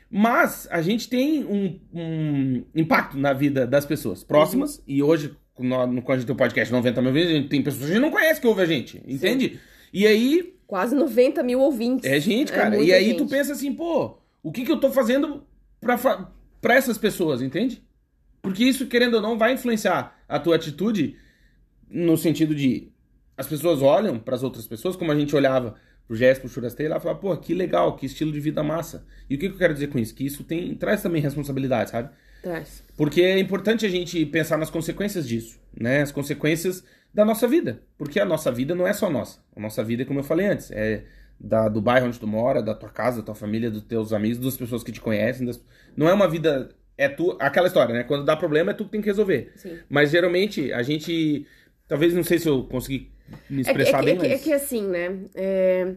Mas 0.09 0.67
a 0.69 0.81
gente 0.81 1.07
tem 1.07 1.45
um, 1.45 1.79
um 1.93 2.63
impacto 2.75 3.17
na 3.17 3.31
vida 3.31 3.65
das 3.65 3.85
pessoas 3.85 4.21
próximas. 4.21 4.79
Uhum. 4.79 4.83
E 4.87 5.03
hoje, 5.03 5.33
quando 5.55 5.73
a 5.73 6.15
gente 6.15 6.25
tem 6.25 6.35
o 6.35 6.37
podcast 6.37 6.73
90 6.73 7.01
mil 7.01 7.13
vezes, 7.13 7.31
a 7.31 7.35
gente 7.35 7.47
tem 7.47 7.61
pessoas 7.61 7.85
que 7.85 7.91
a 7.91 7.93
gente 7.93 8.03
não 8.03 8.11
conhece 8.11 8.41
que 8.41 8.47
ouvem 8.47 8.63
a 8.65 8.67
gente. 8.67 9.01
Entende? 9.07 9.49
Sim. 9.49 9.59
E 9.93 10.05
aí. 10.05 10.53
Quase 10.67 10.93
90 10.93 11.41
mil 11.43 11.61
ouvintes. 11.61 12.09
É 12.09 12.19
gente, 12.19 12.51
cara. 12.51 12.75
É 12.75 12.83
e 12.83 12.93
aí 12.93 13.05
gente. 13.05 13.17
tu 13.17 13.27
pensa 13.27 13.53
assim, 13.53 13.73
pô, 13.73 14.17
o 14.43 14.51
que, 14.51 14.65
que 14.65 14.71
eu 14.71 14.79
tô 14.79 14.91
fazendo 14.91 15.43
pra, 15.79 15.97
pra 16.61 16.75
essas 16.75 16.97
pessoas, 16.97 17.41
entende? 17.41 17.83
Porque 18.41 18.63
isso, 18.63 18.87
querendo 18.87 19.15
ou 19.15 19.21
não, 19.21 19.37
vai 19.37 19.53
influenciar 19.53 20.17
a 20.27 20.39
tua 20.39 20.55
atitude 20.55 21.17
no 21.89 22.15
sentido 22.15 22.55
de 22.55 22.91
as 23.37 23.47
pessoas 23.47 23.81
olham 23.81 24.19
para 24.19 24.35
as 24.35 24.43
outras 24.43 24.67
pessoas 24.67 24.95
como 24.95 25.11
a 25.11 25.15
gente 25.15 25.35
olhava 25.35 25.75
pro 26.07 26.15
Jéssica, 26.15 26.45
pro 26.45 26.53
Churastei, 26.53 26.87
lá 26.87 26.99
fala, 26.99 27.15
pô, 27.15 27.35
que 27.37 27.53
legal, 27.53 27.95
que 27.95 28.05
estilo 28.05 28.31
de 28.31 28.39
vida 28.39 28.61
massa. 28.63 29.05
E 29.29 29.35
o 29.35 29.37
que, 29.37 29.47
que 29.47 29.55
eu 29.55 29.59
quero 29.59 29.73
dizer 29.73 29.87
com 29.87 29.99
isso? 29.99 30.13
Que 30.13 30.25
isso 30.25 30.43
tem 30.43 30.75
traz 30.75 31.01
também 31.01 31.21
responsabilidade, 31.21 31.89
sabe? 31.89 32.09
Traz. 32.41 32.83
Porque 32.97 33.21
é 33.21 33.39
importante 33.39 33.85
a 33.85 33.89
gente 33.89 34.25
pensar 34.25 34.57
nas 34.57 34.69
consequências 34.69 35.27
disso, 35.27 35.59
né? 35.75 36.01
As 36.01 36.11
consequências 36.11 36.83
da 37.13 37.23
nossa 37.23 37.47
vida. 37.47 37.81
Porque 37.97 38.19
a 38.19 38.25
nossa 38.25 38.51
vida 38.51 38.75
não 38.75 38.87
é 38.87 38.93
só 38.93 39.09
nossa. 39.09 39.39
A 39.55 39.59
nossa 39.59 39.83
vida, 39.83 40.05
como 40.05 40.19
eu 40.19 40.23
falei 40.23 40.47
antes, 40.47 40.71
é 40.71 41.03
da, 41.43 41.67
do 41.67 41.81
bairro 41.81 42.07
onde 42.07 42.19
tu 42.19 42.27
mora, 42.27 42.61
da 42.61 42.75
tua 42.75 42.89
casa, 42.89 43.17
da 43.17 43.25
tua 43.25 43.35
família, 43.35 43.71
dos 43.71 43.81
teus 43.81 44.13
amigos, 44.13 44.37
das 44.37 44.55
pessoas 44.55 44.83
que 44.83 44.91
te 44.91 45.01
conhecem. 45.01 45.45
Das... 45.45 45.59
Não 45.97 46.07
é 46.07 46.13
uma 46.13 46.27
vida. 46.27 46.69
É 46.97 47.09
tu. 47.09 47.35
Aquela 47.39 47.67
história, 47.67 47.93
né? 47.93 48.03
Quando 48.03 48.23
dá 48.23 48.35
problema 48.37 48.71
é 48.71 48.73
tu 48.73 48.85
que 48.85 48.91
tem 48.91 49.01
que 49.01 49.07
resolver. 49.07 49.51
Sim. 49.55 49.79
Mas 49.89 50.11
geralmente 50.11 50.71
a 50.71 50.83
gente. 50.83 51.47
Talvez 51.87 52.13
não 52.13 52.23
sei 52.23 52.37
se 52.37 52.47
eu 52.47 52.63
consegui 52.65 53.11
me 53.49 53.61
expressar 53.61 53.97
é 53.97 53.99
que, 53.99 54.05
bem, 54.05 54.13
é 54.13 54.17
que, 54.17 54.27
mas... 54.29 54.41
é 54.41 54.43
que 54.43 54.53
assim, 54.53 54.87
né? 54.87 55.19
É... 55.33 55.95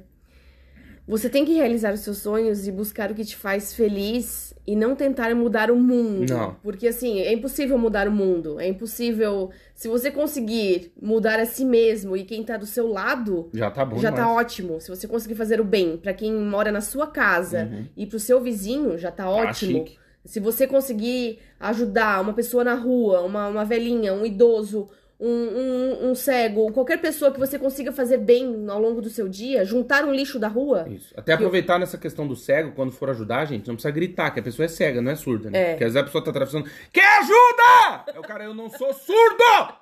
Você 1.07 1.29
tem 1.29 1.45
que 1.45 1.53
realizar 1.53 1.93
os 1.93 2.01
seus 2.01 2.19
sonhos 2.19 2.67
e 2.67 2.73
buscar 2.73 3.11
o 3.11 3.15
que 3.15 3.25
te 3.25 3.37
faz 3.37 3.75
feliz 3.75 4.55
e 4.67 4.75
não 4.75 4.97
tentar 4.97 5.35
mudar 5.35 5.71
o 5.71 5.77
mundo. 5.77 6.33
Não. 6.33 6.57
Porque 6.63 6.89
assim, 6.89 7.21
é 7.21 7.33
impossível 7.33 7.77
mudar 7.77 8.09
o 8.09 8.13
mundo. 8.13 8.59
É 8.59 8.67
impossível. 8.67 9.51
Se 9.75 9.87
você 9.87 10.11
conseguir 10.11 10.93
mudar 11.01 11.39
a 11.39 11.45
si 11.45 11.65
mesmo 11.65 12.17
e 12.17 12.25
quem 12.25 12.43
tá 12.43 12.57
do 12.57 12.65
seu 12.65 12.89
lado, 12.89 13.51
já 13.53 13.71
tá 13.71 13.85
bom. 13.85 13.99
Já 13.99 14.11
demais. 14.11 14.27
tá 14.27 14.33
ótimo. 14.33 14.81
Se 14.81 14.89
você 14.89 15.07
conseguir 15.07 15.35
fazer 15.35 15.61
o 15.61 15.65
bem 15.65 15.99
para 15.99 16.15
quem 16.15 16.33
mora 16.33 16.73
na 16.73 16.81
sua 16.81 17.07
casa 17.07 17.69
uhum. 17.71 17.87
e 17.95 18.07
pro 18.07 18.19
seu 18.19 18.41
vizinho, 18.41 18.97
já 18.97 19.11
tá 19.11 19.29
ótimo. 19.29 19.85
chique. 19.85 19.99
Se 20.25 20.41
você 20.41 20.67
conseguir 20.67 21.39
ajudar 21.61 22.23
uma 22.23 22.33
pessoa 22.33 22.65
na 22.65 22.75
rua, 22.75 23.21
uma, 23.21 23.47
uma 23.49 23.65
velhinha, 23.65 24.15
um 24.15 24.25
idoso, 24.25 24.89
um, 25.19 25.29
um, 25.29 26.11
um, 26.11 26.15
cego, 26.15 26.73
qualquer 26.73 27.01
pessoa 27.01 27.31
que 27.31 27.39
você 27.39 27.59
consiga 27.59 27.93
fazer 27.93 28.19
bem 28.19 28.67
ao 28.69 28.81
longo 28.81 29.01
do 29.01 29.09
seu 29.09 29.29
dia, 29.29 29.65
juntar 29.65 30.05
um 30.05 30.13
lixo 30.13 30.39
da 30.39 30.49
rua. 30.49 30.87
Isso. 30.89 31.15
Até 31.17 31.33
aproveitar 31.33 31.75
eu... 31.75 31.81
nessa 31.81 31.97
questão 31.97 32.27
do 32.27 32.37
cego, 32.37 32.73
quando 32.73 32.93
for 32.93 33.09
ajudar, 33.11 33.45
gente, 33.47 33.67
não 33.69 33.75
precisa 33.75 33.93
gritar, 33.93 34.31
que 34.31 34.41
a 34.41 34.43
pessoa 34.43 34.67
é 34.67 34.69
cega, 34.69 35.01
não 35.01 35.13
é 35.13 35.17
surda, 35.17 35.51
né? 35.51 35.59
É. 35.59 35.71
Porque 35.71 35.85
às 35.85 35.93
vezes 35.93 36.03
a 36.03 36.05
pessoa 36.05 36.25
tá 36.25 36.31
atravessando. 36.31 36.69
Quer 36.93 37.19
ajuda? 37.21 38.13
É 38.15 38.19
o 38.19 38.23
cara, 38.23 38.45
eu 38.45 38.55
não 38.55 38.69
sou 38.69 38.93
surdo! 38.93 39.75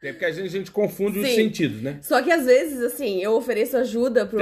É 0.00 0.12
porque 0.12 0.24
a 0.24 0.30
gente, 0.30 0.46
a 0.46 0.50
gente 0.50 0.70
confunde 0.70 1.20
Sim. 1.20 1.28
os 1.28 1.34
sentidos, 1.34 1.82
né? 1.82 1.98
Só 2.02 2.22
que 2.22 2.30
às 2.30 2.46
vezes, 2.46 2.80
assim, 2.82 3.20
eu 3.20 3.32
ofereço 3.32 3.76
ajuda 3.76 4.26
para 4.26 4.38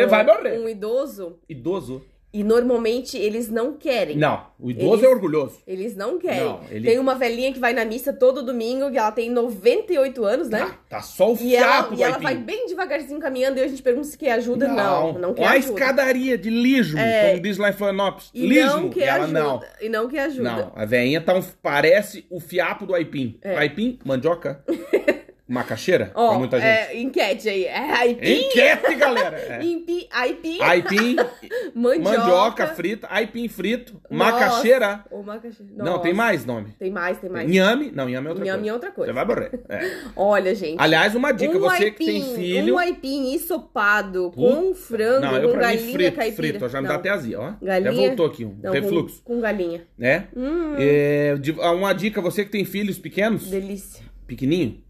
um 0.61 0.69
idoso. 0.69 1.39
Idoso? 1.49 2.05
E 2.37 2.45
normalmente 2.45 3.17
eles 3.17 3.49
não 3.49 3.73
querem. 3.73 4.15
Não, 4.15 4.49
o 4.61 4.71
idoso 4.71 4.97
eles, 4.97 5.05
é 5.05 5.09
orgulhoso. 5.09 5.59
Eles 5.67 5.97
não 5.97 6.19
querem. 6.19 6.45
Não, 6.45 6.61
ele... 6.71 6.87
Tem 6.87 6.99
uma 6.99 7.15
velhinha 7.15 7.51
que 7.51 7.59
vai 7.59 7.73
na 7.73 7.83
missa 7.83 8.13
todo 8.13 8.43
domingo, 8.43 8.91
que 8.91 8.99
ela 8.99 9.11
tem 9.11 9.31
98 9.31 10.23
anos, 10.23 10.51
né? 10.51 10.59
Tá, 10.59 10.79
tá 10.91 11.01
só 11.01 11.33
o 11.33 11.39
e 11.41 11.57
ela, 11.57 11.89
e 11.97 12.03
ela 12.03 12.19
vai 12.19 12.37
bem 12.37 12.67
devagarzinho 12.67 13.19
caminhando 13.21 13.59
e 13.59 13.63
a 13.63 13.69
gente 13.69 13.83
pergunta 13.83 14.07
se 14.07 14.19
quer 14.19 14.33
ajuda. 14.33 14.69
Não, 14.69 15.15
não, 15.15 15.19
não 15.19 15.35
quer 15.35 15.47
a 15.47 15.53
ajuda. 15.53 15.73
escadaria 15.73 16.37
de 16.37 16.51
lismo, 16.51 16.99
é... 16.99 17.31
como 17.31 17.41
diz 17.41 17.57
lá 17.57 17.71
em 17.71 17.73
Florianópolis. 17.73 18.31
E 18.35 18.47
lismo, 18.47 18.81
não 18.81 18.91
quer 18.91 19.09
ela 19.09 19.25
ajuda. 19.25 19.41
não. 19.41 19.61
E 19.81 19.89
não 19.89 20.07
quer 20.07 20.21
ajuda. 20.25 20.43
Não, 20.43 20.73
a 20.77 20.85
velhinha 20.85 21.23
tá 21.23 21.33
um, 21.33 21.43
parece 21.63 22.27
o 22.29 22.39
fiapo 22.39 22.85
do 22.85 22.95
aipim. 22.95 23.39
É. 23.41 23.57
Aipim, 23.57 23.99
mandioca. 24.05 24.63
Macaxeira? 25.49 26.11
Ó, 26.15 26.31
pra 26.31 26.39
muita 26.39 26.57
gente. 26.61 26.67
É, 26.69 26.99
enquete 27.01 27.49
aí. 27.49 27.65
É 27.67 27.93
aipim? 27.93 28.47
Enquete, 28.47 28.95
galera! 28.97 29.37
É. 29.39 29.63
Impi, 29.63 30.09
aipim. 30.11 30.61
Aipim, 30.61 31.17
mandioca. 31.73 32.19
mandioca 32.19 32.67
frita, 32.69 33.07
aipim 33.11 33.47
frito, 33.49 34.01
macaxeira. 34.11 35.05
Ou 35.11 35.23
macaxeira. 35.23 35.73
Não, 35.77 36.01
tem 36.01 36.13
mais 36.13 36.45
nome. 36.45 36.75
Tem 36.79 36.91
mais, 36.91 37.19
tem 37.19 37.31
mais. 37.31 37.49
Inhame. 37.49 37.93
Não, 37.95 38.09
inhame 38.09 38.27
é 38.27 38.31
outra 38.31 38.45
Inhame 38.45 38.59
coisa. 38.59 38.71
é 38.71 38.73
outra 38.73 38.91
coisa. 38.91 39.13
Você 39.13 39.15
vai 39.15 39.25
morrer. 39.25 39.61
É. 39.69 39.91
Olha, 40.17 40.55
gente. 40.55 40.77
Aliás, 40.81 41.15
uma 41.15 41.31
dica, 41.33 41.57
um 41.57 41.61
você 41.61 41.85
aipim, 41.85 41.97
que 41.97 42.05
tem 42.07 42.35
filho... 42.35 42.75
Um 42.75 42.79
aipim 42.79 43.33
ensopado 43.35 44.33
com 44.35 44.75
frango, 44.75 45.21
Não, 45.27 45.37
eu 45.37 45.49
com 45.51 45.59
pra 45.59 45.69
mim 45.69 45.75
galinha 45.77 45.93
frito, 45.93 46.17
caipira. 46.17 46.37
frito. 46.37 46.69
Já 46.69 46.81
me 46.83 46.89
Não. 46.89 46.95
dá 46.95 46.99
até 47.01 47.11
azia, 47.11 47.41
ó. 47.41 47.53
Galinha? 47.63 47.93
Já 47.93 47.97
voltou 48.09 48.27
aqui, 48.27 48.45
um 48.45 48.59
Não, 48.63 48.73
refluxo. 48.73 49.23
Com, 49.23 49.35
com 49.37 49.41
galinha. 49.41 49.83
Né? 49.97 50.27
Hum, 50.37 50.75
É, 50.77 51.37
de- 51.37 51.53
uma 51.53 51.93
dica, 51.93 52.21
você 52.21 52.45
que 52.45 52.51
tem 52.51 52.65
filhos 52.65 52.99
pequenos, 52.99 53.47
delícia. 53.49 54.03
pequenininho, 54.27 54.83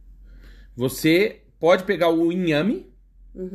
você 0.77 1.41
pode 1.59 1.85
pegar 1.85 2.11
o 2.11 2.31
inhame, 2.31 2.93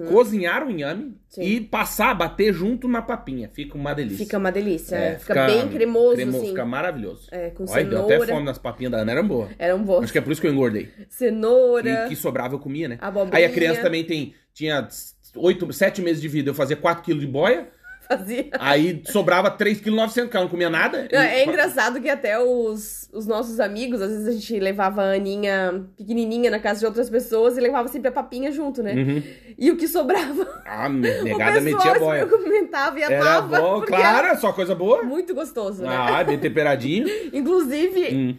cozinhar 0.10 0.66
o 0.66 0.70
inhame 0.70 1.04
Uhum. 1.04 1.16
Sim. 1.30 1.42
e 1.44 1.62
passar, 1.62 2.14
bater 2.14 2.54
junto 2.54 2.88
na 2.90 3.02
papinha. 3.02 3.50
Fica 3.54 3.78
uma 3.78 3.94
delícia. 3.94 4.26
Fica 4.26 4.38
uma 4.38 4.52
delícia. 4.52 4.96
É, 4.96 5.08
é. 5.14 5.20
Fica, 5.20 5.46
bem 5.46 5.68
cremoso, 5.70 6.22
assim. 6.22 6.48
Fica 6.50 6.66
maravilhoso. 6.66 7.30
É, 7.32 7.50
com 7.52 7.64
Olha, 7.64 7.86
deu 7.86 8.00
cenoura. 8.00 8.24
até 8.24 8.34
fome 8.34 8.46
nas 8.46 8.58
papinhas 8.58 8.92
da 8.92 8.98
Ana, 9.00 9.12
eram 9.14 9.28
boas. 9.28 9.50
Eram 9.58 9.82
boas. 9.82 10.04
Acho 10.04 10.12
que 10.12 10.18
é 10.20 10.22
por 10.22 10.32
isso 10.32 10.42
que 10.42 10.48
eu 10.48 10.52
engordei. 10.52 10.90
Cenoura. 11.10 12.06
E 12.06 12.10
que 12.10 12.16
sobrava 12.18 12.56
eu 12.56 12.60
comia, 12.60 12.90
né? 12.90 12.98
Abobrinha. 13.00 13.38
Aí 13.38 13.46
a 13.46 13.54
criança 13.54 13.82
também 13.82 14.04
tem, 14.04 14.34
tinha 14.54 14.88
oito, 15.36 15.72
sete 15.72 16.02
meses 16.02 16.22
de 16.22 16.28
vida, 16.28 16.50
eu 16.50 16.54
fazia 16.54 16.76
4 16.76 17.04
quilos 17.04 17.22
de 17.22 17.28
boia. 17.28 17.70
Fazia. 18.18 18.48
Aí 18.60 19.02
sobrava 19.06 19.50
3,9 19.50 20.14
kg, 20.14 20.28
cara 20.28 20.44
não 20.46 20.52
comia 20.52 20.70
nada. 20.70 21.08
É, 21.12 21.42
é 21.42 21.46
engraçado 21.46 22.02
que 22.02 22.10
até 22.10 22.38
os, 22.40 23.10
os 23.14 23.26
nossos 23.26 23.60
amigos, 23.60 24.02
às 24.02 24.10
vezes 24.12 24.28
a 24.28 24.32
gente 24.34 24.60
levava 24.60 25.02
a 25.04 25.14
Aninha 25.14 25.86
pequenininha 25.98 26.52
na 26.52 26.60
casa 26.60 26.82
de 26.82 26.86
outras 26.86 27.10
pessoas 27.10 27.58
e 27.58 27.62
levava 27.62 27.88
sempre 27.88 28.10
a 28.10 28.12
papinha 28.12 28.52
junto, 28.52 28.84
né? 28.84 28.94
Uhum. 28.94 29.24
E 29.58 29.72
o 29.72 29.78
que 29.78 29.88
sobrava. 29.88 30.62
Ah, 30.66 30.90
negada 30.90 31.60
metia 31.62 31.92
a 31.94 32.00
boia. 32.00 32.26
comentava 32.28 33.00
e 33.00 33.04
Era 33.04 33.36
amava. 33.38 33.62
bom, 33.62 33.82
claro, 33.82 34.28
é 34.28 34.36
só 34.36 34.52
coisa 34.52 34.76
boa. 34.76 35.04
Muito 35.04 35.34
gostoso, 35.34 35.82
né? 35.84 35.90
Ah, 35.90 36.24
bem 36.24 36.38
temperadinho. 36.38 37.08
Inclusive, 37.32 38.14
Hum, 38.14 38.38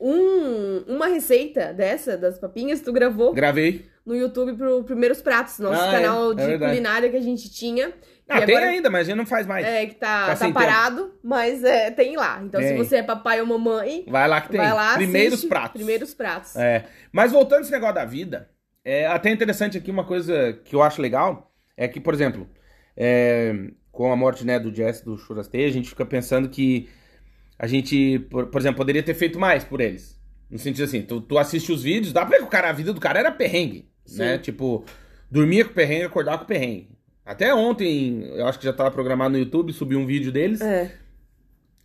um, 0.00 0.94
uma 0.94 1.08
receita 1.08 1.72
dessa, 1.72 2.16
das 2.16 2.38
papinhas, 2.38 2.80
tu 2.80 2.92
gravou 2.92 3.32
gravei. 3.32 3.84
no 4.06 4.14
YouTube 4.14 4.52
pro 4.54 4.84
Primeiros 4.84 5.20
Pratos, 5.20 5.58
nosso 5.58 5.80
Ah, 5.80 5.88
é, 5.88 5.92
canal 6.00 6.32
é 6.32 6.34
de 6.36 6.46
verdade. 6.46 6.72
culinária 6.72 7.10
que 7.10 7.16
a 7.16 7.20
gente 7.22 7.50
tinha. 7.50 7.92
Ah, 8.28 8.40
e 8.40 8.46
tem 8.46 8.56
agora, 8.56 8.70
ainda, 8.70 8.90
mas 8.90 9.00
a 9.00 9.04
gente 9.04 9.16
não 9.16 9.24
faz 9.26 9.46
mais. 9.46 9.64
É, 9.64 9.86
que 9.86 9.94
tá, 9.94 10.26
Tá 10.26 10.36
tá, 10.36 10.52
parado, 10.52 11.14
mas 11.22 11.64
é, 11.64 11.90
tem 11.90 12.14
lá. 12.16 12.40
Então, 12.44 12.60
se 12.60 12.68
Tem. 12.68 12.76
você 12.76 12.96
é 12.96 13.02
papai 13.02 13.40
ou 13.40 13.46
mamãe, 13.46 14.04
Vai 14.06 14.28
lá 14.28 14.40
que 14.42 14.50
tem. 14.50 14.60
vai 14.60 14.72
lá, 14.72 14.94
Primeiros 14.94 15.34
assiste 15.34 15.48
pratos. 15.48 15.72
Primeiros 15.72 16.14
Pratos. 16.14 16.54
É. 16.56 16.84
Mas 17.10 17.32
voltando 17.32 17.62
esse 17.62 17.72
negócio 17.72 17.94
da 17.94 18.04
vida, 18.04 18.50
é 18.84 19.06
até 19.06 19.30
interessante 19.30 19.78
aqui 19.78 19.90
uma 19.90 20.04
coisa 20.04 20.52
que 20.64 20.74
eu 20.76 20.82
acho 20.82 21.00
legal, 21.00 21.50
é 21.74 21.88
que, 21.88 21.98
por 22.00 22.12
exemplo, 22.12 22.46
é, 22.96 23.54
com 23.90 24.12
a 24.12 24.16
morte 24.16 24.44
né, 24.44 24.58
do 24.58 24.74
Jess, 24.74 25.00
do 25.00 25.16
Churastei, 25.16 25.64
a 25.64 25.70
gente 25.70 25.88
fica 25.88 26.04
pensando 26.04 26.48
que 26.50 26.88
a 27.58 27.66
gente, 27.66 28.18
por, 28.30 28.46
por 28.48 28.60
exemplo, 28.60 28.76
poderia 28.76 29.02
ter 29.02 29.14
feito 29.14 29.38
mais 29.38 29.64
por 29.64 29.80
eles. 29.80 30.20
No 30.50 30.58
sentido 30.58 30.84
assim, 30.84 31.02
tu, 31.02 31.20
tu 31.20 31.38
assiste 31.38 31.72
os 31.72 31.82
vídeos, 31.82 32.12
dá 32.12 32.22
pra 32.22 32.30
ver 32.30 32.38
que 32.38 32.44
o 32.44 32.50
cara, 32.50 32.68
a 32.68 32.72
vida 32.72 32.92
do 32.92 33.00
cara 33.00 33.18
era 33.20 33.32
perrengue, 33.32 33.90
Sim. 34.04 34.18
né? 34.18 34.38
Tipo, 34.38 34.84
dormia 35.30 35.64
com 35.64 35.72
perrengue, 35.72 36.04
acordava 36.04 36.38
com 36.38 36.44
perrengue. 36.44 36.97
Até 37.28 37.54
ontem, 37.54 38.24
eu 38.34 38.46
acho 38.46 38.58
que 38.58 38.64
já 38.64 38.72
tava 38.72 38.90
programado 38.90 39.32
no 39.32 39.38
YouTube, 39.38 39.70
subi 39.70 39.94
um 39.94 40.06
vídeo 40.06 40.32
deles. 40.32 40.62
É. 40.62 40.90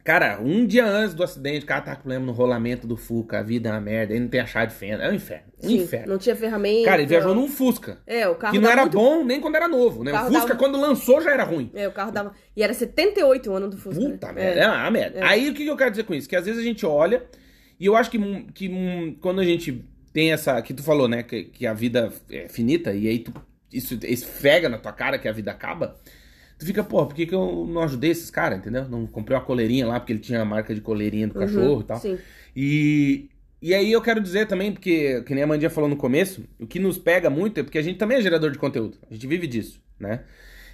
Cara, 0.02 0.40
um 0.42 0.66
dia 0.66 0.86
antes 0.86 1.14
do 1.14 1.22
acidente, 1.22 1.66
o 1.66 1.68
cara 1.68 1.82
tá 1.82 1.96
com 1.98 2.04
problema 2.04 2.26
no 2.26 2.32
rolamento 2.32 2.88
do 2.88 2.96
Fuca, 2.96 3.40
a 3.40 3.44
vida 3.44 3.68
é 3.68 3.72
uma 3.74 3.82
merda, 3.82 4.14
ele 4.14 4.22
não 4.22 4.30
tem 4.30 4.40
a 4.40 4.46
chave 4.46 4.68
de 4.68 4.78
fenda. 4.78 5.04
É 5.04 5.10
um 5.10 5.14
inferno. 5.14 5.44
Um 5.62 5.68
Sim, 5.68 5.76
inferno. 5.82 6.14
Não 6.14 6.18
tinha 6.18 6.34
ferramenta. 6.34 6.86
Cara, 6.86 7.02
ele 7.02 7.10
viajou 7.10 7.36
num 7.36 7.50
Fusca. 7.50 7.98
É, 8.08 8.26
o 8.26 8.36
carro 8.36 8.54
Que 8.54 8.60
não 8.60 8.70
era 8.70 8.84
muito... 8.84 8.98
bom 8.98 9.26
nem 9.26 9.42
quando 9.42 9.56
era 9.56 9.68
novo, 9.68 10.02
né? 10.06 10.12
O 10.12 10.14
carro 10.14 10.28
Fusca, 10.28 10.48
dava- 10.48 10.60
quando 10.60 10.80
lançou, 10.80 11.22
já 11.22 11.34
era 11.34 11.44
ruim. 11.44 11.70
É, 11.74 11.90
o 11.90 11.92
carro 11.92 12.12
dava... 12.12 12.32
E 12.56 12.64
era 12.64 12.74
78 12.74 13.52
o 13.52 13.54
ano 13.54 13.70
do 13.70 13.78
Fusca. 13.78 14.00
Puta 14.00 14.28
né? 14.28 14.46
merda. 14.46 14.62
É 14.62 14.68
uma 14.70 14.92
merda. 14.92 15.20
É. 15.20 15.24
Aí 15.24 15.50
o 15.50 15.54
que 15.54 15.68
eu 15.68 15.76
quero 15.76 15.92
dizer 15.92 16.04
com 16.04 16.14
isso? 16.14 16.30
Que 16.30 16.38
às 16.38 16.46
vezes 16.46 16.62
a 16.62 16.64
gente 16.64 16.86
olha, 16.86 17.22
e 17.78 17.86
eu 17.86 17.98
acho 17.98 18.10
que, 18.10 18.18
que 18.54 18.70
hum, 18.70 19.18
quando 19.20 19.42
a 19.42 19.46
gente 19.46 19.84
tem 20.14 20.32
essa. 20.32 20.62
Que 20.62 20.74
tu 20.74 20.84
falou, 20.84 21.10
né? 21.10 21.22
Que, 21.22 21.44
que 21.44 21.68
a 21.68 21.74
vida 21.74 22.14
é 22.30 22.48
finita, 22.48 22.94
e 22.94 23.10
aí 23.10 23.20
tu, 23.20 23.34
isso 23.74 23.98
esfrega 24.04 24.70
na 24.70 24.78
tua 24.78 24.92
cara 24.94 25.18
que 25.18 25.28
a 25.28 25.32
vida 25.32 25.52
acaba. 25.52 25.96
Tu 26.60 26.66
fica, 26.66 26.84
pô, 26.84 27.06
por 27.06 27.16
que, 27.16 27.26
que 27.26 27.34
eu 27.36 27.66
não 27.68 27.82
ajudei 27.82 28.12
esses 28.12 28.30
caras, 28.30 28.60
entendeu? 28.60 28.88
Não 28.88 29.06
comprei 29.08 29.38
uma 29.38 29.44
coleirinha 29.44 29.86
lá, 29.88 30.00
porque 30.00 30.14
ele 30.14 30.20
tinha 30.20 30.42
a 30.42 30.46
marca 30.46 30.74
de 30.74 30.82
coleirinha 30.82 31.28
do 31.28 31.34
Uhum, 31.38 31.46
cachorro 31.46 31.82
e 31.82 31.84
tal. 31.84 32.00
Sim. 32.00 32.18
E, 32.56 33.30
e 33.62 33.74
aí 33.74 33.92
eu 33.92 34.02
quero 34.02 34.22
dizer 34.22 34.48
também, 34.48 34.72
porque, 34.72 35.22
que 35.24 35.34
nem 35.34 35.44
a 35.44 35.48
Mandinha 35.48 35.70
falou 35.70 35.90
no 35.90 35.96
começo, 35.98 36.44
o 36.60 36.68
que 36.68 36.80
nos 36.80 36.98
pega 36.98 37.30
muito 37.30 37.60
é 37.60 37.64
porque 37.64 37.78
a 37.78 37.82
gente 37.82 37.98
também 37.98 38.18
é 38.18 38.22
gerador 38.22 38.52
de 38.52 38.58
conteúdo. 38.60 38.98
A 39.10 39.14
gente 39.14 39.26
vive 39.28 39.48
disso, 39.48 39.82
né? 40.00 40.22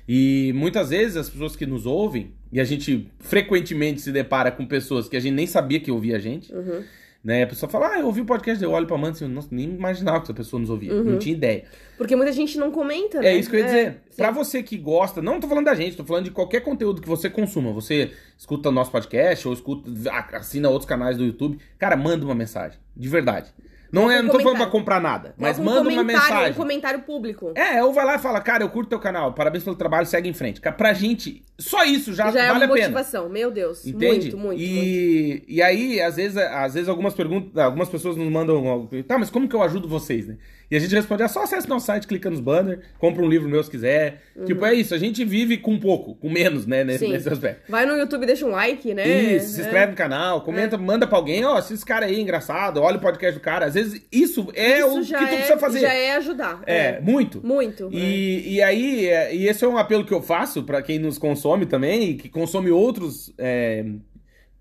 E 0.07 0.51
muitas 0.55 0.89
vezes 0.89 1.15
as 1.17 1.29
pessoas 1.29 1.55
que 1.55 1.65
nos 1.65 1.85
ouvem, 1.85 2.33
e 2.51 2.59
a 2.59 2.63
gente 2.63 3.09
frequentemente 3.19 4.01
se 4.01 4.11
depara 4.11 4.51
com 4.51 4.65
pessoas 4.65 5.07
que 5.07 5.15
a 5.15 5.19
gente 5.19 5.33
nem 5.35 5.45
sabia 5.47 5.79
que 5.79 5.91
ouvia 5.91 6.17
a 6.17 6.19
gente, 6.19 6.53
Uhum. 6.53 6.83
Né? 7.23 7.43
A 7.43 7.47
pessoa 7.47 7.69
fala, 7.69 7.89
ah, 7.93 7.99
eu 7.99 8.05
ouvi 8.05 8.21
o 8.21 8.25
podcast, 8.25 8.63
eu 8.63 8.71
olho 8.71 8.87
pra 8.87 8.95
Amanda 8.95 9.17
e 9.17 9.23
assim, 9.23 9.27
nossa, 9.33 9.49
nem 9.51 9.65
imaginava 9.69 10.19
que 10.19 10.23
essa 10.25 10.33
pessoa 10.33 10.59
nos 10.59 10.69
ouvia, 10.69 10.93
Uhum. 10.93 11.03
não 11.03 11.19
tinha 11.19 11.35
ideia. 11.35 11.65
Porque 11.97 12.15
muita 12.15 12.31
gente 12.31 12.57
não 12.57 12.71
comenta, 12.71 13.19
né? 13.19 13.27
É 13.29 13.35
isso 13.37 13.49
que 13.49 13.55
eu 13.57 13.59
ia 13.59 13.65
dizer. 13.65 13.97
sim. 14.09 14.15
Pra 14.17 14.31
você 14.31 14.63
que 14.63 14.77
gosta, 14.77 15.21
não 15.21 15.39
tô 15.39 15.47
falando 15.47 15.65
da 15.65 15.75
gente, 15.75 15.97
tô 15.97 16.05
falando 16.05 16.25
de 16.25 16.31
qualquer 16.31 16.61
conteúdo 16.61 17.01
que 17.01 17.07
você 17.09 17.29
consuma. 17.29 17.73
Você 17.73 18.11
escuta 18.37 18.71
nosso 18.71 18.91
podcast 18.91 19.47
ou 19.47 19.53
escuta, 19.53 19.89
assina 20.33 20.69
outros 20.69 20.87
canais 20.87 21.17
do 21.17 21.25
YouTube. 21.25 21.59
Cara, 21.77 21.97
manda 21.97 22.23
uma 22.23 22.35
mensagem. 22.35 22.79
De 22.95 23.07
verdade. 23.09 23.53
Não, 23.91 24.09
é, 24.11 24.21
não 24.21 24.29
tô 24.29 24.39
falando 24.39 24.57
pra 24.57 24.67
comprar 24.67 24.99
nada, 25.01 25.33
mas 25.37 25.57
manda 25.57 25.81
uma 25.81 25.91
comentário, 25.91 26.27
mensagem. 26.29 26.51
Um 26.51 26.55
comentário 26.55 27.01
público. 27.01 27.51
É, 27.55 27.83
ou 27.83 27.91
vai 27.91 28.05
lá 28.05 28.15
e 28.15 28.19
fala, 28.19 28.39
cara, 28.41 28.63
eu 28.63 28.69
curto 28.69 28.89
teu 28.89 28.99
canal, 28.99 29.33
parabéns 29.33 29.63
pelo 29.63 29.75
trabalho, 29.75 30.05
segue 30.05 30.29
em 30.29 30.33
frente. 30.33 30.61
Cara, 30.61 30.75
pra 30.75 30.93
gente, 30.93 31.43
só 31.57 31.83
isso 31.83 32.13
já, 32.13 32.31
Já 32.31 32.43
é 32.43 32.47
vale 32.47 32.65
uma 32.65 32.65
a 32.65 32.75
pena. 32.75 32.87
motivação, 32.89 33.29
meu 33.29 33.49
Deus. 33.51 33.85
Entende? 33.85 34.05
Muito, 34.31 34.37
muito, 34.37 34.37
muito. 34.37 34.61
e, 34.61 35.43
e 35.47 35.61
aí, 35.61 35.99
às 36.01 36.15
vezes, 36.17 36.37
às 36.37 36.73
vezes 36.73 36.89
algumas 36.89 37.13
perguntas, 37.13 37.57
algumas 37.57 37.89
pessoas 37.89 38.15
nos 38.15 38.29
mandam, 38.31 38.87
tá, 39.07 39.17
mas 39.17 39.29
como 39.29 39.47
que 39.47 39.55
eu 39.55 39.63
ajudo 39.63 39.87
vocês, 39.87 40.27
né? 40.27 40.37
E 40.71 40.75
a 40.75 40.79
gente 40.79 40.93
responde, 40.93 41.23
é 41.23 41.27
só 41.27 41.41
acessa 41.43 41.67
nosso 41.67 41.87
site, 41.87 42.05
clica 42.05 42.29
nos 42.29 42.39
banners, 42.39 42.79
compra 42.99 43.23
um 43.23 43.27
livro 43.27 43.49
meu 43.49 43.63
se 43.63 43.71
quiser. 43.71 44.21
Tipo, 44.45 44.63
é 44.65 44.73
isso, 44.75 44.93
a 44.93 44.97
gente 44.99 45.25
vive 45.25 45.57
com 45.57 45.79
pouco, 45.79 46.13
com 46.15 46.29
menos, 46.29 46.67
né, 46.67 46.83
nesse, 46.83 47.03
Uhum. 47.05 47.09
Sim. 47.09 47.15
nesse 47.17 47.29
aspecto. 47.29 47.71
Vai 47.71 47.85
no 47.87 47.93
YouTube, 47.97 48.25
deixa 48.25 48.45
um 48.45 48.51
like, 48.51 48.93
né? 48.93 49.07
Isso, 49.07 49.53
se 49.55 49.61
É. 49.61 49.63
inscreve 49.63 49.91
no 49.91 49.97
canal, 49.97 50.41
comenta, 50.41 50.77
manda 50.77 51.07
pra 51.07 51.17
alguém, 51.17 51.43
ó, 51.43 51.59
se 51.59 51.73
esse 51.73 51.83
cara 51.85 52.05
aí 52.05 52.15
é 52.17 52.19
engraçado, 52.19 52.81
olha 52.81 52.97
o 52.97 53.01
podcast 53.01 53.39
do 53.39 53.41
cara. 53.43 53.65
Às 53.65 53.73
vezes 53.73 54.01
isso 54.11 54.47
é 54.53 54.79
Isso 54.79 54.99
o 54.99 55.01
que 55.01 55.07
tu 55.07 55.15
é, 55.15 55.27
precisa 55.27 55.57
fazer. 55.57 55.79
Já 55.79 55.93
é 55.93 56.15
ajudar. 56.17 56.61
É, 56.67 56.99
muito. 57.01 57.45
Muito. 57.45 57.89
né? 57.89 57.97
E, 57.97 58.53
e 58.55 58.61
aí, 58.61 59.07
é, 59.07 59.35
e 59.35 59.47
esse 59.47 59.65
é 59.65 59.67
um 59.67 59.77
apelo 59.77 60.05
que 60.05 60.13
eu 60.13 60.21
faço 60.21 60.61
pra 60.63 60.81
quem 60.83 60.99
nos 60.99 61.17
consome 61.17 61.65
também, 61.65 62.11
e 62.11 62.13
que 62.13 62.29
consome 62.29 62.69
outros. 62.69 63.33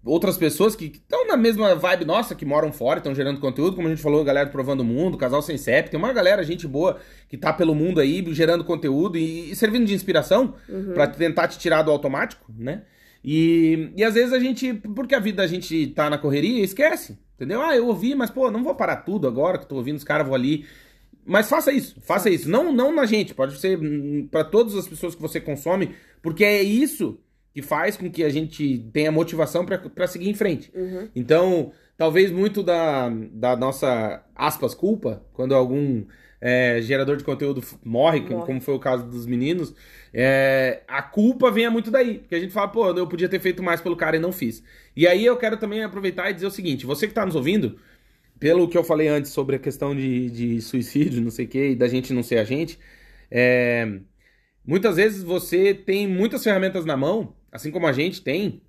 Outras 0.08 0.36
pessoas 0.36 0.74
que 0.74 0.86
estão 0.86 1.26
na 1.26 1.36
mesma 1.36 1.74
vibe 1.74 2.04
nossa, 2.04 2.34
que 2.34 2.44
moram 2.44 2.72
fora, 2.72 2.98
estão 2.98 3.14
gerando 3.14 3.40
conteúdo, 3.40 3.76
como 3.76 3.86
a 3.86 3.90
gente 3.90 4.02
falou, 4.02 4.24
galera 4.24 4.46
do 4.46 4.52
Provando 4.52 4.80
o 4.80 4.84
Mundo, 4.84 5.18
Casal 5.18 5.42
Sem 5.42 5.58
CEP, 5.58 5.90
tem 5.90 5.98
uma 5.98 6.12
galera, 6.12 6.42
gente 6.42 6.66
boa, 6.66 6.98
que 7.28 7.36
tá 7.36 7.52
pelo 7.52 7.74
mundo 7.74 8.00
aí, 8.00 8.24
gerando 8.34 8.64
conteúdo 8.64 9.18
e, 9.18 9.50
e 9.50 9.56
servindo 9.56 9.86
de 9.86 9.94
inspiração 9.94 10.54
pra 10.94 11.06
tentar 11.06 11.48
te 11.48 11.58
tirar 11.58 11.82
do 11.82 11.90
automático, 11.90 12.52
né? 12.56 12.82
E, 13.22 13.92
e 13.96 14.04
às 14.04 14.14
vezes 14.14 14.32
a 14.32 14.38
gente, 14.38 14.72
porque 14.72 15.14
a 15.14 15.20
vida 15.20 15.42
a 15.42 15.46
gente 15.46 15.88
tá 15.88 16.08
na 16.08 16.18
correria, 16.18 16.64
esquece, 16.64 17.18
entendeu? 17.34 17.60
Ah, 17.60 17.76
eu 17.76 17.86
ouvi, 17.86 18.14
mas 18.14 18.30
pô, 18.30 18.50
não 18.50 18.64
vou 18.64 18.74
parar 18.74 18.96
tudo 18.96 19.26
agora 19.26 19.58
que 19.58 19.66
tô 19.66 19.76
ouvindo 19.76 19.96
os 19.96 20.04
caras, 20.04 20.26
vou 20.26 20.34
ali. 20.34 20.64
Mas 21.26 21.48
faça 21.48 21.70
isso, 21.70 21.96
faça 22.00 22.30
isso. 22.30 22.48
Não, 22.48 22.72
não 22.72 22.94
na 22.94 23.04
gente, 23.04 23.34
pode 23.34 23.58
ser 23.58 23.78
hum, 23.78 24.26
pra 24.30 24.44
todas 24.44 24.74
as 24.74 24.88
pessoas 24.88 25.14
que 25.14 25.20
você 25.20 25.40
consome, 25.40 25.94
porque 26.22 26.42
é 26.42 26.62
isso 26.62 27.18
que 27.58 27.62
faz 27.62 27.96
com 27.96 28.08
que 28.08 28.22
a 28.22 28.28
gente 28.28 28.88
tenha 28.92 29.10
motivação 29.10 29.66
pra 29.66 30.06
seguir 30.06 30.28
em 30.30 30.34
frente. 30.34 30.70
Uhum. 30.72 31.08
Então, 31.14 31.72
talvez 31.96 32.30
muito 32.30 32.62
da, 32.62 33.08
da 33.32 33.56
nossa, 33.56 34.22
aspas, 34.32 34.74
culpa, 34.76 35.24
quando 35.32 35.56
algum 35.56 36.04
é, 36.40 36.80
gerador 36.80 37.16
de 37.16 37.24
conteúdo 37.24 37.60
morre, 37.84 38.20
como- 38.20 38.34
Morre. 38.36 38.46
como 38.46 38.60
foi 38.60 38.74
o 38.74 38.78
caso 38.78 39.04
dos 39.08 39.26
meninos, 39.26 39.74
é, 40.14 40.82
a 40.86 41.02
culpa 41.02 41.50
venha 41.50 41.68
muito 41.68 41.90
daí. 41.90 42.18
Porque 42.20 42.36
a 42.36 42.38
gente 42.38 42.52
fala, 42.52 42.68
pô, 42.68 42.88
eu 42.96 43.08
podia 43.08 43.28
ter 43.28 43.40
feito 43.40 43.60
mais 43.60 43.80
pelo 43.80 43.96
cara 43.96 44.16
e 44.16 44.20
não 44.20 44.30
fiz. 44.30 44.62
E 44.94 45.04
aí 45.04 45.26
eu 45.26 45.36
quero 45.36 45.56
também 45.56 45.82
aproveitar 45.82 46.30
e 46.30 46.34
dizer 46.34 46.46
o 46.46 46.50
seguinte: 46.52 46.86
você 46.86 47.08
que 47.08 47.14
tá 47.14 47.26
nos 47.26 47.34
ouvindo, 47.34 47.76
pelo 48.38 48.68
que 48.68 48.78
eu 48.78 48.84
falei 48.84 49.08
antes 49.08 49.32
sobre 49.32 49.56
a 49.56 49.58
questão 49.58 49.96
de, 49.96 50.30
de 50.30 50.60
suicídio, 50.62 51.20
não 51.20 51.32
sei 51.32 51.46
o 51.46 51.48
que, 51.48 51.70
e 51.70 51.74
da 51.74 51.88
gente 51.88 52.12
não 52.12 52.22
ser 52.22 52.38
a 52.38 52.44
gente, 52.44 52.78
é, 53.28 53.98
muitas 54.64 54.94
vezes 54.94 55.24
você 55.24 55.74
tem 55.74 56.06
muitas 56.06 56.44
ferramentas 56.44 56.84
na 56.84 56.96
mão, 56.96 57.34
assim 57.52 57.70
como 57.70 57.86
a 57.86 57.92
gente 57.92 58.22
tem, 58.22 58.62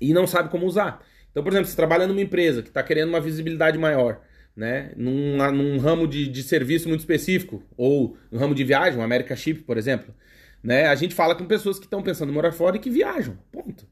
e 0.00 0.12
não 0.12 0.26
sabe 0.26 0.48
como 0.48 0.66
usar. 0.66 1.04
Então, 1.30 1.42
por 1.42 1.52
exemplo, 1.52 1.68
você 1.68 1.76
trabalha 1.76 2.06
numa 2.06 2.20
empresa 2.20 2.62
que 2.62 2.68
está 2.68 2.82
querendo 2.82 3.08
uma 3.08 3.20
visibilidade 3.20 3.78
maior, 3.78 4.20
né? 4.54 4.92
Num, 4.96 5.36
num 5.52 5.78
ramo 5.78 6.06
de, 6.06 6.28
de 6.28 6.42
serviço 6.42 6.88
muito 6.88 7.00
específico, 7.00 7.62
ou 7.76 8.16
no 8.30 8.38
ramo 8.38 8.54
de 8.54 8.64
viagem, 8.64 8.98
um 8.98 9.02
America 9.02 9.34
Chip, 9.34 9.62
por 9.62 9.78
exemplo. 9.78 10.14
Né? 10.62 10.86
A 10.86 10.94
gente 10.94 11.14
fala 11.14 11.34
com 11.34 11.44
pessoas 11.44 11.78
que 11.78 11.86
estão 11.86 12.02
pensando 12.02 12.30
em 12.30 12.34
morar 12.34 12.52
fora 12.52 12.76
e 12.76 12.78
que 12.78 12.90
viajam. 12.90 13.36
Ponto. 13.50 13.86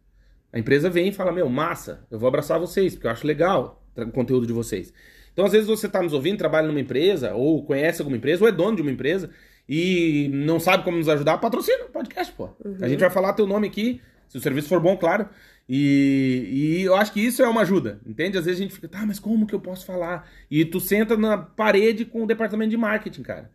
A 0.53 0.59
empresa 0.59 0.91
vem 0.91 1.09
e 1.09 1.13
fala: 1.13 1.33
Meu, 1.33 1.49
massa, 1.49 2.07
eu 2.11 2.19
vou 2.19 2.29
abraçar 2.29 2.59
vocês, 2.59 2.95
porque 2.95 3.07
eu 3.07 3.11
acho 3.11 3.27
legal 3.27 3.85
o 3.97 4.11
conteúdo 4.11 4.47
de 4.47 4.53
vocês. 4.53 4.93
Então, 5.33 5.45
às 5.45 5.53
vezes, 5.53 5.67
você 5.67 5.87
está 5.87 6.03
nos 6.03 6.13
ouvindo, 6.13 6.39
trabalha 6.39 6.67
numa 6.67 6.81
empresa, 6.81 7.35
ou 7.35 7.65
conhece 7.65 8.01
alguma 8.01 8.17
empresa, 8.17 8.43
ou 8.43 8.49
é 8.49 8.53
dono 8.53 8.77
de 8.77 8.83
uma 8.83 8.91
empresa, 8.91 9.31
e 9.73 10.29
não 10.33 10.59
sabe 10.59 10.83
como 10.83 10.97
nos 10.97 11.09
ajudar, 11.09 11.39
patrocina 11.39 11.85
o 11.85 11.91
podcast, 11.91 12.33
pô. 12.33 12.49
A 12.83 12.89
gente 12.89 12.99
vai 12.99 13.09
falar 13.09 13.35
teu 13.35 13.47
nome 13.47 13.69
aqui, 13.69 14.01
se 14.29 14.37
o 14.37 14.41
serviço 14.41 14.69
for 14.69 14.81
bom, 14.81 14.97
claro. 14.97 15.29
E, 15.69 16.49
e 16.81 16.83
eu 16.83 16.97
acho 16.97 17.13
que 17.13 17.21
isso 17.21 17.41
é 17.41 17.47
uma 17.49 17.61
ajuda, 17.61 18.01
entende? 18.05 18.37
Às 18.37 18.47
vezes 18.47 18.59
a 18.59 18.65
gente 18.65 18.75
fica, 18.75 18.89
tá, 18.89 19.07
mas 19.07 19.21
como 19.21 19.47
que 19.47 19.55
eu 19.55 19.61
posso 19.61 19.87
falar? 19.87 20.29
E 20.51 20.65
tu 20.65 20.81
senta 20.81 21.17
na 21.17 21.39
parede 21.39 22.05
com 22.05 22.25
o 22.25 22.27
departamento 22.27 22.71
de 22.71 22.77
marketing, 22.77 23.23
cara. 23.23 23.49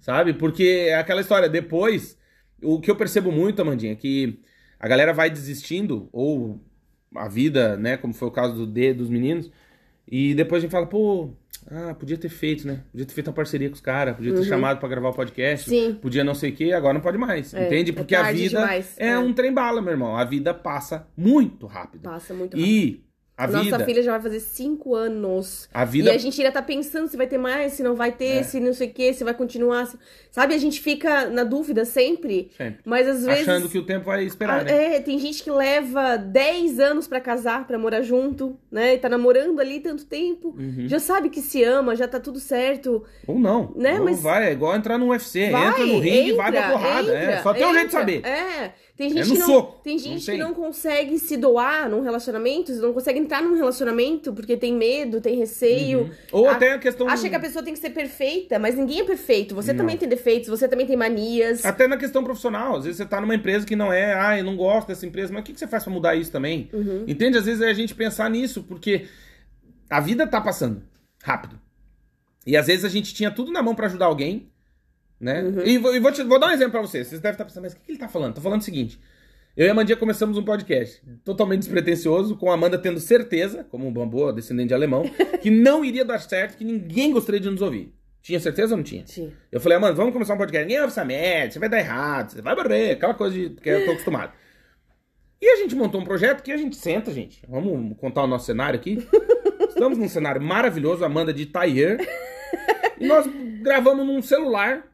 Sabe? 0.00 0.32
Porque 0.32 0.86
é 0.88 0.94
aquela 0.94 1.20
história, 1.20 1.50
depois, 1.50 2.16
o 2.62 2.80
que 2.80 2.90
eu 2.90 2.96
percebo 2.96 3.30
muito, 3.30 3.60
Amandinha, 3.60 3.92
é 3.92 3.96
que 3.96 4.40
a 4.80 4.88
galera 4.88 5.12
vai 5.12 5.28
desistindo, 5.28 6.08
ou 6.10 6.58
a 7.14 7.28
vida, 7.28 7.76
né, 7.76 7.98
como 7.98 8.14
foi 8.14 8.28
o 8.28 8.32
caso 8.32 8.54
do 8.54 8.66
D 8.66 8.94
dos 8.94 9.10
meninos, 9.10 9.50
e 10.10 10.32
depois 10.32 10.62
a 10.62 10.64
gente 10.64 10.72
fala, 10.72 10.86
pô, 10.86 11.34
ah, 11.70 11.94
podia 11.94 12.16
ter 12.16 12.28
feito, 12.28 12.66
né? 12.66 12.80
Podia 12.90 13.06
ter 13.06 13.12
feito 13.14 13.28
uma 13.28 13.32
parceria 13.34 13.68
com 13.68 13.74
os 13.74 13.80
caras, 13.80 14.16
podia 14.16 14.34
ter 14.34 14.44
chamado 14.44 14.78
pra 14.78 14.88
gravar 14.88 15.10
o 15.10 15.14
podcast, 15.14 15.68
Sim. 15.68 15.94
podia 16.00 16.24
não 16.24 16.34
sei 16.34 16.50
o 16.50 16.54
que, 16.54 16.72
agora 16.72 16.94
não 16.94 17.00
pode 17.00 17.18
mais, 17.18 17.52
É, 17.54 17.66
entende? 17.66 17.90
é 17.90 17.94
Porque 17.94 18.14
a 18.14 18.22
tarde 18.22 18.42
vida 18.42 18.60
demais, 18.60 18.94
é, 18.98 19.08
é. 19.08 19.18
um 19.18 19.32
trem 19.32 19.52
bala, 19.52 19.80
meu 19.82 19.92
irmão. 19.92 20.16
A 20.16 20.24
vida 20.24 20.54
passa 20.54 21.06
muito 21.16 21.66
rápido. 21.66 22.02
Passa 22.02 22.32
muito 22.34 22.56
rápido. 22.56 22.66
E 22.66 23.04
A 23.38 23.46
Nossa 23.46 23.62
vida. 23.62 23.84
filha 23.84 24.02
já 24.02 24.10
vai 24.10 24.20
fazer 24.20 24.40
cinco 24.40 24.96
anos. 24.96 25.68
A 25.72 25.84
vida. 25.84 26.10
E 26.10 26.14
a 26.14 26.18
gente 26.18 26.40
ainda 26.40 26.52
tá 26.52 26.60
pensando 26.60 27.06
se 27.06 27.16
vai 27.16 27.28
ter 27.28 27.38
mais, 27.38 27.72
se 27.74 27.84
não 27.84 27.94
vai 27.94 28.10
ter, 28.10 28.38
É. 28.38 28.42
se 28.42 28.58
não 28.58 28.74
sei 28.74 28.88
o 28.88 28.92
que, 28.92 29.14
se 29.14 29.22
vai 29.22 29.32
continuar. 29.32 29.86
se- 29.86 29.96
Sabe, 30.32 30.54
a 30.54 30.58
gente 30.58 30.80
fica 30.80 31.26
na 31.30 31.44
dúvida 31.44 31.84
sempre. 31.84 32.50
Sempre. 32.56 32.80
Mas 32.84 33.06
às 33.06 33.24
vezes. 33.24 33.48
Achando 33.48 33.68
que 33.68 33.78
o 33.78 33.84
tempo 33.86 34.06
vai 34.06 34.24
esperar, 34.24 34.60
Ah, 34.60 34.64
né? 34.64 34.96
É, 34.96 35.00
tem 35.00 35.18
gente 35.20 35.42
que 35.44 35.50
leva 35.50 36.16
10 36.16 36.80
anos 36.80 37.06
pra 37.06 37.20
casar, 37.20 37.64
pra 37.66 37.78
morar 37.78 38.02
junto, 38.02 38.58
né? 38.70 38.94
E 38.94 38.98
tá 38.98 39.08
namorando 39.08 39.60
ali 39.60 39.78
tanto 39.80 40.04
tempo. 40.04 40.56
Uhum. 40.58 40.88
Já 40.88 40.98
sabe 40.98 41.30
que 41.30 41.40
se 41.40 41.62
ama, 41.62 41.94
já 41.94 42.08
tá 42.08 42.18
tudo 42.18 42.40
certo. 42.40 43.04
Ou 43.26 43.38
não. 43.38 43.72
Né, 43.76 43.98
Ou 44.00 44.04
mas- 44.04 44.20
vai, 44.20 44.48
é 44.48 44.52
igual 44.52 44.74
entrar 44.76 44.98
no 44.98 45.08
UFC. 45.10 45.50
Vai, 45.50 45.68
entra 45.68 45.86
no 45.86 45.98
ringue 46.00 46.30
e 46.30 46.32
vai 46.32 46.50
pra 46.50 46.60
entra, 46.60 46.72
porrada. 46.72 47.12
é. 47.16 47.22
entra, 47.24 47.42
Só 47.42 47.54
tem 47.54 47.66
um 47.66 47.72
jeito 47.72 47.78
de 47.90 47.96
entra. 47.96 48.00
saber. 48.00 48.26
É, 48.26 48.72
tem 48.98 49.06
É 49.06 49.10
gente 49.22 49.28
no 49.28 49.32
que 49.34 49.38
não, 49.38 49.46
soco. 49.46 49.80
tem 49.84 49.96
Não 49.96 50.02
gente 50.02 50.26
tem. 50.26 50.36
que 50.36 50.42
não 50.42 50.52
consegue 50.52 51.18
se 51.20 51.36
doar 51.36 51.88
num 51.88 52.00
relacionamento, 52.02 52.72
não 52.74 52.92
consegue 52.92 53.20
entrar 53.20 53.40
num 53.40 53.54
relacionamento 53.54 54.32
porque 54.32 54.56
tem 54.56 54.74
medo, 54.74 55.20
tem 55.20 55.36
receio. 55.38 56.00
Uhum. 56.00 56.10
Ou 56.32 56.48
A- 56.48 56.52
até 56.52 56.72
a 56.72 56.78
questão. 56.80 57.08
Acha 57.08 57.28
que 57.28 57.34
a 57.36 57.38
pessoa 57.38 57.64
tem 57.64 57.72
que 57.72 57.78
ser 57.78 57.90
perfeita, 57.90 58.58
mas 58.58 58.74
ninguém 58.74 59.00
é 59.00 59.04
perfeito. 59.04 59.54
Você 59.54 59.72
Não. 59.72 59.78
também 59.78 59.96
tem 59.96 60.08
defeitos, 60.08 60.48
você 60.48 60.66
também 60.66 60.84
tem 60.84 60.96
manias. 60.96 61.64
Até 61.64 61.86
na 61.86 61.96
questão 61.96 62.24
profissional. 62.24 62.76
Às 62.76 62.84
vezes 62.84 62.96
você 62.98 63.06
tá 63.06 63.20
numa 63.20 63.36
empresa 63.36 63.64
que 63.64 63.76
não 63.76 63.92
é, 63.92 64.14
ah, 64.14 64.36
eu 64.36 64.42
não 64.44 64.56
gosto 64.56 64.88
dessa 64.88 65.06
empresa, 65.06 65.32
mas 65.32 65.42
o 65.42 65.44
que 65.44 65.52
que 65.52 65.60
você 65.60 65.68
faz 65.68 65.84
pra 65.84 65.92
mudar 65.92 66.16
isso 66.16 66.32
também? 66.32 66.68
Uhum. 66.72 67.04
Entende? 67.06 67.38
Às 67.38 67.44
vezes 67.46 67.62
é 67.62 67.68
a 67.70 67.74
gente 67.74 67.94
pensar 67.94 68.28
nisso, 68.28 68.64
porque 68.64 69.06
a 69.88 70.00
vida 70.00 70.26
tá 70.26 70.40
passando 70.40 70.82
rápido. 71.22 71.56
E 72.44 72.56
às 72.56 72.66
vezes 72.66 72.84
a 72.84 72.88
gente 72.88 73.14
tinha 73.14 73.30
tudo 73.30 73.52
na 73.52 73.62
mão 73.62 73.76
pra 73.76 73.86
ajudar 73.86 74.06
alguém, 74.06 74.48
né? 75.20 75.42
Uhum. 75.42 75.62
E, 75.64 75.78
vou, 75.78 75.94
e 75.94 76.00
vou, 76.00 76.12
te- 76.12 76.22
vou 76.22 76.38
dar 76.38 76.48
um 76.48 76.52
exemplo 76.52 76.72
pra 76.72 76.80
vocês. 76.80 77.06
Vocês 77.06 77.20
devem 77.20 77.34
estar 77.34 77.44
pensando, 77.44 77.62
mas 77.64 77.72
o 77.72 77.76
que 77.76 77.82
que 77.84 77.92
ele 77.92 77.98
tá 77.98 78.08
falando? 78.08 78.34
Tá 78.34 78.40
falando 78.40 78.60
o 78.60 78.64
seguinte. 78.64 79.00
Eu 79.56 79.66
e 79.66 79.70
a 79.70 79.74
Mandia 79.74 79.96
começamos 79.96 80.38
um 80.38 80.44
podcast 80.44 81.02
totalmente 81.24 81.60
despretensioso, 81.60 82.36
com 82.36 82.50
a 82.50 82.54
Amanda 82.54 82.78
tendo 82.78 83.00
certeza, 83.00 83.64
como 83.64 83.88
um 83.88 83.92
bambu 83.92 84.32
descendente 84.32 84.68
de 84.68 84.74
alemão, 84.74 85.02
que 85.42 85.50
não 85.50 85.84
iria 85.84 86.04
dar 86.04 86.20
certo, 86.20 86.56
que 86.56 86.64
ninguém 86.64 87.12
gostaria 87.12 87.40
de 87.40 87.50
nos 87.50 87.60
ouvir. 87.60 87.92
Tinha 88.22 88.38
certeza 88.38 88.74
ou 88.74 88.76
não 88.76 88.84
tinha? 88.84 89.04
Sim. 89.06 89.32
Eu 89.50 89.60
falei, 89.60 89.78
Amanda, 89.78 89.94
vamos 89.94 90.12
começar 90.12 90.34
um 90.34 90.38
podcast. 90.38 90.64
Ninguém 90.64 90.80
ouve 90.80 90.92
essa 90.92 91.04
merda, 91.04 91.52
você 91.52 91.58
vai 91.58 91.68
dar 91.68 91.78
errado, 91.78 92.30
você 92.32 92.42
vai 92.42 92.54
morrer, 92.54 92.92
aquela 92.92 93.14
coisa 93.14 93.34
de, 93.34 93.50
que 93.50 93.68
eu 93.68 93.84
tô 93.84 93.90
acostumado. 93.92 94.32
E 95.40 95.46
a 95.48 95.56
gente 95.56 95.74
montou 95.74 96.00
um 96.00 96.04
projeto 96.04 96.42
que 96.42 96.52
a 96.52 96.56
gente 96.56 96.76
senta, 96.76 97.12
gente. 97.12 97.42
Vamos 97.48 97.96
contar 97.98 98.24
o 98.24 98.26
nosso 98.26 98.46
cenário 98.46 98.78
aqui. 98.78 99.06
Estamos 99.68 99.96
num 99.98 100.08
cenário 100.08 100.42
maravilhoso, 100.42 101.04
Amanda 101.04 101.32
de 101.32 101.46
Tayer. 101.46 101.98
E 103.00 103.06
nós 103.06 103.24
gravamos 103.62 104.04
num 104.04 104.20
celular 104.20 104.87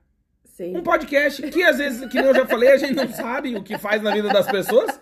Sim. 0.55 0.77
um 0.77 0.83
podcast 0.83 1.43
que 1.51 1.65
às 1.65 1.79
vezes, 1.79 2.09
que 2.09 2.17
eu 2.17 2.33
já 2.33 2.47
falei, 2.47 2.71
a 2.71 2.77
gente 2.77 2.95
não 2.95 3.09
sabe 3.13 3.57
o 3.57 3.63
que 3.63 3.77
faz 3.77 4.01
na 4.01 4.13
vida 4.13 4.29
das 4.29 4.47
pessoas. 4.47 5.01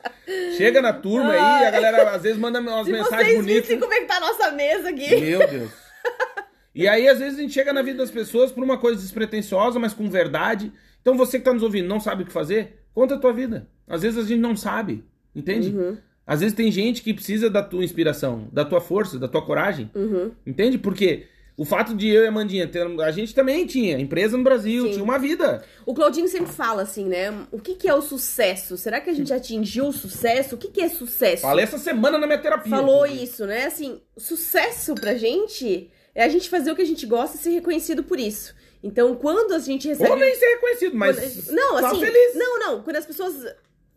Chega 0.57 0.80
na 0.80 0.94
turma 0.94 1.30
aí, 1.30 1.66
a 1.66 1.70
galera 1.70 2.11
às 2.11 2.22
vezes 2.22 2.38
manda 2.38 2.59
umas 2.59 2.88
mensagens 2.88 3.11
vocês 3.11 3.36
bonitas. 3.36 3.61
vissem 3.61 3.78
como 3.78 3.92
é 3.92 4.00
que 4.00 4.07
tá 4.07 4.16
a 4.16 4.20
nossa 4.20 4.50
mesa 4.53 4.88
aqui. 4.88 5.14
Meu 5.20 5.46
Deus. 5.46 5.70
E 6.74 6.88
aí, 6.88 7.07
às 7.07 7.18
vezes, 7.18 7.38
a 7.38 7.42
gente 7.42 7.53
chega 7.53 7.70
na 7.70 7.82
vida 7.82 7.98
das 7.98 8.11
pessoas 8.11 8.50
por 8.50 8.64
uma 8.64 8.78
coisa 8.78 8.98
despretensiosa, 8.98 9.78
mas 9.78 9.92
com 9.92 10.09
verdade. 10.09 10.72
Então, 11.03 11.14
você 11.18 11.38
que 11.38 11.44
tá 11.44 11.53
nos 11.53 11.62
ouvindo 11.62 11.86
não 11.86 12.00
sabe 12.00 12.22
o 12.22 12.26
que 12.26 12.32
fazer, 12.32 12.82
conta 12.94 13.16
a 13.16 13.18
tua 13.18 13.30
vida. 13.30 13.68
Às 13.86 14.00
vezes 14.00 14.18
a 14.18 14.26
gente 14.26 14.40
não 14.40 14.57
sabe, 14.57 15.05
entende? 15.36 15.68
Uhum. 15.68 15.98
Às 16.26 16.40
vezes 16.40 16.55
tem 16.55 16.72
gente 16.72 17.03
que 17.03 17.12
precisa 17.12 17.50
da 17.50 17.62
tua 17.62 17.84
inspiração, 17.84 18.48
da 18.50 18.64
tua 18.64 18.80
força, 18.80 19.18
da 19.18 19.28
tua 19.28 19.42
coragem. 19.42 19.90
Uhum. 19.94 20.30
Entende? 20.46 20.78
Porque 20.78 21.26
o 21.57 21.64
fato 21.64 21.94
de 21.94 22.09
eu 22.09 22.24
e 22.24 22.26
a 22.26 22.30
Mandinha 22.32 22.66
ter. 22.66 22.86
A 23.03 23.11
gente 23.11 23.34
também 23.34 23.66
tinha 23.66 23.98
empresa 23.98 24.36
no 24.36 24.42
Brasil, 24.44 24.84
Sim. 24.86 24.92
tinha 24.92 25.05
uma 25.05 25.18
vida. 25.18 25.62
O 25.84 25.94
Claudinho 25.94 26.26
sempre 26.28 26.53
fala 26.53 26.82
assim, 26.82 27.05
né? 27.07 27.30
O 27.50 27.59
que, 27.61 27.74
que 27.74 27.88
é 27.88 27.94
o 27.94 28.00
sucesso? 28.03 28.76
Será 28.76 29.00
que 29.00 29.11
a 29.11 29.12
gente 29.14 29.32
atingiu 29.32 29.88
o 29.88 29.92
sucesso? 29.92 30.55
O 30.55 30.59
que, 30.59 30.68
que 30.68 30.80
é 30.80 30.88
sucesso? 30.88 31.42
Falei 31.42 31.64
essa 31.64 31.78
semana 31.78 32.18
na 32.18 32.26
minha 32.26 32.38
terapia. 32.40 32.70
Falou 32.74 33.05
inclusive. 33.07 33.24
isso, 33.24 33.46
né? 33.46 33.66
Assim, 33.66 34.00
sucesso 34.16 34.94
pra 34.94 35.14
gente 35.14 35.90
é 36.14 36.24
a 36.24 36.28
gente 36.28 36.48
fazer 36.48 36.70
o 36.72 36.76
que 36.76 36.82
a 36.82 36.86
gente 36.86 37.07
gosta 37.07 37.36
e 37.36 37.40
ser 37.40 37.50
reconhecido 37.50 38.03
por 38.03 38.18
isso. 38.18 38.55
Então, 38.82 39.14
quando 39.14 39.53
a 39.53 39.59
gente 39.59 39.86
recebe. 39.88 40.11
Ou 40.11 40.16
nem 40.16 40.34
ser 40.34 40.46
reconhecido, 40.55 40.96
mas. 40.96 41.16
Quando- 41.46 41.55
Não, 41.57 41.80
tá 41.80 41.90
assim. 41.90 42.00
feliz. 42.00 42.34
Não, 42.34 42.59
não. 42.59 42.82
Quando 42.82 42.96
as 42.96 43.07
pessoas 43.07 43.34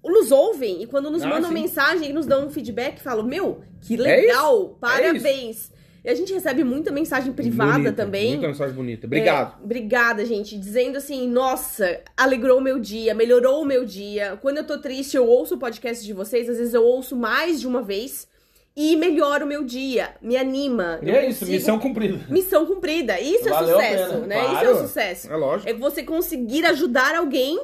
nos 0.03 0.32
ouvem 0.32 0.84
e 0.84 0.88
quando 0.88 1.10
nos 1.10 1.24
Ah, 1.24 1.28
mandam 1.28 1.47
sim. 1.49 1.56
mensagem 1.56 2.10
e 2.10 2.14
nos 2.14 2.28
dão 2.28 2.45
um 2.45 2.49
feedback, 2.51 3.01
falam: 3.01 3.26
Meu, 3.26 3.62
que 3.82 3.95
É 3.95 3.97
legal! 3.97 4.74
é 4.76 4.80
parabéns! 4.80 5.72
E 6.06 6.10
a 6.10 6.14
gente 6.14 6.32
recebe 6.32 6.64
muita 6.64 6.91
mensagem 6.91 7.34
privada 7.34 7.74
Bonita, 7.74 7.93
também. 7.93 8.34
Muita 8.34 8.47
mensagem 8.49 8.76
bonita. 8.76 9.08
Obrigado. 9.08 9.58
É, 9.60 9.64
obrigada, 9.64 10.24
gente. 10.24 10.56
Dizendo 10.56 10.97
assim, 10.97 11.28
nossa, 11.28 11.99
alegrou 12.16 12.60
o 12.60 12.62
meu 12.62 12.80
dia, 12.80 13.16
melhorou 13.16 13.64
o 13.64 13.66
meu 13.66 13.84
dia. 13.84 14.38
Quando 14.39 14.58
eu 14.58 14.64
tô 14.68 14.78
triste, 14.78 15.18
eu 15.18 15.26
ouço 15.28 15.56
o 15.56 15.58
podcast 15.58 16.06
de 16.06 16.14
vocês. 16.14 16.47
Às 16.47 16.60
vezes 16.60 16.76
eu 16.76 16.84
ouço 16.84 17.16
mais 17.16 17.60
de 17.60 17.68
uma 17.68 17.82
vez. 17.82 18.28
E 18.78 18.95
melhora 18.97 19.45
o 19.45 19.47
meu 19.47 19.64
dia, 19.64 20.16
me 20.22 20.36
anima. 20.38 20.99
E 21.01 21.10
é 21.10 21.28
isso, 21.30 21.39
consigo- 21.39 21.51
missão 21.58 21.80
cumprida. 21.80 22.20
Missão 22.30 22.66
cumprida. 22.66 23.20
Isso 23.22 23.49
Valeu 23.49 23.80
a 23.80 23.84
é 23.84 23.97
sucesso, 23.97 24.20
né? 24.26 24.36
Isso 24.38 24.45
é 24.45 24.49
claro. 24.60 24.72
o 24.76 24.82
sucesso. 24.82 25.32
É 25.32 25.36
lógico. 25.38 25.70
É 25.70 25.74
você 25.74 26.03
conseguir 26.03 26.66
ajudar 26.66 27.16
alguém 27.16 27.58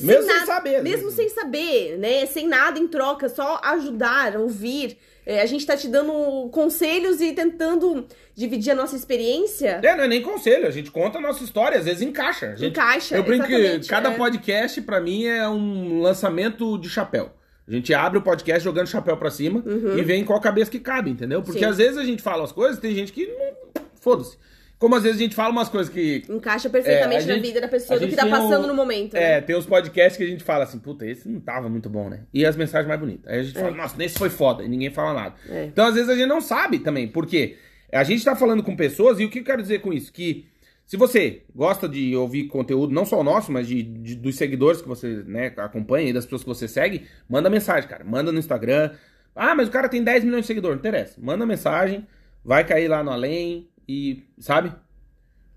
Mesmo 0.00 0.22
sem 0.30 0.46
saber, 0.46 0.76
às 0.76 0.82
mesmo 0.82 1.10
vezes. 1.10 1.14
sem 1.14 1.28
saber, 1.28 1.98
né? 1.98 2.24
Sem 2.26 2.46
nada 2.48 2.78
em 2.78 2.88
troca, 2.88 3.28
só 3.28 3.60
ajudar, 3.62 4.36
ouvir. 4.36 4.96
É, 5.24 5.40
a 5.40 5.46
gente 5.46 5.64
tá 5.64 5.76
te 5.76 5.86
dando 5.86 6.48
conselhos 6.50 7.20
e 7.20 7.32
tentando 7.32 8.06
dividir 8.34 8.72
a 8.72 8.74
nossa 8.74 8.96
experiência. 8.96 9.80
É, 9.82 9.94
não 9.96 10.04
é 10.04 10.08
nem 10.08 10.20
conselho, 10.22 10.66
a 10.66 10.70
gente 10.70 10.90
conta 10.90 11.18
a 11.18 11.20
nossa 11.20 11.44
história, 11.44 11.78
às 11.78 11.84
vezes 11.84 12.02
encaixa. 12.02 12.56
Gente, 12.56 12.70
Encaixa. 12.70 13.16
eu 13.16 13.22
brinco 13.22 13.46
que 13.46 13.86
cada 13.86 14.10
é. 14.10 14.16
podcast, 14.16 14.80
pra 14.82 15.00
mim, 15.00 15.26
é 15.26 15.48
um 15.48 16.00
lançamento 16.00 16.76
de 16.78 16.88
chapéu. 16.88 17.30
A 17.68 17.70
gente 17.70 17.94
abre 17.94 18.18
o 18.18 18.22
podcast 18.22 18.64
jogando 18.64 18.88
chapéu 18.88 19.16
pra 19.16 19.30
cima 19.30 19.62
Uhum. 19.64 19.96
e 19.96 20.02
vê 20.02 20.16
em 20.16 20.24
qual 20.24 20.40
cabeça 20.40 20.68
que 20.70 20.80
cabe, 20.80 21.10
entendeu? 21.10 21.40
Porque 21.42 21.60
Sim. 21.60 21.66
às 21.66 21.76
vezes 21.76 21.96
a 21.96 22.04
gente 22.04 22.20
fala 22.20 22.42
as 22.42 22.50
coisas, 22.50 22.80
tem 22.80 22.92
gente 22.92 23.12
que 23.12 23.26
não. 23.26 23.82
Foda-se. 24.00 24.36
Como 24.82 24.96
às 24.96 25.04
vezes 25.04 25.16
a 25.18 25.22
gente 25.22 25.36
fala 25.36 25.50
umas 25.50 25.68
coisas 25.68 25.92
que. 25.92 26.24
Encaixa 26.28 26.68
perfeitamente 26.68 27.22
É, 27.22 27.26
na 27.28 27.34
gente- 27.34 27.42
vida 27.46 27.60
da 27.60 27.68
pessoa, 27.68 28.00
do 28.00 28.08
que 28.08 28.16
tá 28.16 28.26
passando 28.26 28.64
o- 28.64 28.66
no 28.66 28.74
momento, 28.74 29.14
É, 29.16 29.36
né? 29.36 29.40
tem 29.40 29.54
os 29.54 29.64
podcasts 29.64 30.16
que 30.16 30.24
a 30.24 30.26
gente 30.26 30.42
fala 30.42 30.64
assim, 30.64 30.80
puta, 30.80 31.06
esse 31.06 31.28
não 31.28 31.38
tava 31.38 31.68
muito 31.68 31.88
bom, 31.88 32.08
né? 32.08 32.22
E 32.34 32.44
as 32.44 32.56
mensagens 32.56 32.88
mais 32.88 32.98
bonitas. 32.98 33.32
Aí 33.32 33.38
a 33.38 33.42
gente 33.44 33.54
fala, 33.56 33.70
nossa, 33.70 33.96
nesse 33.96 34.18
foi 34.18 34.28
foda, 34.28 34.64
e 34.64 34.68
ninguém 34.68 34.90
fala 34.90 35.14
nada. 35.14 35.34
É. 35.48 35.66
Então, 35.66 35.86
às 35.86 35.94
vezes, 35.94 36.10
a 36.10 36.16
gente 36.16 36.26
não 36.26 36.40
sabe 36.40 36.80
também, 36.80 37.06
porque 37.06 37.56
a 37.92 38.02
gente 38.02 38.24
tá 38.24 38.34
falando 38.34 38.60
com 38.64 38.74
pessoas, 38.74 39.20
e 39.20 39.24
o 39.24 39.30
que 39.30 39.38
eu 39.38 39.44
quero 39.44 39.62
dizer 39.62 39.78
com 39.82 39.92
isso? 39.92 40.12
Que 40.12 40.46
se 40.84 40.96
você 40.96 41.42
gosta 41.54 41.88
de 41.88 42.16
ouvir 42.16 42.48
conteúdo, 42.48 42.92
não 42.92 43.04
só 43.04 43.20
o 43.20 43.22
nosso, 43.24 43.52
mas 43.52 43.68
de, 43.68 43.84
de- 43.84 44.16
dos 44.16 44.34
seguidores 44.34 44.82
que 44.82 44.88
você 44.88 45.22
né, 45.24 45.52
acompanha 45.58 46.10
e 46.10 46.12
das 46.12 46.24
pessoas 46.24 46.42
que 46.42 46.48
você 46.48 46.66
segue, 46.66 47.06
manda 47.28 47.48
mensagem, 47.48 47.88
cara. 47.88 48.02
Manda 48.04 48.32
no 48.32 48.38
Instagram. 48.40 48.90
Ah, 49.36 49.54
mas 49.54 49.68
o 49.68 49.70
cara 49.70 49.88
tem 49.88 50.02
10 50.02 50.24
milhões 50.24 50.40
de 50.40 50.48
seguidores, 50.48 50.74
não 50.74 50.80
interessa. 50.80 51.20
Manda 51.22 51.46
mensagem, 51.46 52.04
vai 52.44 52.66
cair 52.66 52.88
lá 52.88 53.04
no 53.04 53.12
além 53.12 53.68
e, 53.92 54.22
sabe? 54.38 54.72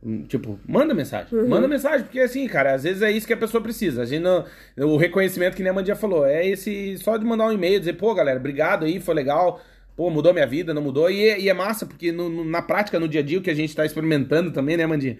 Hum, 0.03 0.23
Tipo, 0.27 0.59
manda 0.67 0.93
mensagem. 0.93 1.27
Uhum. 1.37 1.47
Manda 1.47 1.67
mensagem, 1.67 2.03
porque 2.05 2.19
assim, 2.19 2.47
cara, 2.47 2.73
às 2.75 2.83
vezes 2.83 3.01
é 3.01 3.11
isso 3.11 3.25
que 3.25 3.33
a 3.33 3.37
pessoa 3.37 3.61
precisa. 3.63 4.01
A 4.03 4.05
gente 4.05 4.21
não, 4.21 4.45
o 4.77 4.97
reconhecimento 4.97 5.55
que 5.55 5.63
nem 5.63 5.71
a 5.71 5.73
Mandia 5.73 5.95
falou, 5.95 6.25
é 6.25 6.45
esse 6.45 6.97
só 6.99 7.17
de 7.17 7.25
mandar 7.25 7.47
um 7.47 7.51
e-mail, 7.53 7.79
dizer, 7.79 7.93
pô, 7.93 8.13
galera, 8.13 8.37
obrigado 8.39 8.85
aí, 8.85 8.99
foi 8.99 9.15
legal. 9.15 9.61
Pô, 9.95 10.09
mudou 10.09 10.33
minha 10.33 10.45
vida, 10.45 10.73
não 10.73 10.81
mudou. 10.81 11.09
E, 11.09 11.27
é- 11.29 11.39
e 11.39 11.47
é 11.49 11.53
massa, 11.53 11.85
porque 11.85 12.11
no- 12.11 12.29
no- 12.29 12.43
na 12.43 12.61
prática, 12.61 12.99
no 12.99 13.07
dia 13.07 13.21
a 13.21 13.23
dia, 13.23 13.39
o 13.39 13.41
que 13.41 13.49
a 13.49 13.53
gente 13.55 13.73
tá 13.75 13.85
experimentando 13.85 14.51
também, 14.51 14.75
né, 14.77 14.85
Mandinha? 14.85 15.17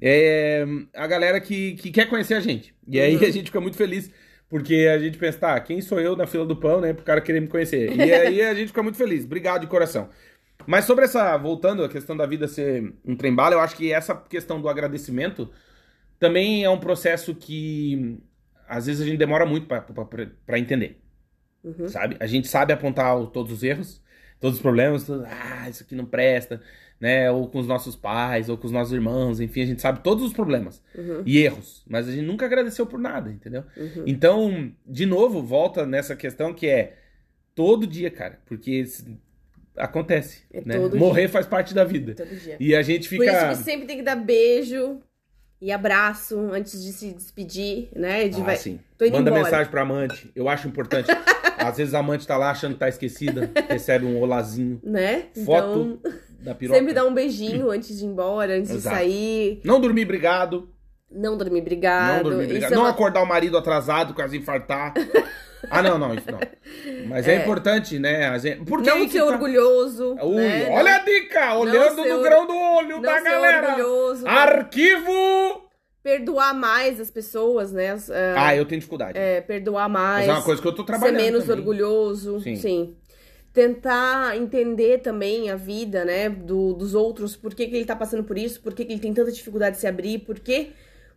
É 0.00 0.64
a 0.94 1.06
galera 1.06 1.40
que, 1.40 1.72
que 1.74 1.90
quer 1.90 2.08
conhecer 2.08 2.34
a 2.34 2.40
gente. 2.40 2.72
E 2.86 3.00
aí 3.00 3.16
Uhum. 3.16 3.22
a 3.24 3.30
gente 3.30 3.46
fica 3.46 3.60
muito 3.60 3.76
feliz, 3.76 4.10
porque 4.48 4.86
a 4.94 4.98
gente 4.98 5.18
pensa, 5.18 5.38
tá, 5.38 5.60
quem 5.60 5.80
sou 5.80 5.98
eu 5.98 6.14
na 6.14 6.26
fila 6.26 6.44
do 6.46 6.54
pão, 6.54 6.80
né, 6.80 6.92
pro 6.92 7.04
cara 7.04 7.20
querer 7.20 7.40
me 7.40 7.48
conhecer. 7.48 7.90
E 7.96 8.12
aí 8.12 8.42
a 8.42 8.54
gente 8.54 8.68
fica 8.68 8.82
muito 8.82 8.96
feliz. 8.98 9.24
Obrigado 9.24 9.62
de 9.62 9.66
coração. 9.66 10.08
Mas 10.66 10.84
sobre 10.84 11.04
essa, 11.04 11.36
voltando 11.36 11.82
à 11.84 11.88
questão 11.88 12.16
da 12.16 12.26
vida 12.26 12.46
ser 12.48 12.92
um 13.04 13.16
trem-bala, 13.16 13.54
eu 13.54 13.60
acho 13.60 13.76
que 13.76 13.92
essa 13.92 14.14
questão 14.14 14.60
do 14.60 14.68
agradecimento 14.68 15.50
também 16.18 16.64
é 16.64 16.70
um 16.70 16.78
processo 16.80 17.34
que 17.34 18.18
às 18.68 18.86
vezes 18.86 19.00
a 19.00 19.04
gente 19.06 19.16
demora 19.18 19.46
muito 19.46 19.66
pra 19.66 20.58
entender, 20.58 21.00
Uhum. 21.64 21.88
sabe? 21.88 22.16
A 22.20 22.26
gente 22.26 22.46
sabe 22.48 22.72
apontar 22.72 23.16
todos 23.28 23.50
os 23.52 23.62
erros, 23.62 24.02
todos 24.40 24.56
os 24.58 24.62
problemas, 24.62 25.08
ah, 25.10 25.68
isso 25.70 25.82
aqui 25.82 25.94
não 25.94 26.04
presta, 26.04 26.60
né? 27.00 27.30
Ou 27.30 27.48
com 27.48 27.58
os 27.60 27.66
nossos 27.66 27.96
pais, 27.96 28.48
ou 28.48 28.58
com 28.58 28.66
os 28.66 28.72
nossos 28.72 28.92
irmãos, 28.92 29.40
enfim, 29.40 29.62
a 29.62 29.66
gente 29.66 29.80
sabe 29.80 30.00
todos 30.00 30.22
os 30.24 30.32
problemas 30.32 30.82
Uhum. 30.94 31.22
e 31.24 31.38
erros, 31.38 31.82
mas 31.88 32.06
a 32.08 32.12
gente 32.12 32.26
nunca 32.26 32.44
agradeceu 32.44 32.86
por 32.86 32.98
nada, 32.98 33.30
entendeu? 33.32 33.64
Uhum. 33.76 34.04
Então, 34.06 34.72
de 34.86 35.06
novo, 35.06 35.42
volta 35.42 35.86
nessa 35.86 36.14
questão 36.14 36.52
que 36.52 36.66
é 36.66 36.98
todo 37.54 37.86
dia, 37.86 38.10
cara, 38.10 38.38
porque 38.46 38.84
acontece, 39.78 40.42
É 40.52 40.60
né? 40.64 40.78
Morrer 40.94 41.28
faz 41.28 41.46
parte 41.46 41.74
da 41.74 41.84
vida. 41.84 42.14
Todo 42.14 42.28
dia. 42.36 42.56
E 42.58 42.74
a 42.74 42.82
gente 42.82 43.08
Por 43.08 43.24
isso 43.24 43.32
fica 43.34 43.48
que 43.50 43.54
sempre 43.56 43.86
tem 43.86 43.96
que 43.98 44.02
dar 44.02 44.16
beijo 44.16 44.98
e 45.60 45.72
abraço 45.72 46.38
antes 46.52 46.82
de 46.82 46.92
se 46.92 47.12
despedir, 47.12 47.88
né? 47.94 48.28
De 48.28 48.40
Ah, 48.40 48.44
vai... 48.44 48.56
sim. 48.56 48.78
Manda 49.00 49.18
embora. 49.30 49.42
mensagem 49.42 49.70
pra 49.70 49.82
amante. 49.82 50.30
Eu 50.34 50.48
acho 50.48 50.68
importante. 50.68 51.08
Às 51.58 51.76
vezes 51.76 51.92
a 51.94 51.98
amante 51.98 52.24
tá 52.26 52.36
lá 52.36 52.50
achando 52.50 52.74
que 52.74 52.78
tá 52.80 52.88
esquecida, 52.88 53.50
recebe 53.68 54.04
um 54.06 54.20
olazinho, 54.20 54.80
Né? 54.84 55.24
foto 55.44 55.98
Então, 56.00 56.12
da 56.40 56.54
piroca. 56.54 56.78
sempre 56.78 56.94
dá 56.94 57.04
um 57.04 57.12
beijinho 57.12 57.68
antes 57.72 57.98
de 57.98 58.04
ir 58.04 58.06
embora, 58.06 58.56
antes 58.56 58.70
Exato. 58.70 58.94
de 58.94 59.00
sair. 59.02 59.60
Não 59.64 59.80
dormir 59.80 60.04
brigado, 60.04 60.68
Não 61.10 61.36
dormir 61.36 61.60
brigado. 61.62 62.30
não 62.30 62.36
dormir 62.38 62.62
é 62.62 62.70
Não 62.70 62.82
uma- 62.82 62.90
acordar 62.90 63.22
o 63.22 63.26
marido 63.26 63.58
atrasado, 63.58 64.14
quase 64.14 64.36
infartar. 64.38 64.94
Ah, 65.70 65.82
não, 65.82 65.98
não, 65.98 66.14
isso 66.14 66.30
não. 66.30 66.38
Mas 67.06 67.26
é, 67.26 67.34
é 67.34 67.42
importante, 67.42 67.98
né? 67.98 68.30
Porque 68.66 68.88
não 68.88 69.08
ser 69.08 69.18
tá... 69.18 69.24
orgulhoso. 69.24 70.16
Ui, 70.22 70.36
né? 70.36 70.68
Olha 70.70 70.96
a 70.96 70.98
dica! 70.98 71.54
Olhando 71.54 72.04
no 72.04 72.22
grão 72.22 72.46
do 72.46 72.56
olho 72.56 73.00
da 73.00 73.20
galera. 73.20 73.68
Orgulhoso, 73.68 74.26
Arquivo! 74.26 75.68
Perdoar 76.02 76.54
mais 76.54 77.00
as 77.00 77.10
pessoas, 77.10 77.72
né? 77.72 77.94
Uh, 77.94 77.98
ah, 78.36 78.56
eu 78.56 78.64
tenho 78.64 78.78
dificuldade. 78.78 79.18
É, 79.18 79.40
perdoar 79.40 79.88
mais. 79.88 80.26
Mas 80.26 80.36
é 80.36 80.38
uma 80.38 80.44
coisa 80.44 80.62
que 80.62 80.68
eu 80.68 80.74
tô 80.74 80.84
trabalhando. 80.84 81.16
Ser 81.16 81.22
menos 81.22 81.44
também. 81.44 81.58
orgulhoso. 81.58 82.40
Sim. 82.40 82.56
sim 82.56 82.96
tentar 83.58 84.36
entender 84.36 84.98
também 84.98 85.50
a 85.50 85.56
vida, 85.56 86.04
né, 86.04 86.28
do, 86.28 86.74
dos 86.74 86.94
outros, 86.94 87.34
por 87.34 87.52
que, 87.52 87.66
que 87.66 87.74
ele 87.74 87.84
tá 87.84 87.96
passando 87.96 88.22
por 88.22 88.38
isso, 88.38 88.60
por 88.60 88.72
que, 88.72 88.84
que 88.84 88.92
ele 88.92 89.00
tem 89.00 89.12
tanta 89.12 89.32
dificuldade 89.32 89.74
de 89.74 89.80
se 89.80 89.86
abrir, 89.88 90.20
por 90.20 90.38
que, 90.38 90.70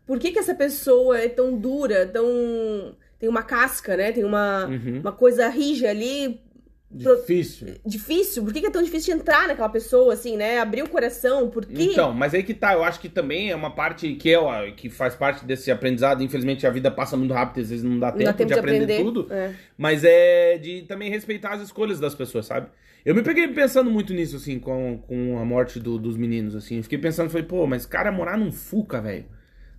por 0.08 0.18
que, 0.18 0.32
que 0.32 0.39
essa 0.39 0.56
pessoa 0.56 1.20
é 1.20 1.30
tão 1.30 1.56
dura, 1.56 2.08
tão. 2.08 2.96
Tem 3.22 3.30
uma 3.30 3.44
casca, 3.44 3.96
né? 3.96 4.12
Tem 4.12 4.24
uma, 4.24 4.66
uhum. 4.66 5.00
uma 5.00 5.12
coisa 5.12 5.48
rija 5.48 5.88
ali. 5.88 6.42
Difícil. 6.90 7.68
Pro... 7.68 7.76
Difícil? 7.86 8.44
Por 8.44 8.52
que, 8.52 8.66
é 8.66 8.70
tão 8.72 8.82
difícil 8.82 9.14
de 9.14 9.22
entrar 9.22 9.48
naquela 9.48 9.70
pessoa, 9.70 10.16
assim, 10.16 10.36
né? 10.36 10.58
Abrir 10.58 10.82
o 10.82 10.90
coração, 10.90 11.48
por 11.48 11.64
quê? 11.64 11.84
Então, 11.92 12.12
mas 12.14 12.34
aí 12.34 12.42
que 12.42 12.56
tá, 12.56 12.74
eu 12.74 12.84
acho 12.84 13.00
que 13.00 13.08
também 13.08 13.52
é 13.52 13.56
uma 13.56 13.70
parte 13.70 14.16
que 14.16 14.34
é 14.34 14.72
que 14.72 14.90
faz 14.90 15.14
parte 15.14 15.46
desse 15.46 15.70
aprendizado. 15.70 16.24
Infelizmente 16.24 16.66
a 16.66 16.72
vida 16.72 16.90
passa 16.90 17.16
muito 17.16 17.32
rápido, 17.32 17.62
às 17.62 17.70
vezes 17.70 17.86
não 17.86 18.00
dá 18.00 18.12
tempo, 18.12 18.24
não 18.24 18.32
dá 18.32 18.34
tempo 18.34 18.48
de, 18.48 18.54
de, 18.56 18.60
aprender, 18.60 18.84
aprender 18.86 19.04
tudo. 19.04 19.28
É. 19.32 19.54
Mas 19.78 20.04
é 20.04 20.58
de 20.58 20.82
também 20.82 21.12
respeitar 21.12 21.54
as 21.54 21.62
escolhas 21.62 22.00
das 22.00 22.16
pessoas, 22.16 22.48
sabe? 22.48 22.70
Eu 23.06 23.14
me 23.14 23.22
peguei 23.22 23.48
pensando 23.50 23.92
muito 23.92 24.16
nisso, 24.16 24.36
assim, 24.36 24.58
com, 24.58 24.98
com 25.08 25.38
a 25.38 25.46
morte 25.46 25.80
do, 25.80 26.00
dos 26.00 26.18
meninos, 26.18 26.56
assim. 26.56 26.78
Eu 26.78 26.84
fiquei 26.84 26.98
pensando, 26.98 27.30
falei, 27.30 27.46
pô, 27.46 27.68
mas 27.68 27.86
cara, 27.86 28.12
morar 28.12 28.36
num 28.36 28.52
Fuca, 28.52 29.00
velho 29.00 29.26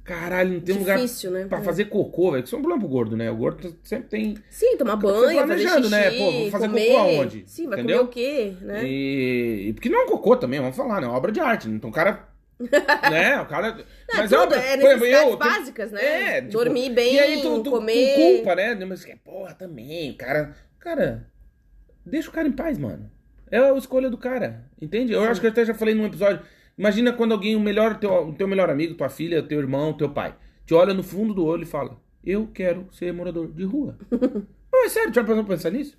Caralho, 0.05 0.55
não 0.55 0.61
tem 0.61 0.77
Difícil, 0.79 1.31
lugar 1.31 1.45
né? 1.45 1.49
pra 1.49 1.59
é. 1.59 1.63
fazer 1.63 1.85
cocô, 1.85 2.33
velho. 2.33 2.43
Isso 2.43 2.57
é 2.57 2.59
um 2.59 2.63
problema 2.63 2.81
pro 2.83 2.91
gordo, 2.91 3.17
né? 3.17 3.31
O 3.31 3.37
gordo 3.37 3.77
sempre 3.85 4.09
tem. 4.09 4.37
Sim, 4.51 4.77
tomar 4.77 4.97
banho, 4.97 5.39
planejando, 5.39 5.49
fazer 5.49 5.79
xixi, 5.79 5.91
né? 5.91 6.11
Pô, 6.19 6.33
vou 6.33 6.51
fazer 6.51 6.69
comer. 6.69 6.87
cocô 6.87 6.99
aonde? 6.99 7.45
Sim, 7.47 7.69
vai 7.69 7.79
Entendeu? 7.79 7.99
comer 7.99 8.09
o 8.09 8.13
quê, 8.13 8.57
né? 8.63 8.85
E... 8.85 9.69
e 9.69 9.73
porque 9.75 9.89
não 9.89 10.01
é 10.01 10.05
um 10.05 10.09
cocô 10.09 10.37
também, 10.37 10.59
vamos 10.59 10.77
falar, 10.77 11.01
né? 11.01 11.07
É 11.07 11.09
uma 11.09 11.17
obra 11.17 11.31
de 11.31 11.39
arte. 11.39 11.69
Então 11.69 11.91
o 11.91 11.93
cara. 11.93 12.29
né? 13.11 13.41
O 13.41 13.47
cara. 13.47 13.77
Não, 13.77 13.85
Mas 14.17 14.33
é, 14.33 14.37
tudo, 14.37 14.55
é, 14.55 14.73
é 14.73 14.77
necessidades 14.77 15.31
eu, 15.31 15.37
básicas, 15.37 15.93
né? 15.93 16.03
É, 16.03 16.41
tipo, 16.41 16.53
Dormir 16.53 16.91
bem, 16.91 17.15
e 17.15 17.21
aí 17.21 17.41
tu, 17.41 17.63
tu, 17.63 17.71
comer. 17.71 18.15
Tu 18.15 18.21
culpa, 18.21 18.57
né? 18.57 18.75
Mas 18.85 19.05
que 19.05 19.15
porra 19.15 19.55
também, 19.55 20.15
cara. 20.15 20.53
Cara, 20.81 21.29
deixa 22.05 22.29
o 22.29 22.33
cara 22.33 22.49
em 22.49 22.53
paz, 22.53 22.77
mano. 22.77 23.09
É 23.53 23.59
a 23.59 23.77
escolha 23.77 24.11
do 24.11 24.19
cara. 24.19 24.65
Entende? 24.81 25.13
Eu 25.13 25.21
Sim. 25.23 25.27
acho 25.29 25.41
que 25.41 25.47
eu 25.47 25.51
até 25.53 25.65
já 25.65 25.75
falei 25.75 25.95
num 25.95 26.07
episódio. 26.07 26.43
Imagina 26.77 27.13
quando 27.13 27.33
alguém, 27.33 27.55
o 27.55 27.61
melhor, 27.61 27.99
teu, 27.99 28.29
o 28.29 28.33
teu 28.35 28.49
melhor 28.49 28.71
amigo, 28.71 28.95
tua 28.95 29.09
filha, 29.09 29.43
teu 29.43 29.61
irmão, 29.61 29.93
teu 29.93 30.09
pai 30.11 30.35
te 30.65 30.75
olha 30.75 30.95
no 30.95 31.03
fundo 31.03 31.35
do 31.35 31.45
olho 31.45 31.63
e 31.63 31.67
fala: 31.67 32.01
Eu 32.25 32.49
quero 32.49 32.87
ser 32.93 33.13
morador 33.13 33.53
de 33.53 33.65
rua. 33.65 33.97
não, 34.11 34.85
é 34.85 34.89
sério, 34.89 35.13
já 35.13 35.25
pensou 35.25 35.45
pensar 35.45 35.71
nisso? 35.71 35.99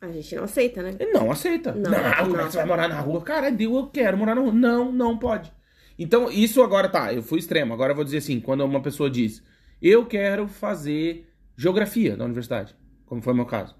A 0.00 0.08
gente 0.08 0.34
não 0.36 0.44
aceita, 0.44 0.82
né? 0.82 0.96
Não 1.12 1.30
aceita. 1.30 1.72
Não, 1.72 1.90
não 1.90 2.24
como 2.24 2.40
é 2.40 2.44
que 2.44 2.52
você 2.52 2.58
vai 2.58 2.66
morar 2.66 2.88
na 2.88 3.00
rua? 3.00 3.22
Cara, 3.22 3.48
eu 3.48 3.86
quero 3.86 4.18
morar 4.18 4.34
na 4.34 4.42
rua. 4.42 4.52
Não, 4.52 4.92
não 4.92 5.16
pode. 5.16 5.50
Então, 5.98 6.30
isso 6.30 6.62
agora 6.62 6.88
tá, 6.88 7.14
eu 7.14 7.22
fui 7.22 7.38
extremo. 7.38 7.72
Agora 7.72 7.92
eu 7.92 7.96
vou 7.96 8.04
dizer 8.04 8.18
assim: 8.18 8.40
quando 8.40 8.64
uma 8.64 8.82
pessoa 8.82 9.08
diz, 9.08 9.42
eu 9.80 10.04
quero 10.04 10.46
fazer 10.46 11.26
geografia 11.56 12.16
na 12.16 12.24
universidade, 12.24 12.76
como 13.06 13.22
foi 13.22 13.32
o 13.32 13.36
meu 13.36 13.46
caso. 13.46 13.74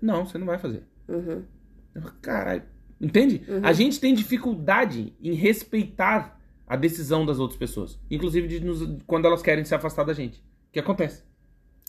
Não, 0.00 0.24
você 0.24 0.38
não 0.38 0.46
vai 0.46 0.58
fazer. 0.58 0.84
Uhum. 1.08 1.44
Caralho. 2.22 2.62
Entende? 3.00 3.42
Uhum. 3.48 3.60
A 3.62 3.72
gente 3.72 4.00
tem 4.00 4.14
dificuldade 4.14 5.12
em 5.22 5.34
respeitar 5.34 6.38
a 6.66 6.76
decisão 6.76 7.24
das 7.24 7.38
outras 7.38 7.58
pessoas. 7.58 7.98
Inclusive 8.10 8.46
de 8.46 8.60
nos, 8.60 9.02
quando 9.06 9.26
elas 9.26 9.42
querem 9.42 9.64
se 9.64 9.74
afastar 9.74 10.04
da 10.04 10.12
gente. 10.12 10.38
O 10.38 10.72
que 10.72 10.78
acontece? 10.78 11.22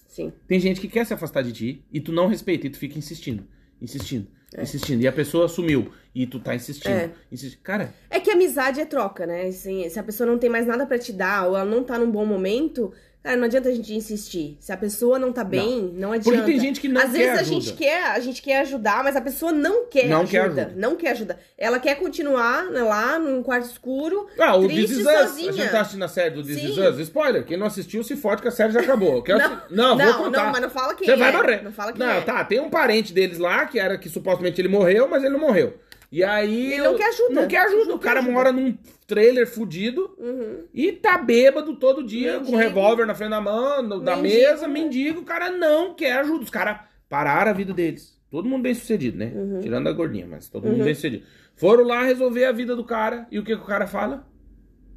Sim. 0.08 0.32
Tem 0.48 0.60
gente 0.60 0.80
que 0.80 0.88
quer 0.88 1.06
se 1.06 1.14
afastar 1.14 1.44
de 1.44 1.52
ti 1.52 1.86
e 1.92 2.00
tu 2.00 2.12
não 2.12 2.28
respeita 2.28 2.68
e 2.68 2.70
tu 2.70 2.78
fica 2.78 2.98
insistindo, 2.98 3.44
insistindo, 3.82 4.28
é. 4.56 4.64
insistindo. 4.64 5.02
E 5.02 5.08
a 5.08 5.12
pessoa 5.12 5.48
sumiu 5.48 5.92
e 6.16 6.26
tu 6.26 6.40
tá 6.40 6.56
insistindo, 6.56 6.92
é. 6.92 7.12
insistindo. 7.32 7.62
Cara. 7.62 7.94
É 8.10 8.20
que 8.20 8.32
amizade 8.32 8.80
é 8.80 8.86
troca, 8.86 9.26
né? 9.28 9.44
Assim, 9.44 9.88
se 9.90 10.00
a 10.00 10.04
pessoa 10.04 10.30
não 10.30 10.40
tem 10.40 10.50
mais 10.50 10.66
nada 10.66 10.86
para 10.86 10.98
te 10.98 11.14
dar 11.14 11.48
ou 11.48 11.58
ela 11.58 11.70
não 11.70 11.84
tá 11.84 12.00
num 12.00 12.10
bom 12.10 12.26
momento, 12.26 12.92
Cara, 13.22 13.36
não 13.36 13.44
adianta 13.46 13.68
a 13.68 13.72
gente 13.74 13.94
insistir. 13.94 14.58
Se 14.62 14.72
a 14.72 14.78
pessoa 14.78 15.20
não 15.20 15.34
tá 15.34 15.44
bem, 15.44 15.82
não, 15.82 16.08
não 16.08 16.12
adianta. 16.14 16.38
Porque 16.38 16.52
tem 16.52 16.60
gente 16.60 16.80
que 16.80 16.88
não 16.88 17.02
Às 17.02 17.12
quer 17.12 17.18
vezes 17.18 17.38
a 17.38 17.42
ajuda. 17.42 17.62
gente 17.62 17.74
quer, 17.74 18.04
a 18.06 18.20
gente 18.22 18.42
quer 18.42 18.62
ajudar, 18.62 19.04
mas 19.04 19.16
a 19.18 19.22
pessoa 19.22 19.52
não 19.52 19.88
quer 19.88 20.08
não 20.08 20.22
ajuda. 20.22 20.32
Quer 20.32 20.42
ajuda. 20.42 20.74
Não 20.76 20.96
quer 20.96 21.12
ajuda. 21.12 21.40
Ela 21.58 21.80
quer 21.80 21.96
continuar 21.96 22.66
né, 22.72 22.82
lá 22.82 23.20
num 23.20 23.44
quarto 23.44 23.66
escuro, 23.66 24.28
ah, 24.40 24.56
o 24.56 24.66
triste 24.68 25.04
sozinha. 25.04 25.50
A 25.50 25.54
gente 25.54 25.70
tá 25.70 25.82
assistindo 25.82 26.06
a 26.06 26.08
série 26.08 26.30
do 26.34 26.44
This 26.44 26.64
Is 26.64 26.78
Us. 26.78 27.00
Spoiler, 27.00 27.44
quem 27.44 27.58
não 27.58 27.68
assistiu 27.68 28.04
se 28.06 28.16
fode 28.16 28.42
que 28.42 28.48
a 28.48 28.52
série 28.52 28.72
já 28.72 28.80
acabou. 28.80 29.22
Não, 29.28 29.38
não, 29.70 29.96
não, 29.98 30.06
vou 30.06 30.24
contar. 30.24 30.46
Não, 30.46 30.52
mas 30.54 30.62
não 30.62 30.70
fala 30.70 30.96
quem 30.96 31.06
Você 31.06 31.12
é. 31.12 31.18
vai 31.18 31.32
morrer. 31.34 31.62
Não 31.62 31.74
fala 31.74 31.92
quem 31.92 32.00
não, 32.00 32.14
é. 32.14 32.22
tá, 32.22 32.46
tem 32.46 32.62
um 32.62 32.70
parente 32.70 33.12
deles 33.12 33.38
lá, 33.38 33.66
que 33.66 33.78
era 33.78 33.98
que 33.98 34.08
supostamente 34.08 34.62
ele 34.62 34.70
morreu, 34.70 35.10
mas 35.10 35.24
ele 35.24 35.34
não 35.34 35.40
morreu. 35.42 35.78
E 36.12 36.24
aí. 36.24 36.74
Ele 36.74 36.84
não 36.84 36.98
quer 36.98 37.10
ajuda. 37.10 37.34
Não 37.34 37.48
quer 37.48 37.58
ajuda. 37.66 37.86
Não 37.86 37.96
o 37.96 38.00
cara 38.00 38.20
ajuda. 38.20 38.34
mora 38.34 38.52
num 38.52 38.78
trailer 39.06 39.48
fudido 39.48 40.16
uhum. 40.18 40.64
e 40.74 40.92
tá 40.92 41.18
bêbado 41.18 41.76
todo 41.76 42.04
dia, 42.04 42.34
mendigo. 42.34 42.52
com 42.52 42.56
um 42.56 42.60
revólver 42.60 43.06
na 43.06 43.16
frente 43.16 43.32
da 43.32 43.42
mão, 43.42 43.82
no, 43.82 44.00
da 44.00 44.16
mesa, 44.16 44.68
mendigo. 44.68 45.22
O 45.22 45.26
cara 45.26 45.52
não 45.52 45.94
quer 45.94 46.14
ajuda. 46.14 46.44
Os 46.44 46.50
caras 46.50 46.80
pararam 47.08 47.52
a 47.52 47.54
vida 47.54 47.74
deles. 47.74 48.18
Todo 48.30 48.48
mundo 48.48 48.64
bem 48.64 48.74
sucedido, 48.74 49.18
né? 49.18 49.32
Uhum. 49.34 49.60
Tirando 49.60 49.88
a 49.88 49.92
gordinha, 49.92 50.28
mas 50.28 50.48
todo 50.48 50.68
mundo 50.68 50.80
uhum. 50.80 50.86
bem 50.86 50.94
sucedido. 50.94 51.24
Foram 51.56 51.84
lá 51.84 52.04
resolver 52.04 52.46
a 52.46 52.52
vida 52.52 52.76
do 52.76 52.84
cara 52.84 53.28
e 53.32 53.40
o 53.40 53.44
que, 53.44 53.56
que 53.56 53.62
o 53.62 53.66
cara 53.66 53.88
fala? 53.88 54.28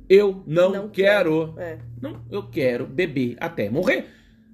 Eu 0.09 0.43
não, 0.47 0.71
não 0.71 0.89
quero. 0.89 1.55
quero. 1.55 1.61
É. 1.61 1.79
Não, 2.01 2.23
eu 2.31 2.49
quero 2.49 2.87
beber 2.87 3.37
até 3.41 3.71
morrer. 3.71 4.07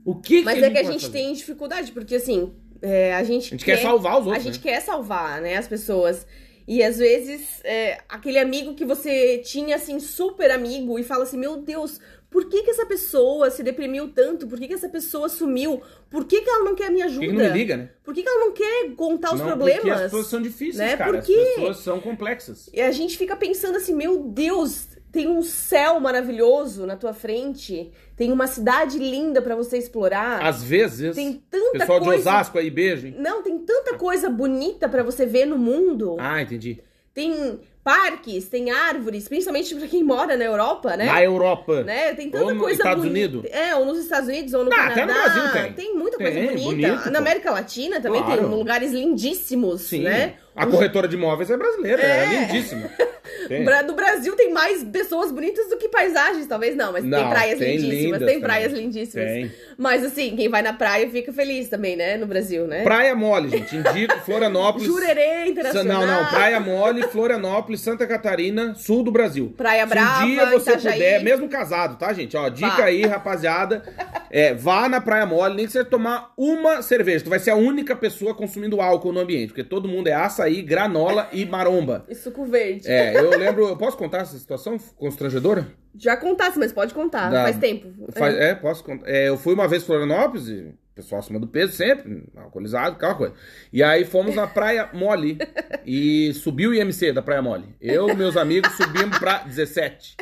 O 0.04 0.14
que 0.14 0.42
Mas 0.42 0.58
que 0.58 0.64
é 0.64 0.70
que 0.70 0.78
a 0.78 0.84
gente 0.84 1.06
fazer? 1.06 1.12
tem 1.12 1.32
dificuldade, 1.32 1.92
porque 1.92 2.14
assim, 2.14 2.52
é, 2.80 3.14
a 3.14 3.22
gente, 3.22 3.48
a 3.48 3.50
gente 3.50 3.64
quer, 3.64 3.76
quer, 3.76 3.82
salvar 3.82 4.20
os 4.20 4.26
outros. 4.26 4.36
A 4.36 4.38
gente 4.38 4.64
né? 4.64 4.72
quer 4.72 4.80
salvar, 4.80 5.42
né, 5.42 5.56
as 5.56 5.68
pessoas. 5.68 6.26
E 6.68 6.82
às 6.82 6.98
vezes, 6.98 7.62
é, 7.64 7.98
aquele 8.06 8.38
amigo 8.38 8.74
que 8.74 8.84
você 8.84 9.38
tinha, 9.38 9.76
assim, 9.76 9.98
super 9.98 10.50
amigo, 10.50 10.98
e 10.98 11.02
fala 11.02 11.22
assim: 11.22 11.38
Meu 11.38 11.56
Deus, 11.56 11.98
por 12.28 12.46
que, 12.46 12.62
que 12.62 12.70
essa 12.70 12.84
pessoa 12.84 13.50
se 13.50 13.62
deprimiu 13.62 14.08
tanto? 14.08 14.46
Por 14.46 14.58
que, 14.58 14.68
que 14.68 14.74
essa 14.74 14.88
pessoa 14.88 15.30
sumiu? 15.30 15.80
Por 16.10 16.26
que, 16.26 16.42
que 16.42 16.50
ela 16.50 16.62
não 16.64 16.74
quer 16.74 16.90
minha 16.90 17.06
ajuda? 17.06 17.24
Por 17.24 17.34
que, 17.34 17.42
não 17.42 17.50
me 17.50 17.58
liga, 17.58 17.76
né? 17.78 17.90
Por 18.04 18.12
que, 18.12 18.22
que 18.22 18.28
ela 18.28 18.44
não 18.44 18.52
quer 18.52 18.94
contar 18.94 19.32
os 19.32 19.40
não, 19.40 19.46
problemas? 19.46 19.80
Porque 19.80 19.94
as 19.94 20.02
pessoas 20.02 20.26
são 20.26 20.42
difíceis, 20.42 20.76
né? 20.76 20.94
cara. 20.98 21.12
Porque... 21.14 21.32
As 21.32 21.54
pessoas 21.54 21.76
são 21.78 22.00
complexas. 22.00 22.68
E 22.70 22.82
a 22.82 22.92
gente 22.92 23.16
fica 23.16 23.34
pensando 23.34 23.78
assim: 23.78 23.94
Meu 23.94 24.24
Deus, 24.24 24.88
tem 25.10 25.28
um 25.28 25.42
céu 25.42 25.98
maravilhoso 26.00 26.86
na 26.86 26.96
tua 26.96 27.12
frente, 27.12 27.90
tem 28.16 28.30
uma 28.30 28.46
cidade 28.46 28.98
linda 28.98 29.40
para 29.40 29.56
você 29.56 29.78
explorar. 29.78 30.44
Às 30.44 30.62
vezes. 30.62 31.14
Tem 31.14 31.42
tanta 31.50 31.78
pessoal 31.78 32.00
coisa. 32.00 32.14
de 32.14 32.20
Osasco 32.20 32.58
aí, 32.58 32.70
beijo. 32.70 33.06
Hein? 33.06 33.16
Não, 33.18 33.42
tem 33.42 33.58
tanta 33.58 33.94
coisa 33.96 34.28
bonita 34.28 34.88
para 34.88 35.02
você 35.02 35.24
ver 35.24 35.46
no 35.46 35.58
mundo. 35.58 36.16
Ah, 36.18 36.42
entendi. 36.42 36.80
Tem 37.14 37.58
parques, 37.82 38.48
tem 38.50 38.70
árvores, 38.70 39.26
principalmente 39.26 39.74
para 39.74 39.88
quem 39.88 40.04
mora 40.04 40.36
na 40.36 40.44
Europa, 40.44 40.94
né? 40.94 41.06
Na 41.06 41.22
Europa. 41.22 41.82
Né? 41.82 42.12
Tem 42.12 42.30
tanta 42.30 42.44
ou 42.44 42.50
nos 42.50 42.62
coisa 42.62 42.82
Estados 42.82 43.04
Unidos. 43.04 43.44
É, 43.50 43.74
ou 43.74 43.86
nos 43.86 43.98
Estados 43.98 44.28
Unidos, 44.28 44.52
ou 44.52 44.64
no 44.64 44.70
Não, 44.70 44.76
Canadá. 44.76 45.02
Até 45.02 45.06
no 45.06 45.12
Brasil 45.14 45.52
tem. 45.52 45.72
Tem 45.72 45.94
muita 45.96 46.18
coisa 46.18 46.32
tem, 46.32 46.48
bonita. 46.48 46.88
Bonito, 46.88 47.10
na 47.10 47.18
América 47.18 47.50
Latina 47.50 47.98
também 47.98 48.22
claro. 48.22 48.42
tem 48.42 48.50
lugares 48.50 48.92
lindíssimos, 48.92 49.80
Sim. 49.80 50.02
né? 50.02 50.34
A 50.58 50.66
corretora 50.66 51.08
de 51.08 51.16
imóveis 51.16 51.50
é 51.50 51.56
brasileira, 51.56 52.02
é, 52.02 52.24
é 52.24 52.26
lindíssima. 52.26 52.90
Tem. 53.46 53.64
No 53.86 53.94
Brasil 53.94 54.34
tem 54.36 54.52
mais 54.52 54.82
pessoas 54.84 55.30
bonitas 55.30 55.68
do 55.68 55.76
que 55.76 55.88
paisagens, 55.88 56.46
talvez 56.46 56.74
não, 56.74 56.92
mas 56.92 57.04
não, 57.04 57.18
tem 57.18 57.28
praias 57.28 57.58
tem 57.58 57.76
lindíssimas, 57.76 58.22
tem 58.24 58.40
praias 58.40 58.68
também. 58.68 58.84
lindíssimas. 58.86 59.26
Tem. 59.26 59.52
Mas 59.76 60.04
assim, 60.04 60.34
quem 60.34 60.48
vai 60.48 60.62
na 60.62 60.72
praia 60.72 61.08
fica 61.08 61.32
feliz 61.32 61.68
também, 61.68 61.96
né? 61.96 62.16
No 62.16 62.26
Brasil, 62.26 62.66
né? 62.66 62.82
Praia 62.82 63.14
Mole, 63.14 63.48
gente. 63.48 63.76
Indico 63.76 64.18
Florianópolis. 64.24 64.86
Jurerê 64.86 65.46
Internacional. 65.46 66.06
Não, 66.06 66.22
não. 66.22 66.30
Praia 66.30 66.60
Mole, 66.60 67.02
Florianópolis, 67.04 67.80
Santa 67.80 68.06
Catarina, 68.06 68.74
sul 68.74 69.02
do 69.02 69.10
Brasil. 69.10 69.54
Praia 69.56 69.86
Brava. 69.86 70.18
Se 70.18 70.24
um 70.24 70.26
dia 70.26 70.46
você 70.46 70.70
Itajaí. 70.70 70.92
puder, 70.94 71.22
mesmo 71.22 71.48
casado, 71.48 71.98
tá, 71.98 72.12
gente? 72.12 72.36
Ó, 72.36 72.48
dica 72.48 72.68
vá. 72.76 72.84
aí, 72.84 73.06
rapaziada. 73.06 73.82
É, 74.30 74.52
vá 74.54 74.88
na 74.88 75.00
Praia 75.00 75.24
Mole, 75.26 75.54
nem 75.54 75.66
que 75.66 75.72
você 75.72 75.84
tomar 75.84 76.32
uma 76.36 76.82
cerveja. 76.82 77.24
Tu 77.24 77.30
vai 77.30 77.38
ser 77.38 77.50
a 77.50 77.56
única 77.56 77.94
pessoa 77.96 78.34
consumindo 78.34 78.80
álcool 78.80 79.12
no 79.12 79.20
ambiente, 79.20 79.48
porque 79.48 79.64
todo 79.64 79.88
mundo 79.88 80.08
é 80.08 80.14
açaí, 80.14 80.47
granola 80.62 81.28
e 81.32 81.44
maromba. 81.44 82.04
E 82.08 82.14
suco 82.14 82.44
verde. 82.44 82.88
É, 82.88 83.16
eu 83.18 83.30
lembro. 83.30 83.68
Eu 83.68 83.76
posso 83.76 83.96
contar 83.96 84.18
essa 84.18 84.38
situação 84.38 84.78
constrangedora? 84.96 85.66
Já 85.96 86.16
contasse, 86.16 86.58
mas 86.58 86.72
pode 86.72 86.94
contar. 86.94 87.30
Da... 87.30 87.42
Faz 87.44 87.58
tempo. 87.58 87.88
Faz... 88.12 88.34
É. 88.34 88.50
é, 88.50 88.54
posso 88.54 88.84
contar. 88.84 89.08
É, 89.08 89.28
eu 89.28 89.36
fui 89.36 89.54
uma 89.54 89.66
vez 89.66 89.82
Florianópolis, 89.82 90.48
e 90.48 90.74
pessoal 90.94 91.20
acima 91.20 91.38
do 91.38 91.46
peso 91.46 91.72
sempre, 91.72 92.24
alcoolizado, 92.36 92.96
aquela 92.96 93.14
coisa. 93.14 93.34
E 93.72 93.82
aí 93.82 94.04
fomos 94.04 94.34
na 94.34 94.46
Praia 94.46 94.88
Mole 94.92 95.38
e 95.86 96.32
subiu 96.34 96.70
o 96.70 96.74
IMC 96.74 97.12
da 97.12 97.22
Praia 97.22 97.40
Mole. 97.40 97.76
Eu 97.80 98.08
e 98.08 98.14
meus 98.14 98.36
amigos 98.36 98.72
subimos 98.72 99.18
pra 99.18 99.38
17. 99.38 100.16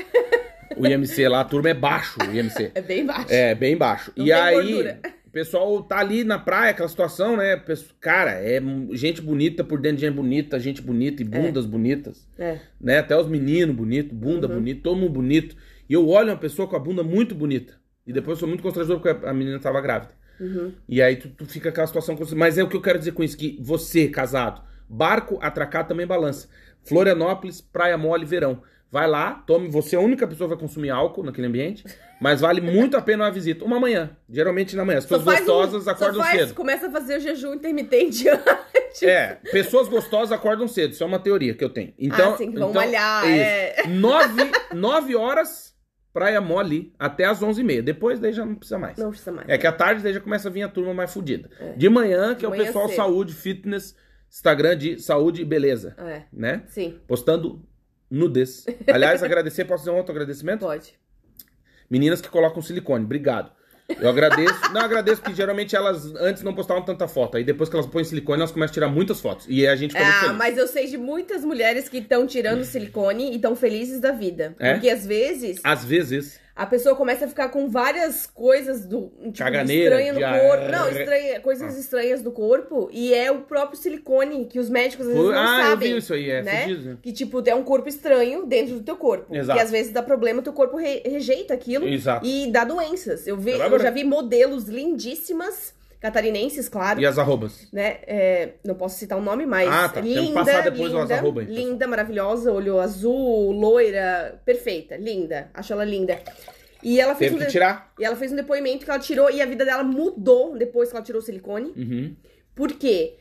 O 0.76 0.86
IMC 0.86 1.28
lá, 1.28 1.40
a 1.40 1.44
turma 1.44 1.70
é 1.70 1.74
baixo, 1.74 2.18
o 2.20 2.34
IMC. 2.34 2.72
É 2.74 2.82
bem 2.82 3.06
baixo. 3.06 3.26
É, 3.30 3.54
bem 3.54 3.76
baixo. 3.76 4.12
Não 4.14 4.26
e 4.26 4.32
aí, 4.32 4.54
gordura 4.54 5.00
pessoal 5.36 5.82
tá 5.82 5.98
ali 5.98 6.24
na 6.24 6.38
praia, 6.38 6.70
aquela 6.70 6.88
situação, 6.88 7.36
né? 7.36 7.62
Cara, 8.00 8.30
é 8.30 8.58
gente 8.92 9.20
bonita 9.20 9.62
por 9.62 9.78
dentro 9.78 9.98
de 9.98 10.06
gente 10.06 10.14
bonita, 10.14 10.58
gente 10.58 10.80
bonita 10.80 11.22
e 11.22 11.26
é. 11.26 11.28
bundas 11.28 11.66
é. 11.66 11.68
bonitas. 11.68 12.26
É. 12.38 12.58
Né? 12.80 12.98
Até 13.00 13.14
os 13.14 13.28
meninos 13.28 13.76
bonitos, 13.76 14.16
bunda 14.16 14.48
uhum. 14.48 14.54
bonita, 14.54 14.80
todo 14.82 14.96
mundo 14.96 15.12
bonito. 15.12 15.54
E 15.86 15.92
eu 15.92 16.08
olho 16.08 16.30
uma 16.30 16.38
pessoa 16.38 16.66
com 16.66 16.74
a 16.74 16.78
bunda 16.78 17.02
muito 17.02 17.34
bonita. 17.34 17.74
E 18.06 18.14
depois 18.14 18.38
sou 18.38 18.48
muito 18.48 18.62
constrangedor 18.62 18.98
porque 18.98 19.26
a 19.26 19.34
menina 19.34 19.58
tava 19.58 19.78
grávida. 19.82 20.14
Uhum. 20.40 20.72
E 20.88 21.02
aí 21.02 21.16
tu, 21.16 21.28
tu 21.28 21.44
fica 21.44 21.68
aquela 21.68 21.86
situação. 21.86 22.16
Mas 22.34 22.56
é 22.56 22.64
o 22.64 22.68
que 22.68 22.76
eu 22.76 22.80
quero 22.80 22.98
dizer 22.98 23.12
com 23.12 23.22
isso: 23.22 23.36
que 23.36 23.58
você, 23.60 24.08
casado, 24.08 24.62
barco 24.88 25.38
atracar 25.42 25.86
também 25.86 26.06
balança. 26.06 26.48
Florianópolis, 26.82 27.60
Praia 27.60 27.98
Mole, 27.98 28.24
verão. 28.24 28.62
Vai 28.90 29.08
lá, 29.08 29.42
tome. 29.46 29.68
Você 29.68 29.96
é 29.96 29.98
a 29.98 30.02
única 30.02 30.26
pessoa 30.26 30.48
que 30.48 30.54
vai 30.54 30.60
consumir 30.60 30.90
álcool 30.90 31.24
naquele 31.24 31.48
ambiente, 31.48 31.84
mas 32.20 32.40
vale 32.40 32.60
muito 32.60 32.96
a 32.96 33.02
pena 33.02 33.24
uma 33.24 33.30
visita. 33.30 33.64
Uma 33.64 33.80
manhã, 33.80 34.16
geralmente 34.30 34.76
na 34.76 34.84
manhã. 34.84 34.98
As 34.98 35.06
pessoas 35.06 35.24
gostosas 35.24 35.86
um, 35.86 35.90
acordam 35.90 36.22
faz, 36.22 36.40
cedo. 36.40 36.54
Começa 36.54 36.86
a 36.86 36.90
fazer 36.90 37.16
o 37.16 37.20
jejum 37.20 37.54
intermitente 37.54 38.28
antes. 38.30 39.02
É, 39.02 39.40
pessoas 39.50 39.88
gostosas 39.88 40.30
acordam 40.30 40.68
cedo. 40.68 40.92
Isso 40.92 41.02
é 41.02 41.06
uma 41.06 41.18
teoria 41.18 41.54
que 41.54 41.64
eu 41.64 41.68
tenho. 41.68 41.92
Então, 41.98 42.34
ah, 42.34 42.36
sim, 42.36 42.50
vão 42.52 42.70
então, 42.70 42.72
malhar. 42.72 43.26
É, 43.26 43.80
é. 43.80 43.86
Nove, 43.88 44.50
nove 44.72 45.16
horas, 45.16 45.74
praia 46.12 46.40
mole, 46.40 46.94
até 46.96 47.24
as 47.24 47.42
onze 47.42 47.60
e 47.62 47.64
meia. 47.64 47.82
Depois 47.82 48.20
daí 48.20 48.32
já 48.32 48.46
não 48.46 48.54
precisa 48.54 48.78
mais. 48.78 48.96
Não 48.96 49.10
precisa 49.10 49.32
mais. 49.32 49.48
É 49.48 49.58
que 49.58 49.66
à 49.66 49.72
tarde 49.72 50.02
daí 50.02 50.14
já 50.14 50.20
começa 50.20 50.48
a 50.48 50.50
vir 50.50 50.62
a 50.62 50.68
turma 50.68 50.94
mais 50.94 51.12
fodida. 51.12 51.50
É. 51.58 51.72
De 51.72 51.88
manhã, 51.88 52.34
que 52.34 52.40
de 52.40 52.46
é 52.46 52.48
o 52.48 52.52
pessoal 52.52 52.86
cedo. 52.86 52.96
saúde, 52.96 53.34
fitness, 53.34 53.96
Instagram 54.30 54.78
de 54.78 55.02
saúde 55.02 55.42
e 55.42 55.44
beleza. 55.44 55.94
É. 55.98 56.22
Né? 56.32 56.62
Sim. 56.68 56.98
Postando 57.06 57.62
nudez. 58.10 58.64
Aliás, 58.92 59.22
agradecer, 59.22 59.64
posso 59.64 59.84
fazer 59.84 59.94
um 59.94 59.98
outro 59.98 60.12
agradecimento? 60.12 60.60
Pode. 60.60 60.94
Meninas 61.88 62.20
que 62.20 62.28
colocam 62.28 62.60
silicone, 62.62 63.04
obrigado. 63.04 63.50
Eu 64.00 64.08
agradeço. 64.08 64.72
Não, 64.72 64.80
agradeço 64.80 65.20
porque 65.20 65.36
geralmente 65.36 65.76
elas 65.76 66.12
antes 66.16 66.42
não 66.42 66.54
postavam 66.54 66.84
tanta 66.84 67.06
foto. 67.06 67.36
Aí 67.36 67.44
depois 67.44 67.68
que 67.68 67.76
elas 67.76 67.86
põem 67.86 68.02
silicone, 68.02 68.40
elas 68.40 68.50
começam 68.50 68.72
a 68.72 68.74
tirar 68.74 68.88
muitas 68.88 69.20
fotos. 69.20 69.46
E 69.48 69.66
a 69.66 69.76
gente 69.76 69.92
fica 69.92 70.04
Ah, 70.04 70.32
mas 70.32 70.58
eu 70.58 70.66
sei 70.66 70.86
de 70.88 70.98
muitas 70.98 71.44
mulheres 71.44 71.88
que 71.88 71.98
estão 71.98 72.26
tirando 72.26 72.64
silicone 72.64 73.30
e 73.30 73.36
estão 73.36 73.54
felizes 73.54 74.00
da 74.00 74.10
vida. 74.10 74.56
É? 74.58 74.72
Porque 74.72 74.90
às 74.90 75.06
vezes. 75.06 75.60
Às 75.62 75.84
vezes 75.84 76.40
a 76.56 76.64
pessoa 76.64 76.96
começa 76.96 77.26
a 77.26 77.28
ficar 77.28 77.50
com 77.50 77.68
várias 77.68 78.24
coisas 78.24 78.86
do 78.86 79.12
tipo, 79.18 79.36
Caganeira, 79.36 80.00
estranha 80.00 80.12
no 80.14 80.40
corpo. 80.40 80.72
Não, 80.72 80.88
estranha, 80.88 81.40
coisas 81.40 81.76
ah. 81.76 81.78
estranhas 81.78 82.22
do 82.22 82.32
corpo. 82.32 82.88
E 82.90 83.12
é 83.12 83.30
o 83.30 83.42
próprio 83.42 83.78
silicone 83.78 84.46
que 84.46 84.58
os 84.58 84.70
médicos 84.70 85.06
às 85.06 85.12
vezes 85.12 85.30
não 85.30 85.38
ah, 85.38 85.62
sabem. 85.64 85.90
Eu 85.90 85.94
vi 85.96 86.00
isso 86.00 86.14
aí, 86.14 86.30
é 86.30 86.42
né? 86.42 86.62
Fudido. 86.62 86.98
Que 87.02 87.12
tipo, 87.12 87.46
é 87.46 87.54
um 87.54 87.62
corpo 87.62 87.90
estranho 87.90 88.46
dentro 88.46 88.76
do 88.76 88.82
teu 88.82 88.96
corpo. 88.96 89.36
Exato. 89.36 89.58
Que 89.58 89.62
às 89.62 89.70
vezes 89.70 89.92
dá 89.92 90.02
problema, 90.02 90.40
teu 90.40 90.54
corpo 90.54 90.78
re 90.78 91.02
rejeita 91.04 91.52
aquilo 91.52 91.86
Exato. 91.86 92.26
e 92.26 92.50
dá 92.50 92.64
doenças. 92.64 93.26
Eu, 93.26 93.36
vi, 93.36 93.50
eu 93.50 93.78
já 93.78 93.90
vi 93.90 94.02
modelos 94.02 94.64
lindíssimas 94.66 95.74
catarinenses, 96.06 96.68
claro. 96.68 97.00
E 97.00 97.06
as 97.06 97.18
arrobas? 97.18 97.68
Né? 97.72 97.98
É, 98.06 98.50
não 98.64 98.74
posso 98.74 98.98
citar 98.98 99.18
o 99.18 99.22
nome, 99.22 99.46
mas 99.46 99.68
ah, 99.68 99.88
tá. 99.88 100.00
linda, 100.00 100.32
passar 100.32 100.62
depois 100.62 100.90
linda, 100.90 101.04
as 101.04 101.10
arrobas. 101.10 101.48
Linda, 101.48 101.86
maravilhosa, 101.86 102.52
olho 102.52 102.78
azul, 102.78 103.52
loira, 103.52 104.40
perfeita, 104.44 104.96
linda. 104.96 105.50
Acho 105.52 105.72
ela 105.72 105.84
linda. 105.84 106.20
E 106.82 107.00
ela 107.00 107.14
fez 107.14 107.32
Teve 107.32 107.42
um 107.42 107.46
que 107.46 107.52
tirar. 107.52 107.92
E 107.98 108.04
ela 108.04 108.16
fez 108.16 108.32
um 108.32 108.36
depoimento 108.36 108.84
que 108.84 108.90
ela 108.90 109.00
tirou 109.00 109.30
e 109.30 109.42
a 109.42 109.46
vida 109.46 109.64
dela 109.64 109.82
mudou 109.82 110.56
depois 110.56 110.90
que 110.90 110.96
ela 110.96 111.04
tirou 111.04 111.20
o 111.20 111.24
silicone. 111.24 111.72
Uhum. 111.76 112.16
Por 112.54 112.72
quê? 112.72 113.16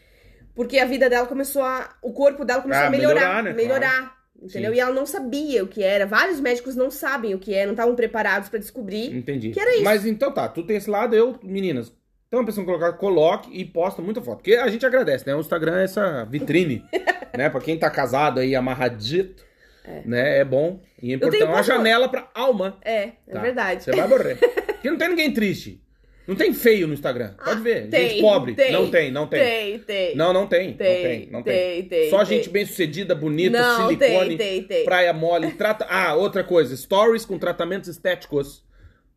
Porque 0.54 0.78
a 0.80 0.86
vida 0.86 1.10
dela 1.10 1.26
começou 1.26 1.64
a. 1.64 1.96
O 2.02 2.14
corpo 2.14 2.46
dela 2.46 2.62
começou 2.62 2.84
ah, 2.84 2.88
a 2.88 2.90
melhorar. 2.92 3.16
Melhorar, 3.16 3.44
né? 3.44 3.54
melhorar 3.54 4.00
claro. 4.00 4.16
Entendeu? 4.42 4.72
Sim. 4.72 4.78
E 4.78 4.80
ela 4.80 4.94
não 4.94 5.06
sabia 5.06 5.64
o 5.64 5.68
que 5.68 5.82
era. 5.82 6.06
Vários 6.06 6.40
médicos 6.40 6.76
não 6.76 6.92
sabem 6.92 7.34
o 7.34 7.40
que 7.40 7.54
é, 7.54 7.66
não 7.66 7.74
estavam 7.74 7.96
preparados 7.96 8.50
para 8.50 8.60
descobrir. 8.60 9.16
Entendi. 9.16 9.52
Que 9.52 9.60
era 9.60 9.74
isso. 9.74 9.84
Mas 9.84 10.06
então 10.06 10.32
tá, 10.32 10.48
tu 10.48 10.64
tem 10.64 10.78
esse 10.78 10.90
lado, 10.90 11.16
eu, 11.16 11.40
meninas, 11.42 11.92
então 12.36 12.44
a 12.44 12.46
pessoa 12.46 12.66
colocar, 12.66 12.94
coloque 12.94 13.50
e 13.54 13.64
posta 13.64 14.02
muita 14.02 14.22
foto. 14.22 14.38
Porque 14.38 14.56
a 14.56 14.68
gente 14.68 14.86
agradece, 14.86 15.26
né? 15.26 15.34
O 15.34 15.40
Instagram 15.40 15.80
é 15.80 15.84
essa 15.86 16.26
vitrine, 16.26 16.84
né? 17.38 17.50
Pra 17.50 17.62
quem 17.62 17.78
tá 17.78 17.90
casado 17.90 18.42
aí, 18.42 18.54
amarradito. 18.56 19.46
É. 19.86 20.02
Né? 20.04 20.40
É 20.40 20.44
bom 20.44 20.82
e 21.02 21.12
é 21.12 21.16
importante. 21.16 21.44
É 21.44 21.46
uma 21.46 21.64
janela 21.64 22.10
pra 22.10 22.30
alma. 22.34 22.78
É, 22.84 23.12
é 23.28 23.34
tá? 23.34 23.40
verdade. 23.40 23.84
Você 23.84 23.92
vai 23.92 24.08
morrer. 24.08 24.36
Porque 24.76 24.90
não 24.90 24.98
tem 24.98 25.10
ninguém 25.10 25.32
triste. 25.32 25.82
Não 26.28 26.36
tem 26.36 26.54
feio 26.54 26.88
no 26.88 26.94
Instagram. 26.94 27.36
Pode 27.42 27.62
ver. 27.62 27.88
Tem, 27.88 28.10
gente 28.10 28.22
pobre. 28.22 28.56
Tem, 28.56 28.72
não 28.72 28.90
tem, 28.90 29.12
não 29.12 29.28
tem. 29.28 29.40
Tem, 29.40 29.80
tem. 29.80 30.16
Não, 30.16 30.34
não 30.34 30.48
tem. 30.48 30.74
Tem, 30.74 30.88
não 30.88 31.04
tem. 31.04 31.30
Não 31.32 31.44
tem. 31.44 31.84
tem 31.84 32.10
Só 32.10 32.26
tem. 32.26 32.38
gente 32.38 32.50
bem 32.50 32.66
sucedida, 32.66 33.14
bonita, 33.14 33.62
não, 33.62 33.88
silicone, 33.88 34.36
tem, 34.36 34.38
tem, 34.38 34.64
tem. 34.64 34.84
praia 34.86 35.14
mole. 35.14 35.52
Trata... 35.52 35.86
Ah, 35.88 36.16
outra 36.16 36.44
coisa. 36.44 36.76
Stories 36.76 37.26
com 37.26 37.38
tratamentos 37.38 37.88
estéticos. 37.88 38.58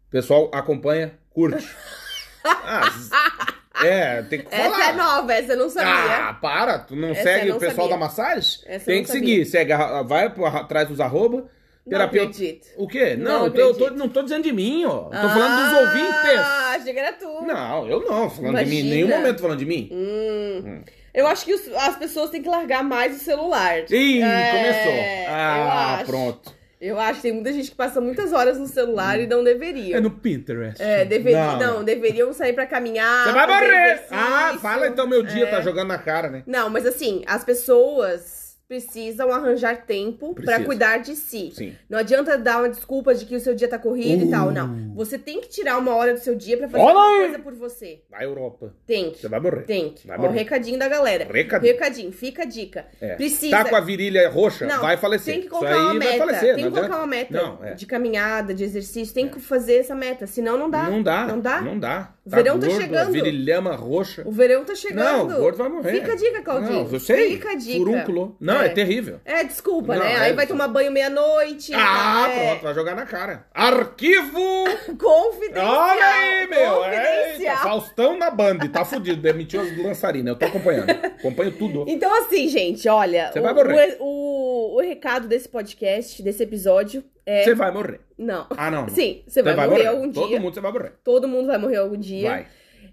O 0.09 0.11
pessoal 0.11 0.51
acompanha, 0.53 1.19
curte. 1.31 1.67
Ah, 2.45 3.87
é, 3.87 4.23
tem 4.23 4.41
que 4.41 4.51
falar. 4.51 4.81
Essa 4.81 4.91
é 4.91 4.93
nova, 4.93 5.33
essa 5.33 5.53
eu 5.53 5.57
não 5.57 5.71
sabia. 5.71 6.29
Ah, 6.29 6.35
para, 6.35 6.79
tu 6.81 6.97
não 6.97 7.11
essa 7.11 7.23
segue 7.23 7.49
não 7.49 7.57
o 7.57 7.61
pessoal 7.61 7.89
sabia. 7.89 7.91
da 7.91 7.97
massagem? 7.97 8.61
Essa 8.67 8.85
tem 8.87 9.03
que 9.03 9.11
seguir, 9.11 9.45
segue, 9.45 9.73
vai 10.07 10.27
atrás 10.27 10.89
dos 10.89 11.01
arroba. 11.01 11.49
Terapeuta. 11.89 12.39
O 12.77 12.87
quê? 12.87 13.17
Não, 13.17 13.49
não 13.49 13.55
eu 13.55 13.75
tô, 13.75 13.91
não 13.91 14.09
tô 14.09 14.23
dizendo 14.23 14.43
de 14.43 14.53
mim, 14.53 14.85
ó. 14.85 15.05
Tô 15.05 15.11
ah, 15.13 15.29
falando 15.31 15.65
dos 15.65 15.79
ouvintes. 15.81 16.39
Ah, 16.39 16.77
achei 16.77 16.93
que 16.93 16.99
era 16.99 17.13
tu. 17.13 17.47
Não, 17.47 17.89
eu 17.89 18.01
não, 18.01 18.29
falando 18.29 18.51
Imagina. 18.51 18.65
de 18.65 18.83
mim. 18.83 18.91
Nenhum 18.91 19.09
momento 19.09 19.41
falando 19.41 19.59
de 19.59 19.65
mim. 19.65 19.89
Hum. 19.91 20.63
Hum. 20.67 20.83
Eu 21.15 21.27
acho 21.27 21.45
que 21.45 21.55
os, 21.55 21.67
as 21.75 21.97
pessoas 21.97 22.31
têm 22.31 22.43
que 22.43 22.49
largar 22.49 22.85
mais 22.85 23.17
o 23.17 23.25
celular. 23.25 23.91
Ih, 23.91 24.23
é, 24.23 24.51
começou. 24.51 24.93
Ah, 25.29 26.03
pronto. 26.05 26.58
Eu 26.81 26.99
acho 27.01 27.17
que 27.17 27.23
tem 27.23 27.33
muita 27.33 27.53
gente 27.53 27.71
que 27.71 27.77
passa 27.77 28.01
muitas 28.01 28.33
horas 28.33 28.57
no 28.57 28.67
celular 28.67 29.19
e 29.19 29.27
não 29.27 29.43
deveria. 29.43 29.97
É 29.97 30.01
no 30.01 30.11
Pinterest. 30.13 30.81
É, 30.81 31.05
deveria, 31.05 31.57
não, 31.57 31.79
não 31.79 31.85
deveriam 31.85 32.33
sair 32.33 32.53
para 32.53 32.67
caminhar. 32.67 33.27
Você 33.27 33.33
vai 33.33 33.47
morrer! 33.47 34.03
Ah, 34.11 34.57
fala 34.63 34.87
então 34.87 35.07
meu 35.07 35.25
dia, 35.25 35.45
é. 35.45 35.51
tá 35.51 35.61
jogando 35.61 35.89
na 35.89 35.99
cara, 35.99 36.31
né? 36.31 36.45
Não, 36.47 36.71
mas 36.71 36.87
assim, 36.87 37.25
as 37.27 37.43
pessoas 37.43 38.38
precisam 38.69 39.33
arranjar 39.33 39.87
tempo 39.87 40.35
para 40.35 40.63
cuidar 40.63 40.99
de 40.99 41.17
si. 41.17 41.51
Sim. 41.55 41.75
Não 41.89 41.99
adianta 41.99 42.37
dar 42.37 42.59
uma 42.59 42.69
desculpa 42.69 43.15
de 43.15 43.25
que 43.25 43.35
o 43.35 43.41
seu 43.41 43.55
dia 43.55 43.67
tá 43.67 43.79
corrido 43.79 44.25
uh. 44.25 44.29
e 44.29 44.31
tal, 44.31 44.51
não. 44.51 44.95
Você 44.95 45.19
tem 45.19 45.41
que 45.41 45.49
tirar 45.49 45.79
uma 45.79 45.95
hora 45.95 46.13
do 46.13 46.21
seu 46.21 46.35
dia 46.35 46.59
para 46.59 46.69
fazer 46.69 46.85
Olha 46.85 46.99
alguma 46.99 47.19
coisa 47.21 47.39
por 47.39 47.55
você. 47.55 48.03
Na 48.11 48.23
Europa. 48.23 48.75
Tem 48.87 49.11
que. 49.11 49.21
Você 49.21 49.29
vai 49.29 49.41
morrer. 49.41 49.63
Tem 49.63 49.95
que. 49.95 50.07
Vai 50.07 50.19
Ó, 50.19 50.23
morrer. 50.23 50.39
recadinho 50.41 50.79
da 50.79 50.87
galera. 50.87 51.25
Recadinho. 51.25 51.73
Recadinho, 51.73 52.13
fica 52.13 52.43
a 52.43 52.45
dica. 52.45 52.87
É. 53.01 53.15
Precisa. 53.15 53.57
Tá 53.57 53.65
com 53.65 53.75
a 53.75 53.81
virilha 53.81 54.29
roxa, 54.29 54.67
não, 54.67 54.83
vai 54.83 54.99
falecer. 54.99 55.35
Tem 55.35 55.43
que 55.43 55.49
colocar 55.49 55.77
uma 55.79 55.95
meta. 55.95 56.19
Falecer, 56.19 56.55
tem 56.55 56.65
que 56.65 56.71
colocar 56.71 56.97
uma 56.99 57.07
meta 57.07 57.43
não, 57.43 57.65
é. 57.65 57.75
de 57.75 57.87
caminhada, 57.87 58.53
de 58.53 58.65
exercício, 58.65 59.15
tem 59.15 59.27
é. 59.27 59.29
que 59.29 59.41
fazer 59.41 59.77
essa 59.77 59.95
meta, 59.95 60.27
senão 60.27 60.59
não 60.59 60.69
dá. 60.69 60.91
Não 60.91 61.03
dá. 61.03 61.27
Não 61.27 61.41
dá. 61.41 61.61
Não 61.63 61.79
dá. 61.79 62.13
O 62.29 62.31
verão 62.31 62.61
tá, 62.61 62.67
gordo, 62.67 62.81
chegando. 62.83 63.13
virilhama 63.13 63.75
roxa. 63.75 64.23
O 64.27 64.31
verão 64.31 64.63
tá 64.63 64.75
chegando. 64.75 65.29
Não, 65.29 65.39
o 65.39 65.41
gordo 65.41 65.57
vai 65.57 65.69
morrer. 65.71 65.93
Fica 65.93 66.13
a 66.13 66.15
dica, 66.15 66.43
Claudinho. 66.43 66.85
Não, 66.85 66.93
eu 66.93 67.01
sei. 67.01 67.31
Fica 67.31 67.53
a 67.53 67.55
dica. 67.55 67.79
Furúnculo. 67.79 68.37
Não, 68.39 68.61
é, 68.61 68.67
é 68.67 68.69
terrível. 68.69 69.19
É, 69.25 69.43
desculpa, 69.45 69.97
não, 69.97 70.05
né? 70.05 70.13
É 70.13 70.17
Aí 70.19 70.33
vai 70.35 70.47
tomar 70.47 70.69
banho 70.69 70.93
meia-noite. 70.93 71.73
Ah, 71.75 72.29
é... 72.29 72.49
pronto, 72.51 72.63
vai 72.65 72.75
jogar 72.75 72.95
na 72.95 73.07
cara. 73.07 73.47
Arquivo 73.55 74.65
confidencial. 75.01 75.75
Olha 75.75 76.05
aí, 76.05 76.47
meu. 76.49 76.85
Eita, 76.85 77.57
Faustão 77.63 78.19
na 78.19 78.31
Band, 78.31 78.59
tá 78.71 78.85
fudido. 78.85 79.23
Demitiu 79.23 79.63
as 79.63 79.75
dançarinas. 79.75 80.35
Eu 80.35 80.39
tô 80.39 80.45
acompanhando. 80.45 80.91
Acompanho 80.91 81.53
tudo. 81.53 81.87
Então, 81.89 82.13
assim, 82.23 82.47
gente, 82.49 82.87
olha. 82.89 83.33
Você 83.33 83.41
vai 83.41 83.55
morrer. 83.55 83.97
O, 84.01 84.05
o, 84.05 84.77
o 84.77 84.81
recado 84.81 85.27
desse 85.27 85.49
podcast, 85.49 86.23
desse 86.23 86.43
episódio, 86.43 87.03
é... 87.29 87.45
Você 87.45 87.55
vai 87.55 87.71
morrer. 87.71 88.01
Não. 88.17 88.47
Ah, 88.57 88.71
não. 88.71 88.89
Sim, 88.89 89.23
você 89.27 89.43
vai, 89.43 89.55
vai, 89.55 89.69
morrer, 89.69 89.85
morrer 89.85 89.89
algum 89.91 90.11
dia. 90.11 90.23
Todo 90.23 90.41
mundo 90.41 90.55
você 90.55 90.61
vai 90.63 90.73
morrer. 90.73 90.93
Todo 91.05 91.29
mundo 91.29 91.47
vai 91.47 91.59
morrer 91.59 91.77
algum 91.77 91.99
dia. 91.99 92.31
Vai. 92.31 92.47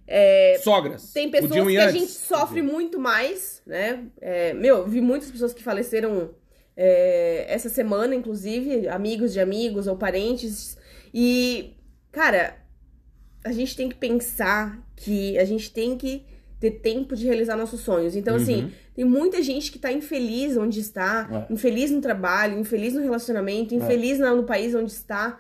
É, 0.06 0.60
Sogras. 0.62 1.14
Tem 1.14 1.32
pessoas 1.32 1.66
que 1.66 1.78
a 1.78 1.90
gente 1.90 2.12
sofre 2.12 2.62
muito 2.62 3.00
mais, 3.00 3.62
né? 3.66 4.04
É, 4.20 4.54
meu, 4.54 4.86
vi 4.86 5.00
muitas 5.00 5.32
pessoas 5.32 5.54
que 5.54 5.64
faleceram 5.64 6.32
é, 6.76 7.46
essa 7.48 7.70
semana, 7.70 8.14
inclusive, 8.14 8.90
amigos 8.90 9.32
de 9.32 9.40
amigos 9.40 9.88
ou 9.88 9.96
parentes. 9.96 10.78
E, 11.14 11.78
cara, 12.12 12.58
a 13.42 13.54
gente 13.54 13.74
tem 13.74 13.88
que 13.88 13.96
pensar 13.96 14.86
que 14.98 15.40
a 15.40 15.46
gente 15.46 15.72
tem 15.72 15.96
que 15.98 16.26
ter 16.60 16.72
tempo 16.72 17.16
de 17.16 17.26
realizar 17.26 17.56
nossos 17.56 17.82
sonhos. 17.82 18.16
Então, 18.16 18.36
assim, 18.36 18.62
uhum. 18.62 18.66
assim, 18.66 18.74
tem 18.96 19.06
muita 19.06 19.42
gente 19.42 19.72
que 19.72 19.80
tá 19.80 19.92
infeliz 19.92 20.56
onde 20.58 20.80
está, 20.80 21.46
é. 21.50 21.54
infeliz 21.54 21.92
no 21.92 22.02
trabalho, 22.02 22.58
infeliz 22.60 22.94
no 22.94 23.02
relacionamento, 23.02 23.74
é. 23.74 23.78
infeliz 23.78 24.20
é. 24.20 24.30
no 24.30 24.44
país 24.44 24.74
onde 24.74 24.92
está. 24.92 25.40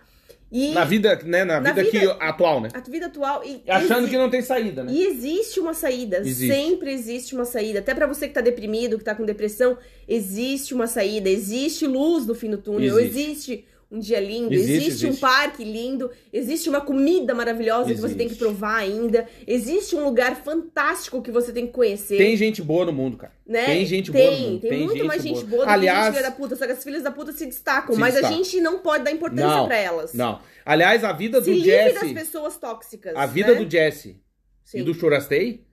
E 0.51 0.73
na 0.73 0.85
vida, 0.85 1.19
né? 1.25 1.43
Na, 1.43 1.59
na 1.59 1.71
vida, 1.71 1.89
vida 1.89 2.15
que, 2.15 2.23
atual, 2.23 2.61
né? 2.61 2.69
A 2.73 2.79
vida 2.79 3.07
atual. 3.07 3.43
E, 3.43 3.63
Achando 3.67 4.07
que 4.07 4.17
não 4.17 4.29
tem 4.29 4.41
saída, 4.41 4.83
né? 4.83 4.91
E 4.93 5.05
existe 5.07 5.59
uma 5.59 5.73
saída. 5.73 6.19
Existe. 6.19 6.47
Sempre 6.47 6.93
existe 6.93 7.35
uma 7.35 7.45
saída. 7.45 7.79
Até 7.79 7.93
para 7.95 8.05
você 8.05 8.27
que 8.27 8.33
tá 8.33 8.41
deprimido, 8.41 8.97
que 8.97 9.03
tá 9.03 9.15
com 9.15 9.25
depressão, 9.25 9.77
existe 10.07 10.73
uma 10.73 10.87
saída. 10.87 11.29
Existe 11.29 11.87
luz 11.87 12.25
no 12.25 12.35
fim 12.35 12.49
do 12.49 12.57
túnel. 12.57 12.99
Existe, 12.99 13.51
existe 13.51 13.65
um 13.95 13.99
dia 13.99 14.19
lindo, 14.19 14.53
existe, 14.53 14.71
existe, 14.71 14.87
existe, 14.87 15.05
um 15.07 15.15
parque 15.15 15.63
lindo, 15.63 16.11
existe 16.31 16.69
uma 16.69 16.81
comida 16.81 17.33
maravilhosa 17.33 17.91
existe. 17.91 18.01
que 18.01 18.09
você 18.09 18.15
tem 18.15 18.27
que 18.27 18.35
provar 18.35 18.77
ainda, 18.77 19.27
existe 19.47 19.95
um 19.95 20.03
lugar 20.03 20.35
fantástico 20.35 21.21
que 21.21 21.31
você 21.31 21.51
tem 21.53 21.65
que 21.65 21.73
conhecer. 21.73 22.17
Tem 22.17 22.35
gente 22.35 22.61
boa 22.61 22.85
no 22.85 22.93
mundo, 22.93 23.17
cara. 23.17 23.33
Né? 23.45 23.65
Tem 23.65 23.85
gente 23.85 24.11
tem, 24.11 24.27
boa 24.27 24.39
no 24.39 24.47
mundo. 24.47 24.61
Tem, 24.61 24.69
tem 24.69 24.79
muito 24.79 24.97
gente 24.97 25.07
mais 25.07 25.23
gente 25.23 25.45
boa, 25.45 25.47
boa 25.47 25.65
do 25.65 25.71
Aliás, 25.71 26.15
filha 26.15 26.29
da 26.29 26.31
puta, 26.31 26.55
só 26.55 26.65
que 26.65 26.71
as 26.73 26.83
filhas 26.83 27.03
da 27.03 27.11
puta 27.11 27.31
se 27.31 27.45
destacam, 27.45 27.95
se 27.95 27.99
mas 27.99 28.15
a 28.15 28.23
gente 28.29 28.59
não 28.59 28.79
pode 28.79 29.03
dar 29.03 29.11
importância 29.11 29.63
para 29.63 29.77
elas. 29.77 30.13
Não. 30.13 30.41
Aliás, 30.65 31.03
a 31.03 31.13
vida 31.13 31.41
se 31.41 31.51
do 31.51 31.59
Jesse, 31.63 31.93
das 31.93 32.11
pessoas 32.11 32.57
tóxicas. 32.57 33.15
A 33.15 33.25
vida 33.25 33.53
né? 33.53 33.63
do 33.63 33.69
Jesse 33.69 34.19
Sim. 34.63 34.79
e 34.79 34.83
do 34.83 34.93
Chorastei 34.93 35.65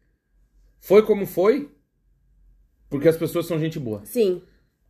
foi 0.78 1.02
como 1.02 1.26
foi 1.26 1.70
porque 2.92 3.08
as 3.08 3.16
pessoas 3.16 3.46
são 3.46 3.58
gente 3.58 3.80
boa. 3.80 4.02
Sim. 4.04 4.42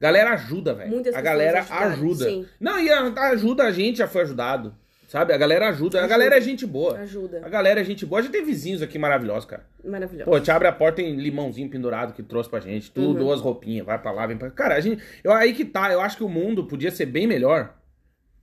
Galera 0.03 0.32
ajuda, 0.32 0.74
velho. 0.74 1.00
A 1.14 1.20
galera 1.20 1.61
ajuda. 1.61 2.24
Sim. 2.24 2.44
Não, 2.59 2.76
e 2.76 2.90
ajuda 2.90 3.62
a 3.62 3.70
gente, 3.70 3.98
já 3.98 4.09
foi 4.09 4.22
ajudado. 4.22 4.74
Sabe? 5.07 5.32
A 5.32 5.38
galera 5.38 5.68
ajuda. 5.68 5.98
ajuda. 5.98 6.05
A 6.05 6.09
galera 6.09 6.38
é 6.38 6.40
gente 6.40 6.66
boa. 6.66 6.98
Ajuda. 6.98 7.40
A 7.44 7.48
galera 7.48 7.80
é 7.80 7.84
gente 7.84 8.05
boa. 8.05 8.18
A 8.18 8.22
gente 8.22 8.32
tem 8.32 8.44
vizinhos 8.44 8.82
aqui 8.82 8.98
maravilhosos, 8.98 9.44
cara. 9.44 9.64
Maravilhoso. 9.84 10.28
Pô, 10.28 10.40
te 10.40 10.50
abre 10.50 10.66
a 10.66 10.72
porta, 10.72 10.96
tem 10.96 11.14
limãozinho 11.14 11.70
pendurado 11.70 12.14
que 12.14 12.22
trouxe 12.22 12.50
pra 12.50 12.59
gente. 12.59 12.90
Tudo, 12.90 13.26
uhum. 13.26 13.32
as 13.32 13.40
roupinhas, 13.40 13.86
vai 13.86 13.96
pra 13.96 14.11
lá, 14.11 14.26
vem 14.26 14.36
pra 14.36 14.50
Cara, 14.50 14.74
a 14.74 14.80
gente. 14.80 15.00
Eu, 15.22 15.30
aí 15.32 15.53
que 15.53 15.64
tá. 15.64 15.92
Eu 15.92 16.00
acho 16.00 16.16
que 16.16 16.24
o 16.24 16.28
mundo 16.28 16.64
podia 16.64 16.90
ser 16.90 17.07
bem 17.07 17.28
melhor 17.28 17.72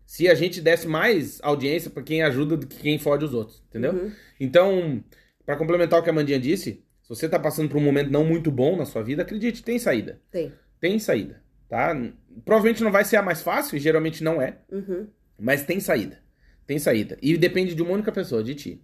se 0.06 0.30
a 0.30 0.36
gente 0.36 0.62
desse 0.62 0.88
mais 0.88 1.40
audiência 1.44 1.90
pra 1.90 2.02
quem 2.02 2.24
ajuda 2.24 2.56
do 2.56 2.68
que 2.68 2.78
quem 2.78 2.98
fode 2.98 3.26
os 3.26 3.34
outros. 3.34 3.62
Entendeu? 3.68 3.92
Uhum. 3.92 4.12
Então, 4.40 5.04
para 5.46 5.58
complementar 5.58 6.00
o 6.00 6.04
que 6.04 6.10
a 6.10 6.14
Mandinha 6.14 6.40
disse, 6.40 6.86
se 7.02 7.10
você 7.10 7.28
tá 7.28 7.38
passando 7.38 7.68
por 7.68 7.78
um 7.78 7.84
momento 7.84 8.10
não 8.10 8.24
muito 8.24 8.50
bom 8.50 8.78
na 8.78 8.86
sua 8.86 9.04
vida, 9.04 9.24
acredite, 9.24 9.62
tem 9.62 9.78
saída. 9.78 10.22
Tem. 10.32 10.54
Tem 10.80 10.98
saída, 10.98 11.42
tá? 11.70 11.96
Provavelmente 12.44 12.84
não 12.84 12.92
vai 12.92 13.06
ser 13.06 13.18
a 13.18 13.22
mais 13.22 13.42
fácil, 13.42 13.78
e 13.78 13.80
geralmente 13.80 14.24
não 14.24 14.42
é. 14.42 14.58
Uhum. 14.72 15.08
Mas 15.40 15.64
tem 15.64 15.80
saída. 15.80 16.20
Tem 16.68 16.78
saída. 16.78 17.18
E 17.22 17.38
depende 17.38 17.74
de 17.74 17.82
uma 17.82 17.94
única 17.94 18.12
pessoa, 18.12 18.44
de 18.44 18.56
ti. 18.56 18.82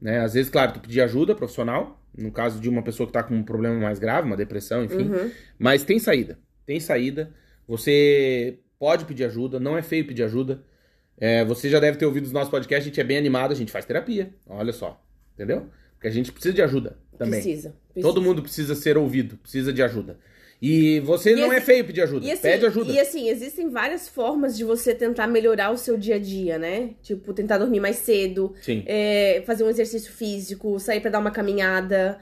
Né? 0.00 0.20
Às 0.20 0.34
vezes, 0.34 0.50
claro, 0.50 0.72
tu 0.72 0.80
pedir 0.80 1.00
ajuda 1.00 1.34
profissional, 1.34 2.02
no 2.16 2.32
caso 2.32 2.60
de 2.60 2.68
uma 2.68 2.82
pessoa 2.82 3.06
que 3.06 3.12
tá 3.12 3.22
com 3.22 3.34
um 3.34 3.42
problema 3.42 3.78
mais 3.78 3.98
grave, 3.98 4.26
uma 4.26 4.36
depressão, 4.36 4.84
enfim. 4.84 5.10
Uhum. 5.10 5.30
Mas 5.58 5.84
tem 5.84 5.98
saída. 5.98 6.38
Tem 6.64 6.80
saída. 6.80 7.32
Você 7.68 8.58
pode 8.78 9.04
pedir 9.04 9.24
ajuda, 9.24 9.60
não 9.60 9.76
é 9.76 9.82
feio 9.82 10.06
pedir 10.06 10.22
ajuda. 10.22 10.62
É, 11.18 11.44
você 11.44 11.68
já 11.68 11.80
deve 11.80 11.98
ter 11.98 12.06
ouvido 12.06 12.24
os 12.24 12.32
nossos 12.32 12.50
podcasts, 12.50 12.86
a 12.86 12.88
gente 12.88 13.00
é 13.00 13.04
bem 13.04 13.16
animado, 13.16 13.52
a 13.52 13.54
gente 13.54 13.72
faz 13.72 13.84
terapia. 13.84 14.34
Olha 14.46 14.72
só. 14.72 15.02
Entendeu? 15.34 15.68
Porque 15.94 16.08
a 16.08 16.10
gente 16.10 16.32
precisa 16.32 16.54
de 16.54 16.62
ajuda 16.62 16.98
também. 17.18 17.40
Precisa. 17.40 17.74
precisa. 17.92 18.06
Todo 18.06 18.22
mundo 18.22 18.42
precisa 18.42 18.74
ser 18.74 18.96
ouvido, 18.96 19.36
precisa 19.38 19.72
de 19.72 19.82
ajuda. 19.82 20.18
E 20.60 21.00
você 21.00 21.32
e 21.32 21.36
não 21.36 21.52
é 21.52 21.56
assim, 21.56 21.56
é 21.56 21.60
feio 21.60 21.84
pedir 21.84 22.02
ajuda. 22.02 22.32
Assim, 22.32 22.42
Pede 22.42 22.66
ajuda. 22.66 22.92
E 22.92 22.98
assim, 22.98 23.28
existem 23.28 23.68
várias 23.68 24.08
formas 24.08 24.56
de 24.56 24.64
você 24.64 24.94
tentar 24.94 25.26
melhorar 25.26 25.70
o 25.70 25.76
seu 25.76 25.98
dia 25.98 26.16
a 26.16 26.18
dia, 26.18 26.58
né? 26.58 26.90
Tipo, 27.02 27.34
tentar 27.34 27.58
dormir 27.58 27.80
mais 27.80 27.96
cedo, 27.96 28.54
é, 28.86 29.42
fazer 29.46 29.64
um 29.64 29.68
exercício 29.68 30.10
físico, 30.10 30.78
sair 30.80 31.00
para 31.00 31.10
dar 31.10 31.18
uma 31.18 31.30
caminhada, 31.30 32.18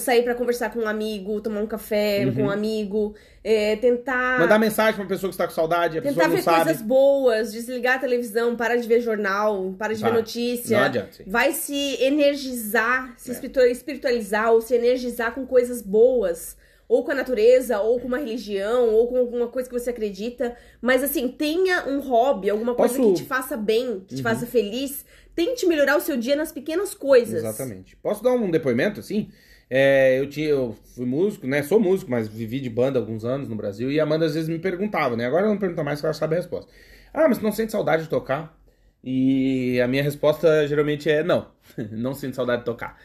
sair 0.00 0.22
para 0.22 0.34
conversar 0.34 0.70
com 0.70 0.80
um 0.80 0.88
amigo, 0.88 1.40
tomar 1.40 1.60
um 1.60 1.66
café 1.66 2.24
uhum. 2.24 2.34
com 2.34 2.42
um 2.44 2.50
amigo, 2.50 3.14
é, 3.44 3.76
tentar. 3.76 4.40
Mandar 4.40 4.58
mensagem 4.58 4.94
pra 4.94 5.02
uma 5.02 5.08
pessoa 5.08 5.28
que 5.28 5.34
está 5.34 5.46
com 5.46 5.52
saudade, 5.52 5.98
a 5.98 6.02
tentar 6.02 6.14
pessoa 6.14 6.28
não 6.28 6.36
ver 6.36 6.42
sabe. 6.42 6.64
coisas 6.64 6.82
boas, 6.82 7.52
desligar 7.52 7.96
a 7.96 7.98
televisão, 7.98 8.56
para 8.56 8.76
de 8.76 8.88
ver 8.88 9.02
jornal, 9.02 9.74
para 9.78 9.94
de 9.94 10.02
ver 10.02 10.14
notícia. 10.14 10.78
Não 10.78 10.84
adianta. 10.86 11.22
Vai 11.26 11.52
se 11.52 12.02
energizar, 12.02 13.12
se 13.18 13.30
é. 13.32 13.70
espiritualizar 13.70 14.50
ou 14.50 14.62
se 14.62 14.74
energizar 14.74 15.34
com 15.34 15.44
coisas 15.44 15.82
boas 15.82 16.56
ou 16.88 17.04
com 17.04 17.10
a 17.10 17.14
natureza, 17.14 17.80
ou 17.80 17.98
com 17.98 18.06
uma 18.06 18.18
religião, 18.18 18.90
ou 18.90 19.08
com 19.08 19.16
alguma 19.16 19.48
coisa 19.48 19.68
que 19.68 19.78
você 19.78 19.90
acredita. 19.90 20.56
Mas 20.80 21.02
assim, 21.02 21.28
tenha 21.28 21.86
um 21.88 22.00
hobby, 22.00 22.50
alguma 22.50 22.74
coisa 22.74 22.96
Posso... 22.96 23.14
que 23.14 23.22
te 23.22 23.24
faça 23.24 23.56
bem, 23.56 24.00
que 24.00 24.14
te 24.14 24.18
uhum. 24.18 24.22
faça 24.22 24.46
feliz. 24.46 25.04
Tente 25.34 25.66
melhorar 25.66 25.96
o 25.96 26.00
seu 26.00 26.16
dia 26.16 26.34
nas 26.34 26.50
pequenas 26.50 26.94
coisas. 26.94 27.44
Exatamente. 27.44 27.96
Posso 27.96 28.22
dar 28.22 28.32
um 28.32 28.50
depoimento, 28.50 29.00
assim? 29.00 29.28
É, 29.68 30.18
eu, 30.18 30.28
tinha, 30.28 30.48
eu 30.48 30.76
fui 30.94 31.04
músico, 31.04 31.46
né? 31.46 31.62
Sou 31.62 31.80
músico, 31.80 32.10
mas 32.10 32.28
vivi 32.28 32.60
de 32.60 32.70
banda 32.70 32.98
alguns 32.98 33.24
anos 33.24 33.48
no 33.48 33.56
Brasil. 33.56 33.90
E 33.90 33.98
a 33.98 34.04
Amanda 34.04 34.24
às 34.26 34.34
vezes 34.34 34.48
me 34.48 34.58
perguntava, 34.58 35.16
né? 35.16 35.26
Agora 35.26 35.42
ela 35.42 35.52
não 35.52 35.58
pergunta 35.58 35.82
mais, 35.82 35.98
porque 35.98 36.06
ela 36.06 36.14
sabe 36.14 36.34
a 36.34 36.38
resposta. 36.38 36.70
Ah, 37.12 37.28
mas 37.28 37.40
não 37.40 37.52
sente 37.52 37.72
saudade 37.72 38.04
de 38.04 38.08
tocar? 38.08 38.56
E 39.02 39.80
a 39.80 39.88
minha 39.88 40.02
resposta 40.02 40.66
geralmente 40.66 41.10
é 41.10 41.22
não. 41.22 41.50
não 41.90 42.14
sinto 42.14 42.36
saudade 42.36 42.60
de 42.60 42.64
tocar. 42.64 42.98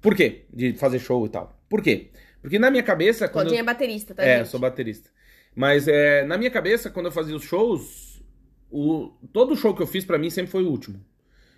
Por 0.00 0.14
quê? 0.14 0.44
De 0.52 0.74
fazer 0.74 0.98
show 0.98 1.24
e 1.24 1.28
tal. 1.28 1.58
Por 1.68 1.82
quê? 1.82 2.10
Porque 2.42 2.58
na 2.58 2.70
minha 2.70 2.82
cabeça. 2.82 3.28
Claudinha 3.28 3.60
eu... 3.60 3.62
é 3.62 3.64
baterista, 3.64 4.14
tá? 4.14 4.22
É, 4.22 4.38
gente? 4.38 4.48
sou 4.48 4.60
baterista. 4.60 5.08
Mas 5.54 5.88
é, 5.88 6.24
na 6.24 6.36
minha 6.36 6.50
cabeça, 6.50 6.90
quando 6.90 7.06
eu 7.06 7.12
fazia 7.12 7.36
os 7.36 7.44
shows, 7.44 8.22
o... 8.70 9.12
todo 9.32 9.56
show 9.56 9.74
que 9.74 9.82
eu 9.82 9.86
fiz 9.86 10.04
para 10.04 10.18
mim 10.18 10.28
sempre 10.28 10.50
foi 10.50 10.64
o 10.64 10.68
último. 10.68 11.02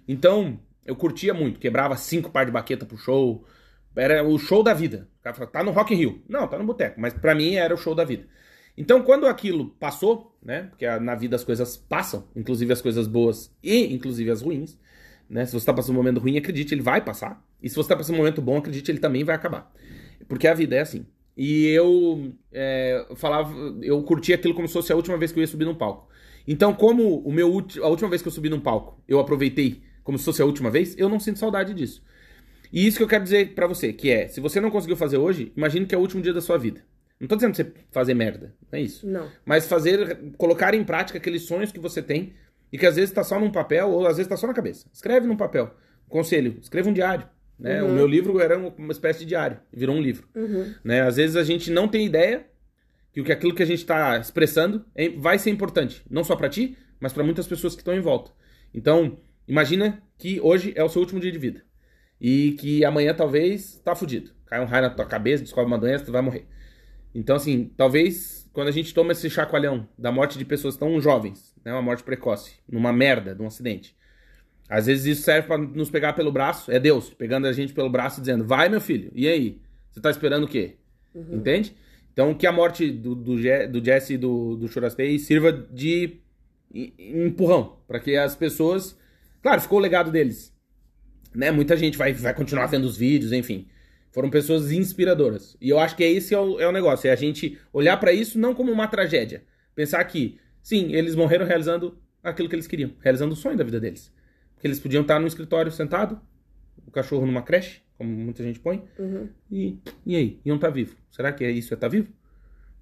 Então, 0.06 0.60
eu 0.84 0.94
curtia 0.94 1.32
muito, 1.32 1.58
quebrava 1.58 1.96
cinco 1.96 2.30
par 2.30 2.44
de 2.44 2.52
baqueta 2.52 2.84
pro 2.84 2.98
show. 2.98 3.44
Era 3.96 4.24
o 4.24 4.38
show 4.38 4.62
da 4.62 4.74
vida. 4.74 5.08
O 5.20 5.22
cara 5.22 5.34
falava, 5.34 5.52
tá 5.52 5.62
no 5.62 5.70
Rock 5.70 5.94
in 5.94 5.96
Rio. 5.96 6.22
Não, 6.28 6.46
tá 6.46 6.58
no 6.58 6.64
boteco. 6.64 7.00
Mas 7.00 7.14
para 7.14 7.34
mim 7.34 7.54
era 7.54 7.72
o 7.72 7.78
show 7.78 7.94
da 7.94 8.04
vida. 8.04 8.26
Então, 8.76 9.02
quando 9.02 9.26
aquilo 9.26 9.70
passou, 9.70 10.36
né? 10.42 10.64
Porque 10.64 10.86
na 10.98 11.14
vida 11.14 11.36
as 11.36 11.44
coisas 11.44 11.76
passam, 11.76 12.28
inclusive 12.34 12.72
as 12.72 12.82
coisas 12.82 13.06
boas 13.06 13.54
e 13.62 13.94
inclusive 13.94 14.30
as 14.30 14.42
ruins. 14.42 14.76
Né? 15.30 15.46
Se 15.46 15.52
você 15.52 15.64
tá 15.64 15.72
passando 15.72 15.94
um 15.94 15.98
momento 15.98 16.20
ruim, 16.20 16.36
acredite, 16.36 16.74
ele 16.74 16.82
vai 16.82 17.00
passar. 17.00 17.42
E 17.62 17.68
se 17.68 17.76
você 17.76 17.88
tá 17.88 17.96
passando 17.96 18.16
um 18.16 18.18
momento 18.18 18.42
bom, 18.42 18.58
acredite, 18.58 18.90
ele 18.90 18.98
também 18.98 19.22
vai 19.24 19.36
acabar. 19.36 19.72
Porque 20.28 20.46
a 20.46 20.54
vida 20.54 20.76
é 20.76 20.80
assim. 20.80 21.06
E 21.36 21.66
eu 21.68 22.32
é, 22.52 23.06
falava, 23.16 23.52
eu 23.82 24.02
curtia 24.02 24.36
aquilo 24.36 24.54
como 24.54 24.68
se 24.68 24.74
fosse 24.74 24.92
a 24.92 24.96
última 24.96 25.16
vez 25.16 25.32
que 25.32 25.38
eu 25.38 25.42
ia 25.42 25.46
subir 25.46 25.64
num 25.64 25.74
palco. 25.74 26.08
Então, 26.46 26.72
como 26.74 27.18
o 27.20 27.32
meu 27.32 27.48
a 27.82 27.88
última 27.88 28.08
vez 28.08 28.22
que 28.22 28.28
eu 28.28 28.32
subi 28.32 28.48
num 28.48 28.60
palco, 28.60 29.02
eu 29.08 29.18
aproveitei 29.18 29.82
como 30.02 30.18
se 30.18 30.24
fosse 30.24 30.42
a 30.42 30.44
última 30.44 30.70
vez, 30.70 30.94
eu 30.98 31.08
não 31.08 31.18
sinto 31.18 31.38
saudade 31.38 31.72
disso. 31.72 32.02
E 32.70 32.86
isso 32.86 32.98
que 32.98 33.02
eu 33.02 33.08
quero 33.08 33.24
dizer 33.24 33.54
para 33.54 33.66
você, 33.66 33.92
que 33.92 34.10
é, 34.10 34.28
se 34.28 34.40
você 34.40 34.60
não 34.60 34.70
conseguiu 34.70 34.96
fazer 34.96 35.16
hoje, 35.16 35.52
imagine 35.56 35.86
que 35.86 35.94
é 35.94 35.98
o 35.98 36.00
último 36.00 36.22
dia 36.22 36.32
da 36.32 36.40
sua 36.40 36.58
vida. 36.58 36.82
Não 37.18 37.26
tô 37.26 37.36
dizendo 37.36 37.54
pra 37.54 37.64
você 37.64 37.72
fazer 37.90 38.14
merda, 38.14 38.54
não 38.70 38.78
é 38.78 38.82
isso. 38.82 39.06
Não. 39.08 39.30
Mas 39.46 39.66
fazer, 39.66 40.32
colocar 40.36 40.74
em 40.74 40.84
prática 40.84 41.18
aqueles 41.18 41.42
sonhos 41.42 41.72
que 41.72 41.80
você 41.80 42.02
tem 42.02 42.34
e 42.72 42.76
que 42.76 42.86
às 42.86 42.96
vezes 42.96 43.12
tá 43.12 43.24
só 43.24 43.40
num 43.40 43.50
papel 43.50 43.88
ou 43.90 44.06
às 44.06 44.16
vezes 44.16 44.28
tá 44.28 44.36
só 44.36 44.46
na 44.46 44.52
cabeça. 44.52 44.86
Escreve 44.92 45.26
num 45.26 45.36
papel. 45.36 45.74
Conselho, 46.08 46.58
escreva 46.60 46.90
um 46.90 46.92
diário. 46.92 47.26
Né? 47.58 47.82
Uhum. 47.82 47.90
O 47.90 47.92
meu 47.92 48.06
livro 48.06 48.40
era 48.40 48.58
uma 48.58 48.92
espécie 48.92 49.20
de 49.20 49.26
diário, 49.26 49.58
virou 49.72 49.96
um 49.96 50.02
livro. 50.02 50.28
Uhum. 50.34 50.74
Né? 50.82 51.02
Às 51.02 51.16
vezes 51.16 51.36
a 51.36 51.44
gente 51.44 51.70
não 51.70 51.88
tem 51.88 52.06
ideia 52.06 52.46
que 53.12 53.32
aquilo 53.32 53.54
que 53.54 53.62
a 53.62 53.66
gente 53.66 53.78
está 53.78 54.18
expressando 54.18 54.84
é, 54.94 55.08
vai 55.08 55.38
ser 55.38 55.50
importante, 55.50 56.02
não 56.10 56.24
só 56.24 56.34
para 56.34 56.48
ti, 56.48 56.76
mas 56.98 57.12
para 57.12 57.22
muitas 57.22 57.46
pessoas 57.46 57.74
que 57.74 57.80
estão 57.80 57.94
em 57.94 58.00
volta. 58.00 58.32
Então, 58.72 59.18
imagina 59.46 60.02
que 60.18 60.40
hoje 60.40 60.72
é 60.74 60.82
o 60.82 60.88
seu 60.88 61.00
último 61.00 61.20
dia 61.20 61.30
de 61.30 61.38
vida 61.38 61.62
e 62.20 62.52
que 62.52 62.84
amanhã 62.84 63.14
talvez 63.14 63.80
tá 63.84 63.94
fudido. 63.94 64.32
Cai 64.46 64.60
um 64.60 64.64
raio 64.64 64.82
na 64.82 64.90
tua 64.90 65.06
cabeça, 65.06 65.44
descobre 65.44 65.70
uma 65.70 65.78
doença, 65.78 66.04
tu 66.04 66.12
vai 66.12 66.22
morrer. 66.22 66.46
Então, 67.14 67.36
assim, 67.36 67.70
talvez 67.76 68.48
quando 68.52 68.68
a 68.68 68.72
gente 68.72 68.92
toma 68.92 69.12
esse 69.12 69.28
chacoalhão 69.30 69.88
da 69.98 70.10
morte 70.10 70.38
de 70.38 70.44
pessoas 70.44 70.76
tão 70.76 71.00
jovens, 71.00 71.54
né, 71.64 71.72
uma 71.72 71.82
morte 71.82 72.02
precoce, 72.02 72.54
numa 72.68 72.92
merda, 72.92 73.34
de 73.34 73.42
um 73.42 73.46
acidente, 73.46 73.96
às 74.74 74.86
vezes 74.86 75.06
isso 75.06 75.22
serve 75.22 75.46
para 75.46 75.56
nos 75.56 75.88
pegar 75.88 76.14
pelo 76.14 76.32
braço, 76.32 76.68
é 76.68 76.80
Deus 76.80 77.08
pegando 77.08 77.46
a 77.46 77.52
gente 77.52 77.72
pelo 77.72 77.88
braço 77.88 78.18
e 78.18 78.22
dizendo: 78.22 78.44
vai, 78.44 78.68
meu 78.68 78.80
filho, 78.80 79.08
e 79.14 79.28
aí? 79.28 79.60
Você 79.88 80.00
tá 80.00 80.10
esperando 80.10 80.44
o 80.44 80.48
quê? 80.48 80.74
Uhum. 81.14 81.36
Entende? 81.36 81.76
Então, 82.12 82.34
que 82.34 82.44
a 82.44 82.50
morte 82.50 82.90
do, 82.90 83.14
do, 83.14 83.36
do 83.68 83.84
Jesse 83.84 84.14
e 84.14 84.18
do, 84.18 84.56
do 84.56 84.66
Churastei 84.66 85.16
sirva 85.20 85.52
de 85.52 86.16
empurrão 86.98 87.78
para 87.86 88.00
que 88.00 88.16
as 88.16 88.34
pessoas. 88.34 88.98
Claro, 89.40 89.60
ficou 89.60 89.78
o 89.78 89.80
legado 89.80 90.10
deles. 90.10 90.52
Né? 91.32 91.52
Muita 91.52 91.76
gente 91.76 91.96
vai, 91.96 92.12
vai 92.12 92.34
continuar 92.34 92.66
vendo 92.66 92.84
os 92.84 92.96
vídeos, 92.96 93.30
enfim. 93.30 93.68
Foram 94.10 94.28
pessoas 94.28 94.72
inspiradoras. 94.72 95.56
E 95.60 95.70
eu 95.70 95.78
acho 95.78 95.94
que 95.94 96.02
é 96.02 96.10
esse 96.10 96.34
é 96.34 96.38
o, 96.38 96.58
é 96.58 96.66
o 96.66 96.72
negócio: 96.72 97.06
é 97.06 97.12
a 97.12 97.16
gente 97.16 97.56
olhar 97.72 97.96
para 97.98 98.12
isso 98.12 98.40
não 98.40 98.52
como 98.52 98.72
uma 98.72 98.88
tragédia. 98.88 99.44
Pensar 99.72 100.02
que, 100.02 100.36
sim, 100.60 100.92
eles 100.92 101.14
morreram 101.14 101.46
realizando 101.46 101.96
aquilo 102.24 102.48
que 102.48 102.56
eles 102.56 102.66
queriam, 102.66 102.90
realizando 103.00 103.34
o 103.34 103.36
sonho 103.36 103.56
da 103.56 103.62
vida 103.62 103.78
deles 103.78 104.12
eles 104.66 104.80
podiam 104.80 105.02
estar 105.02 105.20
no 105.20 105.26
escritório 105.26 105.70
sentado, 105.70 106.20
o 106.86 106.90
cachorro 106.90 107.26
numa 107.26 107.42
creche, 107.42 107.82
como 107.96 108.10
muita 108.10 108.42
gente 108.42 108.58
põe, 108.58 108.82
uhum. 108.98 109.28
e, 109.50 109.78
e 110.04 110.16
aí? 110.16 110.40
Iam 110.44 110.56
estar 110.56 110.70
vivo. 110.70 110.96
Será 111.10 111.32
que 111.32 111.44
é 111.44 111.50
isso 111.50 111.72
é 111.72 111.76
estar 111.76 111.88
vivo? 111.88 112.08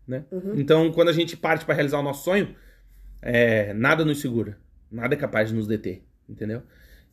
Né? 0.06 0.24
Uhum. 0.30 0.54
Então, 0.56 0.92
quando 0.92 1.08
a 1.08 1.12
gente 1.12 1.36
parte 1.36 1.64
para 1.64 1.74
realizar 1.74 1.98
o 1.98 2.02
nosso 2.02 2.24
sonho, 2.24 2.54
é, 3.20 3.72
nada 3.74 4.04
nos 4.04 4.20
segura. 4.20 4.58
Nada 4.90 5.14
é 5.14 5.16
capaz 5.16 5.48
de 5.48 5.54
nos 5.54 5.66
deter, 5.66 6.02
entendeu? 6.28 6.62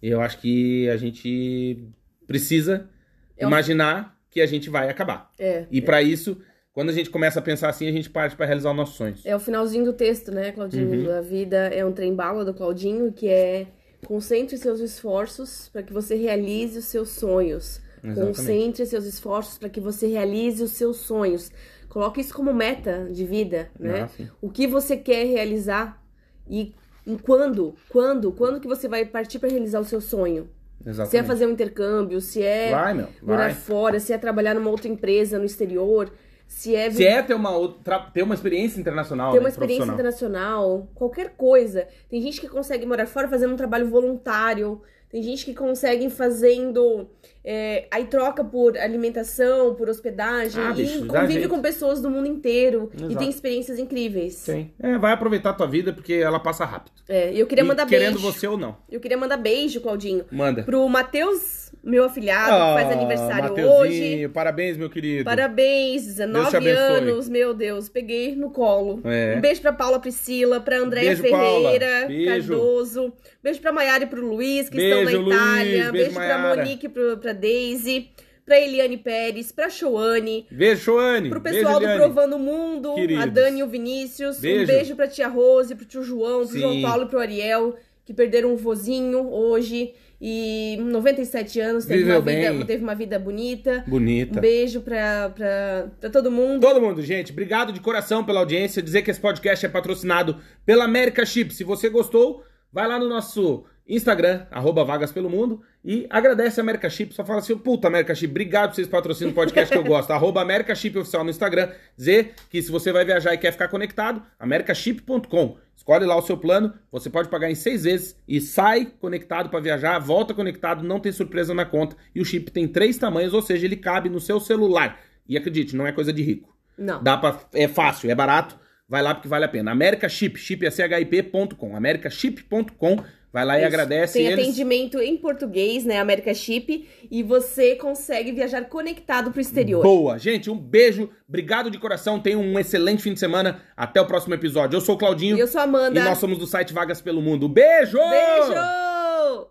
E 0.02 0.10
eu 0.10 0.22
acho 0.22 0.40
que 0.40 0.90
a 0.90 0.98
gente 0.98 1.88
precisa 2.28 2.90
é 3.38 3.46
imaginar 3.46 4.18
que 4.30 4.42
a 4.42 4.46
gente 4.46 4.70
vai 4.70 4.90
acabar. 4.90 5.32
É, 5.40 5.66
e 5.72 5.80
é. 5.80 5.82
para 5.82 6.02
isso, 6.02 6.42
quando 6.72 6.90
a 6.90 6.94
gente 6.94 7.10
começa 7.10 7.40
a 7.40 7.42
pensar 7.42 7.70
assim, 7.70 7.88
a 7.88 7.92
gente 7.92 8.10
parte 8.10 8.36
para 8.36 8.46
realizar 8.46 8.72
os 8.72 8.78
nossos 8.78 8.96
sonhos. 8.96 9.26
É 9.26 9.36
o 9.36 9.40
finalzinho 9.40 9.86
do 9.86 9.94
texto, 9.94 10.32
né, 10.32 10.52
Claudinho? 10.52 11.08
Uhum. 11.08 11.18
A 11.18 11.22
vida 11.22 11.58
é 11.68 11.84
um 11.84 11.92
trem 11.92 12.16
bala 12.16 12.46
do 12.46 12.54
Claudinho, 12.54 13.12
que 13.12 13.28
é 13.28 13.68
Concentre 14.06 14.58
seus 14.58 14.80
esforços 14.80 15.70
para 15.72 15.84
que 15.84 15.94
você 15.94 16.16
realize 16.16 16.78
os 16.78 16.86
seus 16.86 17.10
sonhos. 17.10 17.82
Exatamente. 18.04 18.38
Concentre 18.38 18.86
seus 18.86 19.06
esforços 19.06 19.58
para 19.58 19.70
que 19.70 19.80
você 19.80 20.08
realize 20.08 20.64
os 20.64 20.72
seus 20.72 20.98
sonhos. 20.98 21.52
Coloque 21.90 22.22
isso 22.22 22.34
como 22.34 22.54
meta 22.54 23.10
de 23.12 23.26
vida, 23.26 23.70
né? 23.80 24.04
Ah, 24.04 24.24
o 24.42 24.50
que 24.50 24.68
você 24.68 24.96
quer 24.96 25.26
realizar 25.26 26.02
e 26.48 26.74
em 27.06 27.18
quando, 27.18 27.76
quando, 27.90 28.32
quando 28.32 28.60
que 28.60 28.68
você 28.68 28.88
vai 28.88 29.06
partir 29.06 29.40
para 29.40 29.50
realizar 29.50 29.80
o 29.80 29.86
seu 29.86 30.00
sonho? 30.00 30.50
Exatamente. 30.86 31.12
Se 31.12 31.18
é 31.18 31.24
fazer 31.24 31.46
um 31.48 31.52
intercâmbio, 31.52 32.22
se 32.22 32.42
é 32.42 32.72
vai, 32.72 32.94
meu, 32.94 33.08
morar 33.22 33.54
fora, 33.54 34.00
se 34.00 34.14
é 34.14 34.18
trabalhar 34.18 34.54
numa 34.54 34.70
outra 34.70 34.88
empresa 34.88 35.38
no 35.38 35.46
exterior, 35.46 36.12
se 36.50 36.76
é, 36.76 36.90
se 36.90 37.06
é 37.06 37.22
ter 37.22 37.36
uma, 37.36 37.56
outra, 37.56 38.00
ter 38.12 38.24
uma 38.24 38.34
experiência 38.34 38.82
internacional. 38.82 39.32
Ter 39.32 39.38
uma 39.38 39.44
né, 39.44 39.50
experiência 39.52 39.92
internacional, 39.94 40.90
qualquer 40.96 41.30
coisa. 41.38 41.88
Tem 42.10 42.20
gente 42.20 42.42
que 42.42 42.50
consegue 42.50 42.88
morar 42.88 43.06
fora 43.06 43.28
fazendo 43.28 43.54
um 43.54 43.56
trabalho 43.56 43.88
voluntário. 43.88 44.82
Tem 45.12 45.22
gente 45.22 45.46
que 45.46 45.54
consegue 45.54 46.10
fazendo. 46.10 47.08
É, 47.52 47.88
aí 47.90 48.06
troca 48.06 48.44
por 48.44 48.78
alimentação, 48.78 49.74
por 49.74 49.90
hospedagem, 49.90 50.62
Ah, 50.64 50.70
e 50.70 50.74
bicho, 50.76 51.06
dá 51.06 51.22
convive 51.22 51.48
com 51.48 51.60
pessoas 51.62 52.00
do 52.00 52.08
mundo 52.08 52.28
inteiro 52.28 52.92
e 52.94 52.98
Exato. 53.06 53.18
tem 53.18 53.28
experiências 53.30 53.80
incríveis. 53.80 54.36
Sim. 54.36 54.70
É, 54.80 55.00
vai 55.00 55.14
aproveitar 55.14 55.50
a 55.50 55.54
tua 55.54 55.66
vida 55.68 55.92
porque 55.92 56.14
ela 56.14 56.40
passa 56.40 56.64
rápido. 56.64 56.94
É, 57.10 57.34
e 57.34 57.40
eu 57.40 57.48
queria 57.48 57.64
E 57.64 57.68
mandar 57.68 57.88
querendo 57.88 58.20
beijo. 58.20 58.32
você 58.32 58.48
ou 58.48 58.56
não. 58.56 58.78
Eu 58.92 59.00
queria 59.00 59.18
mandar 59.18 59.38
beijo, 59.38 59.82
Claudinho, 59.82 60.26
Manda. 60.32 60.62
pro 60.62 60.88
Matheus, 60.88 61.72
meu 61.84 62.04
afilhado, 62.04 62.52
que 62.52 62.84
faz 62.84 62.88
Ah, 62.90 63.00
aniversário 63.00 63.68
hoje. 63.68 64.28
Parabéns, 64.30 64.78
meu 64.78 64.90
querido. 64.90 65.24
Parabéns, 65.24 66.04
Deus 66.04 66.14
te 66.14 66.18
19 66.20 66.56
abençoe. 66.58 66.76
anos, 66.78 67.30
meu 67.30 67.54
Deus, 67.56 67.90
peguei 67.90 68.36
no 68.36 68.52
colo. 68.52 69.02
É. 69.06 69.34
Um 69.38 69.42
beijo 69.42 69.60
pra 69.62 69.74
Paula 69.74 70.00
Priscila, 70.00 70.60
pra 70.60 70.78
Andréia 70.78 71.16
Beijo. 71.16 71.24
Ferreira, 71.24 72.06
Beijo. 72.08 72.54
Beijo. 72.56 73.14
Beijo 73.42 73.62
pra 73.62 73.72
Maiara 73.72 74.04
e 74.04 74.08
pro 74.08 74.22
Luiz, 74.22 74.70
que 74.70 74.76
Beijo, 74.76 75.00
estão 75.00 75.14
na 75.14 75.20
Luiz. 75.26 75.36
Itália. 75.36 75.92
Beijo, 75.92 76.12
pra 76.12 76.20
Maiara. 76.20 76.56
Monique 76.62 76.86
e 76.86 76.90
pra 76.90 77.34
Daisy. 77.40 78.10
Pra 78.46 78.60
Eliane 78.60 78.98
Pérez, 78.98 79.52
pra 79.52 79.70
Choane. 79.70 80.48
Beijo, 80.50 80.82
Joane. 80.86 81.30
Pro 81.30 81.40
Beijo, 81.40 81.60
pessoal 81.60 81.80
do 81.80 81.86
Eliane. 81.86 82.00
Provando 82.02 82.36
o 82.36 82.40
Mundo, 82.40 82.96
Queridos. 82.96 83.24
a 83.24 83.28
Dani 83.28 83.60
e 83.60 83.64
o 83.64 83.68
Vinícius. 83.68 84.40
Beijo. 84.40 84.64
Um 84.64 84.66
beijo 84.66 84.96
pra 84.96 85.08
tia 85.08 85.28
Rose, 85.28 85.76
pro 85.76 85.86
tio 85.86 86.02
João, 86.02 86.40
pro 86.40 86.48
Sim. 86.54 86.60
João 86.62 86.82
Paulo 86.82 87.04
e 87.04 87.08
pro 87.08 87.20
Ariel, 87.20 87.76
que 88.04 88.12
perderam 88.12 88.52
um 88.52 88.56
vozinho 88.56 89.32
hoje. 89.32 89.94
E 90.22 90.78
97 90.82 91.62
anos, 91.62 91.86
teve, 91.86 92.00
Viveu 92.00 92.16
uma 92.16 92.22
vida, 92.22 92.52
bem. 92.54 92.66
teve 92.66 92.84
uma 92.84 92.96
vida 92.96 93.20
bonita. 93.20 93.84
Bonita. 93.88 94.38
Um 94.38 94.42
beijo 94.42 94.82
pra, 94.82 95.30
pra, 95.30 95.88
pra 96.02 96.10
todo 96.10 96.30
mundo. 96.32 96.60
Todo 96.60 96.82
mundo, 96.82 97.02
gente, 97.04 97.32
obrigado 97.32 97.72
de 97.72 97.80
coração 97.80 98.24
pela 98.26 98.40
audiência. 98.40 98.82
Dizer 98.82 99.02
que 99.04 99.12
esse 99.12 99.20
podcast 99.22 99.66
é 99.66 99.70
patrocinado 99.70 100.38
pela 100.66 100.86
América 100.86 101.26
Chip. 101.26 101.54
Se 101.54 101.64
você 101.64 101.88
gostou, 101.88 102.44
vai 102.74 102.88
lá 102.88 102.98
no 103.00 103.08
nosso 103.08 103.64
Instagram, 103.90 104.46
arroba 104.52 104.86
Vagas 104.86 105.12
Pelo 105.12 105.30
Mundo, 105.30 105.62
e 105.84 106.06
agradece 106.10 106.60
a 106.60 106.64
América 106.64 106.90
Chip. 106.90 107.14
Só 107.14 107.26
fala 107.26 107.40
assim, 107.40 107.58
puta, 107.58 107.88
América 107.88 108.14
Chip, 108.14 108.30
obrigado 108.30 108.70
por 108.70 108.76
vocês 108.76 108.88
patrocinam 108.88 109.32
o 109.32 109.34
podcast 109.34 109.74
que 109.74 109.78
eu 109.78 109.84
gosto. 109.84 110.12
arroba 110.14 110.46
Chip 110.76 110.98
Oficial 111.00 111.24
no 111.24 111.32
Instagram. 111.32 111.72
Dizer 111.98 112.36
que 112.50 112.62
se 112.62 112.72
você 112.72 112.92
vai 112.92 113.04
viajar 113.04 113.34
e 113.34 113.38
quer 113.38 113.52
ficar 113.52 113.68
conectado, 113.68 114.22
americaship.com. 114.40 115.58
Escolhe 115.76 116.06
lá 116.06 116.16
o 116.16 116.22
seu 116.22 116.38
plano, 116.38 116.74
você 116.92 117.10
pode 117.10 117.30
pagar 117.30 117.50
em 117.50 117.56
seis 117.56 117.84
vezes 117.84 118.16
e 118.28 118.40
sai 118.40 118.92
conectado 119.00 119.50
para 119.50 119.60
viajar, 119.60 119.98
volta 119.98 120.34
conectado, 120.34 120.84
não 120.84 121.00
tem 121.00 121.12
surpresa 121.12 121.54
na 121.54 121.66
conta. 121.66 121.96
E 122.14 122.22
o 122.22 122.26
chip 122.26 122.52
tem 122.52 122.68
três 122.68 122.98
tamanhos, 122.98 123.34
ou 123.34 123.42
seja, 123.42 123.66
ele 123.66 123.78
cabe 123.78 124.10
no 124.10 124.20
seu 124.20 124.40
celular. 124.40 125.00
E 125.28 125.38
acredite, 125.38 125.76
não 125.76 125.88
é 125.88 125.92
coisa 125.92 126.14
de 126.14 126.22
rico. 126.22 126.56
Não. 126.78 127.02
Dá 127.02 127.18
pra, 127.18 127.40
é 127.54 127.68
fácil, 127.68 128.12
é 128.12 128.16
barato. 128.16 128.60
Vai 128.90 129.04
lá 129.04 129.14
porque 129.14 129.28
vale 129.28 129.46
a 129.46 129.48
pena. 129.48 129.72
América 129.72 130.10
Chip, 130.10 130.40
chip 130.40 130.66
é 130.66 130.72
chip.com. 130.72 131.76
americaship.com. 131.76 133.04
Vai 133.32 133.46
lá 133.46 133.56
e 133.58 133.60
Isso. 133.60 133.68
agradece 133.68 134.14
Tem 134.14 134.28
eles. 134.28 134.44
atendimento 134.44 135.00
em 135.00 135.16
português, 135.16 135.86
né? 135.86 136.00
América 136.00 136.34
Chip. 136.34 136.88
E 137.12 137.22
você 137.22 137.76
consegue 137.76 138.32
viajar 138.32 138.64
conectado 138.66 139.32
pro 139.32 139.40
exterior. 139.40 139.84
Boa. 139.84 140.18
Gente, 140.18 140.50
um 140.50 140.58
beijo. 140.58 141.10
Obrigado 141.28 141.70
de 141.70 141.78
coração. 141.78 142.20
Tenham 142.20 142.42
um 142.42 142.58
excelente 142.58 143.04
fim 143.04 143.14
de 143.14 143.20
semana. 143.20 143.62
Até 143.78 144.02
o 144.02 144.06
próximo 144.06 144.34
episódio. 144.34 144.78
Eu 144.78 144.82
sou 144.82 144.96
o 144.96 144.98
Claudinho. 144.98 145.38
E 145.38 145.40
eu 145.40 145.48
sou 145.48 145.62
a 145.62 145.66
Amanda. 145.66 146.00
E 146.00 146.04
nós 146.04 146.18
somos 146.18 146.38
do 146.40 146.48
site 146.48 146.74
Vagas 146.74 147.02
pelo 147.02 147.22
Mundo. 147.22 147.48
Beijo! 147.48 147.98
Beijo! 147.98 149.50